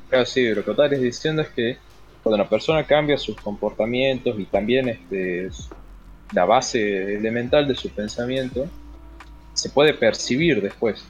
Claro, 0.09 0.27
sí, 0.27 0.55
lo 0.55 0.65
que 0.65 0.71
estás 0.71 0.91
diciendo 0.91 1.43
es 1.43 1.49
que 1.49 1.77
cuando 2.23 2.37
una 2.37 2.49
persona 2.49 2.85
cambia 2.85 3.19
sus 3.19 3.37
comportamientos 3.41 4.39
y 4.39 4.45
también 4.45 4.89
este, 4.89 5.49
la 6.33 6.45
base 6.45 7.15
elemental 7.15 7.67
de 7.67 7.75
su 7.75 7.91
pensamiento, 7.91 8.67
se 9.55 9.71
puede 9.71 9.95
percibir 9.95 10.63
después. 10.63 11.05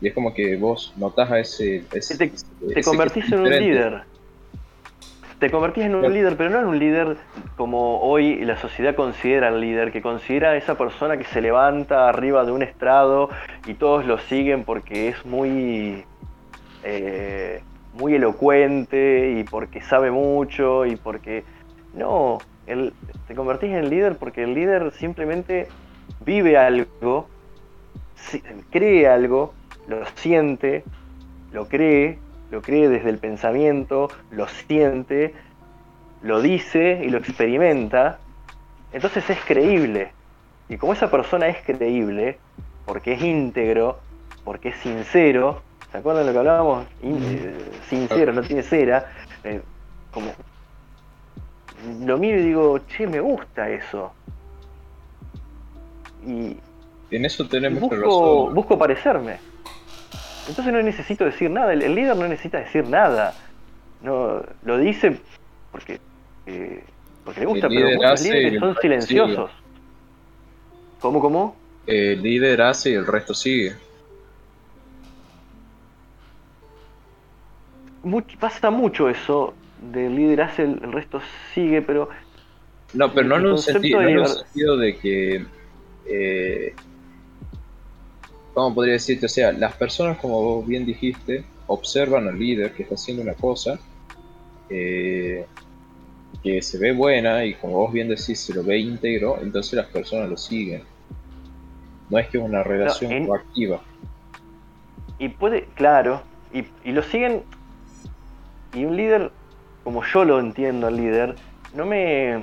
Y 0.00 0.08
es 0.08 0.14
como 0.14 0.34
que 0.34 0.56
vos 0.56 0.92
notás 0.96 1.30
a 1.30 1.38
ese... 1.38 1.84
te, 1.90 2.82
convertís 2.82 3.30
en 3.32 3.40
un 3.40 3.50
líder. 3.50 4.02
Te 5.38 5.50
convertís 5.50 5.84
en 5.84 5.94
un 5.94 6.12
líder, 6.12 6.36
pero 6.36 6.48
no 6.48 6.60
en 6.60 6.66
un 6.66 6.78
líder 6.78 7.18
como 7.56 8.00
hoy 8.00 8.42
la 8.44 8.56
sociedad 8.56 8.94
considera 8.94 9.48
el 9.48 9.60
líder, 9.60 9.92
que 9.92 10.00
considera 10.00 10.50
a 10.50 10.56
esa 10.56 10.76
persona 10.78 11.18
que 11.18 11.24
se 11.24 11.42
levanta 11.42 12.08
arriba 12.08 12.44
de 12.44 12.52
un 12.52 12.62
estrado 12.62 13.28
y 13.66 13.74
todos 13.74 14.06
lo 14.06 14.18
siguen 14.18 14.64
porque 14.64 15.08
es 15.08 15.26
muy... 15.26 16.04
Eh, 16.84 17.62
muy 17.96 18.14
elocuente 18.14 19.36
y 19.38 19.44
porque 19.44 19.80
sabe 19.80 20.10
mucho 20.10 20.86
y 20.86 20.96
porque... 20.96 21.44
No, 21.94 22.38
el, 22.66 22.92
te 23.26 23.34
convertís 23.34 23.72
en 23.72 23.88
líder 23.88 24.16
porque 24.16 24.42
el 24.42 24.54
líder 24.54 24.92
simplemente 24.92 25.68
vive 26.24 26.58
algo, 26.58 27.28
cree 28.70 29.08
algo, 29.08 29.54
lo 29.88 30.04
siente, 30.14 30.84
lo 31.52 31.68
cree, 31.68 32.18
lo 32.50 32.62
cree 32.62 32.88
desde 32.88 33.10
el 33.10 33.18
pensamiento, 33.18 34.10
lo 34.30 34.46
siente, 34.48 35.34
lo 36.22 36.40
dice 36.40 37.02
y 37.04 37.10
lo 37.10 37.18
experimenta, 37.18 38.20
entonces 38.92 39.28
es 39.30 39.38
creíble. 39.46 40.12
Y 40.68 40.76
como 40.76 40.92
esa 40.92 41.10
persona 41.10 41.48
es 41.48 41.58
creíble, 41.64 42.38
porque 42.84 43.12
es 43.12 43.22
íntegro, 43.22 44.00
porque 44.44 44.70
es 44.70 44.76
sincero, 44.76 45.62
¿se 45.90 45.98
acuerdan 45.98 46.24
de 46.24 46.26
lo 46.28 46.32
que 46.32 46.38
hablábamos? 46.38 46.86
Eh, 47.02 47.54
sincero, 47.88 48.32
no 48.32 48.42
tiene 48.42 48.62
cera, 48.62 49.06
eh, 49.44 49.60
como 50.12 50.32
lo 52.04 52.18
miro 52.18 52.38
y 52.38 52.42
digo, 52.42 52.78
che, 52.86 53.06
me 53.06 53.20
gusta 53.20 53.68
eso. 53.68 54.12
Y 56.26 56.56
en 57.10 57.24
eso 57.24 57.46
tenemos 57.46 57.80
busco, 57.80 58.50
busco 58.50 58.78
parecerme. 58.78 59.38
Entonces 60.48 60.72
no 60.72 60.82
necesito 60.82 61.24
decir 61.24 61.50
nada, 61.50 61.72
el, 61.72 61.94
líder 61.94 62.16
no 62.16 62.28
necesita 62.28 62.58
decir 62.58 62.86
nada. 62.88 63.34
No, 64.02 64.42
lo 64.64 64.78
dice 64.78 65.18
porque, 65.72 66.00
eh, 66.46 66.84
porque 67.24 67.40
le 67.40 67.46
gusta, 67.46 67.68
pero 67.68 67.96
muchos 67.96 68.22
líderes 68.22 68.60
son 68.60 68.76
silenciosos. 68.80 69.50
¿Cómo, 71.00 71.20
cómo? 71.20 71.56
El 71.86 72.22
líder 72.22 72.62
hace 72.62 72.90
y 72.90 72.94
el 72.94 73.06
resto 73.06 73.34
sigue. 73.34 73.74
pasa 78.38 78.70
mucho 78.70 79.08
eso, 79.08 79.54
del 79.92 80.14
líder 80.14 80.42
hace, 80.42 80.62
el, 80.62 80.92
resto 80.92 81.20
sigue, 81.54 81.82
pero... 81.82 82.08
No, 82.94 83.12
pero 83.12 83.26
no 83.26 83.36
en 83.36 83.46
un 83.46 83.58
sentido, 83.58 84.26
sentido 84.26 84.76
de 84.76 84.96
que 84.96 85.44
eh, 86.06 86.74
¿cómo 88.56 88.74
podría 88.74 88.94
decirte? 88.94 89.26
O 89.26 89.28
sea, 89.28 89.52
las 89.52 89.76
personas, 89.76 90.16
como 90.16 90.40
vos 90.40 90.66
bien 90.66 90.86
dijiste, 90.86 91.44
observan 91.66 92.26
al 92.26 92.38
líder 92.38 92.72
que 92.72 92.84
está 92.84 92.94
haciendo 92.94 93.22
una 93.22 93.34
cosa 93.34 93.78
eh, 94.70 95.44
que 96.42 96.62
se 96.62 96.78
ve 96.78 96.92
buena 96.92 97.44
y 97.44 97.52
como 97.52 97.74
vos 97.74 97.92
bien 97.92 98.08
decís, 98.08 98.40
se 98.40 98.54
lo 98.54 98.64
ve 98.64 98.78
íntegro, 98.78 99.38
entonces 99.42 99.74
las 99.74 99.88
personas 99.88 100.30
lo 100.30 100.38
siguen. 100.38 100.84
No 102.08 102.18
es 102.18 102.28
que 102.28 102.38
es 102.38 102.44
una 102.44 102.62
relación 102.62 103.26
coactiva. 103.26 103.82
Y 105.18 105.28
puede, 105.28 105.64
claro, 105.74 106.22
y, 106.50 106.64
y 106.82 106.92
lo 106.92 107.02
siguen, 107.02 107.42
y 108.72 108.86
un 108.86 108.96
líder, 108.96 109.32
como 109.84 110.02
yo 110.02 110.24
lo 110.24 110.40
entiendo 110.40 110.86
al 110.86 110.96
líder, 110.96 111.36
no 111.74 111.84
me, 111.84 112.42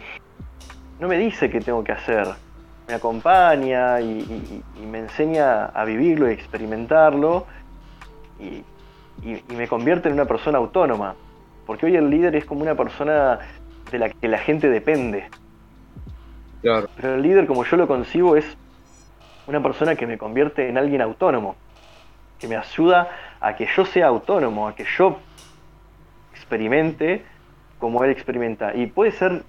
no 0.99 1.07
me 1.07 1.18
dice 1.18 1.49
qué 1.49 1.60
tengo 1.60 1.84
que 1.84 1.94
hacer 1.94 2.27
me 2.88 2.94
acompaña 2.94 4.02
y, 4.02 4.64
me 4.86 5.00
enseña 5.00 5.66
a 5.66 5.86
vivirlo 5.86 6.30
y 6.30 6.34
experimentarlo 6.34 7.46
y, 8.40 8.64
me 9.56 9.70
convierte 9.70 10.10
en 10.10 10.16
una 10.16 10.26
persona 10.26 10.58
autónoma. 10.58 11.16
Porque 11.66 11.86
hoy 11.86 11.96
el 11.96 12.10
líder 12.10 12.36
es 12.36 12.44
como 12.44 12.62
una 12.62 12.76
persona 12.76 13.40
de 13.90 14.00
la 14.00 14.10
que 14.10 14.28
la 14.28 14.38
gente 14.38 14.70
depende. 14.70 15.30
Pero 16.62 17.16
el 17.16 17.22
líder, 17.22 17.48
como 17.48 17.64
yo 17.64 17.78
lo 17.78 17.88
concibo, 17.88 18.36
es 18.36 18.58
una 19.48 19.64
persona 19.64 19.96
que 19.96 20.06
me 20.08 20.18
convierte 20.18 20.68
en 20.68 20.78
alguien 20.78 21.02
autónomo, 21.02 21.56
que 22.38 22.50
me 22.50 22.58
ayuda 22.58 23.10
a 23.40 23.56
que 23.56 23.66
yo 23.66 23.86
sea 23.86 24.08
autónomo, 24.08 24.68
a 24.68 24.76
que 24.76 24.86
yo 24.98 25.20
experimente 26.34 27.24
como 27.80 28.04
él 28.04 28.12
experimenta. 28.12 28.76
Y 28.76 28.88
puede 28.88 29.12
ser 29.12 29.44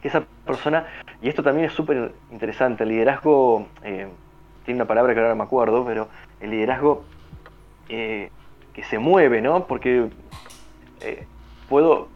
que 0.00 0.08
esa 0.08 0.24
persona, 0.44 0.86
y 1.22 1.28
esto 1.28 1.42
también 1.42 1.66
es 1.66 1.72
súper 1.72 2.12
interesante, 2.30 2.84
el 2.84 2.90
liderazgo, 2.90 3.66
eh, 3.82 4.08
tiene 4.64 4.78
una 4.78 4.86
palabra 4.86 5.14
que 5.14 5.20
ahora 5.20 5.30
no 5.30 5.36
me 5.36 5.44
acuerdo, 5.44 5.84
pero 5.84 6.08
el 6.40 6.50
liderazgo 6.50 7.04
eh, 7.88 8.30
que 8.72 8.82
se 8.84 8.98
mueve, 8.98 9.40
¿no? 9.40 9.66
Porque 9.66 10.08
eh, 11.00 11.26
puedo, 11.68 12.08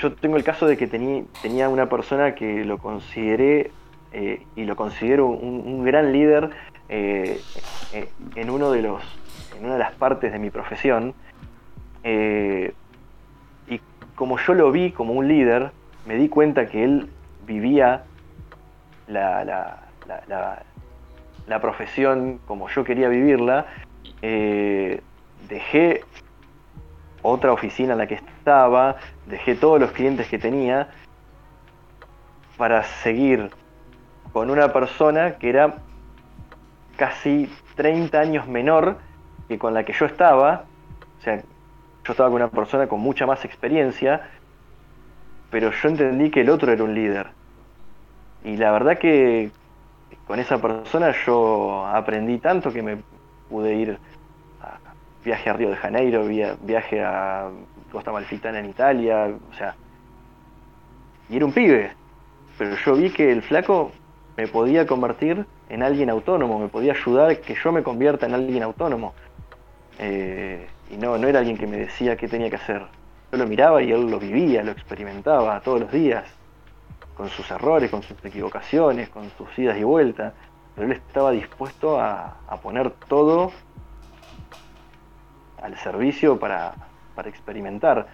yo 0.00 0.12
tengo 0.12 0.36
el 0.36 0.44
caso 0.44 0.66
de 0.66 0.76
que 0.76 0.86
tenía 0.86 1.68
una 1.68 1.88
persona 1.88 2.34
que 2.34 2.64
lo 2.64 2.78
consideré 2.78 3.70
y 4.56 4.64
lo 4.64 4.76
considero 4.76 5.26
un, 5.26 5.84
gran 5.84 6.12
líder 6.12 6.50
en 6.90 8.50
uno 8.50 8.70
de 8.70 8.82
los, 8.82 9.02
en 9.56 9.64
una 9.64 9.72
de 9.72 9.78
las 9.78 9.92
partes 9.92 10.32
de 10.32 10.38
mi 10.38 10.50
profesión, 10.50 11.14
y 12.04 13.80
como 14.14 14.38
yo 14.38 14.52
lo 14.52 14.70
vi 14.70 14.92
como 14.92 15.14
un 15.14 15.28
líder, 15.28 15.72
me 16.06 16.16
di 16.16 16.28
cuenta 16.28 16.66
que 16.66 16.84
él 16.84 17.10
vivía 17.46 18.04
la, 19.06 19.44
la, 21.46 21.60
profesión 21.60 22.40
como 22.46 22.68
yo 22.68 22.84
quería 22.84 23.08
vivirla, 23.08 23.66
eh, 24.22 25.00
dejé 25.48 26.02
otra 27.22 27.52
oficina 27.52 27.92
en 27.92 27.98
la 27.98 28.06
que 28.06 28.14
estaba, 28.14 28.96
dejé 29.26 29.54
todos 29.54 29.80
los 29.80 29.92
clientes 29.92 30.28
que 30.28 30.38
tenía 30.38 30.88
para 32.56 32.82
seguir 32.82 33.50
con 34.32 34.50
una 34.50 34.72
persona 34.72 35.36
que 35.36 35.50
era 35.50 35.74
casi 36.96 37.52
30 37.76 38.18
años 38.18 38.48
menor 38.48 38.98
que 39.48 39.58
con 39.58 39.74
la 39.74 39.84
que 39.84 39.92
yo 39.92 40.06
estaba. 40.06 40.64
O 41.18 41.22
sea, 41.22 41.36
yo 41.36 42.12
estaba 42.12 42.28
con 42.28 42.36
una 42.36 42.50
persona 42.50 42.88
con 42.88 43.00
mucha 43.00 43.26
más 43.26 43.44
experiencia 43.44 44.28
pero 45.52 45.70
yo 45.70 45.88
entendí 45.90 46.30
que 46.30 46.40
el 46.40 46.48
otro 46.48 46.72
era 46.72 46.82
un 46.82 46.94
líder. 46.94 47.26
Y 48.42 48.56
la 48.56 48.72
verdad 48.72 48.98
que 48.98 49.50
con 50.26 50.40
esa 50.40 50.60
persona 50.60 51.14
yo 51.26 51.86
aprendí 51.86 52.38
tanto 52.38 52.72
que 52.72 52.82
me 52.82 52.96
pude 53.50 53.74
ir 53.74 53.98
a 54.62 54.78
viaje 55.22 55.50
a 55.50 55.52
Río 55.52 55.68
de 55.68 55.76
Janeiro, 55.76 56.24
viaje 56.62 57.04
a 57.04 57.50
Costa 57.92 58.10
Malfitana 58.10 58.60
en 58.60 58.70
Italia, 58.70 59.30
o 59.50 59.54
sea, 59.54 59.76
y 61.28 61.36
era 61.36 61.44
un 61.44 61.52
pibe, 61.52 61.92
pero 62.56 62.74
yo 62.74 62.94
vi 62.94 63.10
que 63.10 63.30
el 63.30 63.42
flaco 63.42 63.92
me 64.38 64.48
podía 64.48 64.86
convertir 64.86 65.44
en 65.68 65.82
alguien 65.82 66.08
autónomo, 66.08 66.58
me 66.58 66.68
podía 66.68 66.92
ayudar 66.92 67.38
que 67.42 67.54
yo 67.62 67.72
me 67.72 67.82
convierta 67.82 68.24
en 68.24 68.32
alguien 68.32 68.62
autónomo. 68.62 69.12
Eh, 69.98 70.66
y 70.90 70.96
no, 70.96 71.18
no 71.18 71.28
era 71.28 71.40
alguien 71.40 71.58
que 71.58 71.66
me 71.66 71.76
decía 71.76 72.16
qué 72.16 72.26
tenía 72.26 72.48
que 72.48 72.56
hacer. 72.56 73.01
Yo 73.32 73.38
lo 73.38 73.46
miraba 73.46 73.82
y 73.82 73.90
él 73.90 74.10
lo 74.10 74.18
vivía, 74.18 74.62
lo 74.62 74.72
experimentaba 74.72 75.58
todos 75.60 75.80
los 75.80 75.90
días, 75.90 76.24
con 77.16 77.30
sus 77.30 77.50
errores, 77.50 77.90
con 77.90 78.02
sus 78.02 78.22
equivocaciones, 78.22 79.08
con 79.08 79.30
sus 79.38 79.58
idas 79.58 79.78
y 79.78 79.84
vueltas, 79.84 80.34
pero 80.74 80.86
él 80.86 80.92
estaba 80.92 81.30
dispuesto 81.30 81.98
a, 81.98 82.36
poner 82.62 82.90
todo 83.08 83.50
al 85.62 85.78
servicio 85.78 86.38
para, 86.38 86.74
experimentar. 87.24 88.06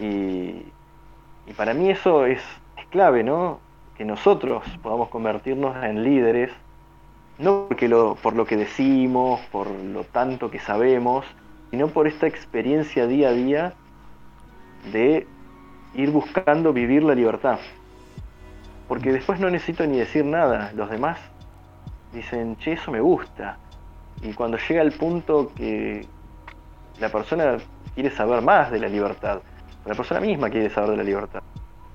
Y, 0.00 0.64
para 1.54 1.74
mí 1.74 1.90
eso 1.90 2.24
es, 2.24 2.40
clave, 2.88 3.22
¿no? 3.22 3.60
que 3.94 4.06
nosotros 4.06 4.64
podamos 4.82 5.10
convertirnos 5.10 5.76
en 5.84 6.02
líderes, 6.02 6.50
no 7.38 7.66
porque 7.68 7.88
lo, 7.88 8.14
por 8.14 8.34
lo 8.34 8.46
que 8.46 8.56
decimos, 8.56 9.38
por 9.52 9.68
lo 9.70 10.04
tanto 10.04 10.50
que 10.50 10.60
sabemos, 10.60 11.26
sino 11.70 11.88
por 11.88 12.06
esta 12.06 12.26
experiencia 12.26 13.06
día 13.06 13.28
a 13.28 13.32
día 13.32 13.74
de 14.92 15.26
ir 15.94 16.10
buscando 16.10 16.72
vivir 16.72 17.02
la 17.02 17.14
libertad. 17.14 17.58
Porque 18.88 19.12
después 19.12 19.38
no 19.38 19.50
necesito 19.50 19.86
ni 19.86 19.98
decir 19.98 20.24
nada, 20.24 20.72
los 20.74 20.90
demás 20.90 21.18
dicen, 22.12 22.56
che, 22.56 22.72
eso 22.72 22.90
me 22.90 23.00
gusta. 23.00 23.58
Y 24.22 24.32
cuando 24.32 24.58
llega 24.58 24.82
el 24.82 24.92
punto 24.92 25.52
que 25.54 26.06
la 26.98 27.08
persona 27.08 27.56
quiere 27.94 28.10
saber 28.10 28.42
más 28.42 28.70
de 28.70 28.80
la 28.80 28.88
libertad, 28.88 29.40
la 29.86 29.94
persona 29.94 30.20
misma 30.20 30.50
quiere 30.50 30.70
saber 30.70 30.90
de 30.90 30.96
la 30.98 31.04
libertad, 31.04 31.42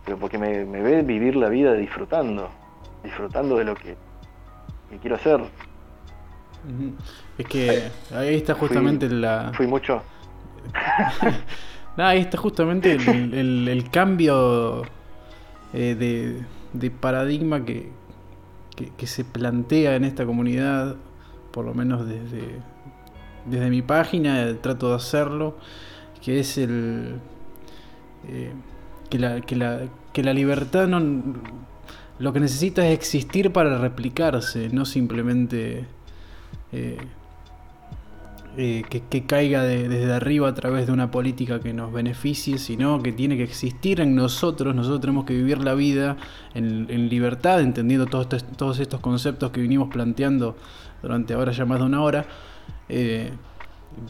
pero 0.03 0.17
porque 0.17 0.37
me, 0.37 0.63
ve 0.65 1.01
vivir 1.03 1.35
la 1.35 1.49
vida 1.49 1.73
disfrutando, 1.73 2.49
disfrutando 3.03 3.57
de 3.57 3.65
lo 3.65 3.75
que, 3.75 3.95
quiero 5.01 5.17
hacer. 5.17 5.41
Es 7.37 7.45
que 7.45 7.91
ahí 8.15 8.35
está 8.35 8.55
justamente 8.55 9.09
la... 9.09 9.51
Fui 9.53 9.67
mucho. 9.67 10.01
ahí 11.97 12.19
está 12.19 12.37
justamente 12.37 12.93
el, 12.93 13.85
cambio 13.91 14.83
eh, 15.73 16.45
de, 16.73 16.91
paradigma 16.91 17.63
que, 17.63 17.89
que, 18.97 19.07
se 19.07 19.23
plantea 19.23 19.95
en 19.95 20.03
esta 20.03 20.25
comunidad, 20.25 20.95
por 21.51 21.65
lo 21.65 21.73
menos 21.73 22.07
desde, 22.07 22.59
desde 23.45 23.69
mi 23.69 23.81
página, 23.81 24.55
trato 24.61 24.89
de 24.89 24.95
hacerlo, 24.95 25.57
que 26.21 26.39
es 26.39 26.57
el... 26.57 27.19
Eh, 28.27 28.51
que, 29.09 29.19
la, 29.19 29.41
que, 29.41 29.55
la, 29.55 29.81
que 30.11 30.23
la 30.23 30.33
libertad 30.33 30.87
no... 30.87 31.01
Lo 32.17 32.31
que 32.31 32.39
necesita 32.39 32.87
es 32.87 32.93
existir 32.93 33.51
para 33.51 33.77
replicarse, 33.77 34.69
no 34.69 34.85
simplemente 34.85 35.85
eh, 36.71 36.97
eh, 38.57 38.83
que, 38.89 39.25
caiga 39.25 39.63
desde 39.63 40.13
arriba 40.13 40.47
a 40.47 40.53
través 40.53 40.85
de 40.85 40.91
una 40.91 41.11
política 41.11 41.59
que 41.59 41.73
nos 41.73 41.91
beneficie, 41.91 42.57
sino 42.57 43.01
que 43.03 43.11
tiene 43.11 43.37
que 43.37 43.43
existir 43.43 44.01
en 44.01 44.15
nosotros. 44.15 44.73
Nosotros 44.73 45.01
tenemos 45.01 45.25
que 45.25 45.33
vivir 45.33 45.63
la 45.63 45.73
vida 45.73 46.17
en, 46.53 47.09
libertad, 47.09 47.61
entendiendo 47.61 48.05
todos, 48.05 48.27
todos 48.55 48.79
estos 48.79 48.99
conceptos 49.01 49.51
que 49.51 49.61
vinimos 49.61 49.89
planteando 49.89 50.55
durante 51.01 51.33
ahora 51.33 51.51
ya 51.51 51.65
más 51.65 51.79
de 51.79 51.85
una 51.85 52.01
hora. 52.01 52.25
Eh, 52.87 53.31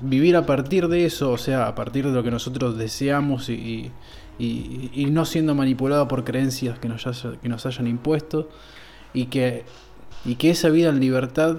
vivir 0.01 0.35
a 0.35 0.45
partir 0.45 0.87
de 0.87 1.05
eso, 1.05 1.31
o 1.31 1.37
sea, 1.37 1.67
a 1.67 1.75
partir 1.75 2.05
de 2.05 2.11
lo 2.11 2.23
que 2.23 2.31
nosotros 2.31 2.77
deseamos 2.77 3.49
y, 3.49 3.91
y, 4.37 5.07
no 5.11 5.25
siendo 5.25 5.55
manipulado 5.55 6.07
por 6.07 6.23
creencias 6.23 6.79
que 6.79 6.87
nos, 6.87 7.03
que 7.41 7.49
nos 7.49 7.65
hayan 7.65 7.87
impuesto 7.87 8.49
y 9.13 9.25
que, 9.25 9.63
y 10.25 10.35
que 10.35 10.49
esa 10.49 10.69
vida 10.69 10.89
en 10.89 10.99
libertad 10.99 11.57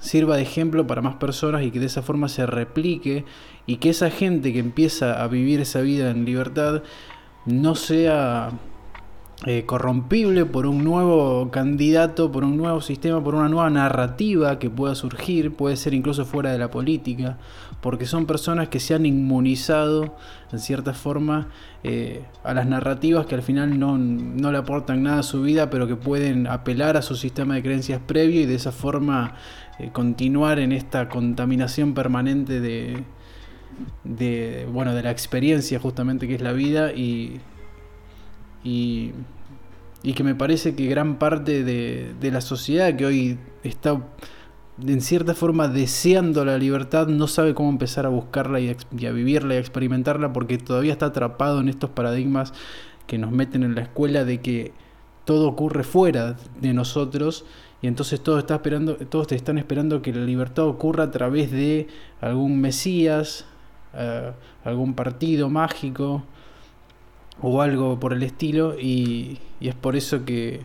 sirva 0.00 0.36
de 0.36 0.42
ejemplo 0.42 0.86
para 0.86 1.02
más 1.02 1.16
personas 1.16 1.62
y 1.62 1.70
que 1.70 1.80
de 1.80 1.86
esa 1.86 2.02
forma 2.02 2.28
se 2.28 2.46
replique 2.46 3.24
y 3.66 3.76
que 3.76 3.90
esa 3.90 4.10
gente 4.10 4.52
que 4.52 4.58
empieza 4.58 5.22
a 5.22 5.28
vivir 5.28 5.60
esa 5.60 5.80
vida 5.80 6.10
en 6.10 6.24
libertad 6.24 6.82
no 7.46 7.74
sea 7.74 8.52
eh, 9.46 9.64
corrompible 9.66 10.46
por 10.46 10.66
un 10.66 10.84
nuevo 10.84 11.50
candidato, 11.50 12.32
por 12.32 12.44
un 12.44 12.56
nuevo 12.56 12.80
sistema, 12.80 13.22
por 13.22 13.34
una 13.34 13.48
nueva 13.50 13.68
narrativa 13.68 14.58
que 14.58 14.70
pueda 14.70 14.94
surgir, 14.94 15.54
puede 15.54 15.76
ser 15.76 15.92
incluso 15.92 16.24
fuera 16.24 16.50
de 16.50 16.58
la 16.58 16.70
política, 16.70 17.36
porque 17.82 18.06
son 18.06 18.24
personas 18.24 18.68
que 18.68 18.80
se 18.80 18.94
han 18.94 19.04
inmunizado 19.04 20.16
en 20.50 20.58
cierta 20.58 20.94
forma 20.94 21.48
eh, 21.82 22.24
a 22.42 22.54
las 22.54 22.66
narrativas 22.66 23.26
que 23.26 23.34
al 23.34 23.42
final 23.42 23.78
no, 23.78 23.98
no, 23.98 24.50
le 24.50 24.56
aportan 24.56 25.02
nada 25.02 25.18
a 25.18 25.22
su 25.22 25.42
vida, 25.42 25.68
pero 25.68 25.86
que 25.86 25.96
pueden 25.96 26.46
apelar 26.46 26.96
a 26.96 27.02
su 27.02 27.14
sistema 27.14 27.56
de 27.56 27.62
creencias 27.62 28.00
previo 28.00 28.40
y 28.40 28.46
de 28.46 28.54
esa 28.54 28.72
forma 28.72 29.34
eh, 29.78 29.90
continuar 29.92 30.58
en 30.58 30.72
esta 30.72 31.10
contaminación 31.10 31.92
permanente 31.92 32.60
de, 32.60 33.04
de, 34.04 34.66
bueno, 34.72 34.94
de 34.94 35.02
la 35.02 35.10
experiencia 35.10 35.78
justamente 35.78 36.26
que 36.26 36.36
es 36.36 36.40
la 36.40 36.52
vida 36.52 36.92
y, 36.92 37.40
y, 38.62 39.12
y 40.04 40.12
que 40.12 40.22
me 40.22 40.36
parece 40.36 40.76
que 40.76 40.86
gran 40.86 41.18
parte 41.18 41.64
de, 41.64 42.14
de 42.20 42.30
la 42.30 42.40
sociedad 42.40 42.94
que 42.94 43.06
hoy 43.06 43.38
está 43.64 44.00
en 44.82 45.00
cierta 45.00 45.34
forma 45.34 45.68
deseando 45.68 46.44
la 46.44 46.58
libertad, 46.58 47.06
no 47.06 47.28
sabe 47.28 47.54
cómo 47.54 47.70
empezar 47.70 48.06
a 48.06 48.08
buscarla 48.08 48.60
y 48.60 48.70
a, 48.70 49.12
vivirla 49.12 49.54
y 49.54 49.56
a 49.58 49.60
experimentarla 49.60 50.32
porque 50.32 50.58
todavía 50.58 50.92
está 50.92 51.06
atrapado 51.06 51.60
en 51.60 51.68
estos 51.68 51.90
paradigmas 51.90 52.52
que 53.06 53.18
nos 53.18 53.30
meten 53.30 53.62
en 53.62 53.74
la 53.74 53.82
escuela 53.82 54.24
de 54.24 54.40
que 54.40 54.72
todo 55.24 55.48
ocurre 55.48 55.84
fuera 55.84 56.36
de 56.60 56.74
nosotros 56.74 57.44
y 57.82 57.86
entonces 57.86 58.20
todos, 58.20 58.40
está 58.40 58.56
esperando, 58.56 58.96
todos 58.96 59.28
te 59.28 59.36
están 59.36 59.58
esperando 59.58 60.02
que 60.02 60.12
la 60.12 60.24
libertad 60.24 60.64
ocurra 60.64 61.04
a 61.04 61.10
través 61.10 61.50
de 61.50 61.86
algún 62.20 62.60
mesías, 62.60 63.46
eh, 63.94 64.32
algún 64.64 64.94
partido 64.94 65.50
mágico 65.50 66.24
o 67.40 67.62
algo 67.62 67.98
por 68.00 68.12
el 68.12 68.22
estilo 68.22 68.78
y 68.78 69.38
es 69.60 69.74
por 69.74 69.96
eso 69.96 70.24
que 70.24 70.60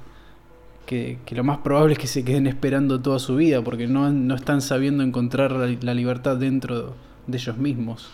que, 0.89 1.35
lo 1.35 1.43
más 1.43 1.59
probable 1.59 1.93
es 1.93 1.99
que 1.99 2.07
se 2.07 2.25
queden 2.25 2.47
esperando 2.47 2.99
toda 2.99 3.19
su 3.19 3.35
vida, 3.35 3.61
porque 3.61 3.85
no, 3.85 4.35
están 4.35 4.61
sabiendo 4.61 5.03
encontrar 5.03 5.51
la, 5.51 5.93
libertad 5.93 6.37
dentro 6.37 6.95
de 7.27 7.37
ellos 7.37 7.57
mismos. 7.57 8.09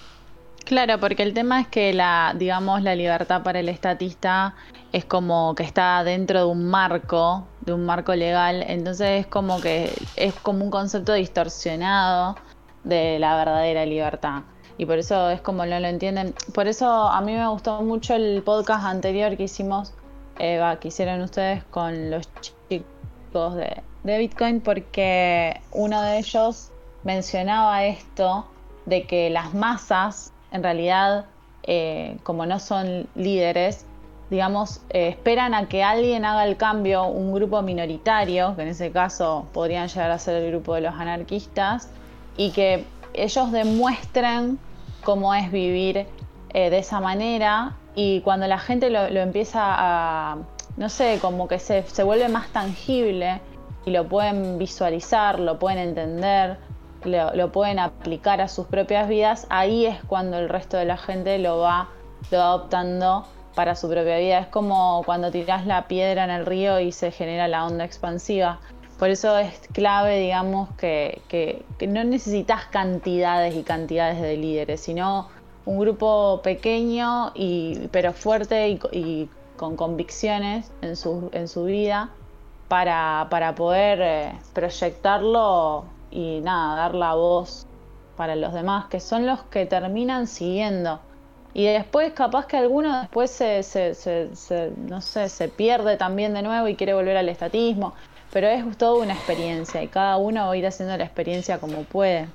Claro, 0.65 0.99
porque 0.99 1.23
el 1.23 1.33
tema 1.33 1.61
es 1.61 1.67
que 1.67 1.93
la, 1.93 2.35
digamos, 2.37 2.81
la 2.81 2.95
libertad 2.95 3.43
para 3.43 3.59
el 3.59 3.69
estatista 3.69 4.55
es 4.91 5.05
como 5.05 5.55
que 5.55 5.63
está 5.63 6.03
dentro 6.03 6.39
de 6.39 6.45
un 6.45 6.65
marco, 6.65 7.47
de 7.61 7.71
un 7.71 7.85
marco 7.85 8.13
legal, 8.13 8.65
entonces 8.67 9.21
es 9.21 9.27
como 9.27 9.61
que 9.61 9.89
es 10.17 10.33
como 10.33 10.65
un 10.65 10.71
concepto 10.71 11.13
distorsionado 11.13 12.35
de 12.83 13.19
la 13.19 13.37
verdadera 13.37 13.85
libertad. 13.85 14.41
Y 14.77 14.85
por 14.85 14.97
eso 14.97 15.29
es 15.29 15.41
como 15.41 15.65
no 15.65 15.79
lo 15.79 15.87
entienden. 15.87 16.33
Por 16.53 16.67
eso 16.67 16.87
a 16.87 17.21
mí 17.21 17.33
me 17.33 17.47
gustó 17.47 17.81
mucho 17.81 18.15
el 18.15 18.43
podcast 18.43 18.85
anterior 18.85 19.37
que 19.37 19.43
hicimos, 19.43 19.93
eh, 20.39 20.61
que 20.81 20.89
hicieron 20.89 21.21
ustedes 21.21 21.63
con 21.65 22.11
los 22.11 22.27
chicos 22.41 23.55
de, 23.55 23.81
Bitcoin 24.03 24.61
porque 24.61 25.59
uno 25.71 26.01
de 26.01 26.19
ellos 26.19 26.71
mencionaba 27.03 27.85
esto 27.85 28.45
de 28.85 29.03
que 29.03 29.29
las 29.29 29.53
masas 29.53 30.31
en 30.51 30.61
realidad 30.61 31.25
eh, 31.63 32.17
como 32.23 32.45
no 32.45 32.59
son 32.59 33.07
líderes 33.15 33.85
digamos 34.29 34.81
eh, 34.89 35.09
esperan 35.09 35.53
a 35.53 35.67
que 35.67 35.83
alguien 35.83 36.23
haga 36.23 36.45
el 36.45 36.55
cambio 36.55 37.05
un 37.05 37.33
grupo 37.33 37.61
minoritario 37.61 38.55
que 38.55 38.61
en 38.61 38.67
ese 38.69 38.91
caso 38.91 39.47
podrían 39.53 39.87
llegar 39.87 40.11
a 40.11 40.19
ser 40.19 40.35
el 40.41 40.51
grupo 40.51 40.75
de 40.75 40.81
los 40.81 40.93
anarquistas 40.93 41.89
y 42.37 42.51
que 42.51 42.85
ellos 43.13 43.51
demuestren 43.51 44.59
cómo 45.05 45.33
es 45.33 45.49
vivir 45.49 46.07
eh, 46.53 46.69
de 46.69 46.77
esa 46.77 46.99
manera 46.99 47.77
y 47.95 48.19
cuando 48.21 48.47
la 48.47 48.59
gente 48.59 48.89
lo 48.89 49.19
empieza 49.21 49.61
a, 49.63 50.37
no 50.75 50.89
sé, 50.89 51.19
como 51.21 51.47
que 51.47 51.59
se, 51.59 51.83
se 51.83 52.03
vuelve 52.03 52.27
más 52.27 52.49
tangible 52.49 53.39
y 53.85 53.91
lo 53.91 54.07
pueden 54.07 54.57
visualizar, 54.57 55.39
lo 55.39 55.57
pueden 55.59 55.79
entender, 55.79 56.57
lo, 57.05 57.51
pueden 57.51 57.79
aplicar 57.79 58.41
a 58.41 58.47
sus 58.47 58.65
propias 58.65 59.07
vidas, 59.07 59.45
ahí 59.49 59.85
es 59.85 60.03
cuando 60.03 60.37
el 60.37 60.49
resto 60.49 60.77
de 60.77 60.85
la 60.85 60.97
gente 60.97 61.37
lo 61.37 61.59
va, 61.59 61.89
lo 62.31 62.41
adoptando 62.41 63.25
para 63.53 63.75
su 63.75 63.87
propia 63.87 64.17
vida. 64.17 64.39
Es 64.39 64.47
como 64.47 65.03
cuando 65.05 65.31
tiras 65.31 65.65
la 65.65 65.87
piedra 65.87 66.23
en 66.23 66.31
el 66.31 66.45
río 66.45 66.79
y 66.79 66.91
se 66.91 67.11
genera 67.11 67.47
la 67.47 67.65
onda 67.65 67.85
expansiva. 67.85 68.59
Por 68.99 69.09
eso 69.09 69.37
es 69.37 69.59
clave, 69.73 70.19
digamos, 70.19 70.69
que, 70.77 71.63
no 71.87 72.03
necesitas 72.03 72.65
cantidades 72.65 73.55
y 73.55 73.63
cantidades 73.63 74.21
de 74.21 74.37
líderes, 74.37 74.81
sino 74.81 75.27
un 75.65 75.79
grupo 75.79 76.41
pequeño 76.43 77.31
y, 77.35 77.87
pero 77.91 78.13
fuerte 78.13 78.79
y, 78.91 79.29
con 79.57 79.77
convicciones 79.77 80.69
en 80.81 80.97
su, 80.97 81.29
en 81.31 81.47
su 81.47 81.63
vida 81.63 82.09
para, 82.67 83.27
para 83.29 83.55
poder 83.55 83.99
eh, 84.01 84.39
proyectarlo 84.53 85.85
y 86.11 86.41
nada, 86.41 86.75
dar 86.75 86.95
la 86.95 87.13
voz 87.13 87.65
para 88.17 88.35
los 88.35 88.53
demás, 88.53 88.87
que 88.87 88.99
son 88.99 89.25
los 89.25 89.43
que 89.43 89.65
terminan 89.65 90.27
siguiendo. 90.27 90.99
Y 91.53 91.65
después 91.65 92.11
capaz 92.13 92.47
que 92.47 92.57
alguno 92.57 92.99
después 92.99 93.31
se, 93.31 93.63
se, 93.63 94.73
no 94.75 94.99
sé, 94.99 95.29
se 95.29 95.47
pierde 95.47 95.95
también 95.95 96.33
de 96.33 96.41
nuevo 96.41 96.67
y 96.67 96.75
quiere 96.75 96.93
volver 96.93 97.15
al 97.15 97.29
estatismo. 97.29 97.93
Pero 98.35 98.49
es 98.49 98.77
toda 98.77 99.01
una 99.01 99.13
experiencia 99.13 99.81
y 99.81 99.87
cada 99.87 100.17
uno 100.17 100.47
va 100.47 100.51
a 100.51 100.57
ir 100.57 100.67
haciendo 100.67 100.97
la 100.97 101.05
experiencia 101.05 101.57
como 101.57 101.83
puede. 101.83 102.27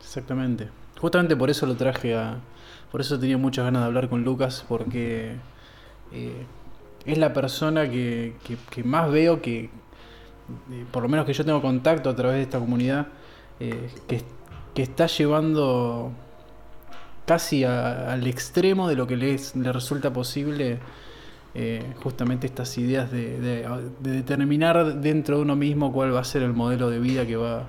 Exactamente. 0.00 0.68
Justamente 1.00 1.36
por 1.36 1.48
eso 1.48 1.64
lo 1.66 1.76
traje 1.76 2.16
a, 2.16 2.38
por 2.90 3.00
eso 3.00 3.20
tenía 3.20 3.38
muchas 3.38 3.64
ganas 3.64 3.82
de 3.82 3.86
hablar 3.86 4.08
con 4.08 4.24
Lucas, 4.24 4.64
porque 4.68 5.36
eh, 6.10 6.44
es 7.06 7.18
la 7.18 7.32
persona 7.32 7.88
que, 7.88 8.34
más 8.82 9.12
veo 9.12 9.40
que, 9.40 9.66
eh, 9.66 9.70
por 10.90 11.04
lo 11.04 11.08
menos 11.08 11.24
que 11.24 11.32
yo 11.32 11.44
tengo 11.44 11.62
contacto 11.62 12.10
a 12.10 12.16
través 12.16 12.38
de 12.38 12.42
esta 12.42 12.58
comunidad, 12.58 13.06
eh, 13.60 13.90
que, 14.08 14.82
está 14.82 15.06
llevando 15.06 16.10
casi 17.26 17.62
al 17.62 18.26
extremo 18.26 18.88
de 18.88 18.96
lo 18.96 19.06
que 19.06 19.16
le, 19.16 19.36
le 19.54 19.72
resulta 19.72 20.12
posible 20.12 20.80
eh, 21.54 21.82
justamente 22.02 22.46
estas 22.46 22.78
ideas 22.78 23.10
de, 23.10 23.66
determinar 24.00 25.00
dentro 25.00 25.36
de 25.36 25.42
uno 25.42 25.54
mismo 25.54 25.92
cuál 25.92 26.14
va 26.14 26.20
a 26.20 26.24
ser 26.24 26.42
el 26.42 26.54
modelo 26.54 26.88
de 26.88 26.98
vida 26.98 27.26
que 27.26 27.36
va, 27.36 27.66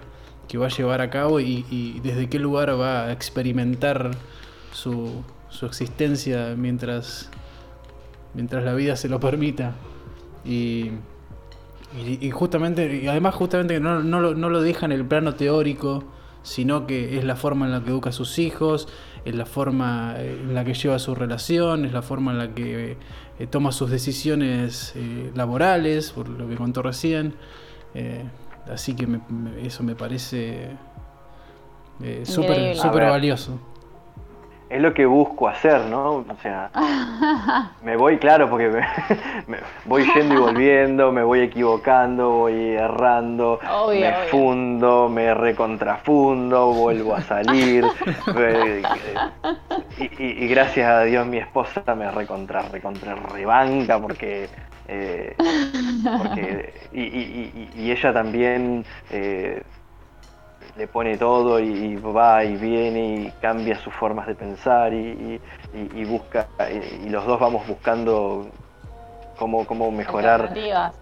que 0.47 0.57
va 0.57 0.67
a 0.67 0.69
llevar 0.69 1.01
a 1.01 1.09
cabo 1.09 1.41
y, 1.41 1.99
desde 2.01 2.29
qué 2.29 2.39
lugar 2.39 2.79
va 2.79 3.07
a 3.07 3.11
experimentar 3.11 4.11
su, 4.71 5.23
su 5.49 5.65
existencia 5.65 6.55
mientras, 6.57 7.29
mientras 8.33 8.63
la 8.63 8.73
vida 8.73 8.95
se 8.95 9.09
lo 9.09 9.19
permita. 9.19 9.73
Y, 10.45 10.91
justamente, 12.31 13.01
y 13.03 13.07
además 13.07 13.35
justamente 13.35 13.79
no, 13.81 14.01
no, 14.01 14.21
lo, 14.21 14.33
no 14.33 14.49
lo 14.49 14.61
deja 14.61 14.85
en 14.85 14.93
el 14.93 15.05
plano 15.05 15.35
teórico, 15.35 16.05
sino 16.41 16.87
que 16.87 17.17
es 17.17 17.23
la 17.23 17.35
forma 17.35 17.65
en 17.65 17.71
la 17.71 17.83
que 17.83 17.89
educa 17.89 18.09
a 18.09 18.13
sus 18.13 18.39
hijos, 18.39 18.87
es 19.25 19.35
la 19.35 19.45
forma 19.45 20.15
en 20.17 20.53
la 20.53 20.65
que 20.65 20.73
lleva 20.73 20.99
su 20.99 21.15
relación, 21.15 21.85
es 21.85 21.93
la 21.93 22.01
forma 22.01 22.31
en 22.31 22.37
la 22.37 22.53
que 22.53 22.97
eh, 23.39 23.47
toma 23.47 23.71
sus 23.71 23.89
decisiones 23.89 24.93
eh, 24.95 25.31
laborales, 25.35 26.11
por 26.11 26.29
lo 26.29 26.47
que 26.47 26.55
contó 26.55 26.81
recién. 26.81 27.35
Eh, 27.95 28.23
así 28.71 28.95
que 28.95 29.07
eso 29.61 29.83
me 29.83 29.95
parece 29.95 30.71
súper 32.23 32.75
super 32.75 33.03
valioso 33.03 33.59
es 34.73 34.81
lo 34.81 34.91
que 34.91 35.05
busco 35.05 35.47
hacer, 35.47 35.85
¿no? 35.85 36.25
O 36.27 36.35
sea, 36.41 36.71
me 37.83 37.95
voy, 37.95 38.17
claro, 38.17 38.49
porque 38.49 38.69
me, 39.47 39.59
voy 39.85 40.03
yendo 40.15 40.33
y 40.33 40.37
volviendo, 40.37 41.11
me 41.11 41.21
voy 41.21 41.41
equivocando, 41.41 42.29
voy 42.31 42.69
errando, 42.71 43.59
me 43.91 44.11
fundo, 44.31 45.09
me 45.09 45.31
recontrafundo, 45.35 46.73
vuelvo 46.73 47.15
a 47.15 47.21
salir. 47.21 47.85
y, 49.99 50.47
gracias 50.47 50.89
a 50.89 51.03
Dios 51.03 51.27
mi 51.27 51.37
esposa 51.37 51.83
me 51.95 52.09
recontra, 52.09 52.63
recontra 52.63 53.13
rebanca 53.15 53.99
porque... 53.99 54.49
Eh, 54.85 55.33
porque 56.17 56.73
y, 56.91 57.89
ella 57.89 58.11
también 58.11 58.83
eh, 59.11 59.61
le 60.77 60.87
pone 60.87 61.17
todo 61.17 61.59
y, 61.59 61.95
va 61.97 62.43
y 62.43 62.55
viene 62.55 63.15
y 63.15 63.31
cambia 63.41 63.77
sus 63.79 63.93
formas 63.93 64.27
de 64.27 64.35
pensar 64.35 64.93
y, 64.93 65.39
busca 66.05 66.47
y, 67.03 67.09
los 67.09 67.25
dos 67.25 67.39
vamos 67.39 67.67
buscando 67.67 68.47
cómo, 69.37 69.65
cómo 69.65 69.91
mejorar 69.91 70.53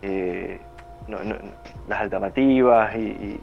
eh, 0.01 0.59
las 1.87 2.01
alternativas 2.01 2.95
y, 2.95 3.39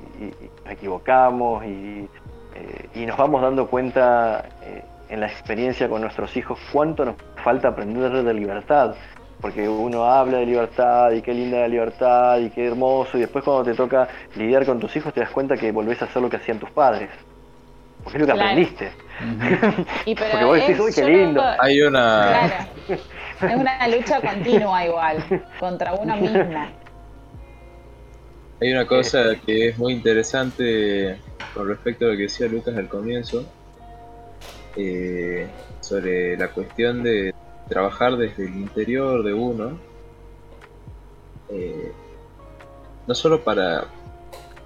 nos 0.64 0.72
equivocamos 0.72 1.64
y, 1.64 2.08
eh, 2.54 3.06
nos 3.06 3.16
vamos 3.16 3.40
dando 3.40 3.66
cuenta 3.68 4.44
eh, 4.62 4.82
en 5.08 5.20
la 5.20 5.26
experiencia 5.26 5.88
con 5.88 6.02
nuestros 6.02 6.36
hijos 6.36 6.58
cuánto 6.72 7.04
nos 7.04 7.16
falta 7.42 7.68
aprender 7.68 8.22
de 8.22 8.34
libertad 8.34 8.94
porque 9.40 9.68
uno 9.68 10.04
habla 10.04 10.38
de 10.38 10.46
libertad 10.46 11.12
y 11.12 11.22
qué 11.22 11.32
linda 11.32 11.60
la 11.60 11.68
libertad 11.68 12.38
y 12.38 12.50
qué 12.50 12.66
hermoso, 12.66 13.16
y 13.16 13.20
después 13.20 13.44
cuando 13.44 13.64
te 13.64 13.74
toca 13.74 14.08
lidiar 14.34 14.66
con 14.66 14.80
tus 14.80 14.94
hijos 14.96 15.14
te 15.14 15.20
das 15.20 15.30
cuenta 15.30 15.56
que 15.56 15.70
volvés 15.70 16.02
a 16.02 16.06
hacer 16.06 16.20
lo 16.22 16.28
que 16.28 16.36
hacían 16.36 16.58
tus 16.58 16.70
padres. 16.70 17.10
Porque 18.02 18.18
es 18.18 18.26
lo 18.26 18.26
que 18.26 18.40
aprendiste. 18.40 18.92
porque 20.04 20.44
vos 20.44 20.56
decís, 20.56 20.80
uy, 20.80 20.92
qué 20.94 21.04
lindo. 21.04 21.42
Hay 21.60 21.82
una. 21.82 22.68
Es 22.88 23.56
una 23.56 23.88
lucha 23.96 24.20
continua 24.20 24.84
igual, 24.84 25.24
contra 25.58 25.94
uno 25.94 26.16
mismo. 26.16 26.66
Hay 28.60 28.72
una 28.72 28.86
cosa 28.86 29.36
que 29.46 29.68
es 29.68 29.78
muy 29.78 29.92
interesante 29.92 31.16
con 31.54 31.68
respecto 31.68 32.06
a 32.06 32.08
lo 32.08 32.16
que 32.16 32.22
decía 32.22 32.48
Lucas 32.48 32.76
al 32.76 32.88
comienzo, 32.88 33.44
eh, 34.76 35.46
sobre 35.80 36.36
la 36.36 36.48
cuestión 36.48 37.02
de 37.02 37.32
trabajar 37.68 38.16
desde 38.16 38.46
el 38.46 38.56
interior 38.56 39.22
de 39.22 39.34
uno, 39.34 39.78
eh, 41.50 41.92
no 43.06 43.14
solo 43.14 43.42
para 43.42 43.86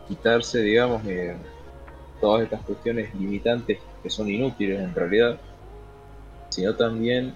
quitarse, 0.09 0.63
digamos, 0.63 1.05
eh, 1.07 1.37
todas 2.21 2.43
estas 2.45 2.63
cuestiones 2.63 3.15
limitantes 3.15 3.79
que 4.03 4.11
son 4.11 4.31
inútiles 4.31 4.81
en 4.81 4.95
realidad, 4.95 5.39
sino 6.51 6.75
también 6.75 7.35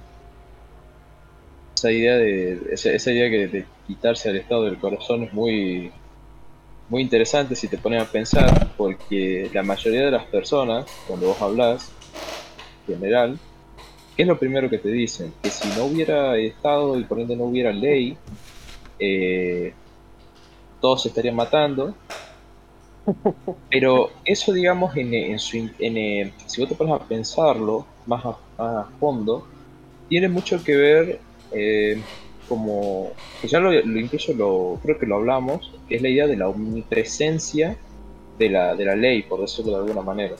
esa 1.74 1.90
idea 1.90 2.16
de 2.16 2.60
esa, 2.72 3.12
idea 3.12 3.30
que 3.30 3.48
de 3.48 3.66
quitarse 3.86 4.30
al 4.30 4.36
estado 4.36 4.64
del 4.64 4.78
corazón 4.78 5.24
es 5.24 5.32
muy 5.32 5.92
muy 6.88 7.02
interesante 7.02 7.54
si 7.54 7.68
te 7.68 7.78
pones 7.78 8.02
a 8.02 8.06
pensar 8.10 8.70
porque 8.76 9.50
la 9.52 9.62
mayoría 9.62 10.06
de 10.06 10.10
las 10.10 10.24
personas 10.26 10.86
cuando 11.06 11.28
vos 11.28 11.42
hablas 11.42 11.90
en 12.86 12.94
general 12.94 13.38
¿Qué 14.16 14.22
es 14.22 14.28
lo 14.28 14.38
primero 14.38 14.70
que 14.70 14.78
te 14.78 14.88
dicen? 14.88 15.34
Que 15.42 15.50
si 15.50 15.68
no 15.76 15.84
hubiera 15.84 16.38
Estado 16.38 16.98
y 16.98 17.04
por 17.04 17.20
ende 17.20 17.36
no 17.36 17.44
hubiera 17.44 17.70
ley, 17.70 18.16
eh, 18.98 19.74
todos 20.80 21.02
se 21.02 21.08
estarían 21.08 21.36
matando. 21.36 21.94
Pero 23.70 24.10
eso, 24.24 24.54
digamos, 24.54 24.96
en, 24.96 25.38
su, 25.38 25.68
eh, 25.78 26.32
si 26.46 26.60
vos 26.62 26.70
te 26.70 26.74
pones 26.74 26.94
a 26.94 27.04
pensarlo 27.04 27.86
más 28.06 28.24
a, 28.56 28.88
fondo, 28.98 29.46
tiene 30.08 30.30
mucho 30.30 30.64
que 30.64 30.76
ver, 30.76 31.20
eh, 31.52 32.00
como, 32.48 33.10
pues 33.42 33.52
ya 33.52 33.60
lo, 33.60 33.70
incluso 33.74 34.32
lo, 34.32 34.80
creo 34.82 34.98
que 34.98 35.04
lo 35.04 35.16
hablamos, 35.16 35.70
que 35.90 35.96
es 35.96 36.02
la 36.02 36.08
idea 36.08 36.26
de 36.26 36.38
la 36.38 36.48
omnipresencia 36.48 37.76
de 38.38 38.48
la, 38.48 38.74
de 38.74 38.84
la 38.86 38.96
ley, 38.96 39.24
por 39.24 39.42
decirlo 39.42 39.72
de 39.72 39.78
alguna 39.78 40.00
manera. 40.00 40.36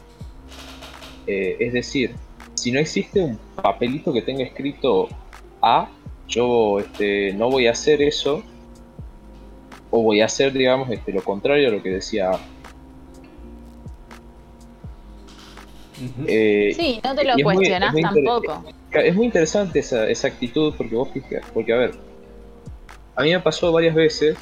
es 1.26 1.72
decir, 1.74 2.14
si 2.56 2.72
no 2.72 2.80
existe 2.80 3.20
un 3.20 3.38
papelito 3.54 4.12
que 4.12 4.22
tenga 4.22 4.42
escrito 4.42 5.08
A, 5.62 5.88
yo 6.26 6.80
este, 6.80 7.32
no 7.34 7.50
voy 7.50 7.68
a 7.68 7.72
hacer 7.72 8.02
eso, 8.02 8.42
o 9.90 10.02
voy 10.02 10.20
a 10.20 10.24
hacer, 10.24 10.52
digamos, 10.52 10.90
este, 10.90 11.12
lo 11.12 11.22
contrario 11.22 11.68
a 11.68 11.70
lo 11.70 11.82
que 11.82 11.90
decía 11.90 12.30
A. 12.30 12.40
Eh, 16.26 16.74
sí, 16.76 17.00
no 17.02 17.14
te 17.14 17.24
lo 17.24 17.34
cuestionas 17.42 17.94
tampoco. 17.94 18.64
Es 18.92 19.14
muy 19.14 19.26
interesante 19.26 19.78
esa, 19.78 20.08
esa 20.08 20.28
actitud 20.28 20.74
porque 20.76 20.94
vos 20.94 21.10
fijas, 21.10 21.44
porque 21.52 21.72
a 21.72 21.76
ver, 21.76 21.92
a 23.14 23.22
mí 23.22 23.32
me 23.32 23.40
pasó 23.40 23.70
varias 23.72 23.94
veces 23.94 24.36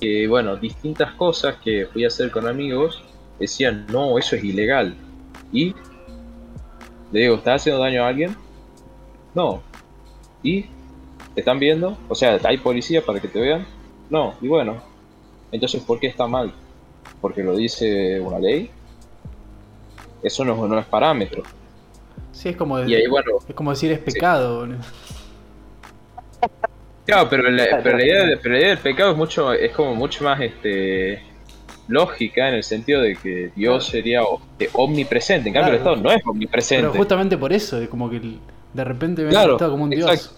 que, 0.00 0.26
bueno, 0.28 0.56
distintas 0.56 1.12
cosas 1.12 1.56
que 1.62 1.86
fui 1.86 2.04
a 2.04 2.08
hacer 2.08 2.30
con 2.30 2.46
amigos 2.46 3.02
decían, 3.38 3.86
no, 3.90 4.18
eso 4.18 4.36
es 4.36 4.44
ilegal. 4.44 4.94
Y 5.52 5.74
le 7.12 7.20
digo, 7.20 7.34
¿estás 7.36 7.62
haciendo 7.62 7.82
daño 7.82 8.04
a 8.04 8.08
alguien? 8.08 8.36
No. 9.34 9.62
¿Y? 10.42 10.62
¿Te 11.34 11.40
están 11.40 11.58
viendo? 11.58 11.96
O 12.08 12.14
sea, 12.14 12.38
¿hay 12.44 12.58
policía 12.58 13.04
para 13.04 13.20
que 13.20 13.28
te 13.28 13.40
vean? 13.40 13.66
No. 14.08 14.34
Y 14.40 14.48
bueno, 14.48 14.82
entonces, 15.52 15.82
¿por 15.82 15.98
qué 15.98 16.06
está 16.06 16.26
mal? 16.26 16.52
¿Porque 17.20 17.42
lo 17.42 17.56
dice 17.56 18.20
una 18.20 18.38
ley? 18.38 18.70
Eso 20.22 20.44
no, 20.44 20.66
no 20.66 20.78
es 20.78 20.86
parámetro. 20.86 21.42
Sí, 22.32 22.50
es 22.50 22.56
como, 22.56 22.78
es 22.78 23.08
como 23.54 23.70
decir 23.70 23.92
es 23.92 23.98
pecado. 23.98 24.66
Claro, 27.04 27.28
pero 27.28 27.50
la, 27.50 27.80
pero 27.82 27.98
la, 27.98 28.04
idea, 28.04 28.24
del 28.24 28.78
pecado 28.78 29.10
es 29.10 29.16
mucho, 29.16 29.52
es 29.52 29.72
como 29.72 29.94
mucho 29.94 30.22
más 30.22 30.40
este 30.40 31.22
lógica 31.90 32.48
en 32.48 32.54
el 32.54 32.62
sentido 32.62 33.02
de 33.02 33.16
que 33.16 33.50
Dios 33.54 33.88
sería 33.88 34.22
omnipresente, 34.72 35.48
en 35.48 35.54
cambio 35.54 35.72
el 35.72 35.78
Estado 35.78 35.96
no 35.96 36.10
es 36.10 36.22
omnipresente. 36.24 36.86
Pero 36.88 36.98
justamente 36.98 37.36
por 37.36 37.52
eso, 37.52 37.80
es 37.80 37.88
como 37.88 38.08
que 38.08 38.20
de 38.72 38.84
repente 38.84 39.24
ve 39.24 39.30
claro, 39.30 39.54
Estado 39.54 39.72
como 39.72 39.84
un 39.84 39.90
Dios. 39.90 40.36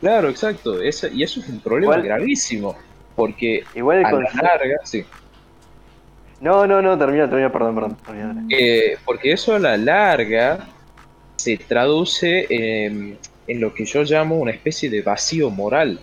Claro, 0.00 0.30
exacto, 0.30 0.82
y 0.82 0.88
eso 0.88 1.40
es 1.40 1.48
un 1.48 1.60
problema 1.60 1.98
gravísimo, 1.98 2.76
porque 3.14 3.64
igual 3.74 4.04
a 4.04 4.12
la 4.12 4.30
larga, 4.42 4.76
sí. 4.84 5.04
No, 6.40 6.66
no, 6.66 6.80
no, 6.80 6.96
termina, 6.96 7.28
termina, 7.28 7.52
perdón, 7.52 7.74
perdón. 7.74 8.46
Eh, 8.48 8.96
porque 9.04 9.32
eso 9.32 9.54
a 9.54 9.58
la 9.58 9.76
larga 9.76 10.66
se 11.36 11.58
traduce 11.58 12.46
en, 12.48 13.18
lo 13.60 13.74
que 13.74 13.84
yo 13.84 14.04
llamo 14.04 14.36
una 14.36 14.52
especie 14.52 14.88
de 14.88 15.02
vacío 15.02 15.50
moral. 15.50 16.00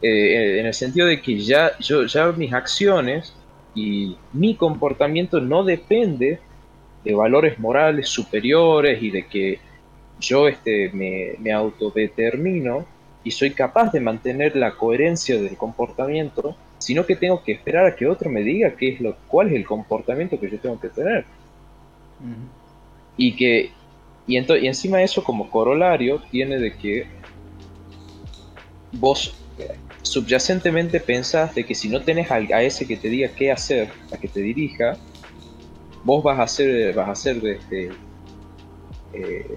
Eh, 0.00 0.60
en 0.60 0.66
el 0.66 0.74
sentido 0.74 1.06
de 1.06 1.20
que 1.20 1.40
ya, 1.40 1.76
yo, 1.80 2.04
ya 2.06 2.32
mis 2.32 2.52
acciones 2.52 3.34
y 3.78 4.16
mi 4.32 4.56
comportamiento 4.56 5.40
no 5.40 5.62
depende 5.62 6.40
de 7.04 7.14
valores 7.14 7.60
morales 7.60 8.08
superiores 8.08 9.00
y 9.00 9.10
de 9.10 9.26
que 9.26 9.60
yo 10.18 10.48
este, 10.48 10.90
me, 10.92 11.52
autodetermino 11.52 12.84
y 13.22 13.30
soy 13.30 13.52
capaz 13.52 13.92
de 13.92 14.00
mantener 14.00 14.56
la 14.56 14.72
coherencia 14.72 15.40
del 15.40 15.56
comportamiento, 15.56 16.56
sino 16.78 17.06
que 17.06 17.14
tengo 17.14 17.42
que 17.44 17.52
esperar 17.52 17.86
a 17.86 17.94
que 17.94 18.08
otro 18.08 18.30
me 18.30 18.42
diga 18.42 18.74
qué 18.74 18.88
es 18.94 19.00
lo, 19.00 19.16
cuál 19.28 19.48
es 19.48 19.54
el 19.54 19.64
comportamiento 19.64 20.40
que 20.40 20.50
yo 20.50 20.58
tengo 20.58 20.80
que 20.80 20.88
tener. 20.88 21.24
Y 23.16 23.36
que 23.36 23.70
y, 24.26 24.38
y 24.38 24.66
encima 24.66 24.98
de 24.98 25.04
eso 25.04 25.22
como 25.22 25.50
corolario 25.50 26.20
tiene 26.32 26.58
de 26.58 26.74
que 26.76 27.06
vos 28.92 29.34
subyacentemente 30.02 31.00
pensás 31.00 31.54
de 31.54 31.64
que 31.64 31.74
si 31.74 31.88
no 31.88 32.02
tenés 32.02 32.30
a, 32.30 32.62
ese 32.62 32.86
que 32.86 32.96
te 32.96 33.08
diga 33.08 33.28
qué 33.28 33.52
hacer, 33.52 33.90
a 34.12 34.16
que 34.16 34.28
te 34.28 34.40
dirija, 34.40 34.96
vos 36.04 36.22
vas 36.22 36.38
a 36.38 36.42
hacer, 36.42 36.94
vas 36.94 37.08
a 37.08 37.12
hacer 37.12 37.44
este, 37.46 37.90
eh, 39.12 39.56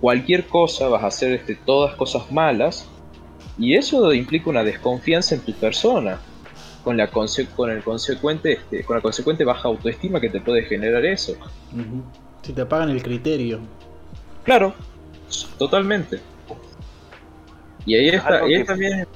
cualquier 0.00 0.46
cosa, 0.46 0.88
vas 0.88 1.04
a 1.04 1.08
hacer 1.08 1.32
este, 1.32 1.54
todas 1.54 1.94
cosas 1.94 2.30
malas, 2.32 2.86
Y 3.58 3.74
eso 3.74 4.12
implica 4.14 4.48
una 4.48 4.64
desconfianza 4.64 5.34
en 5.34 5.42
tu 5.42 5.52
persona, 5.52 6.18
con 6.82 6.96
la 6.96 7.10
con 7.10 7.70
el 7.70 7.82
consecuente 7.82 8.52
este, 8.52 8.84
con 8.84 8.96
la 8.96 9.02
consecuente 9.02 9.44
baja 9.44 9.68
autoestima 9.68 10.18
que 10.18 10.30
te 10.30 10.40
puede 10.40 10.62
generar 10.62 11.04
eso. 11.04 11.34
Si 12.42 12.52
te 12.54 12.62
apagan 12.62 12.88
el 12.88 13.02
criterio. 13.02 13.60
Claro, 14.44 14.72
totalmente. 15.58 16.20
Y 17.86 17.94
ahí 17.94 18.08
está, 18.08 18.44
ahí 18.44 18.64
también 18.64 19.06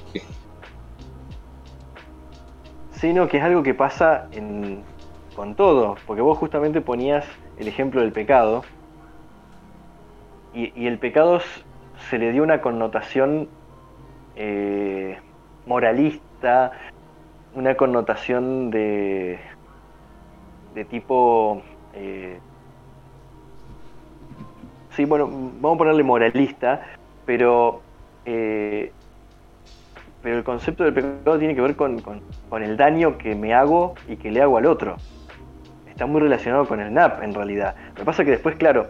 Sino 2.92 3.28
que 3.28 3.38
es 3.38 3.42
algo 3.42 3.62
que 3.62 3.74
pasa 3.74 4.28
en, 4.32 4.82
con 5.34 5.54
todo, 5.54 5.96
porque 6.06 6.22
vos 6.22 6.38
justamente 6.38 6.80
ponías 6.80 7.26
el 7.58 7.68
ejemplo 7.68 8.00
del 8.00 8.12
pecado, 8.12 8.64
y, 10.54 10.86
el 10.86 10.98
pecado 10.98 11.40
se 12.08 12.18
le 12.18 12.30
dio 12.30 12.42
una 12.42 12.60
connotación 12.60 13.48
eh, 14.36 15.18
moralista, 15.66 16.72
una 17.54 17.76
connotación 17.76 18.70
de, 18.70 19.38
de 20.74 20.84
tipo... 20.84 21.60
Eh, 21.92 22.38
sí, 24.90 25.04
bueno, 25.04 25.26
vamos 25.26 25.74
a 25.74 25.78
ponerle 25.78 26.04
moralista, 26.04 26.82
pero, 27.26 27.82
eh, 28.24 28.92
pero 30.22 30.38
el 30.38 30.44
concepto 30.44 30.84
del 30.84 30.94
pecado 30.94 31.38
tiene 31.38 31.54
que 31.54 31.60
ver 31.60 31.76
con, 31.76 32.02
el 32.62 32.76
daño 32.76 33.18
que 33.18 33.34
me 33.34 33.52
hago 33.54 33.94
y 34.08 34.16
que 34.16 34.30
le 34.30 34.40
hago 34.40 34.56
al 34.58 34.66
otro. 34.66 34.96
Está 35.88 36.06
muy 36.06 36.20
relacionado 36.20 36.66
con 36.66 36.80
el 36.80 36.92
NAP 36.92 37.22
en 37.22 37.34
realidad. 37.34 37.76
Lo 37.90 37.94
que 37.96 38.04
pasa 38.04 38.22
es 38.22 38.26
que 38.26 38.32
después, 38.32 38.56
claro, 38.56 38.88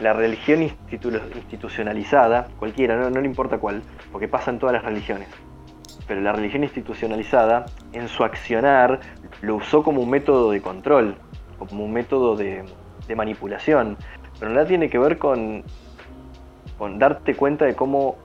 la 0.00 0.12
religión 0.12 0.62
institucionalizada, 0.62 2.48
cualquiera, 2.58 2.96
no, 2.96 3.10
no 3.10 3.20
le 3.20 3.26
importa 3.26 3.58
cuál, 3.58 3.82
porque 4.10 4.28
pasa 4.28 4.50
en 4.50 4.58
todas 4.58 4.72
las 4.72 4.84
religiones, 4.84 5.28
pero 6.10 6.22
la 6.22 6.32
religión 6.32 6.64
institucionalizada, 6.64 7.66
en 7.92 8.08
su 8.08 8.24
accionar, 8.24 8.98
lo 9.42 9.56
usó 9.56 9.82
como 9.82 10.00
un 10.02 10.10
método 10.10 10.50
de 10.50 10.60
control, 10.60 11.14
como 11.58 11.84
un 11.84 11.92
método 11.92 12.34
de, 12.36 12.64
manipulación, 13.14 13.96
pero 14.38 14.52
nada 14.52 14.66
tiene 14.66 14.88
que 14.88 14.96
ver 14.96 15.18
con, 15.18 15.64
con 16.80 16.98
darte 16.98 17.34
cuenta 17.34 17.66
de 17.66 17.74
cómo 17.74 18.16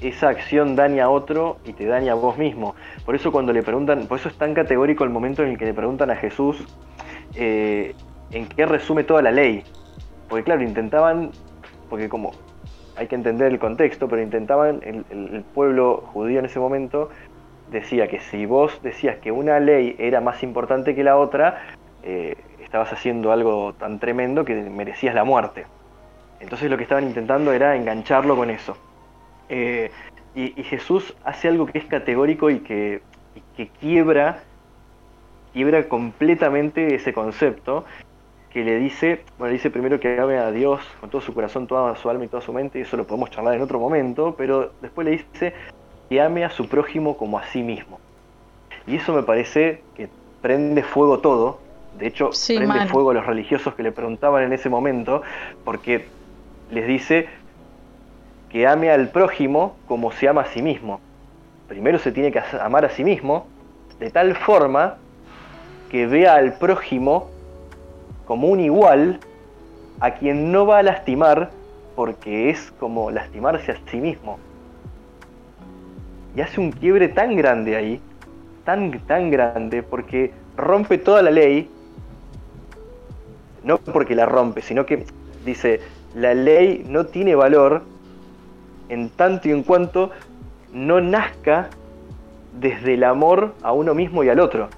esa 0.00 0.30
acción 0.30 0.74
daña 0.74 1.04
a 1.04 1.10
otro 1.10 1.58
y 1.64 1.74
te 1.74 1.86
daña 1.86 2.10
a 2.10 2.14
vos 2.16 2.36
mismo. 2.36 2.74
Por 3.06 3.14
eso 3.14 3.30
cuando 3.30 3.52
le 3.52 3.62
preguntan, 3.62 4.08
por 4.08 4.18
eso 4.18 4.28
es 4.28 4.36
tan 4.36 4.52
categórico 4.52 5.04
el 5.04 5.10
momento 5.10 5.44
en 5.44 5.50
el 5.50 5.58
que 5.58 5.64
le 5.64 5.74
preguntan 5.74 6.10
a 6.10 6.16
Jesús 6.16 6.66
eh, 7.36 7.94
en 8.32 8.48
qué 8.48 8.66
resume 8.66 9.04
toda 9.04 9.22
la 9.22 9.30
ley. 9.30 9.62
Porque 10.28 10.42
claro, 10.42 10.64
intentaban, 10.64 11.30
porque 11.88 12.08
como 12.08 12.32
hay 12.96 13.06
que 13.06 13.14
entender 13.14 13.52
el 13.52 13.60
contexto, 13.60 14.08
pero 14.08 14.22
intentaban, 14.22 14.80
el, 14.82 15.44
pueblo 15.54 16.02
judío 16.12 16.40
en 16.40 16.46
ese 16.46 16.58
momento 16.58 17.10
decía 17.70 18.08
que 18.08 18.18
si 18.18 18.44
vos 18.44 18.80
decías 18.82 19.18
que 19.18 19.30
una 19.30 19.60
ley 19.60 19.94
era 20.00 20.20
más 20.20 20.42
importante 20.42 20.96
que 20.96 21.04
la 21.04 21.16
otra, 21.16 21.62
eh, 22.02 22.34
estabas 22.60 22.92
haciendo 22.92 23.30
algo 23.30 23.74
tan 23.74 24.00
tremendo 24.00 24.44
que 24.44 24.56
merecías 24.68 25.14
la 25.14 25.22
muerte. 25.22 25.66
Entonces 26.40 26.70
lo 26.70 26.76
que 26.76 26.84
estaban 26.84 27.04
intentando 27.04 27.52
era 27.52 27.76
engancharlo 27.76 28.36
con 28.36 28.50
eso. 28.50 28.76
Eh, 29.48 29.90
y, 30.34 30.62
Jesús 30.62 31.14
hace 31.24 31.48
algo 31.48 31.66
que 31.66 31.78
es 31.78 31.84
categórico 31.86 32.48
y 32.50 32.60
que, 32.60 33.02
y 33.34 33.40
que 33.56 33.68
quiebra, 33.80 34.42
quiebra 35.52 35.88
completamente 35.88 36.94
ese 36.94 37.12
concepto 37.12 37.84
que 38.50 38.64
le 38.64 38.78
dice, 38.78 39.24
bueno, 39.38 39.52
dice 39.52 39.70
primero 39.70 39.98
que 39.98 40.18
ame 40.18 40.38
a 40.38 40.52
Dios 40.52 40.80
con 41.00 41.10
todo 41.10 41.20
su 41.20 41.34
corazón, 41.34 41.66
toda 41.66 41.96
su 41.96 42.08
alma 42.08 42.24
y 42.24 42.28
toda 42.28 42.40
su 42.40 42.52
mente, 42.52 42.78
y 42.78 42.82
eso 42.82 42.96
lo 42.96 43.06
podemos 43.06 43.30
charlar 43.30 43.54
en 43.54 43.62
otro 43.62 43.80
momento, 43.80 44.34
pero 44.38 44.72
después 44.80 45.04
le 45.06 45.10
dice 45.12 45.54
que 46.08 46.20
ame 46.20 46.44
a 46.44 46.50
su 46.50 46.68
prójimo 46.68 47.16
como 47.16 47.38
a 47.38 47.44
sí 47.46 47.62
mismo. 47.62 47.98
Y 48.86 48.96
eso 48.96 49.12
me 49.12 49.22
parece 49.22 49.82
que 49.94 50.08
prende 50.40 50.82
fuego 50.82 51.18
todo, 51.18 51.58
de 51.98 52.06
hecho, 52.06 52.30
prende 52.46 52.86
fuego 52.86 53.10
a 53.10 53.14
los 53.14 53.26
religiosos 53.26 53.74
que 53.74 53.82
le 53.82 53.92
preguntaban 53.92 54.44
en 54.44 54.52
ese 54.52 54.68
momento, 54.68 55.22
porque 55.64 56.06
les 56.70 56.86
dice 56.86 57.28
que 58.50 58.66
ame 58.66 58.90
al 58.90 59.08
prójimo 59.08 59.76
como 59.86 60.12
se 60.12 60.28
ama 60.28 60.42
a 60.42 60.46
sí 60.46 60.62
mismo. 60.62 61.00
Primero 61.68 61.98
se 61.98 62.12
tiene 62.12 62.32
que 62.32 62.40
amar 62.60 62.84
a 62.84 62.90
sí 62.90 63.04
mismo 63.04 63.46
de 63.98 64.10
tal 64.10 64.34
forma 64.36 64.96
que 65.90 66.06
vea 66.06 66.34
al 66.34 66.54
prójimo 66.54 67.28
como 68.26 68.48
un 68.48 68.60
igual 68.60 69.20
a 70.00 70.12
quien 70.12 70.52
no 70.52 70.66
va 70.66 70.78
a 70.78 70.82
lastimar 70.82 71.50
porque 71.96 72.50
es 72.50 72.72
como 72.78 73.10
lastimarse 73.10 73.72
a 73.72 73.76
sí 73.90 73.96
mismo. 73.98 74.38
Y 76.36 76.40
hace 76.40 76.60
un 76.60 76.70
quiebre 76.70 77.08
tan 77.08 77.34
grande 77.36 77.74
ahí, 77.74 78.00
tan, 78.64 78.92
tan 79.00 79.30
grande, 79.30 79.82
porque 79.82 80.32
rompe 80.56 80.98
toda 80.98 81.22
la 81.22 81.30
ley, 81.30 81.68
no 83.64 83.78
porque 83.78 84.14
la 84.14 84.26
rompe, 84.26 84.62
sino 84.62 84.86
que 84.86 85.04
dice, 85.44 85.80
la 86.14 86.34
ley 86.34 86.84
no 86.88 87.06
tiene 87.06 87.34
valor 87.34 87.82
en 88.88 89.10
tanto 89.10 89.48
y 89.48 89.52
en 89.52 89.62
cuanto 89.62 90.10
no 90.72 91.00
nazca 91.00 91.68
desde 92.58 92.94
el 92.94 93.04
amor 93.04 93.54
a 93.62 93.72
uno 93.72 93.94
mismo 93.94 94.24
y 94.24 94.28
al 94.28 94.40
otro. 94.40 94.68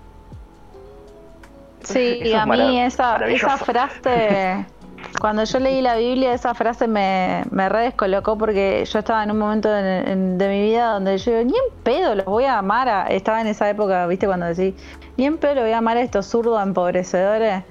Sí, 1.83 2.33
a 2.35 2.47
mí 2.47 2.81
esa, 2.81 3.17
esa 3.27 3.57
frase, 3.57 4.67
cuando 5.21 5.45
yo 5.45 5.59
leí 5.59 5.81
la 5.81 5.97
Biblia, 5.97 6.35
esa 6.35 6.55
frase 6.55 6.87
me, 6.87 7.43
me 7.51 7.69
re 7.69 7.85
descolocó 7.85 8.37
porque 8.37 8.85
yo 8.85 8.99
estaba 8.99 9.25
en 9.25 9.31
un 9.31 9.39
momento 9.39 9.71
de, 9.71 10.15
mi 10.15 10.63
vida 10.63 10.93
donde 10.93 11.17
yo 11.17 11.33
digo, 11.33 11.45
ni 11.45 11.53
en 11.53 11.83
pedo 11.83 12.15
los 12.15 12.27
voy 12.27 12.45
a 12.45 12.59
amar 12.59 12.89
a... 12.89 13.07
Estaba 13.07 13.41
en 13.41 13.47
esa 13.47 13.69
época, 13.71 14.07
viste, 14.07 14.27
cuando 14.27 14.47
decís, 14.47 14.75
ni 15.17 15.25
en 15.25 15.39
pedo 15.39 15.55
los 15.55 15.65
voy 15.65 15.73
a 15.73 15.79
amar 15.79 15.97
a 15.97 16.03
estos 16.03 16.27
zurdos 16.27 16.63
empobrecedores, 16.63 17.65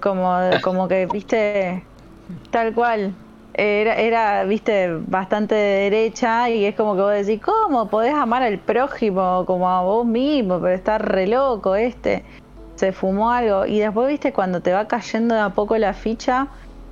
como, 0.00 0.38
como 0.62 0.86
que, 0.86 1.06
viste, 1.06 1.82
tal 2.50 2.74
cual. 2.74 3.14
Era, 3.56 3.94
era, 3.94 4.42
viste, 4.44 4.92
bastante 5.06 5.54
de 5.54 5.90
derecha 5.90 6.50
y 6.50 6.64
es 6.64 6.74
como 6.74 6.96
que 6.96 7.02
vos 7.02 7.12
decís, 7.12 7.40
¿cómo 7.40 7.88
podés 7.88 8.12
amar 8.12 8.42
al 8.42 8.58
prójimo 8.58 9.44
como 9.46 9.70
a 9.70 9.82
vos 9.82 10.04
mismo? 10.04 10.60
Pero 10.60 10.74
está 10.74 10.98
re 10.98 11.28
loco 11.28 11.76
este 11.76 12.24
se 12.76 12.92
fumó 12.92 13.30
algo. 13.30 13.66
Y 13.66 13.78
después, 13.80 14.08
viste, 14.08 14.32
cuando 14.32 14.60
te 14.60 14.72
va 14.72 14.86
cayendo 14.86 15.34
de 15.34 15.40
a 15.40 15.50
poco 15.50 15.76
la 15.78 15.94
ficha 15.94 16.48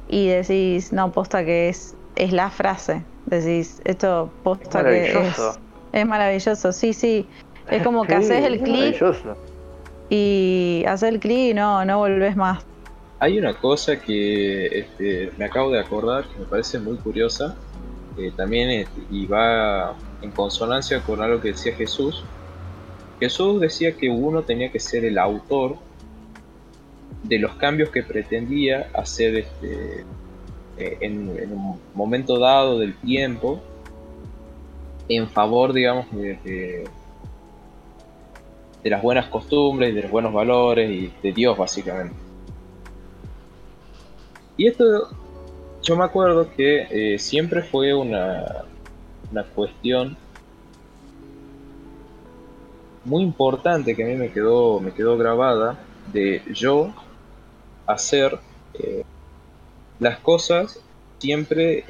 y 0.08 0.28
decís, 0.28 0.92
no, 0.92 1.10
posta 1.12 1.44
que 1.44 1.68
es, 1.68 1.94
es 2.16 2.32
la 2.32 2.50
frase. 2.50 3.02
Decís, 3.26 3.80
esto 3.84 4.30
posta 4.42 4.84
que 4.84 5.12
es, 5.12 5.58
es 5.92 6.06
maravilloso. 6.06 6.72
Sí, 6.72 6.92
sí. 6.92 7.28
Es 7.70 7.82
como 7.82 8.04
que 8.04 8.14
haces 8.16 8.44
el 8.44 8.60
clic 8.60 9.02
y 10.10 10.84
haces 10.86 11.08
el 11.08 11.20
clic 11.20 11.50
y 11.50 11.54
no, 11.54 11.84
no 11.84 11.98
volvés 11.98 12.36
más. 12.36 12.64
Hay 13.22 13.38
una 13.38 13.54
cosa 13.54 14.00
que 14.00 14.80
este, 14.80 15.30
me 15.38 15.44
acabo 15.44 15.70
de 15.70 15.78
acordar 15.78 16.24
que 16.24 16.40
me 16.40 16.44
parece 16.44 16.80
muy 16.80 16.96
curiosa, 16.96 17.54
también 18.36 18.68
este, 18.68 19.00
y 19.12 19.26
va 19.26 19.94
en 20.22 20.32
consonancia 20.32 21.00
con 21.02 21.22
algo 21.22 21.40
que 21.40 21.52
decía 21.52 21.72
Jesús, 21.72 22.24
Jesús 23.20 23.60
decía 23.60 23.96
que 23.96 24.10
uno 24.10 24.42
tenía 24.42 24.72
que 24.72 24.80
ser 24.80 25.04
el 25.04 25.18
autor 25.18 25.76
de 27.22 27.38
los 27.38 27.54
cambios 27.54 27.90
que 27.90 28.02
pretendía 28.02 28.90
hacer 28.92 29.36
este, 29.36 30.04
eh, 30.76 30.98
en, 31.00 31.28
un 31.28 31.80
momento 31.94 32.40
dado 32.40 32.80
del 32.80 32.96
tiempo 32.96 33.62
en 35.08 35.28
favor, 35.28 35.72
digamos, 35.72 36.06
de, 36.10 36.88
las 38.82 39.00
buenas 39.00 39.26
costumbres, 39.26 39.94
de 39.94 40.02
los 40.02 40.10
buenos 40.10 40.32
valores 40.32 40.90
y 40.90 41.12
de 41.22 41.32
Dios, 41.32 41.56
básicamente. 41.56 42.31
Y 44.56 44.66
esto, 44.66 45.08
yo 45.82 45.96
me 45.96 46.04
acuerdo 46.04 46.50
que 46.54 47.14
eh, 47.14 47.18
siempre 47.18 47.62
fue 47.62 47.94
una, 47.94 48.64
una 49.30 49.44
cuestión 49.44 50.16
muy 53.04 53.22
importante 53.22 53.96
que 53.96 54.04
a 54.04 54.06
mí 54.06 54.14
me 54.14 54.30
quedó, 54.30 54.78
me 54.78 54.92
quedó 54.92 55.16
grabada 55.16 55.80
de 56.12 56.42
yo 56.52 56.92
hacer 57.86 58.38
eh, 58.74 59.04
las 59.98 60.18
cosas 60.18 60.80
siempre 61.18 61.84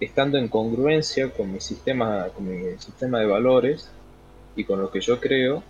estando 0.00 0.38
en 0.38 0.48
congruencia 0.48 1.30
con 1.30 1.52
mi 1.52 1.60
sistema, 1.60 2.28
con 2.34 2.48
mi 2.48 2.78
sistema 2.78 3.18
de 3.18 3.26
valores 3.26 3.90
y 4.54 4.64
con 4.64 4.80
lo 4.80 4.90
que 4.90 5.00
yo 5.00 5.20
creo, 5.20 5.62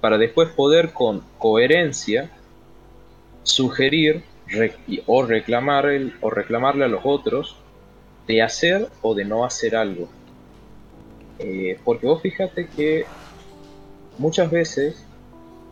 para 0.00 0.18
después 0.18 0.48
poder 0.50 0.92
con 0.92 1.22
coherencia 1.38 2.30
sugerir 3.42 4.24
o 5.06 5.22
reclamar 5.24 5.86
o 6.20 6.30
reclamarle 6.30 6.84
a 6.84 6.88
los 6.88 7.00
otros 7.04 7.56
de 8.26 8.42
hacer 8.42 8.88
o 9.02 9.14
de 9.14 9.24
no 9.24 9.44
hacer 9.44 9.76
algo. 9.76 10.08
Eh, 11.38 11.78
porque 11.84 12.06
vos 12.06 12.22
fíjate 12.22 12.68
que 12.68 13.04
muchas 14.18 14.50
veces 14.50 15.04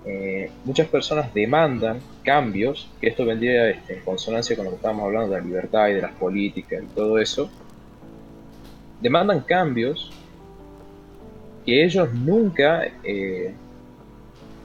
eh, 0.05 0.51
muchas 0.65 0.89
personas 0.89 1.33
demandan 1.33 2.01
cambios, 2.25 2.89
que 3.01 3.09
esto 3.09 3.25
vendría 3.25 3.71
en 3.71 4.01
consonancia 4.05 4.57
con 4.57 4.65
lo 4.65 4.73
que 4.73 4.77
estábamos 4.77 5.05
hablando 5.05 5.33
de 5.33 5.41
la 5.41 5.47
libertad 5.47 5.89
y 5.89 5.95
de 5.95 6.03
las 6.03 6.13
políticas 6.13 6.83
y 6.83 6.87
todo 6.95 7.19
eso, 7.19 7.51
demandan 9.01 9.41
cambios 9.41 10.11
que 11.65 11.85
ellos 11.85 12.13
nunca 12.13 12.85
eh, 13.05 13.55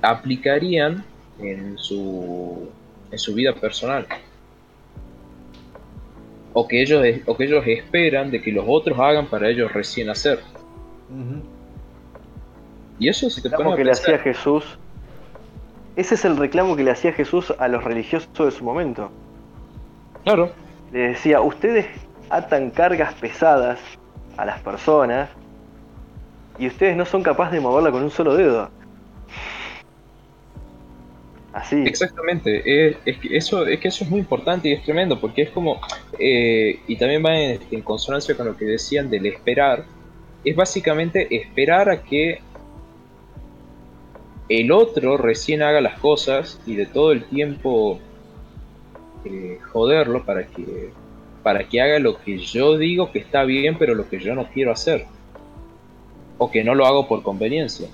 aplicarían 0.02 1.04
en 1.40 1.78
su, 1.78 2.70
en 3.12 3.20
su 3.20 3.34
vida 3.34 3.54
personal. 3.54 4.08
O 6.54 6.68
que, 6.68 6.82
ellos, 6.82 7.04
o 7.26 7.38
que 7.38 7.44
ellos 7.46 7.64
esperan 7.68 8.32
de 8.32 8.42
que 8.42 8.52
los 8.52 8.66
otros 8.68 8.98
hagan 9.00 9.28
para 9.28 9.50
ellos 9.50 9.72
recién 9.74 10.10
hacer. 10.10 10.40
Y 13.00 13.10
eso 13.10 13.30
se 13.30 13.42
te 13.42 13.50
pone 13.50 13.76
que 13.76 13.84
le 13.84 13.92
hacía 13.92 14.18
Jesús. 14.18 14.78
Ese 15.96 16.16
es 16.16 16.26
el 16.26 16.38
reclamo 16.38 16.76
que 16.76 16.84
le 16.84 16.92
hacía 16.92 17.14
Jesús 17.14 17.54
a 17.58 17.68
los 17.68 17.84
religiosos 17.84 18.30
de 18.38 18.52
su 18.52 18.64
momento. 18.64 19.12
Claro. 20.24 20.52
Le 20.92 21.10
decía, 21.10 21.42
ustedes 21.42 21.86
atan 22.30 22.72
cargas 22.72 23.14
pesadas 23.16 23.80
a 24.36 24.46
las 24.46 24.60
personas 24.62 25.30
y 26.60 26.68
ustedes 26.68 26.96
no 26.96 27.06
son 27.06 27.24
capaces 27.24 27.54
de 27.54 27.60
moverla 27.60 27.92
con 27.92 28.04
un 28.04 28.12
solo 28.12 28.36
dedo. 28.36 28.70
Exactamente, 31.72 32.92
es, 33.06 33.18
que 33.18 33.36
eso, 33.38 33.66
es 33.66 33.80
que 33.80 33.88
eso 33.88 34.04
es 34.04 34.10
muy 34.10 34.20
importante 34.20 34.70
y 34.70 34.74
es 34.74 34.84
tremendo, 34.84 35.20
porque 35.20 35.44
es 35.44 35.50
como, 35.50 35.80
eh, 36.20 36.80
y 36.88 36.96
también 36.98 37.24
va 37.26 37.38
en, 37.40 37.82
consonancia 37.82 38.36
con 38.36 38.48
lo 38.48 38.58
que 38.58 38.66
decían 38.66 39.10
del 39.10 39.26
esperar, 39.26 39.86
es 40.44 40.56
básicamente 40.56 41.28
esperar 41.36 41.90
a 41.90 42.04
que 42.04 42.40
el 44.50 44.72
otro 44.72 45.18
recién 45.18 45.62
haga 45.62 45.82
las 45.82 46.00
cosas 46.00 46.60
y 46.66 46.76
de 46.76 46.86
todo 46.86 47.12
el 47.12 47.26
tiempo 47.26 48.00
eh, 49.26 49.60
joderlo 49.72 50.24
para 50.24 50.48
que 50.48 50.92
para 51.48 51.64
que 51.64 51.80
haga 51.80 51.98
lo 52.00 52.20
que 52.20 52.40
yo 52.40 52.78
digo 52.78 53.10
que 53.10 53.20
está 53.20 53.46
bien, 53.46 53.78
pero 53.78 53.96
lo 53.96 54.10
que 54.10 54.20
yo 54.20 54.36
no 54.36 54.50
quiero 54.50 54.74
hacer. 54.74 55.06
O 56.38 56.52
que 56.52 56.62
no 56.62 56.76
lo 56.76 56.86
hago 56.86 57.08
por 57.08 57.24
conveniencia. 57.24 57.88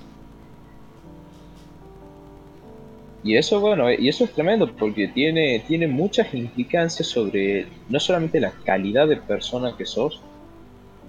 Y 3.24 3.36
eso, 3.36 3.58
bueno, 3.58 3.90
y 3.90 4.08
eso 4.08 4.24
es 4.24 4.32
tremendo 4.32 4.70
porque 4.76 5.08
tiene, 5.08 5.64
tiene 5.66 5.88
muchas 5.88 6.32
implicancias 6.34 7.08
sobre 7.08 7.66
no 7.88 7.98
solamente 7.98 8.38
la 8.38 8.52
calidad 8.64 9.08
de 9.08 9.16
persona 9.16 9.74
que 9.76 9.86
sos, 9.86 10.20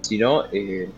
sino 0.01 0.45
eh, 0.51 0.89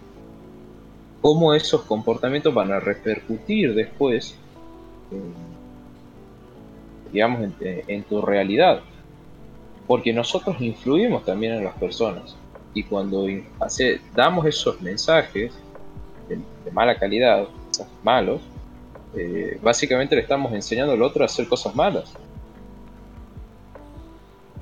cómo 1.21 1.53
esos 1.55 1.81
comportamientos 1.81 2.53
van 2.53 2.71
a 2.71 2.79
repercutir 2.79 3.73
después, 3.73 4.37
digamos, 7.11 7.49
en 7.61 8.03
tu 8.03 8.21
realidad 8.21 8.83
porque 9.87 10.11
nosotros 10.11 10.57
influimos 10.59 11.23
también 11.23 11.53
en 11.53 11.63
las 11.63 11.75
personas. 11.75 12.35
Y 12.73 12.83
cuando 12.83 13.25
hace, 13.59 14.01
damos 14.13 14.45
esos 14.45 14.79
mensajes 14.81 15.53
de, 16.27 16.39
mala 16.71 16.99
calidad, 16.99 17.47
malos, 18.03 18.41
eh, 19.15 19.59
básicamente 19.61 20.15
le 20.15 20.21
estamos 20.21 20.51
enseñando 20.53 20.93
al 20.93 21.01
otro 21.01 21.23
a 21.23 21.25
hacer 21.25 21.47
cosas 21.47 21.75
malas. 21.75 22.13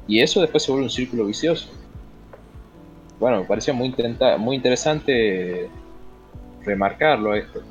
Y 0.07 0.21
eso 0.21 0.41
después 0.41 0.63
se 0.63 0.71
vuelve 0.71 0.85
un 0.85 0.91
círculo 0.91 1.25
vicioso. 1.25 1.69
Bueno, 3.19 3.39
me 3.39 3.45
parecía 3.45 3.73
muy, 3.73 3.93
interesante 4.55 5.69
remarcarlo 6.63 7.33
esto. 7.33 7.61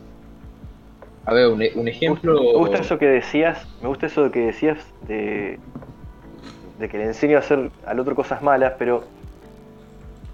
A 1.27 1.33
ver, 1.33 1.49
un, 1.49 1.63
un 1.75 1.89
ejemplo. 1.89 2.35
Me 2.35 2.59
gusta 2.59 2.79
eso 2.79 2.99
que 2.99 3.07
decías, 3.07 3.67
me 3.81 3.89
gusta 3.89 4.07
eso 4.07 4.31
que 4.31 4.41
decías 4.41 4.79
de 5.07 5.59
de 6.79 6.89
que 6.89 6.99
le 6.99 7.05
enseño 7.05 7.37
a 7.37 7.41
hacer 7.41 7.71
al 7.87 8.01
otro 8.01 8.15
cosas 8.15 8.43
malas, 8.43 8.75
pero 8.79 9.05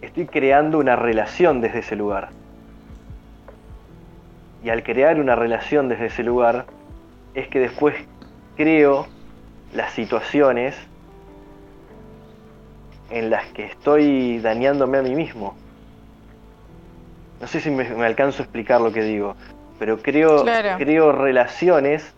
estoy 0.00 0.26
creando 0.26 0.78
una 0.78 0.96
relación 0.96 1.60
desde 1.60 1.80
ese 1.80 1.96
lugar. 1.96 2.30
Y 4.62 4.70
al 4.70 4.82
crear 4.82 5.18
una 5.18 5.34
relación 5.34 5.88
desde 5.88 6.06
ese 6.06 6.22
lugar, 6.22 6.66
es 7.34 7.48
que 7.48 7.60
después 7.60 7.94
creo 8.56 9.06
las 9.72 9.92
situaciones 9.92 10.76
en 13.10 13.30
las 13.30 13.46
que 13.52 13.64
estoy 13.64 14.38
dañándome 14.38 14.98
a 14.98 15.02
mí 15.02 15.14
mismo. 15.14 15.56
No 17.40 17.46
sé 17.46 17.60
si 17.60 17.70
me, 17.70 17.86
alcanzo 18.04 18.42
a 18.42 18.44
explicar 18.44 18.80
lo 18.80 18.92
que 18.92 19.02
digo, 19.02 19.34
pero 19.78 19.98
creo, 19.98 20.44
creo 20.76 21.12
relaciones 21.12 22.14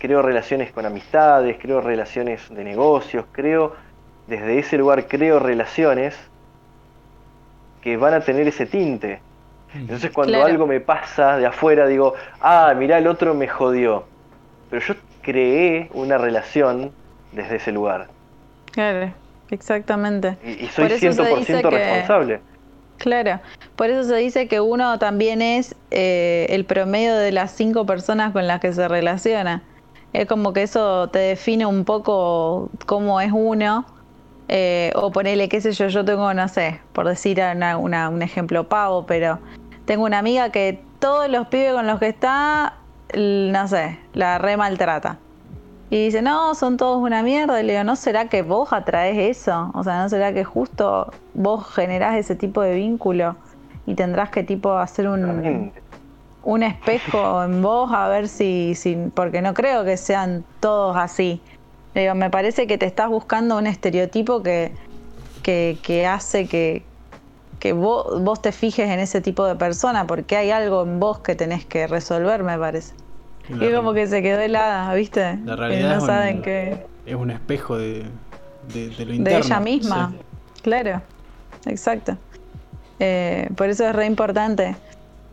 creo 0.00 0.22
relaciones 0.22 0.72
con 0.72 0.86
amistades, 0.86 1.58
creo 1.60 1.80
relaciones 1.82 2.48
de 2.48 2.64
negocios, 2.64 3.26
creo, 3.30 3.76
desde 4.26 4.58
ese 4.58 4.78
lugar 4.78 5.06
creo 5.06 5.38
relaciones 5.38 6.18
que 7.82 7.96
van 7.98 8.14
a 8.14 8.20
tener 8.20 8.48
ese 8.48 8.66
tinte. 8.66 9.20
Entonces 9.74 10.10
cuando 10.10 10.42
algo 10.42 10.66
me 10.66 10.80
pasa 10.80 11.36
de 11.36 11.46
afuera 11.46 11.86
digo, 11.86 12.14
ah, 12.40 12.74
mirá, 12.76 12.98
el 12.98 13.06
otro 13.06 13.34
me 13.34 13.48
jodió. 13.48 14.04
Pero 14.68 14.84
yo 14.84 14.94
creé 15.22 15.90
una 15.94 16.18
relación 16.18 16.92
desde 17.32 17.56
ese 17.56 17.72
lugar. 17.72 18.08
Claro, 18.72 19.12
exactamente. 19.50 20.36
Y, 20.44 20.66
soy 20.68 20.86
100% 20.86 21.70
responsable. 21.70 22.40
Claro, 22.98 23.40
por 23.76 23.88
eso 23.88 24.04
se 24.04 24.16
dice 24.16 24.46
que 24.46 24.60
uno 24.60 24.98
también 24.98 25.40
es 25.40 25.74
eh, 25.90 26.46
el 26.50 26.66
promedio 26.66 27.16
de 27.16 27.32
las 27.32 27.52
cinco 27.52 27.86
personas 27.86 28.32
con 28.32 28.46
las 28.46 28.60
que 28.60 28.72
se 28.72 28.86
relaciona. 28.88 29.62
Es 30.12 30.26
como 30.26 30.52
que 30.52 30.62
eso 30.62 31.08
te 31.08 31.18
define 31.18 31.64
un 31.64 31.84
poco 31.84 32.68
cómo 32.86 33.20
es 33.20 33.30
uno. 33.32 33.86
Eh, 34.48 34.92
o 34.96 35.12
ponele, 35.12 35.48
qué 35.48 35.60
sé 35.60 35.72
yo, 35.72 35.86
yo 35.86 36.04
tengo, 36.04 36.34
no 36.34 36.48
sé, 36.48 36.80
por 36.92 37.06
decir 37.08 37.40
un 37.40 38.22
ejemplo 38.22 38.68
pavo, 38.68 39.06
pero 39.06 39.38
tengo 39.90 40.04
una 40.04 40.20
amiga 40.20 40.50
que 40.50 40.80
todos 41.00 41.28
los 41.28 41.48
pibes 41.48 41.72
con 41.72 41.84
los 41.88 41.98
que 41.98 42.06
está, 42.06 42.74
no 43.12 43.66
sé, 43.66 43.98
la 44.12 44.38
re 44.38 44.56
maltrata. 44.56 45.18
Y 45.90 46.04
dice, 46.04 46.22
no, 46.22 46.54
son 46.54 46.76
todos 46.76 47.02
una 47.02 47.24
mierda. 47.24 47.60
Y 47.60 47.64
le 47.64 47.72
digo, 47.72 47.82
¿no 47.82 47.96
será 47.96 48.28
que 48.28 48.42
vos 48.42 48.72
atraes 48.72 49.36
eso? 49.36 49.72
O 49.74 49.82
sea, 49.82 50.00
¿no 50.00 50.08
será 50.08 50.32
que 50.32 50.44
justo 50.44 51.12
vos 51.34 51.66
generás 51.74 52.14
ese 52.14 52.36
tipo 52.36 52.62
de 52.62 52.74
vínculo 52.76 53.34
y 53.84 53.96
tendrás 53.96 54.30
que 54.30 54.44
tipo 54.44 54.78
hacer 54.78 55.08
un, 55.08 55.72
un 56.44 56.62
espejo 56.62 57.42
en 57.42 57.60
vos 57.60 57.90
a 57.92 58.06
ver 58.06 58.28
si, 58.28 58.76
si, 58.76 58.96
porque 59.12 59.42
no 59.42 59.54
creo 59.54 59.84
que 59.84 59.96
sean 59.96 60.44
todos 60.60 60.96
así. 60.96 61.42
Digo, 61.96 62.14
me 62.14 62.30
parece 62.30 62.68
que 62.68 62.78
te 62.78 62.86
estás 62.86 63.08
buscando 63.08 63.58
un 63.58 63.66
estereotipo 63.66 64.40
que, 64.44 64.70
que, 65.42 66.06
hace 66.06 66.46
que, 66.46 66.84
que 67.60 67.72
vos, 67.72 68.22
vos, 68.22 68.42
te 68.42 68.50
fijes 68.50 68.88
en 68.90 68.98
ese 68.98 69.20
tipo 69.20 69.46
de 69.46 69.54
persona, 69.54 70.06
porque 70.06 70.36
hay 70.36 70.50
algo 70.50 70.82
en 70.82 70.98
vos 70.98 71.20
que 71.20 71.36
tenés 71.36 71.64
que 71.64 71.86
resolver, 71.86 72.42
me 72.42 72.58
parece. 72.58 72.94
y 73.48 73.64
es 73.64 73.74
como 73.74 73.92
que 73.92 74.06
se 74.06 74.22
quedó 74.22 74.40
helada, 74.40 74.92
¿viste? 74.94 75.38
La 75.44 75.54
realidad 75.54 75.96
no 75.96 76.06
saben 76.06 76.42
que... 76.42 76.84
es 77.06 77.14
un 77.14 77.30
espejo 77.30 77.76
de, 77.76 78.06
de, 78.72 79.04
lo 79.04 79.14
interno. 79.14 79.24
De 79.24 79.36
ella 79.36 79.60
misma, 79.60 80.14
claro, 80.62 81.02
exacto. 81.66 82.16
Eh, 82.98 83.48
por 83.56 83.68
eso 83.68 83.86
es 83.86 83.94
re 83.94 84.06
importante. 84.06 84.74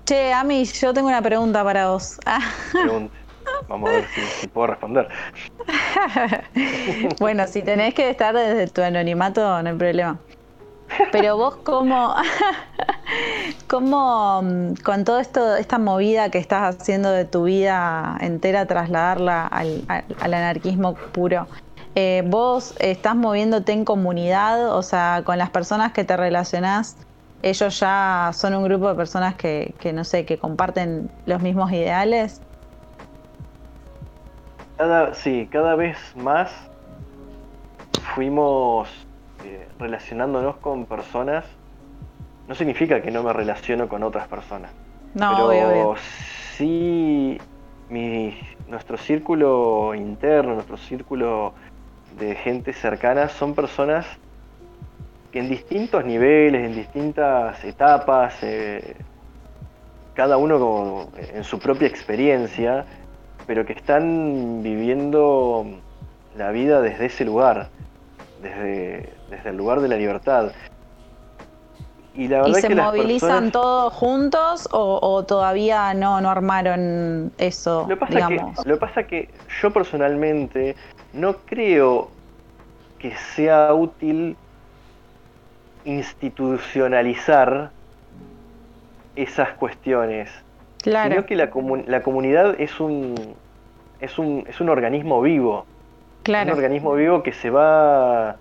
Che, 0.06 0.32
Ami, 0.32 0.66
yo 0.66 0.94
tengo 0.94 1.08
una 1.08 1.22
pregunta 1.22 1.64
para 1.64 1.90
vos. 1.90 2.18
Vamos 3.68 3.90
a 3.90 3.94
ver 3.94 4.06
si, 4.40 4.48
puedo 4.48 4.68
responder. 4.68 5.08
bueno, 7.20 7.48
si 7.48 7.62
tenés 7.62 7.94
que 7.94 8.10
estar 8.10 8.36
desde 8.36 8.68
tu 8.68 8.82
anonimato, 8.82 9.62
no 9.62 9.70
hay 9.70 9.76
problema. 9.76 10.20
Pero 11.12 11.38
vos 11.38 11.58
cómo, 11.64 12.16
cómo 13.68 14.42
mm, 14.42 14.74
con 14.84 15.04
todo 15.04 15.20
esto, 15.20 15.56
esta 15.56 15.78
movida 15.78 16.30
que 16.30 16.38
estás 16.38 16.76
haciendo 16.76 17.12
de 17.12 17.26
tu 17.26 17.44
vida 17.44 18.18
entera, 18.22 18.66
trasladarla 18.66 19.48
al, 19.48 19.84
anarquismo 20.20 20.96
puro, 20.96 21.48
eh, 21.96 22.24
vos 22.28 22.76
estás 22.80 23.16
moviéndote 23.16 23.72
en 23.72 23.86
comunidad, 23.86 24.76
o 24.76 24.82
sea, 24.82 25.24
con 25.26 25.38
las 25.38 25.50
personas 25.50 25.94
que 25.94 26.04
te 26.04 26.16
relacionás, 26.16 26.96
ellos 27.42 27.80
ya 27.80 28.32
son 28.34 28.56
un 28.56 28.64
grupo 28.64 28.90
de 28.90 28.96
personas 28.96 29.36
que, 29.36 29.74
no 29.94 30.04
sé, 30.04 30.26
que 30.26 30.38
comparten 30.38 31.10
los 31.26 31.42
mismos 31.42 31.72
ideales. 31.72 32.42
Cada, 34.78 35.14
sí, 35.14 35.48
cada 35.52 35.76
vez 35.76 35.98
más 36.16 36.52
fuimos 38.14 39.07
eh, 39.48 39.68
relacionándonos 39.80 40.58
con 40.58 40.86
personas. 40.86 41.46
No 42.48 42.56
significa 42.56 43.02
que 43.02 43.12
no 43.12 43.24
me 43.24 43.34
relaciono 43.34 43.88
con 43.88 44.04
otras 44.04 44.28
personas. 44.28 44.72
No, 45.14 45.50
pero 45.50 45.96
sí 46.58 47.40
nuestro 48.68 48.98
círculo 48.98 49.96
interno, 49.96 50.56
nuestro 50.56 50.78
círculo 50.78 51.54
de 52.20 52.36
gente 52.36 52.74
cercana 52.74 53.30
son 53.30 53.56
personas 53.56 54.06
en 55.38 55.50
distintos 55.50 56.04
niveles, 56.04 56.66
en 56.66 56.76
distintas 56.76 57.64
etapas, 57.64 58.36
eh, 58.42 58.96
cada 60.14 60.38
uno 60.38 61.10
en 61.16 61.44
su 61.44 61.60
propia 61.60 61.88
experiencia, 61.88 62.86
pero 63.46 63.66
que 63.66 63.74
están 63.74 64.62
viviendo 64.64 65.66
la 66.36 66.52
vida 66.52 66.82
desde 66.82 67.06
ese 67.06 67.24
lugar, 67.24 67.70
desde, 68.42 69.14
desde 69.30 69.50
el 69.50 69.58
lugar 69.58 69.82
de 69.82 69.88
la 69.88 69.96
libertad. 69.98 70.52
y 72.14 72.28
la 72.28 72.42
verdad 72.42 72.60
se 72.62 72.68
que 72.68 72.76
las 72.76 72.86
movilizan 72.88 73.30
personas- 73.30 73.52
todos 73.52 73.94
juntos 73.94 74.70
o, 74.72 75.00
o 75.02 75.24
todavía 75.24 75.94
no, 75.94 76.20
no 76.20 76.30
armaron 76.32 77.32
eso, 77.38 77.84
Lo 77.84 77.90
que 77.90 77.98
pasa 77.98 78.14
digamos? 78.16 78.64
que, 78.64 78.70
lo 78.70 78.80
pasa 78.80 79.04
que 79.04 79.30
yo 79.62 79.72
personalmente 79.72 80.76
no 81.14 81.36
creo 81.46 82.10
que 82.98 83.16
sea 83.36 83.72
útil 83.74 84.36
institucionalizar 85.86 87.72
esas 89.16 89.50
cuestiones, 89.58 90.32
Claro, 90.82 91.16
sino 91.16 91.26
que 91.26 91.36
la, 91.36 91.50
la 91.88 92.02
comunidad 92.04 92.56
es 92.60 92.80
un, 92.80 93.36
es 94.00 94.18
un 94.20 94.44
es 94.48 94.62
un 94.62 94.70
organismo 94.70 95.22
vivo, 95.22 95.60
un 95.60 96.24
claro, 96.24 96.54
organismo 96.54 96.94
vivo 96.94 97.24
que 97.24 97.34
se 97.34 97.50
va 97.50 98.38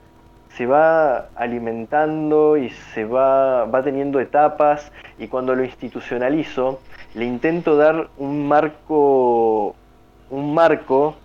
se 0.56 0.66
va 0.66 1.28
alimentando 1.36 2.56
y 2.56 2.70
se 2.70 3.04
va 3.04 3.64
va 3.66 3.82
teniendo 3.82 4.20
etapas 4.20 4.90
y 5.18 5.28
cuando 5.28 5.54
lo 5.54 5.64
institucionalizo 5.64 6.80
le 7.14 7.24
intento 7.24 7.76
dar 7.76 8.08
un 8.16 8.46
marco 8.48 9.74
un 10.30 10.54
marco 10.54 11.16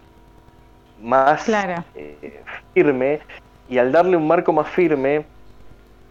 más 0.97 1.43
Claro. 1.45 1.83
eh, 1.95 2.43
firme 2.73 3.21
y 3.67 3.77
al 3.77 3.91
darle 3.91 4.17
un 4.17 4.27
marco 4.27 4.53
más 4.53 4.67
firme 4.69 5.25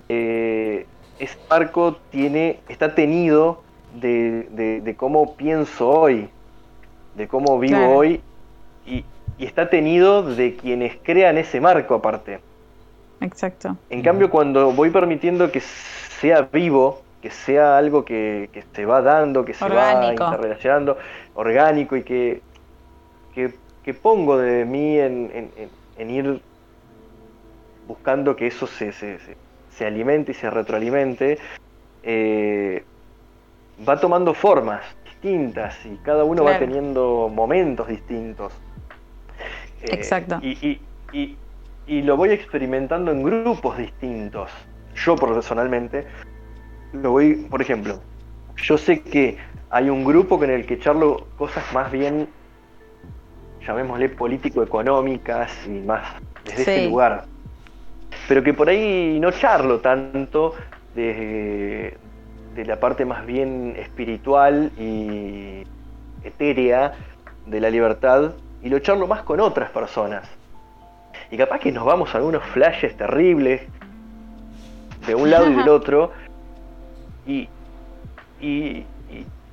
eh, 0.09 0.87
ese 1.19 1.37
marco 1.49 1.99
tiene 2.11 2.61
está 2.69 2.95
tenido 2.95 3.63
de, 3.91 4.47
de- 4.51 4.81
de 4.81 4.97
cómo 4.97 5.37
pienso 5.37 5.89
hoy 5.91 6.29
de 7.15 7.29
cómo 7.29 7.59
vivo 7.59 7.77
Claro. 7.77 7.97
hoy 7.99 8.21
y, 8.87 9.05
y 9.39 9.45
está 9.45 9.69
tenido 9.69 10.23
de 10.23 10.57
quienes 10.57 10.97
crean 11.03 11.39
ese 11.39 11.61
marco 11.61 11.95
aparte 11.95 12.41
exacto. 13.21 13.77
en 13.89 14.03
cambio, 14.03 14.31
cuando 14.31 14.73
voy 14.73 14.91
permitiendo 14.91 15.51
que 15.51 15.61
sea 15.61 16.49
vivo, 16.53 17.03
que 17.23 17.31
sea 17.31 17.77
algo 17.77 18.05
que, 18.05 18.49
que 18.53 18.63
se 18.75 18.87
va 18.87 19.03
dando, 19.03 19.45
que 19.45 19.55
se 19.55 19.65
Orgánico. 19.65 20.25
va 20.25 20.33
interrelacionando, 20.33 20.97
orgánico 21.35 21.97
y 21.97 22.03
que, 22.03 22.43
que, 23.35 23.55
que 23.85 23.95
pongo 23.95 24.39
de 24.39 24.65
mí 24.65 24.99
en, 24.99 25.31
en- 25.35 25.51
en- 25.57 25.71
en 25.99 26.11
ir 26.11 26.43
buscando 27.87 28.37
que 28.37 28.47
eso 28.47 28.67
se, 28.67 28.93
se, 28.93 29.19
se- 29.19 29.37
se 29.71 29.87
alimente 29.87 30.33
y 30.33 30.35
se 30.35 30.51
retroalimente, 30.51 31.39
eh, 32.03 32.83
va 33.89 33.99
tomando 34.01 34.35
formas 34.35 34.83
distintas 35.05 35.85
y 35.87 35.97
cada 35.99 36.25
uno 36.25 36.45
va 36.45 36.59
teniendo 36.59 37.31
momentos 37.33 37.89
distintos. 37.89 38.53
Eh, 39.83 39.95
Exacto. 39.95 40.39
Y, 40.43 40.51
y- 40.69 40.81
y- 41.13 41.37
y 41.87 42.03
lo 42.03 42.17
voy 42.17 42.31
experimentando 42.31 43.11
en 43.11 43.23
grupos 43.23 43.79
distintos. 43.79 44.51
Yo 44.95 45.17
personalmente 45.17 46.07
lo 46.93 47.13
voy, 47.13 47.35
por 47.49 47.63
ejemplo, 47.63 48.01
yo 48.57 48.77
sé 48.77 49.01
que 49.03 49.39
hay 49.71 49.89
un 49.89 50.05
grupo 50.05 50.39
con 50.39 50.51
el 50.51 50.67
que 50.67 50.79
charlo 50.79 51.27
cosas 51.39 51.65
más 51.73 51.91
bien, 51.91 52.29
llamémosle 53.67 54.09
político-económicas 54.09 55.53
y 55.67 55.71
más 55.71 56.03
desde 56.45 56.63
ese 56.63 56.89
lugar. 56.89 57.25
Pero 58.29 58.43
que 58.43 58.53
por 58.53 58.69
ahí 58.69 59.19
no 59.21 59.31
charlo 59.31 59.81
tanto 59.81 60.55
de, 60.95 61.97
de 62.55 62.65
la 62.65 62.79
parte 62.81 63.05
más 63.05 63.25
bien 63.25 63.75
espiritual 63.79 64.73
y 64.79 65.63
etérea 66.25 66.93
de 67.47 67.61
la 67.61 67.71
libertad 67.71 68.33
y 68.63 68.69
lo 68.69 68.79
charlo 68.81 69.07
más 69.07 69.23
con 69.23 69.41
otras 69.41 69.71
personas. 69.71 70.40
Y 71.31 71.37
capaz 71.37 71.61
que 71.61 71.73
nos 71.73 71.85
vamos 71.85 72.15
a 72.15 72.19
algunos 72.19 72.43
flashes 72.45 72.97
terribles 72.97 73.63
de 75.07 75.15
un 75.15 75.31
lado 75.31 75.51
y 75.51 75.55
del 75.55 75.69
otro 75.81 76.13
y, 77.27 77.49
y, 78.41 78.49
y- 78.49 78.87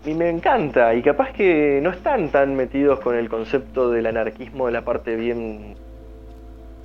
y 0.05 0.13
me 0.13 0.29
encanta 0.29 0.93
y 0.93 1.01
capaz 1.01 1.31
que 1.33 1.79
no 1.83 1.89
están 1.89 2.29
tan 2.29 2.55
metidos 2.55 2.99
con 3.01 3.15
el 3.15 3.27
concepto 3.29 3.89
del 3.91 4.05
anarquismo 4.05 4.67
de 4.67 4.71
la 4.71 4.81
parte 4.83 5.15
bien 5.15 5.75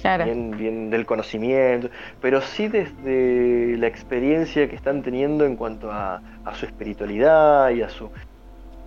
Claro. 0.00 0.24
bien, 0.24 0.50
bien 0.58 0.90
del 0.90 1.06
conocimiento, 1.06 1.88
pero 2.20 2.40
sí 2.40 2.66
desde 2.66 3.76
la 3.78 3.86
experiencia 3.86 4.68
que 4.68 4.74
están 4.74 5.00
teniendo 5.02 5.44
en 5.44 5.54
cuanto 5.54 5.92
a, 5.92 6.20
a 6.44 6.54
su 6.54 6.66
espiritualidad 6.66 7.70
y 7.70 7.82
a 7.82 7.88
su 7.88 8.10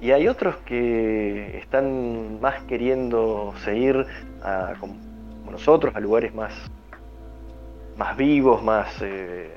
y 0.02 0.12
hay 0.12 0.28
otros 0.28 0.57
que 0.66 1.57
están 1.57 2.41
más 2.41 2.62
queriendo 2.64 3.53
seguir 3.64 4.06
a- 4.44 4.74
como 5.45 5.51
nosotros 5.51 5.95
a 5.95 5.99
lugares 5.99 6.34
más 6.34 6.53
más 7.97 8.17
vivos, 8.17 8.63
más 8.63 8.99
eh, 9.01 9.55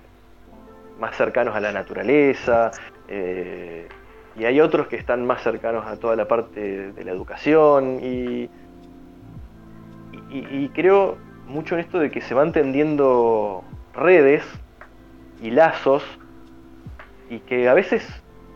más 1.01 1.17
cercanos 1.17 1.57
a 1.57 1.61
la 1.61 1.73
naturaleza 1.73 2.73
eh, 3.09 3.89
y 4.37 4.45
hay 4.45 4.61
otros 4.61 4.87
que 4.89 4.97
están 4.97 5.27
más 5.27 5.43
cercanos 5.43 5.87
a 5.87 5.97
toda 5.97 6.15
la 6.15 6.29
parte 6.29 6.93
de 6.93 7.05
la 7.05 7.11
educación 7.11 8.01
y 8.03 8.51
y, 10.31 10.69
creo 10.75 11.17
mucho 11.47 11.75
en 11.75 11.81
esto 11.81 11.99
de 11.99 12.11
que 12.11 12.21
se 12.21 12.35
van 12.35 12.53
tendiendo 12.53 13.65
redes 13.95 14.45
y 15.41 15.51
lazos 15.51 16.03
y 17.31 17.39
que 17.39 17.67
a 17.67 17.73
veces 17.73 18.07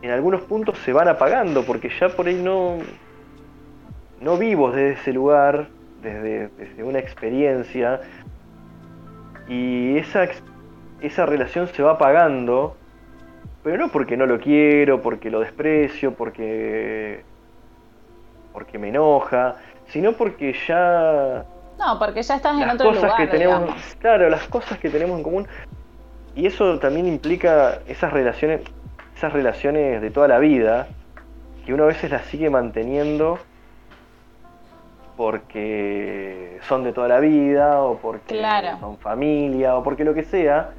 en 0.03 0.11
algunos 0.11 0.41
puntos 0.41 0.77
se 0.85 0.93
van 0.93 1.07
apagando 1.07 1.63
porque 1.63 1.89
ya 1.99 2.09
por 2.09 2.27
ahí 2.27 2.35
no 2.35 2.77
no 4.21 4.37
vivo 4.37 4.69
desde 4.69 5.01
ese 5.01 5.13
lugar 5.13 5.69
desde, 6.03 6.49
desde 6.49 6.83
una 6.83 6.99
experiencia 6.99 8.01
y 9.47 9.97
esa 9.97 10.27
esa 11.01 11.25
relación 11.25 11.67
se 11.67 11.83
va 11.83 11.93
apagando 11.93 12.75
pero 13.63 13.77
no 13.77 13.89
porque 13.89 14.15
no 14.17 14.25
lo 14.25 14.39
quiero 14.39 15.01
porque 15.01 15.29
lo 15.29 15.39
desprecio 15.39 16.13
porque 16.13 17.23
porque 18.53 18.77
me 18.77 18.89
enoja 18.89 19.55
sino 19.87 20.13
porque 20.13 20.55
ya 20.67 21.45
No, 21.77 21.99
porque 21.99 22.21
ya 22.21 22.35
estás 22.35 22.59
en 22.59 22.69
otro 22.69 22.89
cosas 22.89 23.03
lugar, 23.03 23.17
que 23.17 23.27
tenemos, 23.27 23.61
digamos. 23.61 23.95
claro, 23.99 24.29
las 24.29 24.47
cosas 24.47 24.77
que 24.77 24.89
tenemos 24.89 25.17
en 25.17 25.23
común. 25.23 25.47
Y 26.35 26.45
eso 26.47 26.79
también 26.79 27.05
implica 27.07 27.79
esas 27.87 28.11
relaciones, 28.13 28.61
esas 29.15 29.33
relaciones 29.33 30.01
de 30.01 30.09
toda 30.09 30.27
la 30.27 30.39
vida, 30.39 30.87
que 31.65 31.73
uno 31.73 31.83
a 31.83 31.87
veces 31.87 32.11
las 32.11 32.25
sigue 32.25 32.49
manteniendo 32.49 33.39
porque 35.15 36.59
son 36.67 36.83
de 36.83 36.93
toda 36.93 37.07
la 37.07 37.19
vida, 37.19 37.81
o 37.81 37.97
porque 37.99 38.35
Claro. 38.37 38.77
son 38.79 38.97
familia, 38.97 39.75
o 39.77 39.83
porque 39.83 40.03
lo 40.03 40.13
que 40.13 40.23
sea, 40.23 40.73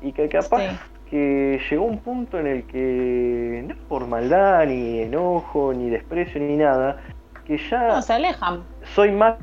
y 0.00 0.12
que 0.12 0.28
capaz 0.28 0.62
Sí. 0.62 0.78
que 1.10 1.60
llegó 1.70 1.84
un 1.84 1.98
punto 1.98 2.38
en 2.38 2.46
el 2.48 2.66
que, 2.66 3.64
no 3.66 3.74
por 3.88 4.06
maldad, 4.06 4.66
ni 4.66 5.00
enojo, 5.02 5.72
ni 5.72 5.88
desprecio, 5.90 6.40
ni 6.40 6.56
nada, 6.56 7.00
que 7.44 7.58
ya 7.58 7.88
No, 7.88 8.02
se 8.02 8.12
alejan. 8.12 8.64
soy 8.82 9.12
más 9.12 9.36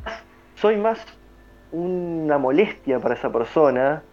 soy 0.56 0.78
más 0.78 1.06
una 1.72 2.38
molestia 2.38 3.00
para 3.00 3.16
esa 3.16 3.32
persona 3.32 4.04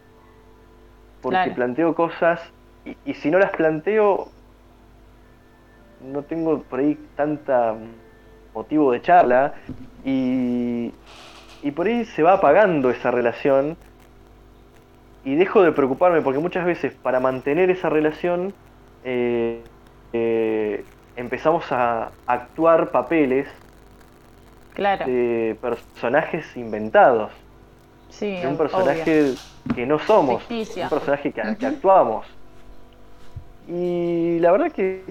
porque 1.20 1.34
Claro. 1.34 1.54
planteo 1.54 1.94
cosas 1.94 2.40
y, 2.84 2.96
y 3.04 3.14
si 3.14 3.30
no 3.30 3.38
las 3.38 3.50
planteo 3.50 4.28
no 6.00 6.22
tengo 6.22 6.62
por 6.62 6.80
ahí 6.80 6.96
tanta 7.14 7.76
motivo 8.54 8.92
de 8.92 9.02
charla 9.02 9.54
y, 10.02 10.94
y 11.62 11.70
por 11.72 11.86
ahí 11.86 12.04
se 12.04 12.22
va 12.22 12.34
apagando 12.34 12.90
esa 12.90 13.10
relación 13.10 13.76
y 15.22 15.34
dejo 15.36 15.62
de 15.62 15.72
preocuparme 15.72 16.22
porque 16.22 16.38
muchas 16.38 16.64
veces 16.64 16.94
para 17.02 17.20
mantener 17.20 17.70
esa 17.70 17.88
relación 17.90 18.54
eh, 19.02 19.62
eh, 20.12 20.84
empezamos 21.16 21.70
a 21.72 22.12
actuar 22.26 22.90
papeles 22.90 23.48
Claro. 24.74 25.04
de 25.06 25.58
personajes 25.60 26.56
inventados, 26.56 27.32
Sí, 28.08 28.26
de 28.26 28.46
un 28.46 28.54
obvio. 28.54 28.58
personaje 28.58 29.36
que 29.74 29.86
no 29.86 29.98
somos, 29.98 30.42
un 30.50 30.88
personaje 30.88 31.32
que, 31.32 31.42
que 31.58 31.66
actuamos. 31.66 32.26
Y 33.68 34.38
la 34.40 34.52
verdad 34.52 34.72
que 34.72 35.04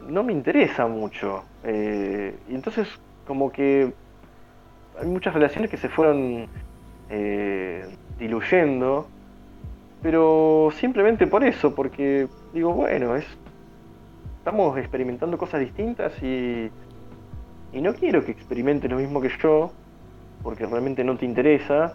no 0.00 0.22
me 0.24 0.32
interesa 0.32 0.86
mucho. 0.86 1.44
Eh, 1.70 2.34
y 2.48 2.54
entonces 2.54 2.88
como 3.26 3.52
que 3.52 3.92
hay 4.98 5.06
muchas 5.06 5.34
relaciones 5.34 5.70
que 5.70 5.76
se 5.76 5.90
fueron 5.90 6.46
eh, 7.10 7.86
diluyendo, 8.18 9.06
pero 10.02 10.70
simplemente 10.74 11.26
por 11.26 11.44
eso, 11.44 11.74
porque 11.74 12.26
digo, 12.54 12.72
bueno, 12.72 13.16
es 13.16 13.26
estamos 14.38 14.78
experimentando 14.78 15.36
cosas 15.36 15.60
distintas 15.60 16.14
y, 16.22 16.70
y 17.74 17.82
no 17.82 17.92
quiero 17.92 18.24
que 18.24 18.32
experimentes 18.32 18.90
lo 18.90 18.96
mismo 18.96 19.20
que 19.20 19.30
yo, 19.42 19.70
porque 20.42 20.64
realmente 20.64 21.04
no 21.04 21.18
te 21.18 21.26
interesa. 21.26 21.92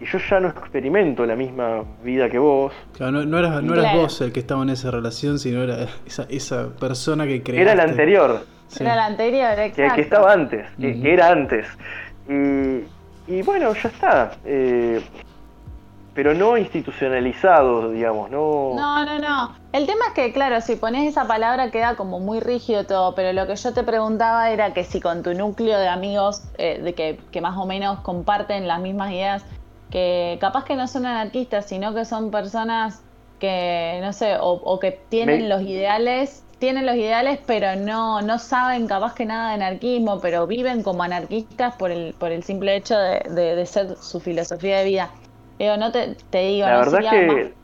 Y 0.00 0.04
yo 0.06 0.18
ya 0.30 0.38
no 0.38 0.48
experimento 0.48 1.26
la 1.26 1.34
misma 1.34 1.82
vida 2.04 2.28
que 2.30 2.38
vos. 2.38 2.72
Claro, 2.96 3.12
no, 3.12 3.24
no 3.24 3.38
eras, 3.38 3.62
no 3.62 3.72
eras 3.74 3.86
Claro. 3.86 4.02
vos 4.02 4.20
el 4.20 4.32
que 4.32 4.40
estaba 4.40 4.62
en 4.62 4.70
esa 4.70 4.90
relación, 4.92 5.38
sino 5.40 5.62
era 5.62 5.86
esa, 6.06 6.24
esa 6.28 6.68
persona 6.78 7.26
que 7.26 7.42
creaste. 7.42 7.62
Era 7.62 7.72
el 7.72 7.80
anterior, 7.80 8.44
Sí. 8.68 8.82
Era 8.84 8.96
la 8.96 9.06
anterior, 9.06 9.54
que, 9.56 9.64
exacto. 9.66 9.94
que 9.94 10.00
estaba 10.02 10.30
antes, 10.32 10.66
que, 10.78 11.00
que 11.00 11.12
era 11.14 11.30
antes. 11.30 11.66
Y, 12.28 12.84
y 13.32 13.42
bueno, 13.42 13.72
ya 13.72 13.88
está. 13.88 14.32
eh, 14.44 15.00
pero 16.14 16.34
no 16.34 16.58
institucionalizado, 16.58 17.90
digamos, 17.92 18.28
no... 18.30 18.72
No, 18.74 19.04
no, 19.04 19.18
no. 19.20 19.54
El 19.72 19.86
tema 19.86 20.06
es 20.08 20.14
que, 20.14 20.32
claro, 20.32 20.60
si 20.60 20.74
pones 20.74 21.08
esa 21.08 21.26
palabra 21.28 21.70
queda 21.70 21.94
como 21.94 22.18
muy 22.18 22.40
rígido 22.40 22.84
todo, 22.84 23.14
pero 23.14 23.32
lo 23.32 23.46
que 23.46 23.54
yo 23.54 23.72
te 23.72 23.84
preguntaba 23.84 24.50
era 24.50 24.74
que 24.74 24.82
si 24.84 25.00
con 25.00 25.22
tu 25.22 25.32
núcleo 25.34 25.78
de 25.78 25.86
amigos, 25.86 26.42
eh, 26.58 26.80
de 26.82 26.92
que, 26.94 27.20
que 27.30 27.40
más 27.40 27.56
o 27.56 27.66
menos 27.66 28.00
comparten 28.00 28.66
las 28.66 28.80
mismas 28.80 29.12
ideas, 29.12 29.44
que 29.90 30.38
capaz 30.40 30.64
que 30.64 30.76
no 30.76 30.86
son 30.86 31.06
anarquistas, 31.06 31.66
sino 31.66 31.94
que 31.94 32.04
son 32.04 32.30
personas 32.30 33.02
que, 33.38 33.98
no 34.02 34.12
sé, 34.12 34.36
o, 34.40 34.78
que 34.80 34.92
tienen 35.08 35.48
los 35.48 35.62
ideales, 35.62 36.44
tienen 36.58 36.86
los 36.86 36.96
ideales, 36.96 37.38
pero 37.46 37.76
no, 37.76 38.20
no 38.20 38.38
saben 38.38 38.88
capaz 38.88 39.14
que 39.14 39.24
nada 39.24 39.50
de 39.50 39.54
anarquismo, 39.54 40.20
pero 40.20 40.46
viven 40.46 40.82
como 40.82 41.04
anarquistas 41.04 41.74
por 41.76 41.90
el, 41.90 42.14
por 42.14 42.32
el 42.32 42.42
simple 42.42 42.76
hecho 42.76 42.98
de, 42.98 43.20
de 43.30 43.66
ser 43.66 43.96
su 43.96 44.20
filosofía 44.20 44.78
de 44.78 44.84
vida. 44.84 45.10
Digo, 45.58 45.76
no 45.76 45.90
te, 45.90 46.14
te 46.30 46.38
digo, 46.38 46.66
la 46.66 46.78
verdad 46.78 47.10
que... 47.10 47.54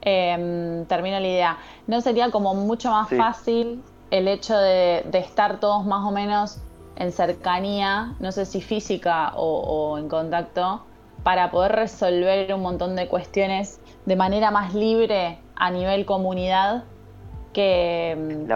Em, 0.00 0.86
termino 0.86 1.18
la 1.20 1.26
idea. 1.26 1.58
¿No 1.86 2.00
sería 2.00 2.30
como 2.30 2.54
mucho 2.54 2.90
más 2.90 3.08
fácil 3.10 3.82
el 4.10 4.28
hecho 4.28 4.56
de, 4.56 5.04
estar 5.12 5.60
todos 5.60 5.84
más 5.84 6.06
o 6.06 6.10
menos 6.10 6.58
en 6.98 7.12
cercanía, 7.12 8.14
no 8.18 8.32
sé 8.32 8.44
si 8.44 8.60
física 8.60 9.32
o, 9.36 9.98
en 9.98 10.08
contacto, 10.08 10.84
para 11.22 11.50
poder 11.50 11.72
resolver 11.72 12.52
un 12.52 12.62
montón 12.62 12.96
de 12.96 13.08
cuestiones 13.08 13.80
de 14.04 14.16
manera 14.16 14.50
más 14.50 14.74
libre 14.74 15.38
a 15.56 15.70
nivel 15.70 16.04
comunidad 16.04 16.84
que, 17.52 18.46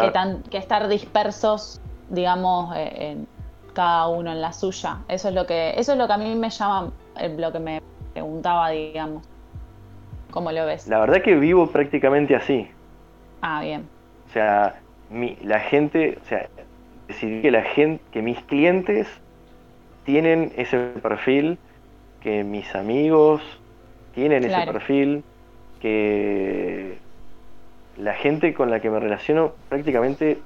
que, 0.51 0.59
estar 0.59 0.89
dispersos, 0.89 1.81
digamos, 2.09 2.75
eh, 2.77 3.13
en, 3.13 3.29
cada 3.75 4.09
uno 4.09 4.33
en 4.33 4.41
la 4.41 4.53
suya. 4.53 4.99
Eso 5.09 5.29
es 5.29 5.35
lo 5.35 5.47
que, 5.47 5.75
eso 5.79 5.93
es 5.93 5.99
lo 5.99 6.07
que 6.07 6.13
a 6.13 6.19
mí 6.19 6.35
me 6.35 6.51
llama 6.51 6.91
lo 7.39 7.53
que 7.53 7.59
me 7.59 7.83
preguntaba, 8.13 8.71
digamos. 8.71 9.25
¿Cómo 10.31 10.51
lo 10.51 10.67
ves? 10.67 10.89
La 10.89 10.99
verdad 10.99 11.23
que 11.23 11.35
vivo 11.37 11.67
prácticamente 11.69 12.35
así. 12.35 12.69
Ah, 13.41 13.61
bien. 13.63 13.89
O 14.29 14.33
sea, 14.33 14.75
mi, 15.11 15.37
la 15.43 15.61
gente, 15.61 16.19
o 16.23 16.29
sea, 16.29 16.49
decidí 17.13 17.43
que 17.43 17.51
la 17.51 17.63
gente, 17.63 18.03
que 18.13 18.23
mis 18.23 18.39
clientes 18.45 19.09
tienen 20.05 20.53
ese 20.57 20.79
perfil, 21.03 21.59
que 22.21 22.45
mis 22.45 22.75
amigos 22.75 23.43
tienen 24.15 24.45
ese 24.45 24.67
perfil, 24.67 25.25
que 25.81 26.99
la 27.97 28.15
gente 28.15 28.55
con 28.55 28.71
la 28.71 28.81
que 28.81 28.91
me 28.91 29.01
relaciono 29.01 29.53
prácticamente 29.69 30.39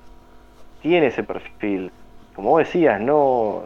tiene 0.82 1.06
ese 1.08 1.22
perfil. 1.22 1.90
Como 2.34 2.50
vos 2.50 2.58
decías, 2.60 3.00
no, 3.00 3.64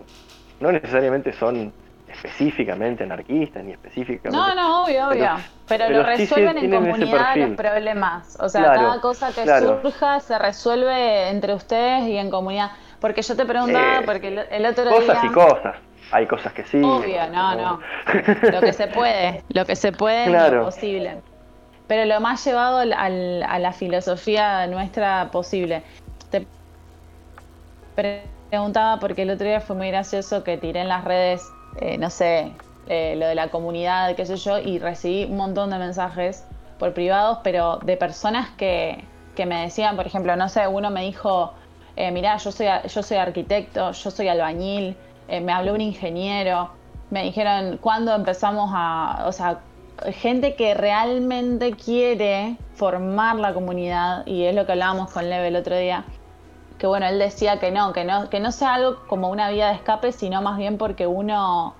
no 0.60 0.72
necesariamente 0.72 1.32
son 1.32 1.72
específicamente 2.08 3.04
anarquistas 3.04 3.64
ni 3.64 3.72
específicamente. 3.72 4.36
No, 4.36 4.54
no, 4.54 4.84
obvio, 4.84 5.08
obvio. 5.08 5.30
Pero, 5.68 5.88
lo 5.90 6.02
resuelven 6.02 6.58
en 6.58 6.70
comunidad 6.70 7.36
los 7.36 7.56
problemas. 7.56 8.36
O 8.40 8.48
sea, 8.48 8.64
cada 8.64 9.00
cosa 9.00 9.32
que 9.32 9.46
surja 9.46 10.20
se 10.20 10.38
resuelve 10.38 11.28
entre 11.28 11.54
ustedes 11.54 12.08
y 12.08 12.16
en 12.16 12.30
comunidad. 12.30 12.72
Porque 13.00 13.22
yo 13.22 13.36
te 13.36 13.46
preguntaba, 13.46 13.98
eh, 13.98 14.02
porque 14.04 14.28
el, 14.28 14.66
otro 14.66 14.84
día. 14.84 14.92
Cosas 14.92 15.24
y 15.24 15.28
cosas. 15.28 15.76
Hay 16.12 16.26
cosas 16.26 16.52
que 16.52 16.64
sí. 16.64 16.82
Obvio, 16.82 17.28
no, 17.30 17.54
no. 17.54 17.80
lo 18.52 18.60
que 18.60 18.72
se 18.72 18.88
puede, 18.88 19.42
lo 19.48 19.64
que 19.64 19.76
se 19.76 19.92
puede 19.92 20.24
es 20.24 20.52
lo 20.52 20.64
posible. 20.64 21.22
Pero 21.86 22.04
lo 22.04 22.20
más 22.20 22.44
llevado 22.44 22.78
al, 22.78 22.92
a 23.42 23.58
la 23.58 23.72
filosofía 23.72 24.66
nuestra 24.66 25.30
posible. 25.30 25.82
Te 26.30 26.46
preguntaba 28.50 28.98
porque 28.98 29.22
el 29.22 29.30
otro 29.30 29.46
día 29.46 29.60
fue 29.60 29.76
muy 29.76 29.88
gracioso 29.88 30.44
que 30.44 30.56
tiré 30.56 30.80
en 30.80 30.88
las 30.88 31.04
redes 31.04 31.42
eh, 31.76 31.98
no 31.98 32.10
sé, 32.10 32.52
eh, 32.88 33.14
lo 33.16 33.26
de 33.26 33.34
la 33.34 33.48
comunidad, 33.48 34.14
qué 34.16 34.26
sé 34.26 34.36
yo, 34.36 34.58
y 34.58 34.78
recibí 34.78 35.24
un 35.24 35.36
montón 35.36 35.70
de 35.70 35.78
mensajes 35.78 36.44
por 36.78 36.94
privados, 36.94 37.38
pero 37.44 37.78
de 37.78 37.96
personas 37.96 38.50
que, 38.56 39.04
que 39.36 39.46
me 39.46 39.62
decían, 39.62 39.96
por 39.96 40.06
ejemplo, 40.06 40.34
no 40.36 40.48
sé, 40.48 40.66
uno 40.66 40.90
me 40.90 41.02
dijo, 41.02 41.54
eh, 42.00 42.10
mirá, 42.12 42.36
yo 42.38 42.50
soy, 42.50 42.66
yo 42.88 43.02
soy 43.02 43.16
arquitecto, 43.18 43.92
yo 43.92 44.10
soy 44.10 44.28
albañil, 44.28 44.96
eh, 45.28 45.40
me 45.40 45.52
habló 45.52 45.74
un 45.74 45.82
ingeniero, 45.82 46.70
me 47.10 47.24
dijeron, 47.24 47.78
¿cuándo 47.78 48.14
empezamos 48.14 48.70
a, 48.72 49.24
o 49.26 49.32
sea, 49.32 49.60
gente 50.06 50.54
que 50.54 50.72
realmente 50.72 51.72
quiere 51.72 52.56
formar 52.74 53.36
la 53.36 53.52
comunidad, 53.52 54.26
y 54.26 54.44
es 54.44 54.54
lo 54.54 54.64
que 54.64 54.72
hablábamos 54.72 55.10
con 55.12 55.28
Leve 55.28 55.48
el 55.48 55.56
otro 55.56 55.76
día, 55.76 56.04
que 56.78 56.86
bueno, 56.86 57.06
él 57.06 57.18
decía 57.18 57.58
que 57.58 57.70
no, 57.70 57.92
que 57.92 58.04
no, 58.04 58.30
que 58.30 58.40
no 58.40 58.50
sea 58.50 58.74
algo 58.74 59.06
como 59.06 59.28
una 59.28 59.50
vía 59.50 59.68
de 59.68 59.74
escape, 59.74 60.12
sino 60.12 60.40
más 60.40 60.56
bien 60.56 60.78
porque 60.78 61.06
uno, 61.06 61.74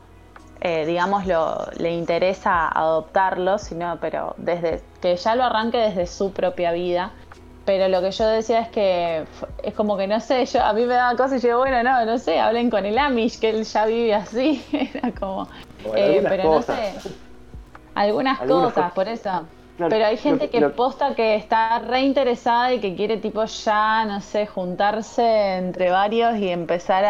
eh, 0.61 0.85
digamos, 0.85 1.27
lo, 1.27 1.67
le 1.79 1.93
interesa 1.95 2.69
adoptarlo, 2.69 3.57
sino, 3.57 3.97
pero 4.03 4.35
desde 4.37 4.83
que 5.01 5.17
ya 5.17 5.35
lo 5.35 5.45
arranque 5.45 5.79
desde 5.79 6.07
su 6.07 6.33
propia 6.33 6.73
vida. 6.73 7.13
Pero 7.65 7.89
lo 7.89 8.01
que 8.01 8.11
yo 8.11 8.27
decía 8.27 8.61
es 8.61 8.69
que 8.69 9.25
es 9.63 9.75
como 9.75 9.97
que 9.97 10.07
no 10.07 10.19
sé, 10.21 10.45
yo 10.47 10.63
a 10.63 10.73
mí 10.73 10.87
me 10.87 10.95
daba 10.95 11.17
cosas 11.17 11.45
y 11.45 11.49
yo, 11.49 11.59
bueno, 11.59 11.83
no, 11.83 12.05
no 12.05 12.19
sé, 12.19 12.41
hablen 12.41 12.71
con 12.71 12.87
el 12.87 12.99
Amish, 12.99 13.39
que 13.39 13.51
él 13.51 13.65
ya 13.65 13.87
vive 13.87 14.15
así. 14.15 14.65
Era 14.95 15.13
como. 15.13 15.49
Eh, 15.95 16.25
pero 16.29 16.45
no 16.45 16.63
sé. 16.63 16.95
Algunas, 17.95 18.39
cosas, 18.39 18.93
por 18.93 19.09
eso. 19.09 19.47
Pero 19.89 20.07
hay 20.07 20.17
gente 20.17 20.51
que 20.51 20.61
posta 20.69 21.15
que 21.15 21.37
está 21.37 21.79
reinteresada 21.79 22.75
y 22.75 22.81
que 22.81 22.95
quiere 22.95 23.17
tipo 23.17 23.45
ya, 23.45 24.05
no 24.05 24.21
sé, 24.21 24.47
juntarse 24.47 25.57
entre 25.57 25.91
varios 25.91 26.37
y 26.37 26.51
empezar 26.51 27.05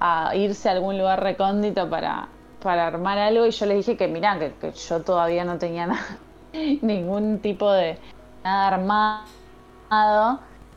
a, 0.00 0.34
irse 0.34 0.68
a 0.68 0.72
algún 0.72 0.96
lugar 0.96 1.22
recóndito 1.22 1.90
para, 1.90 2.28
para 2.62 2.86
armar 2.86 3.18
algo. 3.18 3.46
Y 3.46 3.50
yo 3.50 3.66
les 3.66 3.78
dije 3.78 3.96
que 3.96 4.06
mirá, 4.06 4.38
que, 4.38 4.72
yo 4.72 5.02
todavía 5.02 5.44
no 5.44 5.58
tenía 5.58 5.86
nada, 5.88 6.18
ningún 6.52 7.40
tipo 7.40 7.72
de 7.72 7.98
nada 8.44 8.68
armado, 8.68 9.24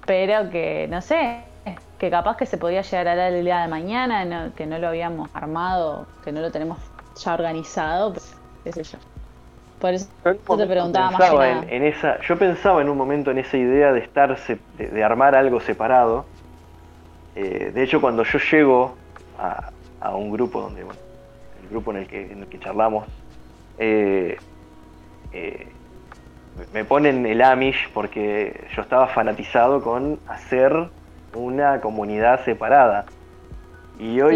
pero 0.06 0.50
que 0.50 0.88
no 0.90 1.02
sé, 1.02 1.44
que 1.98 2.10
capaz 2.10 2.38
que 2.38 2.46
se 2.46 2.58
podía 2.58 2.82
llegar 2.82 3.08
a 3.08 3.16
dar 3.16 3.32
el 3.32 3.46
día 3.46 3.62
de 3.62 3.68
mañana, 3.68 4.52
que 4.56 4.66
no 4.66 4.80
lo 4.80 4.88
habíamos 4.88 5.30
armado, 5.36 6.08
que 6.24 6.32
no 6.32 6.42
lo 6.42 6.52
tenemos 6.52 6.80
ya 7.24 7.34
organizado, 7.34 8.14
pues, 8.14 8.36
qué 8.64 8.72
sé 8.72 8.84
yo. 8.84 8.98
Por 9.80 9.94
eso 9.94 10.08
te 10.24 10.68
preguntaba 10.68 11.12
más 11.12 11.66
En, 11.70 11.84
esa, 11.84 12.22
yo 12.22 12.38
pensaba 12.38 12.82
en 12.82 12.90
un 12.90 12.98
momento 12.98 13.32
en 13.32 13.40
esa 13.40 13.58
idea 13.58 13.92
de 13.92 14.00
estar, 14.00 14.38
de, 14.78 15.04
armar 15.04 15.36
algo 15.36 15.60
separado. 15.60 16.26
Eh, 17.36 17.72
de 17.74 17.84
hecho, 17.84 18.00
cuando 18.00 18.24
yo 18.24 18.38
llego 18.40 18.96
a, 19.40 20.16
un 20.16 20.32
grupo 20.32 20.62
donde, 20.62 20.84
bueno, 20.84 21.00
el 21.64 21.70
grupo 21.70 21.92
en 21.92 21.98
el 21.98 22.08
que, 22.08 22.32
en 22.32 22.40
el 22.42 22.48
que 22.48 22.60
charlamos, 22.60 23.08
eh, 23.80 24.38
eh, 25.34 25.68
me 26.74 26.86
ponen 26.86 27.26
el 27.26 27.42
Amish 27.42 27.90
porque 27.94 28.66
yo 28.76 28.82
estaba 28.82 29.08
fanatizado 29.08 29.82
con 29.82 30.20
hacer 30.28 30.90
una 31.34 31.82
comunidad 31.82 32.44
separada. 32.46 33.06
Y 34.00 34.20
hoy, 34.22 34.36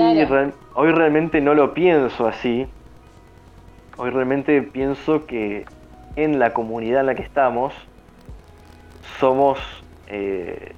hoy 0.73 0.91
realmente 0.91 1.41
no 1.41 1.53
lo 1.53 1.73
pienso 1.73 2.27
así, 2.27 2.67
Hoy 3.97 4.09
realmente 4.09 4.61
pienso 4.61 5.25
que 5.25 5.65
en 6.17 6.37
la 6.37 6.53
comunidad 6.53 6.99
en 6.99 7.05
la 7.05 7.15
que 7.15 7.21
estamos 7.21 7.73
somos 9.19 9.57
eh, 10.07 10.73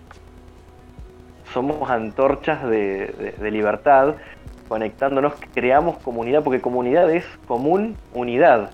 somos 1.52 1.90
antorchas 1.90 2.64
de, 2.69 3.36
libertad, 3.52 4.15
conectándonos, 4.68 5.34
creamos 5.56 5.98
comunidad, 5.98 6.44
porque 6.44 6.61
comunidad 6.61 7.10
es 7.10 7.26
común 7.48 7.95
unidad. 8.14 8.69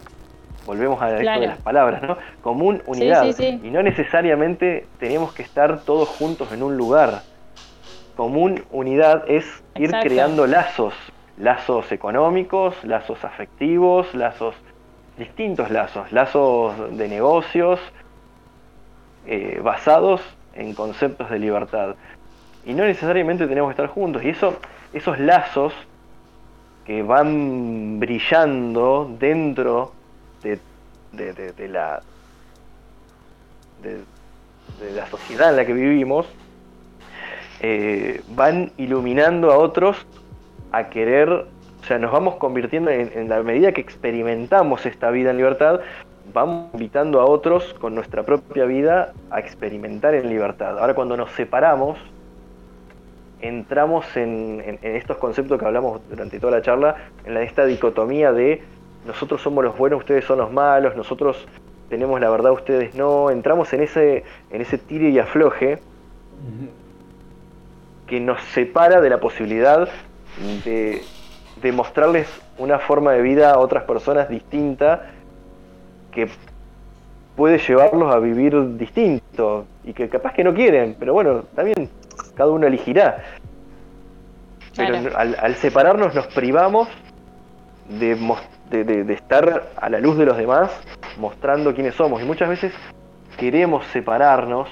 Volvemos 0.65 1.02
a 1.02 1.10
esto 1.18 1.40
de 1.40 1.48
las 1.48 1.61
palabras, 1.61 2.02
¿no? 2.03 2.18
Común 2.41 2.81
unidad. 2.85 3.26
Y 3.40 3.69
no 3.69 3.84
necesariamente 3.84 4.85
tenemos 4.99 5.34
que 5.34 5.44
estar 5.44 5.81
todos 5.81 6.10
juntos 6.10 6.52
en 6.52 6.64
un 6.64 6.77
lugar. 6.77 7.22
Común 8.15 8.64
unidad 8.72 9.23
es 9.27 9.64
ir 9.76 9.91
creando 10.02 10.48
lazos, 10.48 10.94
lazos 11.38 11.91
económicos, 11.91 12.76
lazos 12.84 13.23
afectivos, 13.26 14.14
lazos, 14.14 14.56
distintos 15.18 15.72
lazos, 15.72 16.11
lazos 16.11 16.98
de 16.98 17.07
negocios 17.07 17.80
eh, 19.26 19.60
basados 19.64 20.22
en 20.53 20.73
conceptos 20.73 21.30
de 21.30 21.40
libertad. 21.40 21.95
Y 22.65 22.73
no 22.73 22.85
necesariamente 22.85 23.48
tenemos 23.48 23.69
que 23.69 23.81
estar 23.81 23.88
juntos. 23.88 24.23
Y 24.23 24.30
eso, 24.30 24.57
esos 24.94 25.19
lazos 25.19 25.73
que 26.85 27.02
van 27.02 27.99
brillando 27.99 29.10
dentro 29.19 29.94
de, 30.43 31.67
la 31.67 32.01
de, 33.81 34.91
la 34.93 35.07
sociedad 35.07 35.49
en 35.49 35.55
la 35.57 35.65
que 35.65 35.73
vivimos, 35.73 36.25
eh, 37.61 38.21
van 38.29 38.71
iluminando 38.77 39.51
a 39.51 39.57
otros 39.57 40.05
a 40.71 40.89
querer, 40.89 41.29
o 41.29 41.85
sea, 41.85 41.99
nos 41.99 42.11
vamos 42.11 42.35
convirtiendo 42.35 42.89
en, 42.91 43.29
la 43.29 43.41
medida 43.43 43.71
que 43.71 43.81
experimentamos 43.81 44.85
esta 44.85 45.11
vida 45.11 45.31
en 45.31 45.37
libertad, 45.37 45.81
vamos 46.33 46.73
invitando 46.73 47.21
a 47.21 47.25
otros 47.25 47.73
con 47.75 47.95
nuestra 47.95 48.23
propia 48.23 48.65
vida 48.65 49.13
a 49.29 49.39
experimentar 49.39 50.15
en 50.15 50.29
libertad. 50.29 50.79
Ahora 50.79 50.95
cuando 50.95 51.15
nos 51.15 51.31
separamos, 51.31 51.99
entramos 53.41 54.05
en, 54.15 54.79
estos 54.81 55.17
conceptos 55.17 55.59
que 55.59 55.65
hablamos 55.65 56.01
durante 56.09 56.39
toda 56.39 56.57
la 56.57 56.61
charla, 56.61 56.95
en 57.25 57.37
esta 57.37 57.65
dicotomía 57.65 58.31
de 58.31 58.63
nosotros 59.05 59.41
somos 59.41 59.63
los 59.63 59.77
buenos, 59.77 59.99
ustedes 59.99 60.25
son 60.25 60.39
los 60.39 60.51
malos, 60.51 60.95
nosotros 60.95 61.45
tenemos 61.89 62.19
la 62.19 62.30
verdad, 62.30 62.51
ustedes 62.51 62.95
no. 62.95 63.30
Entramos 63.30 63.71
en 63.73 63.81
ese, 63.81 64.23
en 64.51 64.61
ese 64.61 64.77
tire 64.77 65.09
y 65.09 65.19
afloje 65.19 65.80
que 68.07 68.19
nos 68.19 68.41
separa 68.53 69.01
de 69.01 69.09
la 69.09 69.19
posibilidad 69.19 69.88
de, 70.65 71.01
de 71.61 71.71
mostrarles 71.71 72.27
una 72.57 72.80
forma 72.80 73.13
de 73.13 73.21
vida 73.21 73.51
a 73.51 73.59
otras 73.59 73.84
personas 73.84 74.30
distinta 74.30 75.09
que 76.11 76.30
puede 77.35 77.57
llevarlos 77.57 78.13
a 78.13 78.19
vivir 78.19 78.77
distinto 78.77 79.65
y 79.84 79.93
que 79.93 80.09
capaz 80.09 80.34
que 80.34 80.43
no 80.43 80.53
quieren, 80.53 80.95
pero 80.99 81.13
bueno, 81.13 81.43
también 81.55 81.89
cada 82.35 82.51
uno 82.51 82.67
elegirá. 82.67 83.23
Pero 84.75 85.17
al, 85.17 85.55
separarnos 85.55 86.15
nos 86.15 86.27
privamos 86.27 86.88
de, 87.89 88.15
de, 88.81 89.13
estar 89.13 89.69
a 89.75 89.89
la 89.89 89.99
luz 89.99 90.17
de 90.17 90.25
los 90.25 90.37
demás 90.37 90.71
mostrando 91.17 91.73
quiénes 91.75 91.93
somos 91.95 92.21
y 92.21 92.25
muchas 92.25 92.49
veces 92.49 92.73
queremos 93.37 93.85
separarnos 93.87 94.67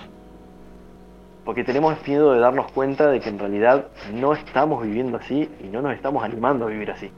porque 1.46 1.64
tenemos 1.64 1.96
miedo 2.08 2.34
de 2.34 2.40
darnos 2.40 2.72
cuenta 2.72 3.10
de 3.10 3.20
que 3.20 3.30
en 3.30 3.40
realidad 3.40 3.86
no 4.14 4.34
estamos 4.34 4.84
viviendo 4.84 5.18
así 5.18 5.50
y 5.64 5.68
no 5.68 5.82
nos 5.82 5.94
estamos 5.94 6.24
animando 6.24 6.66
a 6.66 6.70
vivir 6.70 6.92
así. 6.92 7.12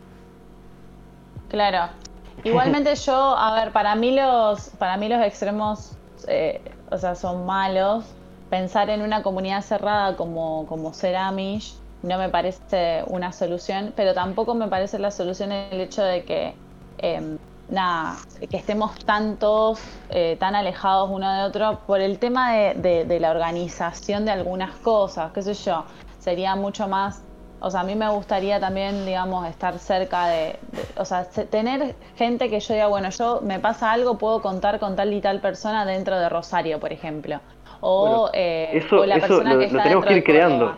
Claro. 1.49 1.91
Igualmente 2.43 2.95
yo, 2.95 3.38
a 3.38 3.53
ver, 3.55 3.72
para 3.72 3.95
mí 3.95 4.15
los, 4.15 4.69
para 4.72 4.97
mí 4.97 5.07
los 5.07 5.23
extremos, 5.23 5.97
eh, 6.27 6.61
o 6.89 6.97
sea, 6.97 7.15
son 7.15 7.45
malos. 7.45 8.05
Pensar 8.49 8.89
en 8.89 9.01
una 9.01 9.23
comunidad 9.23 9.61
cerrada 9.61 10.15
como, 10.15 10.65
como 10.68 10.93
ser 10.93 11.15
Amish 11.15 11.76
no 12.03 12.18
me 12.18 12.30
parece 12.30 13.03
una 13.07 13.31
solución, 13.31 13.93
pero 13.95 14.14
tampoco 14.14 14.53
me 14.53 14.68
parece 14.68 14.99
la 14.99 15.10
solución 15.10 15.51
el 15.51 15.80
hecho 15.80 16.03
de 16.03 16.26
que 16.26 16.53
em, 17.03 17.38
nada, 17.69 18.15
que 18.49 18.57
estemos 18.57 18.97
tantos, 19.05 19.80
eh, 20.09 20.38
tan 20.39 20.55
alejados 20.55 21.09
uno 21.11 21.31
de 21.31 21.43
otro 21.43 21.80
por 21.85 21.99
el 21.99 22.17
tema 22.17 22.53
de, 22.53 23.17
la 23.19 23.31
organización 23.31 24.25
de 24.25 24.31
algunas 24.31 24.71
cosas, 24.77 25.31
qué 25.34 25.41
sé 25.41 25.53
yo, 25.53 25.84
sería 26.19 26.55
mucho 26.55 26.88
más, 26.88 27.23
o 27.59 27.69
sea, 27.69 27.81
a 27.81 27.84
mí 27.84 27.95
me 27.95 28.09
gustaría 28.09 28.59
también, 28.59 29.05
digamos, 29.05 29.47
estar 29.47 29.77
cerca 29.80 30.27
de, 30.27 30.57
o 30.97 31.05
sea, 31.05 31.25
tener 31.25 31.95
gente 32.15 32.49
que 32.49 32.59
yo 32.59 32.73
diga, 32.73 32.88
bueno, 32.88 33.09
yo 33.09 33.41
me 33.41 33.59
pasa 33.59 33.91
algo, 33.91 34.17
puedo 34.17 34.41
contar 34.41 34.80
con 34.80 34.95
tal 34.95 35.13
y 35.13 35.21
tal 35.21 35.39
persona 35.39 35.85
dentro 35.85 36.17
de 36.17 36.30
Rosario, 36.30 36.80
por 36.80 36.91
ejemplo. 36.91 37.39
O, 37.81 38.30
eh, 38.34 38.69
eso, 38.73 39.05
la 39.05 39.19
persona 39.19 39.57
que 39.57 39.65
está 39.65 39.77
lo 39.77 39.84
tenemos 39.84 40.05
que 40.05 40.17
ir 40.17 40.23
creando. 40.23 40.77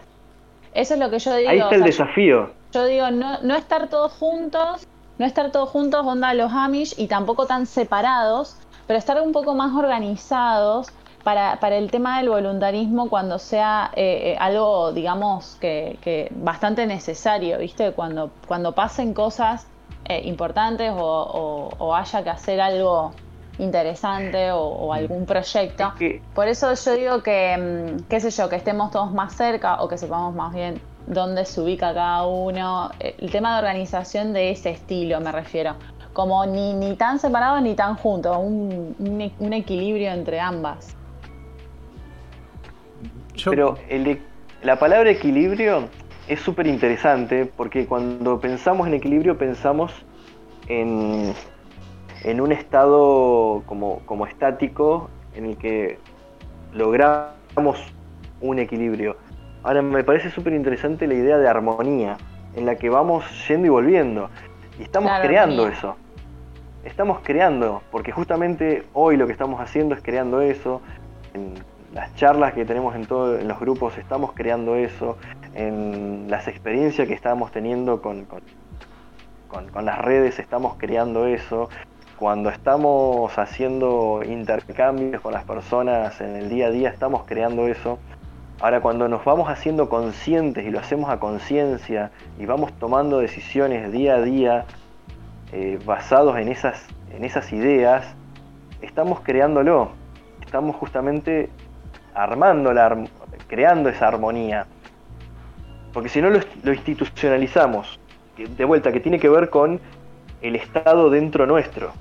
Eso 0.73 0.95
es 0.95 0.99
lo 0.99 1.10
que 1.10 1.19
yo 1.19 1.35
digo. 1.35 1.49
Ahí 1.49 1.60
está 1.60 1.76
el 1.76 1.84
desafío. 1.84 2.49
Yo 2.73 2.85
digo, 2.85 3.11
no, 3.11 3.41
no 3.41 3.56
estar 3.56 3.88
todos 3.89 4.11
juntos, 4.14 4.88
no 5.18 5.26
estar 5.26 5.52
todos 5.52 5.70
juntos, 5.70 6.06
onda 6.06 6.34
los 6.34 6.52
Amish, 6.52 6.94
y 6.98 7.08
tampoco 7.08 7.46
tan 7.46 7.66
separados, 7.66 8.58
pero 8.88 9.00
estar 9.00 9.22
un 9.22 9.32
poco 9.32 9.54
más 9.54 9.74
organizados 9.76 10.92
para, 11.24 11.60
para 11.60 11.78
el 11.78 11.90
tema 11.90 12.20
del 12.20 12.30
voluntarismo 12.30 13.10
cuando 13.10 13.40
sea 13.40 13.92
eh, 13.96 14.34
eh, 14.34 14.38
algo, 14.40 14.92
digamos, 14.92 15.58
que, 15.60 15.98
que, 16.02 16.32
bastante 16.36 16.86
necesario, 16.86 17.58
¿viste? 17.58 17.94
Cuando, 17.94 18.30
cuando 18.48 18.74
pasen 18.74 19.14
cosas 19.14 19.66
eh, 20.08 20.22
importantes 20.26 20.94
o, 20.96 21.72
o, 21.80 21.96
haya 21.96 22.24
que 22.24 22.30
hacer 22.30 22.62
algo 22.62 23.12
interesante 23.58 24.52
o, 24.52 24.94
algún 24.94 25.26
proyecto. 25.26 25.94
Por 26.36 26.48
eso 26.48 26.72
yo 26.76 26.94
digo 26.94 27.24
que, 27.24 27.58
mm, 27.58 28.04
qué 28.08 28.20
sé 28.20 28.30
yo, 28.30 28.48
que 28.48 28.58
estemos 28.58 28.92
todos 28.92 29.12
más 29.12 29.34
cerca 29.34 29.82
o 29.82 29.88
que 29.88 29.98
sepamos 29.98 30.36
más 30.36 30.54
bien 30.54 30.80
dónde 31.07 31.45
se 31.45 31.61
ubica 31.61 31.94
cada 31.94 32.26
uno. 32.26 32.91
El 32.99 33.32
tema 33.32 33.53
de 33.53 33.60
organización 33.60 34.34
de 34.34 34.52
ese 34.52 34.72
estilo 34.72 35.19
me 35.19 35.32
refiero. 35.32 35.76
Como 36.14 36.45
ni, 36.45 36.73
ni 36.73 36.95
tan 36.95 37.19
separados 37.19 37.61
ni 37.61 37.76
tan 37.76 37.95
juntos, 37.95 38.38
un, 38.40 39.34
un, 39.38 39.53
equilibrio 39.53 40.11
entre 40.11 40.40
ambas. 40.40 40.95
Pero 43.44 43.77
el, 43.90 44.22
la 44.64 44.80
palabra 44.80 45.11
equilibrio 45.11 45.90
es 46.30 46.40
súper 46.40 46.68
interesante 46.68 47.45
porque 47.45 47.86
cuando 47.86 48.40
pensamos 48.40 48.88
en 48.88 48.94
equilibrio 48.94 49.38
pensamos 49.38 49.91
en, 50.69 51.34
en 52.23 52.41
un 52.41 52.52
estado 52.53 53.64
como, 53.65 53.99
como 54.06 54.26
estático 54.26 55.10
en 55.36 55.45
el 55.48 55.57
que 55.57 55.99
logramos 56.73 57.77
un 58.41 58.60
equilibrio. 58.60 59.18
Ahora 59.66 59.82
me 59.82 60.04
parece 60.04 60.30
súper 60.30 60.54
interesante 60.54 61.08
la 61.08 61.16
idea 61.16 61.40
de 61.40 61.48
armonía, 61.48 62.18
en 62.54 62.68
la 62.68 62.76
que 62.76 62.88
vamos 62.92 63.26
yendo 63.48 63.66
y 63.66 63.70
volviendo. 63.72 64.30
Y 64.80 64.84
estamos 64.84 65.12
creando 65.24 65.68
eso. 65.68 65.96
Estamos 66.84 67.22
creando, 67.24 67.82
porque 67.90 68.12
justamente 68.12 68.84
hoy 68.94 69.18
lo 69.18 69.26
que 69.26 69.32
estamos 69.32 69.60
haciendo 69.60 69.96
es 69.96 70.04
creando 70.04 70.42
eso. 70.42 70.84
En 71.34 71.56
las 71.96 72.14
charlas 72.14 72.54
que 72.54 72.64
tenemos 72.64 72.96
en, 72.96 73.08
todos 73.08 73.42
en 73.42 73.48
los 73.48 73.60
grupos 73.60 73.98
estamos 73.98 74.34
creando 74.34 74.76
eso. 74.76 75.18
En 75.56 76.28
las 76.30 76.48
experiencias 76.48 77.08
que 77.08 77.16
estamos 77.16 77.52
teniendo 77.52 78.04
con, 78.04 78.26
con, 78.26 78.44
con 79.48 79.84
las 79.84 79.98
redes 79.98 80.38
estamos 80.38 80.76
creando 80.78 81.26
eso 81.26 81.70
cuando 82.18 82.50
estamos 82.50 83.38
haciendo 83.38 84.22
intercambios 84.26 85.22
con 85.22 85.34
las 85.34 85.44
personas 85.44 86.22
en 86.22 86.36
el 86.36 86.50
día 86.50 86.68
a 86.68 86.70
día, 86.70 86.90
estamos 86.90 87.24
creando 87.26 87.68
eso. 87.68 88.00
Ahora, 88.61 88.80
cuando 88.82 89.07
nos 89.07 89.26
vamos 89.26 89.49
haciendo 89.49 89.90
conscientes 89.90 90.65
y 90.65 90.69
lo 90.69 90.80
hacemos 90.80 91.10
a 91.10 91.19
conciencia 91.19 92.11
y 92.40 92.45
vamos 92.45 92.72
tomando 92.80 93.19
decisiones 93.19 93.91
día 93.91 94.15
a 94.15 94.22
día 94.22 94.65
eh, 95.52 95.80
basados 95.86 96.38
en 96.38 96.48
esas, 96.48 96.86
en 97.14 97.26
esas 97.26 97.52
ideas, 97.52 98.06
estamos 98.82 99.19
creándolo, 99.22 99.91
estamos 100.41 100.76
justamente 100.77 101.49
armándola, 102.14 103.06
creando 103.48 103.90
esa 103.90 104.07
armonía. 104.07 104.65
Porque 105.91 106.10
si 106.10 106.22
no 106.22 106.30
lo, 106.30 106.40
lo 106.64 106.73
institucionalizamos, 106.73 107.99
de 108.38 108.65
vuelta, 108.65 108.91
que 108.91 108.99
tiene 108.99 109.19
que 109.19 109.30
ver 109.30 109.49
con 109.49 109.80
el 110.41 110.56
Estado 110.56 111.10
dentro 111.10 111.45
nuestro. 111.45 111.91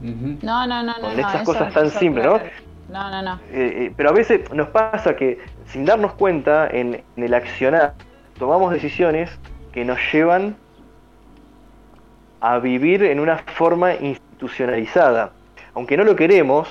No, 0.00 0.66
no, 0.66 0.82
no, 0.82 0.94
Con 1.00 1.18
estas 1.18 1.42
cosas 1.42 1.72
tan 1.72 1.90
simples, 1.90 2.24
¿no? 2.24 2.40
No, 2.88 3.10
no, 3.10 3.22
no. 3.22 3.34
Eh, 3.52 3.86
eh, 3.86 3.92
pero 3.96 4.10
a 4.10 4.12
veces 4.12 4.50
nos 4.52 4.68
pasa 4.68 5.14
que 5.14 5.38
sin 5.72 5.84
darnos 5.84 6.12
cuenta 6.14 6.68
en, 6.68 7.02
el 7.16 7.34
accionar, 7.34 7.94
tomamos 8.38 8.72
decisiones 8.72 9.30
que 9.72 9.84
nos 9.84 9.98
llevan 10.12 10.56
a 12.40 12.58
vivir 12.58 13.04
en 13.04 13.20
una 13.20 13.38
forma 13.38 13.94
institucionalizada. 13.94 15.30
Aunque 15.74 15.96
no 15.96 16.04
lo 16.04 16.16
queremos, 16.16 16.68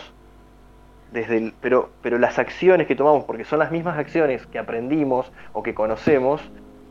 desde 1.12 1.38
el, 1.38 1.54
pero, 1.62 1.90
pero 2.02 2.18
las 2.18 2.40
acciones 2.40 2.88
que 2.88 2.96
tomamos, 2.96 3.24
porque 3.24 3.46
son 3.46 3.60
las 3.60 3.72
mismas 3.72 3.98
acciones 3.98 4.46
que 4.48 4.60
aprendimos 4.60 5.32
o 5.54 5.64
que 5.64 5.74
conocemos, 5.74 6.42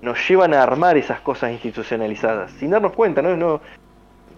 nos 0.01 0.29
llevan 0.29 0.55
a 0.55 0.63
armar 0.63 0.97
esas 0.97 1.21
cosas 1.21 1.51
institucionalizadas, 1.53 2.53
sin 2.53 2.71
darnos 2.71 2.93
cuenta, 2.93 3.21
¿no? 3.21 3.37
no 3.37 3.61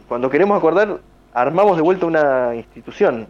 cuando 0.09 0.29
queremos 0.29 0.59
acordar, 0.59 0.99
armamos 1.33 1.77
de 1.77 1.83
vuelta 1.83 2.07
una 2.07 2.55
institución 2.57 3.29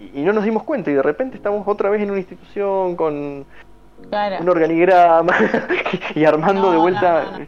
y, 0.00 0.22
no 0.22 0.32
nos 0.32 0.44
dimos 0.44 0.62
cuenta 0.62 0.90
y 0.90 0.94
de 0.94 1.02
repente 1.02 1.36
estamos 1.36 1.66
otra 1.68 1.90
vez 1.90 2.02
en 2.02 2.10
una 2.10 2.18
institución 2.18 2.96
con 2.96 3.14
un 3.14 4.48
organigrama 4.48 5.34
y 6.14 6.24
armando 6.24 6.72
de 6.72 6.78
vuelta. 6.78 7.46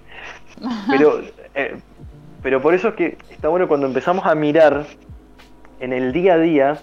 pero, 0.89 1.21
eh, 1.55 1.79
pero 2.43 2.61
por 2.61 2.75
eso 2.75 2.89
es 2.89 2.95
que 2.95 3.19
está 3.31 3.49
bueno 3.49 3.69
cuando 3.69 3.87
empezamos 3.87 4.27
a 4.27 4.35
mirar 4.35 4.85
en 5.81 5.93
el 5.93 6.13
día 6.13 6.35
a 6.35 6.39
día 6.39 6.79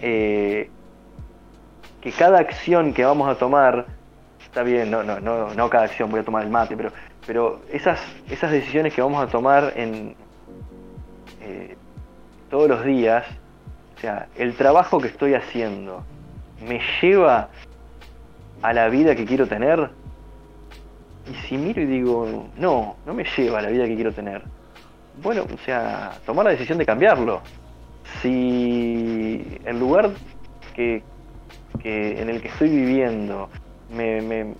eh, 0.00 0.70
que 2.00 2.12
cada 2.12 2.38
acción 2.38 2.92
que 2.92 3.04
vamos 3.04 3.28
a 3.28 3.36
tomar, 3.36 3.86
está 4.44 4.62
bien, 4.62 4.90
no, 4.90 5.02
no, 5.02 5.20
no, 5.20 5.54
no 5.54 5.70
cada 5.70 5.84
acción 5.84 6.10
voy 6.10 6.20
a 6.20 6.24
tomar 6.24 6.42
el 6.42 6.50
mate, 6.50 6.76
pero, 6.76 6.90
pero 7.26 7.62
esas, 7.72 8.00
esas 8.28 8.50
decisiones 8.50 8.92
que 8.92 9.00
vamos 9.00 9.22
a 9.22 9.28
tomar 9.28 9.72
en 9.76 10.14
eh, 11.40 11.76
todos 12.50 12.68
los 12.68 12.84
días, 12.84 13.24
sea, 14.02 14.26
el 14.36 14.54
trabajo 14.56 15.00
que 15.00 15.06
estoy 15.06 15.34
haciendo 15.34 16.02
me 16.66 16.80
lleva 17.00 17.48
a 18.60 18.72
la 18.72 18.88
vida 18.88 19.14
que 19.14 19.24
quiero 19.24 19.46
tener. 19.46 19.90
Y 21.30 21.34
si 21.46 21.56
miro 21.56 21.80
y 21.80 21.86
digo, 21.86 22.48
no, 22.56 22.96
no 23.06 23.14
me 23.14 23.24
lleva 23.24 23.60
a 23.60 23.62
la 23.62 23.68
vida 23.68 23.86
que 23.86 23.94
quiero 23.94 24.12
tener. 24.12 24.42
Bueno, 25.22 25.44
o 25.44 25.58
sea, 25.64 26.18
tomar 26.26 26.44
la 26.44 26.50
decisión 26.50 26.78
de 26.78 26.86
cambiarlo. 26.86 27.42
Si 28.20 29.58
el 29.64 29.78
lugar 29.78 30.10
que, 30.74 31.04
en 31.84 32.28
el 32.28 32.42
que 32.42 32.48
estoy 32.48 32.70
viviendo 32.70 33.48
me, 33.94 34.20
me, 34.20 34.54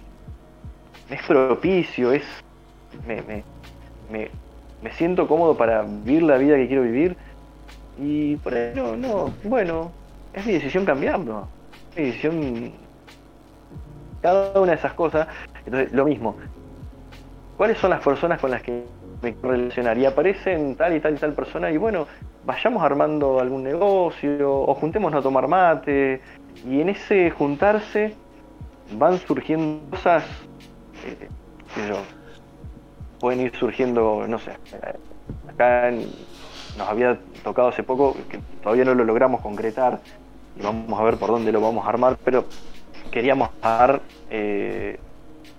es 1.10 1.22
propicio, 1.26 2.12
es 2.12 2.22
me, 3.06 3.22
me, 3.22 4.30
me 4.82 4.92
siento 4.92 5.26
cómodo 5.26 5.56
para 5.56 5.82
vivir 5.82 6.22
la 6.22 6.36
vida 6.36 6.56
que 6.56 6.68
quiero 6.68 6.82
vivir, 6.82 7.16
y 7.96 8.36
por 8.36 8.54
ahí 8.54 8.72
no, 8.74 8.96
no, 8.96 9.34
bueno, 9.44 9.92
es 10.32 10.46
mi 10.46 10.52
decisión 10.54 10.84
cambiarlo. 10.84 11.48
Es 11.90 11.96
mi 11.96 12.04
decisión. 12.06 12.72
Cada 14.20 14.58
una 14.60 14.72
de 14.72 14.78
esas 14.78 14.94
cosas. 14.94 15.28
Entonces, 15.64 15.92
lo 15.92 16.04
mismo. 16.04 16.36
¿cuáles 17.56 17.78
son 17.78 17.90
las 17.90 18.02
personas 18.02 18.40
con 18.40 18.50
las 18.50 18.62
que 18.62 18.86
me 19.22 19.36
relacionar? 19.42 19.96
Y 19.98 20.04
aparecen 20.04 20.74
tal 20.76 20.96
y 20.96 21.00
tal 21.00 21.14
y 21.14 21.18
tal 21.18 21.32
persona 21.32 21.70
y 21.70 21.76
bueno, 21.76 22.06
vayamos 22.44 22.82
armando 22.82 23.38
algún 23.40 23.62
negocio 23.62 24.62
o 24.62 24.74
juntémonos 24.74 25.20
a 25.20 25.22
tomar 25.22 25.48
mate. 25.48 26.22
Y 26.66 26.80
en 26.80 26.88
ese 26.88 27.30
juntarse 27.30 28.16
van 28.96 29.18
surgiendo 29.18 29.88
cosas, 29.90 30.24
eh, 31.06 31.28
sé 31.74 31.88
yo, 31.88 31.96
pueden 33.20 33.40
ir 33.40 33.56
surgiendo, 33.56 34.26
no 34.26 34.38
sé, 34.38 34.52
acá 35.48 35.88
en- 35.88 36.06
nos 36.78 36.88
había 36.88 37.18
tocado 37.44 37.68
hace 37.68 37.82
poco, 37.82 38.16
que 38.28 38.38
todavía 38.62 38.84
no 38.84 38.94
lo 38.94 39.04
logramos 39.04 39.40
concretar, 39.40 40.00
y 40.58 40.62
vamos 40.62 40.98
a 40.98 41.02
ver 41.04 41.16
por 41.16 41.30
dónde 41.30 41.52
lo 41.52 41.60
vamos 41.60 41.86
a 41.86 41.88
armar, 41.88 42.18
pero 42.24 42.44
queríamos 43.10 43.50
dar 43.60 44.00
eh, 44.30 44.98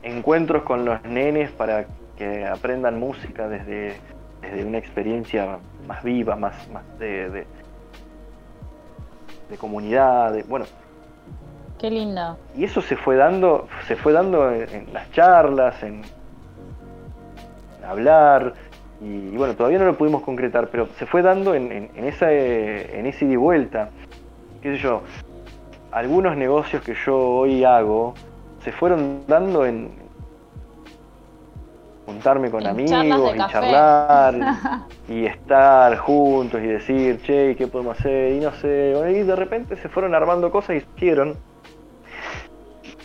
encuentros 0.02 0.64
con 0.64 0.86
los 0.86 1.04
nenes 1.04 1.52
para 1.52 1.86
que 2.18 2.46
aprendan 2.46 3.00
música 3.00 3.48
desde, 3.48 3.96
desde 4.42 4.66
una 4.66 4.78
experiencia 4.78 5.60
más 5.88 6.04
viva, 6.04 6.36
más, 6.36 6.68
más 6.70 6.84
de, 7.00 7.30
de, 7.30 7.48
de 9.50 9.58
comunidad, 9.58 10.34
de, 10.34 10.44
bueno, 10.44 10.66
Qué 11.80 11.90
lindo. 11.92 12.38
y 12.56 12.64
eso 12.64 12.82
se 12.82 12.96
fue 12.96 13.16
dando, 13.18 13.68
se 13.88 13.96
fue 13.96 14.14
dando 14.14 14.52
en, 14.52 14.70
en 14.70 14.94
las 14.94 15.12
charlas, 15.12 15.82
en 15.84 16.02
hablar, 17.86 18.54
y, 19.04 19.34
y 19.34 19.38
bueno, 19.38 19.56
todavía 19.56 19.80
no 19.80 19.86
lo 19.86 19.98
pudimos 19.98 20.22
concretar, 20.24 20.70
pero 20.70 20.88
se 20.98 21.06
fue 21.06 21.22
dando 21.22 21.54
en, 21.56 21.72
en, 21.72 21.90
en 21.96 22.06
esa, 22.06 22.32
eh, 22.32 23.00
en 23.00 23.06
ese 23.06 23.26
ida 23.26 23.34
y 23.34 23.38
vuelta. 23.38 23.90
Qué 24.62 24.76
sé 24.76 24.82
yo, 24.82 25.02
algunos 25.92 26.38
negocios 26.38 26.82
que 26.84 26.96
yo 27.06 27.18
hoy 27.18 27.64
hago 27.64 28.14
se 28.64 28.72
fueron 28.72 29.26
dando 29.28 29.66
en 29.66 29.92
juntarme 32.06 32.50
con 32.52 32.62
En 32.62 32.68
amigos 32.68 33.34
y 33.36 33.38
café. 33.38 33.52
charlar 33.54 34.36
y 35.10 35.26
estar 35.26 35.98
juntos 35.98 36.62
y 36.62 36.68
decir, 36.68 37.22
che, 37.24 37.52
¿y 37.52 37.56
¿qué 37.56 37.68
podemos 37.68 38.00
hacer? 38.00 38.34
Y 38.34 38.40
no 38.40 38.52
sé, 38.54 38.94
y 39.10 39.24
de 39.24 39.36
repente 39.36 39.76
se 39.78 39.90
fueron 39.90 40.16
armando 40.16 40.52
cosas 40.52 40.78
y 40.78 40.86
hicieron 40.96 41.36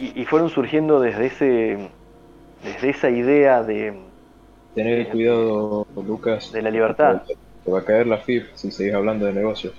y, 0.00 0.20
y 0.20 0.24
fueron 0.24 0.48
surgiendo 0.48 1.00
desde 1.00 1.26
ese 1.26 1.90
desde 2.62 2.90
esa 2.90 3.10
idea 3.10 3.62
de, 3.62 3.96
Tener 4.78 5.08
cuidado, 5.08 5.86
Lucas. 6.06 6.52
de 6.52 6.62
la 6.62 6.70
libertad. 6.70 7.22
Te 7.64 7.70
va 7.72 7.80
a 7.80 7.84
caer 7.84 8.06
la 8.06 8.18
FIP 8.18 8.46
si 8.54 8.70
seguís 8.70 8.94
hablando 8.94 9.26
de 9.26 9.32
negocios. 9.32 9.74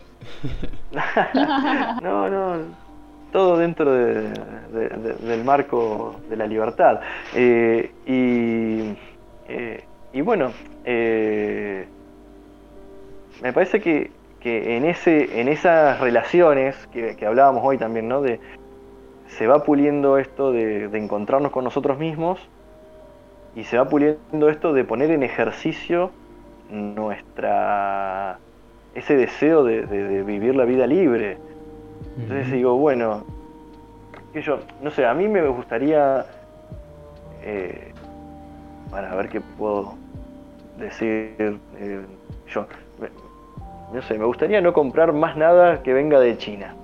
no, 2.02 2.30
no, 2.30 2.58
todo 3.32 3.58
dentro 3.58 3.94
de- 3.94 4.30
de- 4.74 4.90
de- 4.90 5.14
del 5.28 5.44
marco 5.46 6.16
de 6.30 6.36
la 6.36 6.46
libertad. 6.48 7.00
Eh, 7.34 7.92
y, 8.06 8.94
eh, 9.48 9.84
y 10.12 10.20
bueno, 10.22 10.52
eh, 10.84 11.86
me 13.42 13.54
parece 13.54 13.80
que, 13.80 14.12
que 14.42 14.76
en, 14.76 14.84
ese, 14.86 15.40
en 15.40 15.48
esas 15.48 16.00
relaciones 16.02 16.76
que, 16.92 17.16
que 17.16 17.26
hablábamos 17.26 17.62
hoy 17.64 17.78
también, 17.78 18.10
¿no? 18.10 18.22
De, 18.22 18.40
se 19.38 19.48
va 19.48 19.64
puliendo 19.64 20.18
esto 20.18 20.52
de, 20.52 20.90
de 20.90 20.98
encontrarnos 20.98 21.52
con 21.52 21.64
nosotros 21.64 21.98
mismos 21.98 22.40
y 23.56 23.64
se 23.64 23.78
va 23.78 23.86
puliendo 23.90 24.50
esto 24.50 24.74
de 24.74 24.84
poner 24.84 25.12
en 25.12 25.24
ejercicio 25.24 26.12
nuestra 26.70 28.40
ese 28.94 29.16
deseo 29.16 29.64
de, 29.64 29.86
de- 29.86 30.04
de 30.04 30.24
vivir 30.24 30.56
la 30.56 30.66
vida 30.66 30.86
libre. 30.88 31.38
Entonces 32.18 32.52
digo, 32.52 32.76
bueno, 32.78 33.24
que 34.34 34.42
yo, 34.42 34.60
no 34.82 34.92
sé, 34.92 35.06
a 35.06 35.14
mí 35.14 35.28
me 35.28 35.48
gustaría, 35.48 36.26
eh, 37.44 37.92
para 38.92 39.16
ver 39.16 39.30
qué 39.30 39.42
puedo 39.42 39.94
decir 40.78 41.60
eh, 41.78 42.02
yo, 42.54 42.66
no 43.94 44.02
sé, 44.04 44.18
me 44.18 44.26
gustaría 44.26 44.62
no 44.62 44.74
comprar 44.74 45.14
más 45.14 45.36
nada 45.38 45.82
que 45.82 45.94
venga 45.94 46.20
de 46.20 46.38
China. 46.38 46.76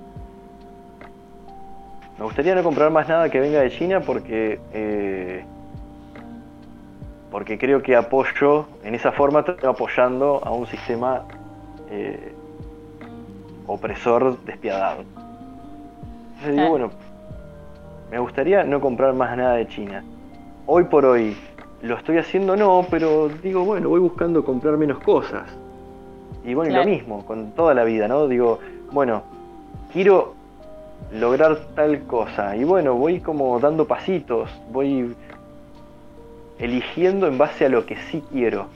Me 2.17 2.23
gustaría 2.23 2.55
no 2.55 2.63
comprar 2.63 2.91
más 2.91 3.07
nada 3.09 3.29
que 3.29 3.39
venga 3.39 3.59
de 3.59 3.69
China 3.71 3.99
porque 3.99 4.59
eh, 4.73 5.43
porque 7.35 7.57
creo 7.57 7.83
que 7.83 7.97
apoyo, 7.97 8.65
en 8.85 8.95
esa 8.95 9.11
forma 9.11 9.41
estoy 9.41 9.69
apoyando 9.69 10.39
a 10.41 10.51
un 10.51 10.65
sistema 10.67 11.23
eh, 11.91 12.33
opresor 13.67 14.39
despiadado. 14.45 15.03
Entonces 16.35 16.55
digo, 16.55 16.69
bueno, 16.69 16.91
me 18.09 18.19
gustaría 18.19 18.63
no 18.63 18.79
comprar 18.79 19.13
más 19.15 19.35
nada 19.35 19.55
de 19.55 19.67
China. 19.67 20.01
Hoy 20.65 20.85
por 20.85 21.03
hoy, 21.03 21.35
¿lo 21.81 21.97
estoy 21.97 22.19
haciendo? 22.19 22.55
No, 22.55 22.85
pero 22.89 23.27
digo, 23.43 23.65
bueno, 23.65 23.89
voy 23.89 23.99
buscando 23.99 24.45
comprar 24.45 24.77
menos 24.77 24.99
cosas. 24.99 25.43
Y 26.45 26.53
bueno, 26.53 26.71
y 26.71 26.75
lo 26.77 26.85
mismo, 26.85 27.25
con 27.25 27.51
toda 27.51 27.73
la 27.73 27.83
vida, 27.83 28.07
¿no? 28.07 28.29
Digo, 28.29 28.59
bueno, 28.93 29.23
quiero 29.91 30.35
lograr 31.11 31.57
tal 31.75 31.99
cosa. 32.03 32.55
Y 32.55 32.63
bueno, 32.63 32.93
voy 32.93 33.19
como 33.19 33.59
dando 33.59 33.85
pasitos, 33.85 34.49
voy 34.71 35.13
eligiendo 36.59 37.27
en 37.27 37.37
base 37.37 37.65
a 37.65 37.69
lo 37.69 37.85
que 37.85 37.97
sí 38.11 38.23
quiero. 38.31 38.67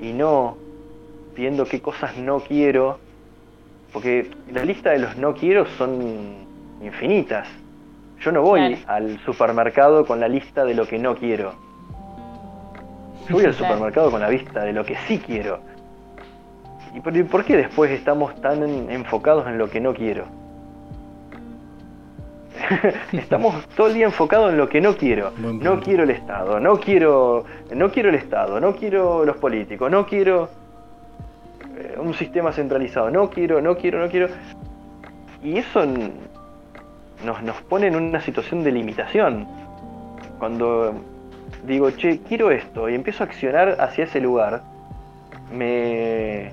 Y 0.00 0.12
no 0.12 0.56
viendo 1.34 1.64
qué 1.64 1.80
cosas 1.80 2.16
no 2.16 2.40
quiero. 2.40 2.98
Porque 3.92 4.30
la 4.52 4.64
lista 4.64 4.90
de 4.90 4.98
los 4.98 5.16
no 5.16 5.34
quiero 5.34 5.66
son 5.78 6.34
infinitas. 6.82 7.48
Yo 8.20 8.32
no 8.32 8.42
voy 8.42 8.76
Claro. 8.76 8.82
al 8.86 9.18
supermercado 9.24 10.04
con 10.06 10.20
la 10.20 10.28
lista 10.28 10.64
de 10.64 10.74
lo 10.74 10.86
que 10.86 10.98
no 10.98 11.14
quiero. 11.16 11.52
Yo 13.28 13.34
voy 13.36 13.44
al 13.44 13.54
supermercado 13.54 14.10
con 14.10 14.20
la 14.20 14.28
lista 14.30 14.64
de 14.64 14.72
lo 14.72 14.84
que 14.84 14.96
sí 15.06 15.18
quiero. 15.18 15.60
¿Y 16.94 17.00
por, 17.00 17.44
qué 17.44 17.56
después 17.56 17.90
estamos 17.90 18.34
tan 18.40 18.62
en- 18.62 18.90
enfocados 18.90 19.46
en 19.46 19.58
lo 19.58 19.68
que 19.68 19.80
no 19.80 19.92
quiero? 19.92 20.24
estamos 23.12 23.66
todo 23.76 23.88
el 23.88 23.94
día 23.94 24.06
enfocados 24.06 24.52
en 24.52 24.58
lo 24.58 24.68
que 24.68 24.80
no 24.80 24.96
quiero. 24.96 25.32
No 25.38 25.80
quiero 25.80 26.04
el 26.04 26.10
Estado, 26.10 26.60
no 26.60 26.78
quiero, 26.78 27.44
no 27.74 27.90
quiero 27.90 28.08
el 28.08 28.14
Estado, 28.14 28.60
no 28.60 28.74
quiero 28.74 29.24
los 29.24 29.36
políticos, 29.36 29.90
no 29.90 30.06
quiero 30.06 30.48
eh, 31.76 31.96
un 31.98 32.14
sistema 32.14 32.52
centralizado, 32.52 33.10
no 33.10 33.30
quiero, 33.30 33.60
no 33.60 33.76
quiero, 33.76 34.00
no 34.00 34.08
quiero. 34.08 34.28
Y 35.42 35.58
eso 35.58 35.84
nos, 37.24 37.42
nos 37.42 37.62
pone 37.62 37.86
en 37.86 37.96
una 37.96 38.20
situación 38.20 38.64
de 38.64 38.72
limitación. 38.72 39.46
Cuando 40.38 40.94
digo, 41.66 41.90
che, 41.92 42.20
quiero 42.20 42.50
esto 42.50 42.88
y 42.88 42.94
empiezo 42.94 43.22
a 43.22 43.26
accionar 43.26 43.76
hacia 43.80 44.04
ese 44.04 44.20
lugar, 44.20 44.62
me, 45.52 46.52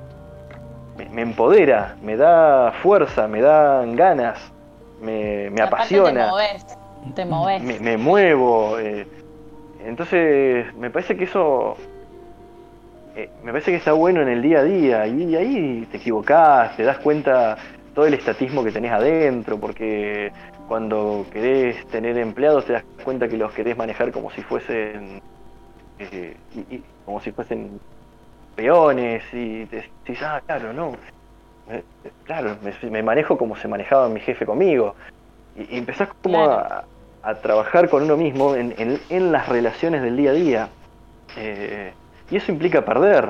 me, 0.97 1.09
me 1.09 1.21
empodera, 1.21 1.95
me 2.01 2.15
da 2.15 2.71
fuerza, 2.81 3.27
me 3.27 3.41
dan 3.41 3.95
ganas, 3.95 4.52
me, 5.03 5.61
apasiona 5.61 6.25
Te 6.25 6.31
movés. 6.31 6.65
Te 7.15 7.25
movés. 7.25 7.61
me, 7.61 7.80
me 7.80 7.97
muevo. 7.97 8.80
eh, 8.80 9.05
entonces, 9.80 10.73
me 10.75 10.89
parece 10.89 11.17
que 11.17 11.25
eso. 11.25 11.75
eh, 13.15 13.30
me 13.43 13.51
parece 13.51 13.71
que 13.71 13.77
está 13.77 13.93
bueno 13.93 14.21
en 14.21 14.30
el 14.30 14.41
día 14.41 14.59
a 14.59 14.63
día. 14.63 15.07
Y, 15.07 15.35
ahí 15.35 15.88
te 15.91 15.97
equivocás, 15.97 16.75
te 16.77 16.84
das 16.84 16.97
cuenta 16.99 17.57
todo 17.93 18.05
el 18.05 18.13
estatismo 18.13 18.63
que 18.63 18.71
tenés 18.71 18.91
adentro, 18.91 19.59
porque 19.59 20.31
cuando 20.67 21.25
querés 21.31 21.85
tener 21.88 22.17
empleados 22.17 22.65
te 22.65 22.73
das 22.73 22.84
cuenta 23.03 23.27
que 23.27 23.38
los 23.38 23.51
querés 23.53 23.77
manejar 23.77 24.11
como 24.11 24.31
si 24.31 24.41
fuesen. 24.41 25.19
eh, 25.99 26.35
y- 26.55 26.75
y- 26.75 26.85
como 27.05 27.19
si 27.19 27.31
fuesen 27.31 27.77
peones, 28.55 29.23
y 29.31 29.65
te 29.67 29.75
decís, 30.05 30.21
ah, 30.23 30.41
claro, 30.45 30.73
no. 30.73 30.93
Eh, 31.68 31.84
Claro, 32.23 32.57
me, 32.61 32.90
me 32.90 33.03
manejo 33.03 33.38
como 33.38 33.56
se 33.56 33.68
manejaba 33.68 34.10
mi 34.10 34.19
jefe 34.19 34.45
conmigo. 34.45 34.95
Y, 35.56 35.76
y 35.76 35.77
empezás 35.80 36.10
como 36.22 36.40
Claro. 36.45 36.52
a, 36.53 36.85
a 37.22 37.35
trabajar 37.41 37.90
con 37.90 38.03
uno 38.03 38.18
mismo 38.18 38.56
en, 38.56 38.73
en- 38.77 39.02
en 39.10 39.31
las 39.31 39.48
relaciones 39.49 40.02
del 40.02 40.18
día 40.18 40.31
a 40.31 40.34
día. 40.34 40.69
Eh, 41.38 41.94
y 42.30 42.35
eso 42.38 42.52
implica 42.52 42.84
perder. 42.84 43.30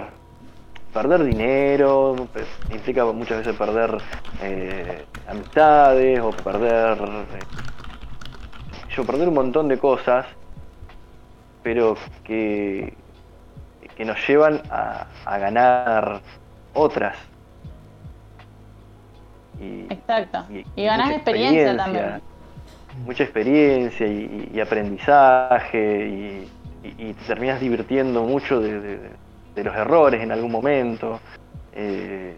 Perder 0.93 1.23
dinero, 1.23 2.27
pe- 2.31 2.45
implica 2.75 3.05
muchas 3.05 3.39
veces 3.39 3.55
perder 3.57 4.01
eh, 4.41 5.05
amistades 5.27 6.21
o 6.21 6.31
perder. 6.31 6.97
eh, 7.33 7.45
yo, 8.95 9.05
perder 9.05 9.27
un 9.29 9.35
montón 9.35 9.67
de 9.67 9.77
cosas, 9.79 10.25
pero 11.61 11.95
que, 12.23 12.97
que 13.95 14.05
nos 14.05 14.27
llevan 14.27 14.61
a, 14.69 15.07
a 15.25 15.37
ganar 15.37 16.21
otras. 16.73 17.17
Y, 19.59 19.85
Exacto. 19.93 20.45
y- 20.49 20.65
mucha 20.81 21.15
experiencia 21.15 21.77
también. 21.77 22.21
Mucha 23.05 23.23
experiencia 23.23 24.05
y, 24.07 24.59
aprendizaje 24.59 26.07
y, 26.07 26.87
y- 26.87 27.09
y 27.09 27.13
te 27.13 27.23
terminas 27.25 27.59
divirtiendo 27.59 28.23
mucho 28.23 28.59
de, 28.59 28.79
de- 28.79 28.99
de 29.55 29.63
los 29.63 29.75
errores 29.75 30.21
en 30.21 30.31
algún 30.31 30.51
momento 30.51 31.19
eh, 31.73 32.35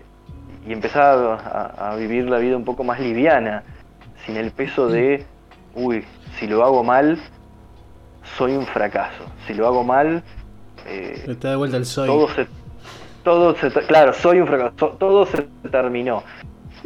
y 0.67 0.71
empezás 0.73 1.17
a, 1.45 1.91
a 1.91 1.95
vivir 1.95 2.29
la 2.29 2.37
vida 2.39 2.57
un 2.57 2.65
poco 2.65 2.83
más 2.83 2.99
liviana, 2.99 3.63
sin 4.25 4.35
el 4.37 4.51
peso 4.51 4.87
de, 4.87 5.25
uy, 5.75 6.03
si 6.39 6.47
lo 6.47 6.63
hago 6.63 6.83
mal, 6.83 7.17
soy 8.37 8.53
un 8.55 8.65
fracaso. 8.65 9.23
Si 9.45 9.53
lo 9.53 9.67
hago 9.67 9.83
mal, 9.83 10.23
eh, 10.87 11.35
te 11.39 11.47
da 11.47 11.57
vuelta 11.57 11.77
el 11.77 11.85
soy. 11.85 12.07
Todo 12.07 12.27
se, 12.29 12.47
todo 13.23 13.55
se, 13.55 13.69
claro, 13.85 14.13
soy 14.13 14.39
un 14.39 14.47
fracaso. 14.47 14.89
Todo 14.97 15.25
se 15.25 15.43
terminó. 15.71 16.23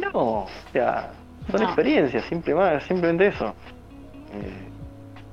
No, 0.00 0.10
o 0.14 0.48
sea, 0.72 1.10
son 1.50 1.62
experiencias, 1.62 2.24
simplemente 2.24 3.26
eso. 3.26 3.54
Eh, 4.32 4.70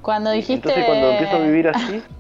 cuando 0.02 0.32
dijiste. 0.32 0.70
Entonces, 0.70 0.86
cuando 0.86 1.12
empiezo 1.12 1.36
a 1.36 1.40
vivir 1.40 1.68
así. 1.68 2.04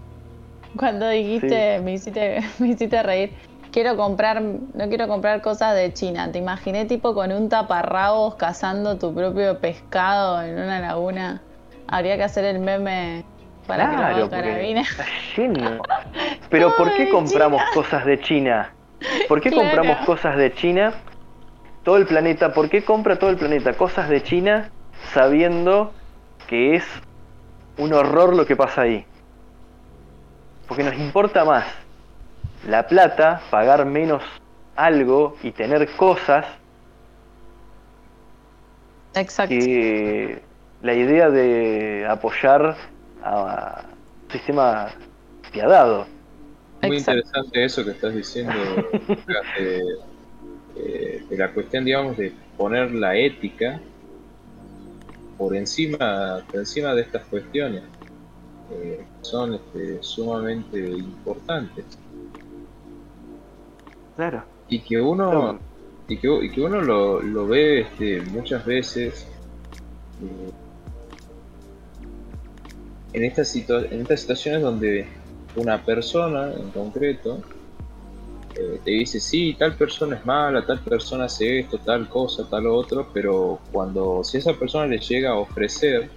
Cuando 0.75 1.09
dijiste, 1.09 1.79
me, 1.79 1.93
hiciste, 1.93 2.41
me 2.59 2.67
hiciste 2.67 3.01
reír. 3.01 3.31
Quiero 3.71 3.97
comprar, 3.97 4.41
no 4.41 4.87
quiero 4.89 5.07
comprar 5.07 5.41
cosas 5.41 5.75
de 5.75 5.91
China. 5.93 6.31
Te 6.31 6.37
imaginé 6.37 6.85
tipo 6.85 7.15
con 7.15 7.31
un 7.31 7.49
taparrabos 7.49 8.35
cazando 8.35 8.97
tu 8.97 9.13
propio 9.13 9.59
pescado 9.59 10.41
en 10.41 10.53
una 10.53 10.79
laguna. 10.79 11.41
Habría 11.87 12.17
que 12.17 12.23
hacer 12.23 12.45
el 12.45 12.59
meme 12.59 13.23
para 13.65 13.89
claro, 13.89 14.29
que 14.29 14.35
lo 14.37 14.57
lleno. 15.35 15.81
Pero 16.49 16.75
¿por 16.75 16.93
qué 16.95 17.09
compramos 17.09 17.61
cosas 17.73 18.05
de 18.05 18.19
China? 18.21 18.73
¿Por 19.27 19.41
qué 19.41 19.51
compramos 19.51 19.97
cosas 20.05 20.37
de 20.37 20.53
China? 20.53 20.93
Todo 21.87 21.95
el 21.95 22.05
planeta, 22.05 22.51
¿por 22.51 22.67
qué 22.67 22.83
compra 22.83 23.17
todo 23.17 23.29
el 23.29 23.37
planeta 23.37 23.71
cosas 23.71 24.09
de 24.09 24.21
China 24.21 24.71
sabiendo 25.13 25.93
que 26.45 26.75
es 26.75 26.83
un 27.77 27.93
horror 27.93 28.35
lo 28.35 28.45
que 28.45 28.57
pasa 28.57 28.81
ahí? 28.81 29.05
Porque 30.67 30.83
nos 30.83 30.95
importa 30.95 31.45
más 31.45 31.65
la 32.67 32.85
plata, 32.87 33.41
pagar 33.49 33.85
menos 33.85 34.21
algo 34.75 35.37
y 35.41 35.51
tener 35.51 35.89
cosas 35.95 36.45
Exacto. 39.15 39.55
que 39.55 40.41
la 40.81 40.93
idea 40.93 41.29
de 41.29 42.05
apoyar 42.05 42.75
a 43.23 43.85
un 44.25 44.29
sistema 44.29 44.89
piadado. 45.53 46.05
Muy 46.81 46.97
interesante 46.97 47.63
eso 47.63 47.85
que 47.85 47.91
estás 47.91 48.13
diciendo, 48.13 48.53
de, 50.77 51.37
la 51.37 51.51
cuestión, 51.51 51.85
digamos, 51.85 52.17
de 52.17 52.31
poner 52.57 52.91
la 52.91 53.15
ética 53.17 53.79
por 55.37 55.55
encima, 55.55 56.43
por 56.49 56.59
encima 56.59 56.93
de 56.93 57.01
estas 57.01 57.25
cuestiones, 57.25 57.83
eh, 58.71 59.05
son 59.21 59.55
este, 59.55 60.01
sumamente 60.01 60.79
importantes. 60.79 61.85
Claro. 64.15 64.43
Y 64.67 64.79
que 64.79 64.99
uno, 64.99 65.59
y 66.07 66.17
que, 66.17 66.45
y 66.45 66.49
que, 66.49 66.61
uno 66.61 66.81
lo, 66.81 67.21
lo 67.21 67.47
ve 67.47 67.81
este, 67.81 68.21
muchas 68.21 68.65
veces. 68.65 69.27
Eh, 70.21 70.51
en 73.13 73.23
estas, 73.23 73.55
en 73.55 74.01
estas 74.01 74.19
situaciones 74.21 74.61
donde 74.61 75.07
una 75.55 75.83
persona 75.83 76.51
en 76.53 76.69
concreto 76.71 77.41
eh, 78.59 78.79
te 78.83 78.91
dice, 78.91 79.19
sí, 79.19 79.55
tal 79.57 79.75
persona 79.75 80.15
es 80.15 80.25
mala, 80.25 80.65
tal 80.65 80.79
persona 80.79 81.25
hace 81.25 81.59
esto, 81.59 81.77
tal 81.77 82.09
cosa, 82.09 82.49
tal 82.49 82.65
otro, 82.65 83.07
pero 83.13 83.59
cuando 83.71 84.23
si 84.23 84.37
esa 84.37 84.53
persona 84.53 84.87
le 84.87 84.97
llega 84.97 85.29
a 85.31 85.35
ofrecer 85.35 86.09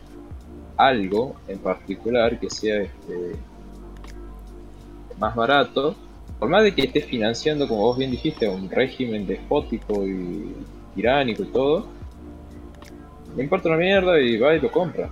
algo 0.78 1.36
en 1.48 1.58
particular 1.58 2.40
que 2.40 2.48
sea 2.48 2.80
este, 2.80 3.36
más 5.18 5.34
barato, 5.34 5.94
por 6.38 6.48
más 6.48 6.62
de 6.62 6.74
que 6.74 6.84
esté 6.84 7.02
financiando, 7.02 7.68
como 7.68 7.82
vos 7.82 7.98
bien 7.98 8.10
dijiste, 8.10 8.48
un 8.48 8.70
régimen 8.70 9.26
despótico 9.26 10.06
y 10.06 10.54
tiránico 10.94 11.42
y 11.42 11.46
todo, 11.46 11.86
le 13.36 13.42
importa 13.42 13.68
una 13.68 13.76
mierda 13.76 14.18
y 14.18 14.38
va 14.38 14.54
y 14.54 14.60
lo 14.60 14.72
compra. 14.72 15.10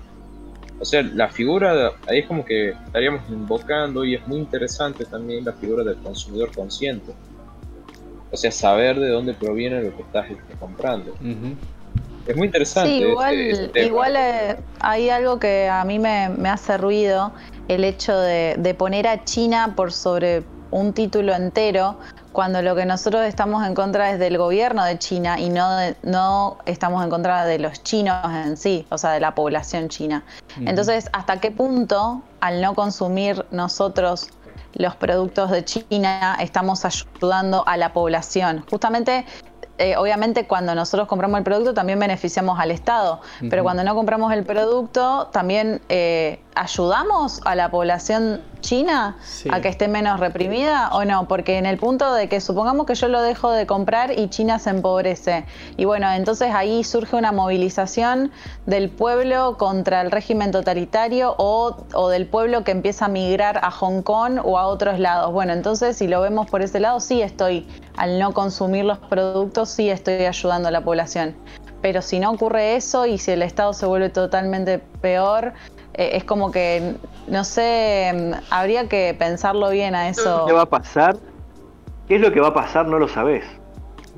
O 0.81 0.85
sea, 0.85 1.03
la 1.03 1.29
figura, 1.29 1.93
ahí 2.07 2.21
es 2.21 2.27
como 2.27 2.45
que 2.45 2.71
estaríamos 2.71 3.29
invocando 3.29 4.05
y 4.05 4.15
es 4.15 4.27
muy 4.29 4.39
interesante 4.39 5.05
también 5.05 5.45
la 5.45 5.53
figura 5.53 5.83
del 5.83 5.97
consumidor 5.97 6.53
consciente. 6.53 7.13
O 8.31 8.37
sea, 8.37 8.53
saber 8.53 8.99
de 9.01 9.09
dónde 9.09 9.35
proviene 9.35 9.83
lo 9.83 9.97
que 9.97 10.03
estás 10.03 10.31
este, 10.31 10.55
comprando. 10.55 11.15
Es 12.27 12.37
muy 12.37 12.47
interesante. 12.47 12.91
Sí, 12.91 13.03
igual, 13.03 13.71
igual 13.75 14.17
eh, 14.17 14.57
hay 14.81 15.09
algo 15.09 15.41
que 15.41 15.69
a 15.69 15.85
mí 15.85 15.99
me, 15.99 16.49
hace 16.49 16.77
ruido, 16.77 17.33
el 17.69 17.85
hecho 17.85 18.17
de, 18.17 18.55
de 18.59 18.75
poner 18.75 19.09
a 19.09 19.25
China 19.25 19.73
por 19.75 19.93
sobre 19.93 20.45
un 20.71 20.93
título 20.93 21.35
entero, 21.35 21.99
cuando 22.33 22.63
lo 22.63 22.75
que 22.75 22.85
nosotros 22.85 23.25
estamos 23.25 23.67
en 23.67 23.75
contra 23.75 24.11
es 24.11 24.19
del 24.19 24.39
gobierno 24.39 24.85
de 24.85 24.99
China 24.99 25.39
y 25.39 25.51
no, 25.51 25.69
no 26.03 26.59
estamos 26.67 27.03
en 27.03 27.11
contra 27.11 27.45
de 27.45 27.59
los 27.59 27.83
chinos 27.83 28.25
en 28.25 28.57
sí, 28.57 28.87
o 28.91 28.99
sea, 28.99 29.13
de 29.13 29.21
la 29.21 29.35
población 29.35 29.89
china. 29.89 30.25
Entonces, 30.61 31.09
¿hasta 31.13 31.41
qué 31.41 31.51
punto, 31.51 32.23
al 32.41 32.61
no 32.61 32.75
consumir 32.75 33.45
nosotros 33.51 34.29
los 34.75 34.95
productos 34.97 35.51
de 35.51 35.65
China, 35.65 36.37
estamos 36.41 36.85
ayudando 36.85 37.65
a 37.67 37.77
la 37.77 37.93
población? 37.93 38.65
Justamente 38.71 39.25
eh, 39.79 39.97
obviamente 39.97 40.47
cuando 40.47 40.75
nosotros 40.75 41.09
compramos 41.09 41.39
el 41.39 41.45
producto 41.45 41.73
también 41.73 41.99
beneficiamos 41.99 42.59
al 42.59 42.71
Estado, 42.71 43.21
pero 43.49 43.63
cuando 43.63 43.85
no 43.85 43.95
compramos 43.95 44.33
el 44.33 44.45
producto 44.45 45.29
también 45.33 45.81
eh, 45.89 46.41
ayudamos 46.55 47.41
a 47.45 47.55
la 47.55 47.71
población 47.71 48.43
china 48.61 49.17
a 49.51 49.61
que 49.61 49.69
esté 49.69 49.87
menos 49.87 50.19
reprimida 50.19 50.91
o 50.93 51.05
no, 51.05 51.29
porque 51.29 51.59
en 51.59 51.67
el 51.67 51.79
punto 51.79 52.13
de 52.13 52.29
que 52.29 52.41
supongamos 52.41 52.87
que 52.87 52.97
yo 52.97 53.09
lo 53.09 53.23
dejo 53.23 53.53
de 53.53 53.67
comprar 53.67 54.19
y 54.19 54.29
China 54.29 54.59
se 54.59 54.71
empobrece. 54.71 55.47
Y 55.77 55.85
bueno, 55.85 56.11
entonces 56.13 56.53
ahí 56.53 56.83
surge 56.83 57.15
una 57.15 57.31
movilización 57.31 58.33
del 58.67 58.91
pueblo 58.91 59.57
contra 59.59 60.01
el 60.01 60.11
régimen 60.11 60.51
totalitario 60.51 61.35
o, 61.39 61.77
o 61.95 62.09
del 62.09 62.27
pueblo 62.27 62.65
que 62.65 62.73
empieza 62.73 63.05
a 63.05 63.09
migrar 63.09 63.61
a 63.63 63.71
Hong 63.71 64.03
Kong 64.03 64.41
o 64.43 64.59
a 64.59 64.67
otros 64.67 64.99
lados. 64.99 65.33
Bueno, 65.33 65.53
entonces 65.53 65.97
si 65.97 66.09
lo 66.09 66.21
vemos 66.21 66.51
por 66.51 66.63
ese 66.63 66.81
lado, 66.81 66.99
sí 66.99 67.23
estoy, 67.23 67.69
al 67.99 68.19
no 68.19 68.33
consumir 68.33 68.85
los 68.85 68.99
productos, 68.99 69.71
sí 69.71 69.91
estoy 69.91 70.25
ayudando 70.25 70.69
a 70.69 70.71
la 70.71 70.83
población. 70.83 71.35
Pero 71.83 72.01
si 72.01 72.21
no 72.21 72.31
ocurre 72.31 72.77
eso 72.77 73.07
y 73.07 73.19
si 73.19 73.33
el 73.33 73.43
Estado 73.43 73.73
se 73.73 73.87
vuelve 73.87 74.09
totalmente 74.09 74.79
peor, 75.01 75.53
eh, 75.95 76.11
es 76.15 76.25
como 76.25 76.51
que, 76.53 76.95
no 77.27 77.45
sé, 77.45 78.35
habría 78.51 78.89
que 78.89 79.15
pensarlo 79.19 79.71
bien 79.71 79.95
a 79.95 80.09
eso. 80.09 80.45
¿Qué 80.47 80.53
va 80.53 80.63
a 80.63 80.67
pasar? 80.67 81.17
¿Qué 82.07 82.17
es 82.17 82.21
lo 82.21 82.33
que 82.33 82.41
va 82.41 82.49
a 82.49 82.55
pasar? 82.55 82.87
No 82.87 82.99
lo 82.99 83.09
sabés. 83.09 83.45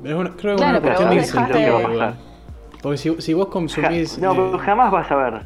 creo 0.03 0.55
que 0.55 0.63
es 0.63 0.69
una 0.69 0.81
cuestión 0.81 1.09
de 1.09 2.13
Porque 2.81 2.97
si, 2.97 3.33
vos 3.33 3.47
consumís. 3.47 4.17
no, 4.19 4.55
eh, 4.55 4.59
jamás 4.59 4.91
vas 4.91 5.11
a 5.11 5.15
ver. 5.15 5.41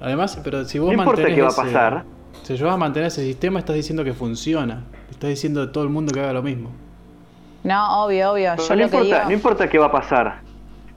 Además, 0.00 0.38
pero 0.42 0.64
si 0.64 0.78
vos 0.78 0.88
no 0.88 0.98
importa 0.98 1.26
qué 1.26 1.42
va 1.42 1.48
a 1.48 1.52
pasar. 1.52 2.04
si 2.42 2.54
vos 2.54 2.62
vas 2.62 2.74
a 2.74 2.78
mantener 2.78 3.08
ese 3.08 3.22
sistema, 3.22 3.58
estás 3.58 3.76
diciendo 3.76 4.02
que 4.02 4.14
funciona. 4.14 4.84
Estás 5.10 5.28
diciendo 5.28 5.62
a 5.62 5.72
todo 5.72 5.84
el 5.84 5.90
mundo 5.90 6.12
que 6.12 6.20
haga 6.20 6.32
lo 6.32 6.42
mismo. 6.42 6.70
No, 7.66 8.04
obvio, 8.04 8.30
obvio. 8.30 8.54
Yo 8.56 8.76
no, 8.76 8.82
importa, 8.82 9.24
no 9.24 9.32
importa 9.32 9.68
qué 9.68 9.78
va 9.78 9.86
a 9.86 9.92
pasar. 9.92 10.36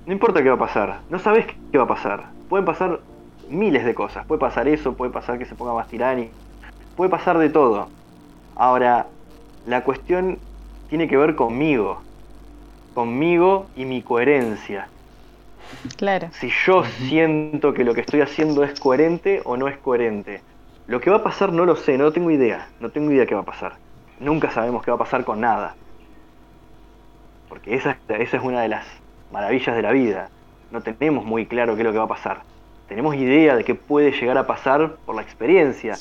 No 0.05 0.13
importa 0.13 0.43
qué 0.43 0.49
va 0.49 0.55
a 0.55 0.59
pasar. 0.59 0.99
No 1.09 1.17
sabés 1.17 1.47
qué 1.71 1.77
va 1.79 1.85
a 1.85 1.87
pasar. 1.87 2.25
Pueden 2.47 2.63
pasar 2.63 2.99
miles 3.49 3.83
de 3.83 3.95
cosas. 3.95 4.23
Puede 4.27 4.39
pasar 4.39 4.67
eso, 4.67 4.93
puede 4.93 5.11
pasar 5.11 5.39
que 5.39 5.45
se 5.45 5.55
ponga 5.55 5.73
más 5.73 5.87
tirani, 5.87 6.29
puede 6.95 7.09
pasar 7.09 7.39
de 7.39 7.49
todo. 7.49 7.87
Ahora, 8.55 9.07
la 9.65 9.83
cuestión 9.83 10.37
tiene 10.89 11.07
que 11.07 11.17
ver 11.17 11.35
conmigo, 11.35 12.01
conmigo 12.93 13.65
y 13.75 13.85
mi 13.85 14.03
coherencia. 14.03 14.89
Claro. 15.97 16.29
Si 16.33 16.51
yo 16.65 16.83
siento 17.07 17.73
que 17.73 17.83
lo 17.83 17.95
que 17.95 18.01
estoy 18.01 18.21
haciendo 18.21 18.63
es 18.63 18.79
coherente 18.79 19.41
o 19.43 19.57
no 19.57 19.67
es 19.67 19.77
coherente. 19.77 20.41
Lo 20.85 20.99
que 21.01 21.09
va 21.09 21.17
a 21.17 21.23
pasar 21.23 21.51
no 21.51 21.65
lo 21.65 21.75
sé, 21.75 21.97
no 21.97 22.11
tengo 22.11 22.29
idea, 22.29 22.67
no 22.79 22.89
tengo 22.89 23.11
idea 23.11 23.25
qué 23.25 23.33
va 23.33 23.41
a 23.41 23.45
pasar. 23.45 23.73
Nunca 24.19 24.51
sabemos 24.51 24.83
qué 24.83 24.91
va 24.91 24.95
a 24.95 24.99
pasar 24.99 25.23
con 25.23 25.39
nada. 25.41 25.75
Porque 27.49 27.75
esa, 27.75 27.97
esa 28.07 28.37
es 28.37 28.43
una 28.43 28.61
de 28.61 28.69
las 28.69 28.85
maravillas 29.31 29.75
de 29.75 29.81
la 29.81 29.91
vida. 29.91 30.29
No 30.71 30.81
tenemos 30.81 31.25
muy 31.25 31.47
claro 31.47 31.75
qué 31.75 31.81
es 31.81 31.85
lo 31.85 31.91
que 31.91 31.97
va 31.97 32.05
a 32.05 32.07
pasar 32.07 32.43
tenemos 32.89 33.15
idea 33.15 33.55
de 33.55 33.63
qué 33.63 33.75
puede 33.75 34.11
llegar 34.11 34.37
a 34.39 34.47
pasar 34.47 34.95
por 35.05 35.15
la 35.15 35.21
experiencia, 35.21 35.95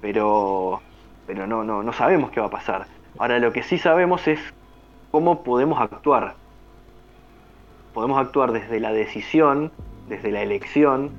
pero, 0.00 0.80
pero 1.26 1.46
no, 1.46 1.62
no, 1.62 1.82
no 1.82 1.92
sabemos 1.92 2.30
qué 2.30 2.40
va 2.40 2.46
a 2.46 2.50
pasar. 2.50 2.86
Ahora 3.18 3.38
lo 3.38 3.52
que 3.52 3.62
sí 3.62 3.76
sabemos 3.76 4.26
es 4.26 4.40
cómo 5.10 5.42
podemos 5.42 5.78
actuar. 5.78 6.34
Podemos 7.92 8.18
actuar 8.18 8.52
desde 8.52 8.80
la 8.80 8.90
decisión, 8.92 9.70
desde 10.08 10.32
la 10.32 10.40
elección, 10.40 11.10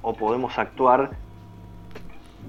o 0.00 0.14
podemos 0.14 0.58
actuar 0.58 1.10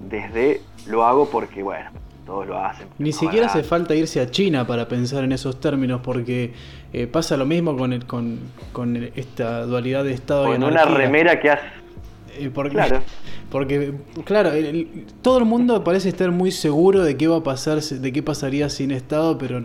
desde 0.07 0.61
lo 0.87 1.03
hago 1.03 1.29
porque, 1.29 1.61
bueno, 1.61 1.91
todos 2.25 2.47
lo 2.47 2.57
hacen. 2.57 2.87
Ni 2.97 3.11
siquiera 3.11 3.47
hace 3.47 3.63
falta 3.63 3.95
irse 3.95 4.19
a 4.19 4.29
China 4.29 4.65
para 4.65 4.87
pensar 4.87 5.23
en 5.23 5.31
esos 5.31 5.59
términos, 5.59 6.01
porque 6.03 6.53
eh, 6.91 7.07
pasa 7.07 7.37
lo 7.37 7.45
mismo 7.45 7.77
con, 7.77 7.93
el, 7.93 8.05
con, 8.05 8.39
con 8.71 8.95
esta 9.15 9.65
dualidad 9.65 10.03
de 10.03 10.13
Estado 10.13 10.53
y 10.53 10.57
una 10.57 10.85
remera 10.85 11.39
que 11.39 11.51
hace. 11.51 11.65
Eh, 12.37 12.49
porque, 12.53 12.71
claro. 12.71 12.99
Porque, 13.51 13.93
claro, 14.25 14.51
todo 15.21 15.37
el 15.37 15.45
mundo 15.45 15.81
parece 15.83 16.09
estar 16.09 16.29
muy 16.31 16.51
seguro 16.51 17.03
de 17.03 17.15
qué 17.15 17.27
va 17.27 17.37
a 17.37 17.43
pasar, 17.43 17.79
de 17.79 18.11
qué 18.11 18.21
pasaría 18.21 18.67
sin 18.69 18.91
Estado, 18.91 19.37
pero. 19.37 19.61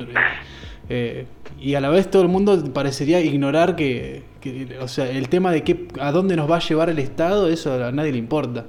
Eh, 0.89 1.27
y 1.61 1.75
a 1.75 1.81
la 1.81 1.89
vez 1.89 2.11
todo 2.11 2.23
el 2.23 2.29
mundo 2.29 2.73
parecería 2.73 3.21
ignorar 3.21 3.75
que, 3.75 4.23
o 4.81 4.87
sea, 4.87 5.11
el 5.11 5.29
tema 5.29 5.51
de 5.51 5.63
qué, 5.63 5.89
a 5.99 6.13
dónde 6.13 6.37
nos 6.37 6.49
va 6.49 6.57
a 6.57 6.61
llevar 6.61 6.89
el 6.89 6.99
Estado, 6.99 7.49
eso 7.49 7.85
a 7.85 7.91
nadie 7.91 8.13
le 8.13 8.19
importa. 8.19 8.67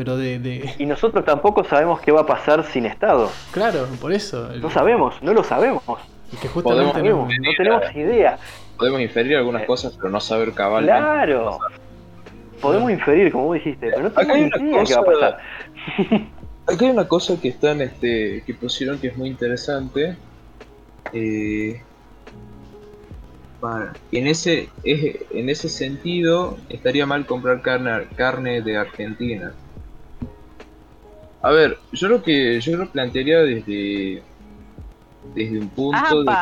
Pero 0.00 0.16
de, 0.16 0.74
Y 0.78 0.86
nosotros 0.86 1.26
tampoco 1.26 1.62
sabemos 1.62 2.00
qué 2.00 2.10
va 2.10 2.22
a 2.22 2.26
pasar 2.26 2.64
sin 2.64 2.86
Estado. 2.86 3.30
Claro, 3.50 3.86
por 4.00 4.14
eso. 4.14 4.48
No 4.56 4.70
sabemos, 4.70 5.22
no 5.22 5.34
lo 5.34 5.44
sabemos. 5.44 5.82
Y 6.32 6.38
que 6.38 6.48
justamente 6.48 7.02
no, 7.02 7.26
no 7.26 7.50
tenemos 7.54 7.94
idea. 7.94 8.38
Podemos 8.78 9.02
inferir 9.02 9.36
algunas 9.36 9.66
cosas, 9.66 9.92
pero 9.98 10.08
no 10.08 10.18
saber 10.18 10.52
cabalmente. 10.52 10.98
Claro. 10.98 11.58
Podemos 12.62 12.90
inferir, 12.90 13.30
como 13.30 13.52
dijiste, 13.52 13.90
pero 13.90 14.04
no 14.04 14.10
tenemos 14.10 14.58
idea 14.58 14.84
qué 14.84 14.94
va 14.94 15.00
a 15.00 15.04
pasar. 15.04 15.38
Acá 16.66 16.84
hay 16.86 16.90
una 16.90 17.06
cosa 17.06 17.38
que 17.38 17.48
están, 17.48 17.82
este, 17.82 18.42
que 18.46 18.54
pusieron 18.54 18.98
que 18.98 19.08
es 19.08 19.18
muy 19.18 19.28
interesante. 19.28 20.16
Eh, 21.12 21.82
en 24.12 24.26
ese, 24.26 24.70
en 24.82 25.50
ese 25.50 25.68
sentido, 25.68 26.56
estaría 26.70 27.04
mal 27.04 27.26
comprar 27.26 27.60
carne, 27.60 28.06
carne 28.16 28.62
de 28.62 28.78
Argentina. 28.78 29.52
A 31.42 31.50
ver, 31.50 31.78
yo 31.92 32.08
lo 32.08 32.22
que 32.22 32.60
yo 32.60 32.76
lo 32.76 32.90
plantearía 32.90 33.40
desde 33.40 34.22
desde 35.34 35.58
un 35.58 35.68
punto 35.68 36.24
de... 36.24 36.32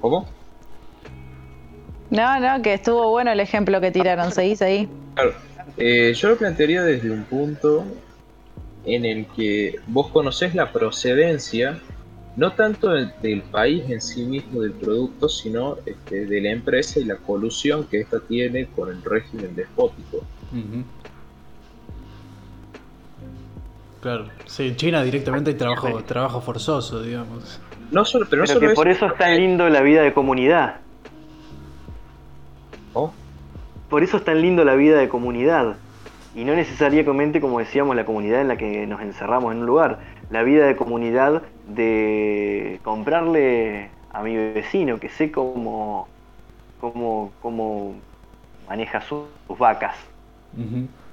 ¿Cómo? 0.00 0.28
No, 2.10 2.40
no, 2.40 2.62
que 2.62 2.74
estuvo 2.74 3.10
bueno 3.10 3.32
el 3.32 3.40
ejemplo 3.40 3.80
que 3.80 3.90
tiraron, 3.90 4.32
seguís 4.32 4.60
ahí. 4.62 4.88
Claro, 5.14 5.34
eh, 5.76 6.12
yo 6.14 6.28
lo 6.28 6.36
plantearía 6.36 6.82
desde 6.82 7.10
un 7.10 7.24
punto 7.24 7.84
en 8.84 9.04
el 9.04 9.26
que 9.26 9.76
vos 9.86 10.08
conocés 10.08 10.54
la 10.54 10.72
procedencia, 10.72 11.80
no 12.36 12.52
tanto 12.52 12.90
del, 12.90 13.42
país 13.42 13.84
en 13.88 14.00
sí 14.00 14.24
mismo 14.24 14.60
del 14.62 14.72
producto, 14.72 15.28
sino 15.28 15.76
este, 15.86 16.26
de 16.26 16.40
la 16.40 16.50
empresa 16.50 17.00
y 17.00 17.04
la 17.04 17.16
colusión 17.16 17.86
que 17.86 18.00
ésta 18.00 18.20
tiene 18.20 18.66
con 18.66 18.90
el 18.90 19.02
régimen 19.02 19.54
despótico. 19.54 20.24
Claro, 24.02 24.26
sí, 24.46 24.66
en 24.66 24.74
China 24.74 25.04
directamente 25.04 25.50
hay 25.50 25.56
trabajo, 25.56 26.02
trabajo 26.02 26.40
forzoso, 26.40 27.00
digamos. 27.00 27.60
No 27.92 28.04
solo, 28.04 28.26
pero, 28.28 28.44
no 28.44 28.60
que 28.60 28.70
por 28.70 28.88
eso 28.88 29.06
es 29.06 29.16
tan 29.16 29.36
lindo 29.36 29.68
la 29.68 29.80
vida 29.80 30.02
de 30.02 30.12
comunidad. 30.12 30.80
¿Oh? 32.94 33.12
Por 33.88 34.02
eso 34.02 34.16
es 34.16 34.24
tan 34.24 34.42
lindo 34.42 34.64
la 34.64 34.74
vida 34.74 34.98
de 34.98 35.08
comunidad. 35.08 35.76
Y 36.34 36.42
no 36.42 36.56
necesariamente, 36.56 37.40
como 37.40 37.60
decíamos, 37.60 37.94
la 37.94 38.04
comunidad 38.04 38.40
en 38.40 38.48
la 38.48 38.56
que 38.56 38.88
nos 38.88 39.00
encerramos 39.02 39.52
en 39.52 39.60
un 39.60 39.66
lugar. 39.66 40.00
La 40.30 40.42
vida 40.42 40.66
de 40.66 40.74
comunidad 40.74 41.42
de 41.68 42.80
comprarle 42.82 43.90
a 44.12 44.24
mi 44.24 44.34
vecino, 44.34 44.98
que 44.98 45.10
sé 45.10 45.30
cómo, 45.30 46.08
cómo, 46.80 47.30
cómo 47.40 47.94
maneja 48.68 49.00
sus, 49.02 49.26
vacas. 49.56 49.94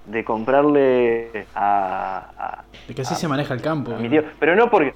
De 0.06 0.24
comprarle 0.24 1.46
a, 1.56 2.64
De 2.88 2.96
que 2.96 3.02
así 3.04 3.16
se 3.16 3.28
maneja 3.28 3.54
el 3.54 3.62
campo. 3.62 3.96
mi 3.98 4.10
tío. 4.10 4.24
Pero 4.40 4.56
no 4.56 4.70
porque 4.70 4.94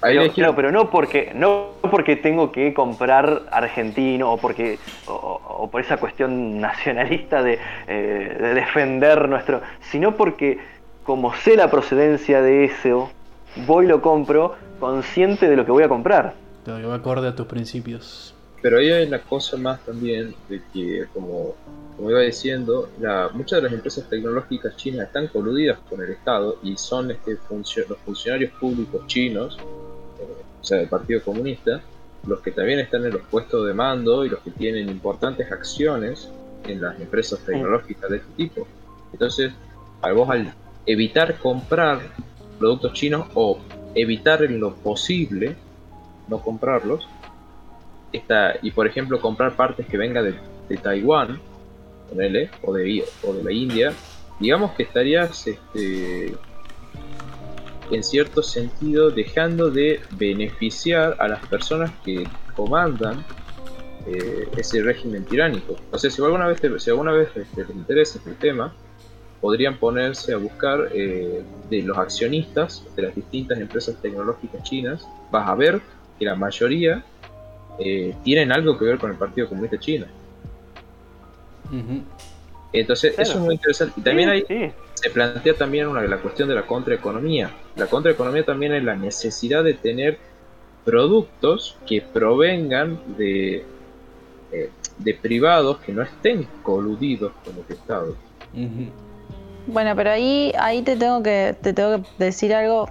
pero, 0.00 0.56
pero 0.56 0.72
no 0.72 0.90
porque 0.90 1.32
no 1.34 1.72
porque 1.90 2.16
tengo 2.16 2.50
que 2.52 2.72
comprar 2.72 3.42
argentino 3.50 4.32
o 4.32 4.38
porque 4.38 4.78
o, 5.06 5.68
por 5.70 5.80
esa 5.80 5.98
cuestión 5.98 6.60
nacionalista 6.60 7.42
de, 7.42 7.58
eh, 7.86 8.36
de, 8.40 8.54
defender 8.54 9.28
nuestro, 9.28 9.60
sino 9.90 10.16
porque 10.16 10.58
como 11.04 11.34
sé 11.34 11.56
la 11.56 11.70
procedencia 11.70 12.40
de 12.40 12.64
eso, 12.64 13.10
voy 13.66 13.84
y 13.84 13.88
lo 13.88 14.00
compro 14.00 14.56
consciente 14.78 15.48
de 15.48 15.56
lo 15.56 15.66
que 15.66 15.72
voy 15.72 15.82
a 15.82 15.88
comprar. 15.88 16.34
que 16.64 16.70
va 16.70 16.94
acorde 16.94 17.28
a 17.28 17.34
tus 17.34 17.46
principios. 17.46 18.34
Pero 18.62 18.78
ahí 18.78 18.90
hay 18.90 19.06
una 19.06 19.20
cosa 19.20 19.56
más 19.56 19.80
también 19.80 20.34
de 20.48 20.62
que 20.72 21.06
como 21.12 21.54
como 22.00 22.12
iba 22.12 22.20
diciendo, 22.20 22.88
la, 22.98 23.28
muchas 23.34 23.58
de 23.58 23.64
las 23.64 23.74
empresas 23.74 24.08
tecnológicas 24.08 24.74
chinas 24.74 25.08
están 25.08 25.26
coludidas 25.26 25.78
con 25.80 26.00
el 26.00 26.08
Estado 26.08 26.56
y 26.62 26.74
son 26.78 27.10
este, 27.10 27.36
los 27.86 27.98
funcionarios 28.06 28.52
públicos 28.52 29.06
chinos 29.06 29.58
o 29.58 30.64
sea, 30.64 30.78
del 30.78 30.88
Partido 30.88 31.20
Comunista, 31.22 31.82
los 32.26 32.40
que 32.40 32.52
también 32.52 32.78
están 32.78 33.04
en 33.04 33.12
los 33.12 33.20
puestos 33.24 33.66
de 33.66 33.74
mando 33.74 34.24
y 34.24 34.30
los 34.30 34.40
que 34.40 34.50
tienen 34.50 34.88
importantes 34.88 35.52
acciones 35.52 36.30
en 36.64 36.80
las 36.80 36.98
empresas 36.98 37.38
tecnológicas 37.40 38.08
de 38.08 38.16
este 38.16 38.32
tipo. 38.34 38.66
Entonces, 39.12 39.52
al 40.00 40.14
vos 40.14 40.30
al 40.30 40.54
evitar 40.86 41.36
comprar 41.36 42.00
productos 42.58 42.94
chinos 42.94 43.26
o 43.34 43.58
evitar 43.94 44.42
en 44.42 44.58
lo 44.58 44.74
posible 44.74 45.54
no 46.28 46.40
comprarlos, 46.40 47.06
está, 48.10 48.54
y 48.62 48.70
por 48.70 48.86
ejemplo 48.86 49.20
comprar 49.20 49.54
partes 49.54 49.86
que 49.86 49.98
vengan 49.98 50.24
de, 50.24 50.34
de 50.66 50.76
Taiwán, 50.78 51.49
o 52.12 52.74
de, 52.74 53.04
o 53.22 53.32
de 53.32 53.42
la 53.42 53.52
India, 53.52 53.92
digamos 54.38 54.72
que 54.72 54.84
estarías 54.84 55.46
este, 55.46 56.34
en 57.90 58.02
cierto 58.02 58.42
sentido 58.42 59.10
dejando 59.10 59.70
de 59.70 60.00
beneficiar 60.12 61.16
a 61.18 61.28
las 61.28 61.44
personas 61.46 61.90
que 62.04 62.26
comandan 62.56 63.24
eh, 64.06 64.48
ese 64.56 64.82
régimen 64.82 65.24
tiránico. 65.24 65.76
O 65.90 65.98
sea, 65.98 66.10
si 66.10 66.22
alguna 66.22 66.46
vez, 66.46 66.60
si 66.78 66.90
alguna 66.90 67.12
vez 67.12 67.28
este, 67.36 67.72
interesa 67.72 68.18
este 68.18 68.32
tema, 68.32 68.74
podrían 69.40 69.78
ponerse 69.78 70.32
a 70.32 70.36
buscar 70.36 70.88
eh, 70.92 71.42
de 71.68 71.82
los 71.82 71.96
accionistas 71.96 72.84
de 72.94 73.02
las 73.02 73.14
distintas 73.14 73.58
empresas 73.58 73.96
tecnológicas 74.00 74.62
chinas, 74.62 75.06
vas 75.30 75.48
a 75.48 75.54
ver 75.54 75.80
que 76.18 76.24
la 76.24 76.34
mayoría 76.34 77.04
eh, 77.78 78.14
tienen 78.22 78.52
algo 78.52 78.78
que 78.78 78.84
ver 78.84 78.98
con 78.98 79.10
el 79.10 79.16
Partido 79.16 79.48
Comunista 79.48 79.78
Entonces, 82.72 83.14
eso 83.18 83.32
es 83.32 83.38
muy 83.38 83.54
interesante. 83.54 84.00
Y 84.00 84.02
también 84.02 84.28
hay, 84.28 84.44
se 84.94 85.10
plantea 85.10 85.54
también 85.54 85.88
una, 85.88 86.02
la 86.02 86.18
cuestión 86.18 86.48
de 86.48 86.54
la 86.54 86.66
contraeconomía. 86.66 87.50
La 87.76 87.86
contraeconomía 87.86 88.44
también 88.44 88.74
es 88.74 88.84
la 88.84 88.96
necesidad 88.96 89.64
de 89.64 89.74
tener 89.74 90.18
productos 90.84 91.76
que 91.86 92.00
provengan 92.00 93.00
de, 93.16 93.64
eh, 94.52 94.70
de 94.98 95.14
privados 95.14 95.78
que 95.78 95.92
no 95.92 96.02
estén 96.02 96.46
coludidos 96.62 97.32
con 97.44 97.54
el 97.54 97.72
Estado. 97.72 98.16
Bueno, 99.66 99.94
pero 99.94 100.10
ahí, 100.10 100.52
ahí 100.58 100.82
te 100.82 100.96
tengo 100.96 101.22
que, 101.22 101.56
te 101.60 101.72
tengo 101.72 102.02
que 102.02 102.24
decir 102.24 102.54
algo. 102.54 102.88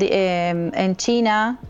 Eh, 0.00 0.70
en 0.74 0.96
China, 0.96 1.60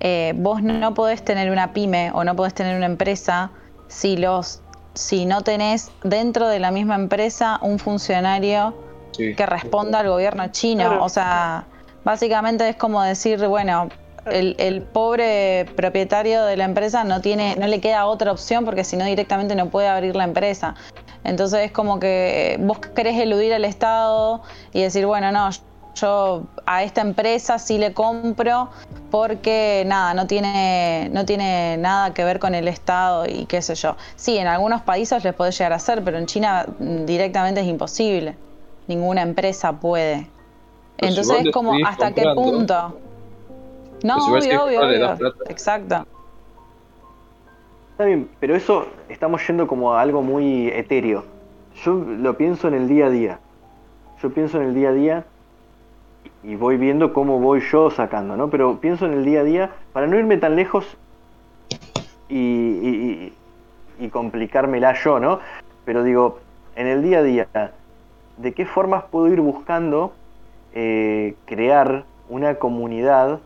eh, 0.00 0.32
vos 0.36 0.62
no 0.62 0.94
podés 0.94 1.24
tener 1.24 1.50
una 1.50 1.72
pyme 1.72 2.10
o 2.12 2.24
no 2.24 2.34
podés 2.34 2.54
tener 2.54 2.76
una 2.76 2.86
empresa 2.86 3.50
si 3.86 4.16
los 4.16 4.60
si 4.94 5.26
no 5.26 5.42
tenés 5.42 5.90
dentro 6.02 6.48
de 6.48 6.58
la 6.58 6.70
misma 6.70 6.94
empresa 6.94 7.58
un 7.62 7.78
funcionario 7.78 8.74
que 9.16 9.46
responda 9.46 10.00
al 10.00 10.08
gobierno 10.08 10.48
chino. 10.48 11.02
O 11.02 11.08
sea, 11.08 11.64
básicamente 12.04 12.68
es 12.68 12.76
como 12.76 13.02
decir, 13.02 13.46
bueno, 13.46 13.88
el, 14.26 14.82
pobre 14.92 15.66
propietario 15.76 16.44
de 16.44 16.56
la 16.56 16.64
empresa 16.64 17.04
no 17.04 17.20
tiene, 17.20 17.56
no 17.56 17.66
le 17.66 17.80
queda 17.80 18.06
otra 18.06 18.32
opción 18.32 18.64
porque 18.64 18.84
si 18.84 18.96
no 18.96 19.04
directamente 19.04 19.54
no 19.54 19.68
puede 19.70 19.88
abrir 19.88 20.16
la 20.16 20.24
empresa. 20.24 20.74
Entonces 21.24 21.66
es 21.66 21.72
como 21.72 22.00
que 22.00 22.58
vos 22.60 22.78
querés 22.78 23.18
eludir 23.18 23.54
al 23.54 23.64
Estado 23.64 24.42
y 24.72 24.82
decir, 24.82 25.06
bueno, 25.06 25.30
no, 25.32 25.50
yo 25.94 26.44
a 26.66 26.82
esta 26.82 27.00
empresa 27.00 27.58
sí 27.58 27.78
le 27.78 27.92
compro 27.92 28.68
porque 29.10 29.84
nada, 29.86 30.14
no 30.14 30.26
tiene, 30.26 31.10
no 31.12 31.24
tiene 31.24 31.76
nada 31.76 32.14
que 32.14 32.24
ver 32.24 32.38
con 32.38 32.54
el 32.54 32.68
Estado 32.68 33.26
y 33.26 33.46
qué 33.46 33.60
sé 33.62 33.74
yo. 33.74 33.96
Sí, 34.16 34.38
en 34.38 34.46
algunos 34.46 34.82
países 34.82 35.22
les 35.22 35.34
puede 35.34 35.52
llegar 35.52 35.72
a 35.72 35.78
ser, 35.78 36.02
pero 36.02 36.18
en 36.18 36.26
China 36.26 36.66
directamente 36.78 37.60
es 37.60 37.66
imposible. 37.66 38.36
Ninguna 38.88 39.22
empresa 39.22 39.72
puede. 39.72 40.28
Entonces 40.98 41.46
es 41.46 41.52
como 41.52 41.74
hasta 41.86 42.12
qué 42.12 42.24
punto. 42.34 42.98
No, 44.02 44.16
obvio, 44.16 44.64
obvio, 44.64 44.80
obvio. 44.80 45.34
Exacto. 45.48 46.06
Está 47.92 48.04
bien, 48.04 48.28
pero 48.40 48.56
eso 48.56 48.86
estamos 49.08 49.46
yendo 49.46 49.66
como 49.66 49.92
a 49.92 50.00
algo 50.00 50.22
muy 50.22 50.68
etéreo. 50.68 51.24
Yo 51.84 51.94
lo 51.94 52.36
pienso 52.36 52.68
en 52.68 52.74
el 52.74 52.88
día 52.88 53.06
a 53.06 53.10
día. 53.10 53.38
Yo 54.22 54.32
pienso 54.32 54.60
en 54.60 54.68
el 54.68 54.74
día 54.74 54.88
a 54.88 54.92
día 54.92 55.24
y 56.42 56.56
voy 56.56 56.76
viendo 56.76 57.12
cómo 57.12 57.38
voy 57.38 57.60
yo 57.60 57.90
sacando, 57.90 58.36
¿no? 58.36 58.50
Pero 58.50 58.78
pienso 58.80 59.06
en 59.06 59.12
el 59.12 59.24
día 59.24 59.40
a 59.40 59.44
día, 59.44 59.70
para 59.92 60.06
no 60.06 60.18
irme 60.18 60.38
tan 60.38 60.56
lejos 60.56 60.96
y, 62.28 63.32
complicármela 64.10 64.94
yo, 64.94 65.20
¿no? 65.20 65.38
Pero 65.84 66.02
digo, 66.02 66.40
en 66.74 66.88
el 66.88 67.02
día 67.02 67.18
a 67.18 67.22
día, 67.22 67.48
¿de 68.36 68.52
qué 68.52 68.66
formas 68.66 69.04
puedo 69.04 69.28
ir 69.28 69.40
buscando 69.40 70.12
eh, 70.74 71.36
crear 71.44 72.04
una 72.28 72.56
comunidad 72.56 73.38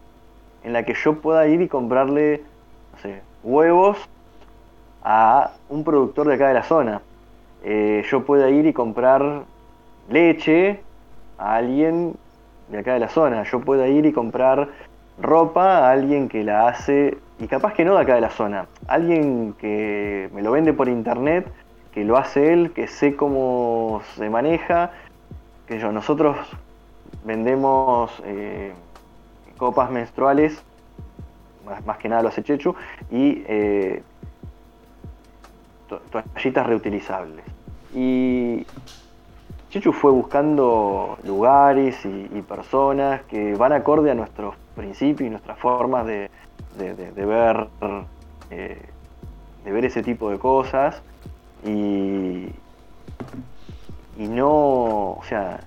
en 0.64 0.72
la 0.72 0.84
que 0.84 0.94
yo 0.94 1.20
pueda 1.20 1.46
ir 1.46 1.60
y 1.60 1.68
comprarle, 1.68 2.42
no 2.94 2.98
sé, 3.00 3.20
huevos 3.42 3.98
a 5.02 5.52
un 5.68 5.84
productor 5.84 6.28
de 6.28 6.34
acá 6.34 6.48
de 6.48 6.54
la 6.54 6.62
zona? 6.62 7.02
Eh, 7.62 8.04
yo 8.10 8.24
pueda 8.24 8.48
ir 8.48 8.64
y 8.64 8.72
comprar 8.72 9.42
leche 10.08 10.80
a 11.36 11.56
alguien 11.56 12.16
de 12.68 12.78
acá 12.78 12.94
de 12.94 13.00
la 13.00 13.08
zona. 13.08 13.42
Yo 13.44 13.60
puedo 13.60 13.86
ir 13.86 14.06
y 14.06 14.12
comprar 14.12 14.68
ropa 15.20 15.78
a 15.78 15.90
alguien 15.90 16.28
que 16.28 16.44
la 16.44 16.68
hace, 16.68 17.16
y 17.38 17.46
capaz 17.46 17.72
que 17.74 17.84
no 17.84 17.94
de 17.94 18.02
acá 18.02 18.14
de 18.14 18.20
la 18.20 18.30
zona, 18.30 18.66
alguien 18.88 19.54
que 19.58 20.28
me 20.32 20.42
lo 20.42 20.52
vende 20.52 20.72
por 20.72 20.88
internet, 20.88 21.50
que 21.92 22.04
lo 22.04 22.18
hace 22.18 22.52
él, 22.52 22.72
que 22.72 22.86
sé 22.86 23.16
cómo 23.16 24.02
se 24.16 24.28
maneja, 24.28 24.90
que 25.66 25.78
yo, 25.78 25.90
nosotros 25.92 26.36
vendemos 27.24 28.22
eh, 28.24 28.72
copas 29.56 29.90
menstruales, 29.90 30.62
más, 31.86 31.96
que 31.96 32.08
nada 32.08 32.22
lo 32.22 32.28
hace 32.28 32.42
Chechu, 32.42 32.74
y 33.10 33.42
eh, 33.48 34.02
to- 35.88 36.00
toallitas 36.10 36.66
reutilizables. 36.66 37.44
Y 37.94 38.66
Chechu 39.76 39.92
fue 39.92 40.10
buscando 40.10 41.18
lugares 41.24 42.02
y, 42.06 42.40
personas 42.40 43.20
que 43.24 43.54
van 43.56 43.74
acorde 43.74 44.10
a 44.10 44.14
nuestros 44.14 44.54
principios 44.74 45.26
y 45.26 45.30
nuestras 45.30 45.58
formas 45.58 46.06
de, 46.06 46.30
de- 46.78 47.26
ver 47.26 47.68
eh, 48.50 48.80
de 49.66 49.72
ver 49.72 49.84
ese 49.84 50.02
tipo 50.02 50.30
de 50.30 50.38
cosas. 50.38 51.02
Y 51.62 52.46
y 54.18 54.28
no 54.28 54.48
o 54.48 55.20
sea 55.28 55.60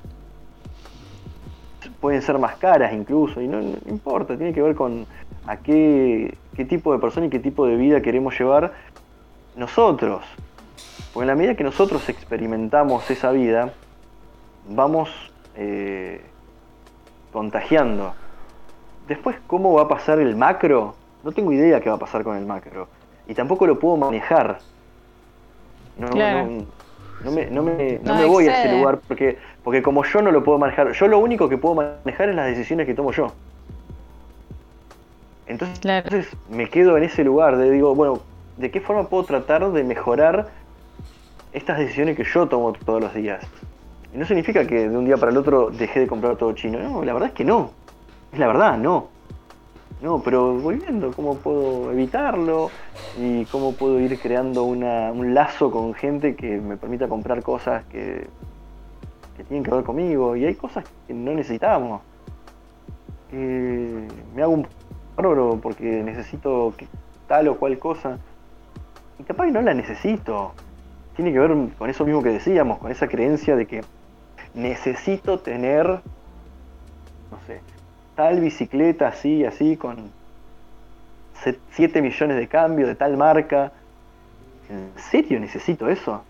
pueden 2.02 2.24
ser 2.24 2.40
más 2.40 2.56
caras 2.56 2.94
incluso 2.94 3.42
y 3.42 3.48
no, 3.48 3.62
no 3.62 3.76
importa 3.88 4.36
tiene 4.38 4.54
que 4.54 4.62
ver 4.64 4.74
con 4.74 5.06
a 5.46 5.58
qué, 5.58 6.36
qué 6.56 6.66
tipo 6.66 6.94
de 6.94 6.98
persona 6.98 7.28
y 7.28 7.30
qué 7.30 7.38
tipo 7.38 7.68
de 7.68 7.76
vida 7.76 8.02
queremos 8.02 8.40
llevar 8.40 8.74
nosotros. 9.56 10.24
Porque 11.14 11.26
en 11.26 11.28
la 11.28 11.36
medida 11.36 11.54
que 11.56 11.64
nosotros 11.64 12.10
experimentamos 12.10 13.12
esa 13.12 13.32
vida 13.32 13.72
vamos 14.70 15.10
eh, 15.54 16.36
contagiando 17.32 18.18
después 19.00 19.38
cómo 19.48 19.74
va 19.74 19.84
a 19.84 19.88
pasar 19.88 20.20
el 20.20 20.36
macro 20.36 21.02
no 21.24 21.34
tengo 21.34 21.52
idea 21.54 21.82
qué 21.82 21.90
va 21.90 21.96
a 21.98 22.00
pasar 22.00 22.24
con 22.24 22.38
el 22.38 22.46
macro 22.46 22.92
y 23.26 23.36
tampoco 23.36 23.68
lo 23.68 23.80
puedo 23.80 23.98
manejar 23.98 24.66
no, 25.96 26.10
Claro. 26.14 26.52
no, 26.52 26.68
no 27.20 27.32
me, 27.32 27.50
no 27.52 27.64
me- 27.64 28.00
no 28.02 28.16
me 28.16 28.26
voy 28.26 28.48
a 28.48 28.52
ese 28.52 28.70
lugar 28.70 29.02
porque, 29.08 29.38
porque 29.62 29.82
como 29.84 30.04
yo 30.06 30.22
no 30.22 30.32
lo 30.32 30.44
puedo 30.44 30.58
manejar, 30.58 30.92
yo 30.94 31.08
lo 31.08 31.20
único 31.20 31.50
que 31.50 31.58
puedo 31.58 31.76
manejar 31.76 32.30
es 32.30 32.36
las 32.36 32.48
decisiones 32.48 32.86
que 32.88 32.94
tomo 32.94 33.12
yo. 33.12 33.38
Entonces, 35.46 35.82
Claro. 35.82 36.10
entonces 36.10 36.38
me 36.46 36.70
quedo 36.70 36.96
en 36.98 37.04
ese 37.04 37.24
lugar 37.26 37.58
de 37.58 37.72
digo, 37.72 37.94
bueno, 37.96 38.28
¿de 38.56 38.72
qué 38.72 38.80
forma 38.82 39.10
puedo 39.10 39.26
tratar 39.26 39.70
de 39.72 39.84
mejorar 39.84 40.54
estas 41.52 41.78
decisiones 41.78 42.18
que 42.18 42.24
yo 42.24 42.50
tomo 42.50 42.74
todos 42.74 43.02
los 43.02 43.14
días? 43.14 43.48
No 44.14 44.26
significa 44.26 44.66
que 44.66 44.90
de 44.90 44.98
un 44.98 45.06
día 45.06 45.18
para 45.18 45.32
el 45.32 45.38
otro 45.38 45.70
dejé 45.70 46.02
de 46.02 46.08
comprar 46.08 46.36
todo 46.36 46.54
chino. 46.54 46.80
No, 46.80 47.04
la 47.04 47.14
verdad 47.14 47.30
es 47.30 47.36
que 47.36 47.46
no. 47.46 47.72
Es 48.34 48.40
la 48.40 48.48
verdad, 48.48 48.78
no. 48.78 49.08
No, 50.02 50.22
pero 50.24 50.54
voy 50.56 50.76
viendo 50.78 51.12
cómo 51.12 51.36
puedo 51.36 51.92
evitarlo 51.92 52.72
y 53.20 53.46
cómo 53.46 53.74
puedo 53.74 54.00
ir 54.00 54.18
creando 54.20 54.64
una- 54.64 55.12
un 55.12 55.34
lazo 55.34 55.70
con 55.72 55.94
gente 55.94 56.36
que 56.36 56.58
me 56.58 56.78
permita 56.78 57.08
comprar 57.08 57.44
cosas 57.44 57.84
que, 57.86 58.26
que 59.36 59.44
tienen 59.44 59.64
que 59.64 59.72
ver 59.72 59.84
conmigo. 59.84 60.36
Y 60.36 60.46
hay 60.46 60.56
cosas 60.56 60.86
que 61.06 61.14
no 61.14 61.34
necesitamos. 61.34 62.02
Que 63.30 64.08
me 64.36 64.42
hago 64.42 64.54
un 64.54 64.68
bárbaro 65.16 65.60
porque 65.62 66.02
necesito 66.04 66.74
tal 67.28 67.48
o 67.50 67.58
cual 67.58 67.78
cosa. 67.78 68.18
Y 69.20 69.24
capaz 69.24 69.46
que 69.46 69.52
no 69.52 69.62
la 69.62 69.74
necesito. 69.74 70.54
Tiene 71.16 71.34
que 71.34 71.40
ver 71.40 71.52
con 71.78 71.90
eso 71.90 72.06
mismo 72.06 72.24
que 72.24 72.30
decíamos, 72.30 72.80
con 72.80 72.90
esa 72.92 73.08
creencia 73.10 73.56
de 73.58 73.68
que 73.68 73.82
necesito 74.54 75.42
tener, 75.42 76.04
no 77.32 77.40
sé, 77.40 77.66
tal 78.14 78.40
bicicleta 78.40 79.08
así, 79.08 79.44
así, 79.46 79.78
con 79.78 80.16
7 81.76 82.02
millones 82.04 82.38
de 82.38 82.48
cambio 82.48 82.86
de 82.88 82.96
tal 82.96 83.18
marca. 83.18 83.74
¿En 84.70 84.94
serio 84.98 85.40
necesito 85.40 85.90
eso? 85.90 86.30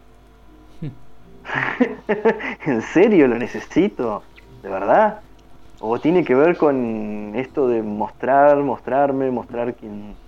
¿En 2.65 2.81
serio 2.81 3.27
lo 3.27 3.37
necesito? 3.37 4.25
¿De 4.61 4.69
verdad? 4.69 5.23
¿O 5.79 5.99
tiene 6.01 6.23
que 6.25 6.35
ver 6.35 6.57
con 6.57 7.33
esto 7.35 7.67
de 7.67 7.83
mostrar, 7.83 8.57
mostrarme, 8.57 9.31
mostrar 9.31 9.75
quién 9.75 10.19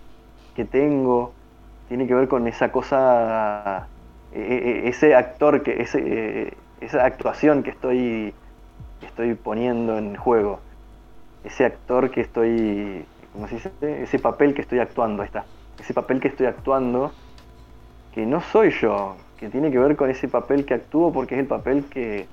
que 0.53 0.65
tengo? 0.65 1.37
Tiene 1.85 2.07
que 2.07 2.15
ver 2.15 2.27
con 2.29 2.47
esa 2.47 2.71
cosa, 2.71 3.91
e- 4.31 4.39
e- 4.85 4.89
ese 4.89 5.15
actor, 5.15 5.63
que 5.63 5.81
ese, 5.81 5.99
eh, 6.05 6.57
esa 6.81 7.05
actuación 7.05 7.63
que 7.63 7.71
estoy, 7.71 8.33
que 8.99 9.05
estoy 9.07 9.35
poniendo 9.35 9.97
en 9.97 10.15
juego 10.15 10.59
ese 11.43 11.65
actor 11.65 12.11
que 12.11 12.21
estoy, 12.21 13.05
¿cómo 13.33 13.47
se 13.47 13.55
dice? 13.55 13.71
Ese 13.81 14.19
papel 14.19 14.53
que 14.53 14.61
estoy 14.61 14.79
actuando, 14.79 15.23
ahí 15.23 15.27
está. 15.27 15.45
Ese 15.79 15.93
papel 15.93 16.19
que 16.19 16.27
estoy 16.27 16.45
actuando, 16.47 17.11
que 18.13 18.25
no 18.25 18.41
soy 18.41 18.71
yo, 18.81 19.15
que 19.39 19.49
tiene 19.49 19.71
que 19.71 19.79
ver 19.79 19.95
con 19.95 20.09
ese 20.09 20.27
papel 20.27 20.65
que 20.65 20.75
actúo 20.75 21.11
porque 21.11 21.35
es 21.35 21.41
el 21.41 21.47
papel 21.47 21.85
que 21.85 22.27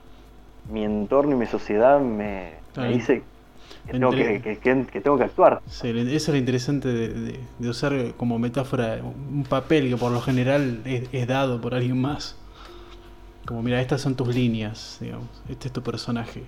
mi 0.70 0.84
entorno 0.84 1.32
y 1.32 1.38
mi 1.38 1.46
sociedad 1.46 2.00
me, 2.00 2.52
me 2.76 2.88
dice 2.92 3.22
que 3.86 3.92
tengo 3.92 4.10
que, 4.10 4.40
que- 4.42 4.58
que- 4.58 4.86
que 4.92 5.00
tengo 5.00 5.16
que 5.16 5.24
actuar. 5.24 5.60
Sí, 5.66 5.88
eso 5.88 6.08
es 6.16 6.28
lo 6.28 6.36
interesante 6.36 6.88
de, 6.88 7.08
de- 7.08 7.40
de 7.58 7.68
usar 7.68 7.94
como 8.18 8.38
metáfora 8.38 8.98
un 9.02 9.44
papel 9.48 9.88
que 9.88 9.96
por 9.96 10.12
lo 10.12 10.20
general 10.20 10.82
es, 10.84 11.08
es 11.12 11.26
dado 11.26 11.60
por 11.60 11.74
alguien 11.74 12.00
más. 12.00 12.36
Como, 13.48 13.62
mira, 13.62 13.80
estas 13.80 14.02
son 14.02 14.14
tus 14.14 14.28
líneas, 14.34 14.98
digamos. 15.00 15.26
Este 15.48 15.68
es 15.68 15.72
tu 15.72 15.82
personaje. 15.82 16.42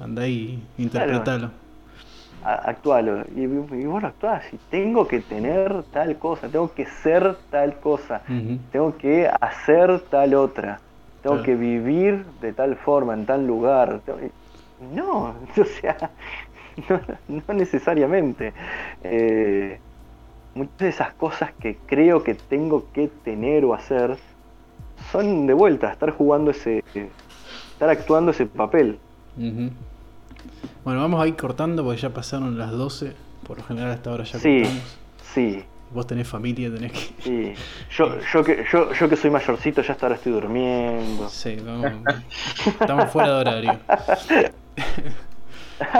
Anda 0.00 0.22
ahí, 0.22 0.60
interpretalo. 0.76 1.52
A- 2.44 2.54
Actualo. 2.70 3.22
Y, 3.36 3.42
y 3.42 3.86
vos 3.86 4.02
lo 4.02 4.08
actuás. 4.08 4.42
Y 4.52 4.56
tengo 4.68 5.06
que 5.06 5.20
tener 5.20 5.84
tal 5.92 6.16
cosa, 6.18 6.48
tengo 6.48 6.72
que 6.74 6.86
ser 6.86 7.36
tal 7.52 7.78
cosa. 7.78 8.20
Tengo 8.72 8.96
que 8.98 9.30
hacer 9.40 10.00
tal 10.10 10.34
otra, 10.34 10.80
tengo 11.22 11.36
Claro. 11.36 11.44
que 11.44 11.54
vivir 11.54 12.24
de 12.40 12.52
tal 12.52 12.74
forma, 12.74 13.14
en 13.14 13.24
tal 13.26 13.46
lugar. 13.46 14.00
No, 14.92 15.36
o 15.56 15.64
sea, 15.64 16.10
no, 16.88 17.00
no 17.46 17.54
necesariamente. 17.54 18.52
Eh, 19.04 19.78
muchas 20.56 20.78
de 20.78 20.88
esas 20.88 21.14
cosas 21.14 21.52
que 21.60 21.76
creo 21.86 22.24
que 22.24 22.34
tengo 22.34 22.86
que 22.92 23.06
tener 23.24 23.64
o 23.64 23.72
hacer 23.72 24.18
son 25.10 25.46
de 25.46 25.54
vuelta, 25.54 25.90
estar 25.92 26.10
jugando 26.12 26.50
ese, 26.50 26.84
estar 27.72 27.88
actuando 27.88 28.30
ese 28.30 28.46
papel. 28.46 28.98
Bueno, 29.36 31.00
vamos 31.00 31.22
a 31.22 31.26
ir 31.26 31.36
cortando 31.36 31.84
porque 31.84 32.00
ya 32.00 32.10
pasaron 32.10 32.58
las 32.58 32.70
12. 32.70 33.12
Por 33.46 33.58
lo 33.58 33.64
general 33.64 33.90
hasta 33.90 34.10
ahora 34.10 34.24
ya 34.24 34.38
Sí, 34.38 34.60
cortamos. 34.62 34.82
sí, 35.34 35.64
Vos 35.92 36.06
tenés 36.06 36.26
familia, 36.26 36.72
tenés 36.72 36.92
que... 36.92 36.98
sí. 37.22 37.52
Yo, 37.90 38.18
yo, 38.32 38.42
que, 38.44 38.64
yo, 38.72 38.92
yo 38.94 39.08
que 39.10 39.16
soy 39.16 39.30
mayorcito 39.30 39.82
ya 39.82 39.92
hasta 39.92 40.06
ahora 40.06 40.16
estoy 40.16 40.32
durmiendo. 40.32 41.28
Sí, 41.28 41.56
vamos. 41.64 41.92
Estamos 42.80 43.10
fuera 43.10 43.28
de 43.28 43.40
horario. 43.40 43.78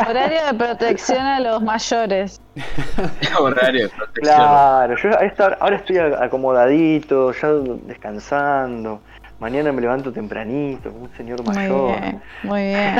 Horario 0.09 0.47
de 0.47 0.55
protección 0.55 1.21
a 1.21 1.41
los 1.41 1.63
mayores. 1.63 2.41
Horario 3.41 3.85
de 3.85 3.89
protección. 3.89 4.37
Claro, 4.37 4.97
yo 4.97 5.09
a 5.19 5.25
esta 5.25 5.47
hora- 5.47 5.59
ahora 5.61 5.77
estoy 5.77 5.99
acomodadito, 5.99 7.33
ya 7.33 7.49
descansando. 7.87 9.01
Mañana 9.41 9.73
me 9.73 9.81
levanto 9.81 10.13
tempranito, 10.13 10.91
como 10.93 11.05
un 11.05 11.13
señor 11.17 11.43
Muy 11.45 11.55
mayor. 11.55 12.01
bien, 12.01 12.23
muy 12.45 12.63
bien. 12.63 12.97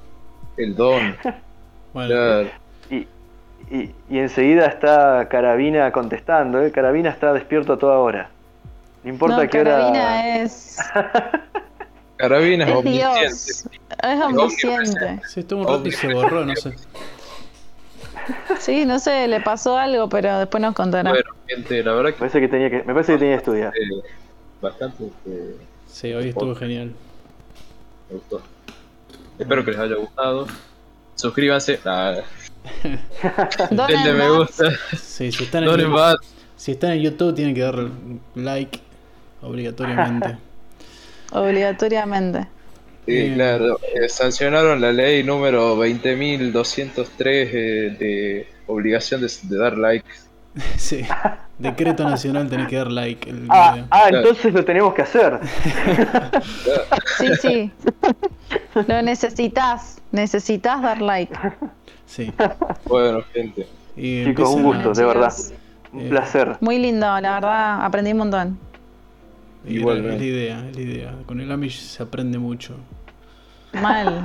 El 0.56 0.74
don. 0.74 1.16
Bueno, 1.92 2.08
Claro. 2.14 2.48
Y, 2.90 2.96
y, 3.70 3.94
y 4.10 4.18
enseguida 4.18 4.66
está 4.66 5.28
Carabina 5.28 5.92
contestando, 5.92 6.60
¿eh? 6.62 6.72
Carabina 6.72 7.10
está 7.10 7.32
despierto 7.32 7.74
a 7.74 7.78
toda 7.78 7.98
hora. 7.98 8.28
No 9.04 9.10
importa 9.10 9.44
No, 9.44 9.48
qué 9.48 9.60
hora. 9.60 9.70
Carabina 9.76 10.36
es, 10.38 10.78
Carabina 12.16 12.64
es 12.64 12.70
es 12.70 12.76
omnisciente. 12.76 13.20
Dios, 13.20 13.66
es 14.02 14.20
omnisciente. 14.20 15.20
sí, 15.28 15.40
estuvo 15.40 15.60
un 15.60 15.68
rato 15.68 15.88
y 15.88 15.92
se 15.92 16.12
borró, 16.12 16.44
no 16.44 16.56
sé. 16.56 16.74
Sí, 18.58 18.84
no 18.84 18.98
sé, 18.98 19.28
le 19.28 19.40
pasó 19.40 19.76
algo, 19.78 20.08
pero 20.08 20.38
después 20.38 20.60
nos 20.60 20.74
contará. 20.74 21.10
Bueno, 21.10 21.30
gente, 21.46 21.82
la 21.82 21.92
verdad 21.92 22.10
Me 22.10 22.16
parece 22.16 22.40
que 22.40 22.48
tenía 22.48 22.70
que, 22.70 22.82
me 22.82 22.92
parece 22.92 23.12
que 23.12 23.18
tenía 23.18 23.34
que 23.34 23.38
estudiar. 23.38 23.72
bastante 24.60 25.04
eh, 25.26 25.56
Sí, 25.86 26.12
hoy 26.12 26.28
estuvo 26.28 26.54
genial. 26.54 26.92
me 28.10 28.16
gustó. 28.16 28.42
Espero 29.38 29.64
que 29.64 29.70
les 29.72 29.80
haya 29.80 29.96
gustado. 29.96 30.46
Suscríbanse. 31.14 31.80
Ah, 31.84 32.16
denle 33.70 34.12
me 34.12 34.28
gusta. 34.30 34.70
Sí, 34.96 35.30
si 35.30 35.44
están 35.44 35.64
en, 35.64 35.90
más. 35.90 36.16
si 36.56 36.72
están 36.72 36.92
en 36.92 37.02
YouTube 37.02 37.34
tienen 37.34 37.54
que 37.54 37.60
dar 37.60 37.88
like 38.34 38.80
obligatoriamente. 39.42 40.36
Obligatoriamente. 41.40 42.46
Sí, 43.06 43.32
claro. 43.34 43.78
eh, 43.94 44.08
sancionaron 44.08 44.80
la 44.80 44.90
ley 44.92 45.22
número 45.22 45.76
20.203 45.76 47.04
eh, 47.24 47.96
de 47.98 48.48
obligación 48.66 49.20
de, 49.20 49.30
de 49.42 49.56
dar 49.58 49.76
like. 49.78 50.04
Sí. 50.76 51.04
Decreto 51.58 52.02
nacional 52.08 52.48
tenés 52.48 52.68
que 52.68 52.76
dar 52.76 52.90
like. 52.90 53.28
El 53.30 53.46
Ah, 53.50 53.72
video. 53.74 53.86
ah, 53.90 54.08
entonces 54.10 54.52
lo 54.54 54.64
tenemos 54.64 54.94
que 54.94 55.02
hacer. 55.02 55.38
Sí, 57.18 57.28
sí. 57.40 57.72
Lo 58.86 59.02
necesitas. 59.02 59.98
Necesitas 60.12 60.80
dar 60.82 61.00
like. 61.02 61.34
Sí. 62.06 62.32
Bueno, 62.86 63.22
gente. 63.34 63.66
Y 63.96 64.24
Chicos, 64.24 64.50
un 64.50 64.60
a- 64.60 64.64
gusto, 64.64 64.92
de 64.92 65.04
verdad. 65.04 65.32
Un 65.92 66.00
Eh, 66.00 66.08
placer. 66.10 66.56
Muy 66.60 66.78
lindo, 66.78 67.06
la 67.20 67.34
verdad, 67.34 67.84
aprendí 67.84 68.12
un 68.12 68.18
montón. 68.18 68.58
Y 69.66 69.70
era- 69.72 69.80
Igualmente. 69.80 70.14
Es 70.14 70.20
la 70.20 70.26
idea, 70.26 70.68
es 70.70 70.76
la 70.76 70.82
idea. 70.82 71.14
Con 71.26 71.40
el 71.40 71.50
Amish 71.52 71.80
se 71.80 72.02
aprende 72.02 72.38
mucho. 72.38 72.74
Mal. 73.82 74.24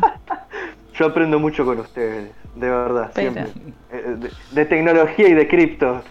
Yo 0.97 1.05
aprendo 1.07 1.39
mucho 1.39 1.65
con 1.65 1.79
ustedes, 1.79 2.29
de 2.55 2.69
verdad, 2.69 3.11
Pero- 3.13 3.31
siempre. 3.33 3.53
Eh, 3.93 4.15
De, 4.17 4.29
de 4.51 4.65
tecnología 4.65 5.27
y 5.27 5.33
de 5.33 5.47
cripto. 5.49 6.01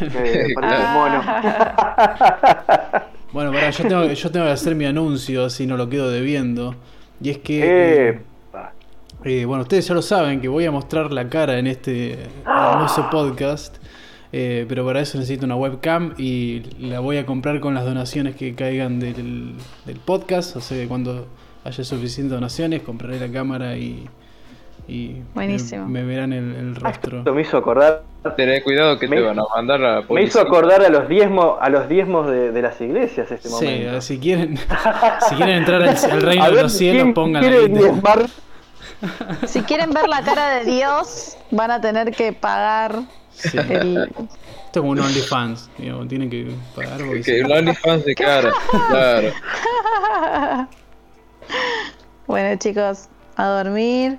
Eh, 0.00 0.52
para 0.54 0.76
el 0.76 0.94
mono. 0.94 1.22
Bueno, 3.32 3.50
pará, 3.52 3.70
yo 3.70 3.88
tengo, 3.88 4.04
yo 4.06 4.30
tengo 4.30 4.46
que 4.46 4.52
hacer 4.52 4.74
mi 4.76 4.84
anuncio, 4.84 5.44
así 5.46 5.66
no 5.66 5.76
lo 5.76 5.88
quedo 5.88 6.08
debiendo. 6.10 6.76
Y 7.20 7.30
es 7.30 7.38
que, 7.38 8.10
eh, 8.10 8.20
eh, 9.24 9.44
bueno, 9.44 9.62
ustedes 9.62 9.88
ya 9.88 9.94
lo 9.94 10.02
saben, 10.02 10.40
que 10.40 10.46
voy 10.48 10.64
a 10.66 10.70
mostrar 10.70 11.12
la 11.12 11.28
cara 11.28 11.58
en 11.58 11.66
este 11.66 12.18
hermoso 12.46 13.08
podcast. 13.10 13.76
Eh, 14.36 14.66
pero 14.68 14.84
para 14.84 15.00
eso 15.00 15.16
necesito 15.16 15.44
una 15.46 15.54
webcam 15.54 16.12
y 16.18 16.62
la 16.80 16.98
voy 16.98 17.18
a 17.18 17.24
comprar 17.24 17.60
con 17.60 17.72
las 17.74 17.84
donaciones 17.84 18.34
que 18.34 18.54
caigan 18.56 18.98
del, 18.98 19.54
del 19.84 19.96
podcast. 20.00 20.56
O 20.56 20.60
sea, 20.60 20.76
que 20.76 20.88
cuando 20.88 21.26
haya 21.64 21.84
suficientes 21.84 22.32
donaciones, 22.32 22.82
compraré 22.82 23.20
la 23.20 23.30
cámara 23.32 23.76
y, 23.76 24.08
y 24.88 25.22
Buenísimo. 25.34 25.86
Me, 25.86 26.00
me 26.02 26.04
verán 26.04 26.32
el, 26.32 26.52
el 26.56 26.74
rostro. 26.74 27.18
Esto 27.18 27.32
me 27.32 27.42
hizo 27.42 27.56
acordar. 27.58 28.02
Tené 28.36 28.62
cuidado 28.62 28.98
que 28.98 29.06
Me- 29.06 29.16
te 29.16 29.22
van 29.22 29.38
a 29.38 29.42
mandar 29.54 29.80
a 29.84 30.00
la 30.00 30.06
Me 30.10 30.22
hizo 30.22 30.40
acordar 30.40 30.82
a 30.82 30.88
los 30.88 31.08
diezmos, 31.08 31.56
a 31.60 31.68
los 31.68 31.88
diezmos 31.88 32.26
de, 32.26 32.50
de 32.52 32.62
las 32.62 32.80
iglesias 32.80 33.30
este 33.30 33.48
Sí, 33.48 33.54
momento. 33.54 34.00
si 34.00 34.18
quieren, 34.18 34.56
si 35.28 35.34
quieren 35.36 35.56
entrar 35.58 35.82
al, 35.82 35.96
al 36.10 36.22
reino 36.22 36.50
de 36.50 36.62
los 36.62 36.72
cielos, 36.72 37.02
¿quién 37.02 37.14
pongan? 37.14 37.44
Si 39.46 39.60
quieren 39.62 39.90
ver 39.90 40.08
la 40.08 40.22
cara 40.22 40.58
de 40.58 40.64
Dios, 40.64 41.36
van 41.50 41.70
a 41.70 41.80
tener 41.80 42.10
que 42.12 42.32
pagar 42.32 43.00
Sí. 43.34 43.58
el... 43.70 44.08
Esto 44.08 44.80
es 44.80 44.80
como 44.80 44.90
un 44.90 45.00
OnlyFans, 45.00 45.70
digamos, 45.78 46.08
tienen 46.08 46.30
que 46.30 46.50
pagar 46.74 47.00
Que 47.22 47.40
el 47.40 47.52
OnlyFans 47.52 48.04
de 48.04 48.14
cara, 48.14 48.52
claro. 48.70 49.32
Bueno 52.26 52.58
chicos, 52.58 53.08
a 53.36 53.46
dormir. 53.46 54.18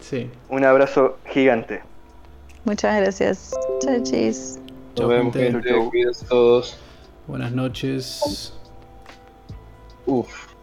Sí. 0.00 0.30
Un 0.48 0.64
abrazo 0.64 1.18
gigante. 1.26 1.82
Muchas 2.64 2.96
gracias. 2.96 3.52
Chachis. 3.80 4.58
Chau, 4.94 5.08
Nos 5.08 5.16
vemos, 5.16 5.34
gente. 5.34 5.52
gente. 5.52 5.68
Chau, 5.68 5.78
chau. 5.78 5.90
Cuídense 5.90 6.26
todos. 6.26 6.78
Buenas 7.26 7.52
noches. 7.52 8.54
Uf. 10.06 10.53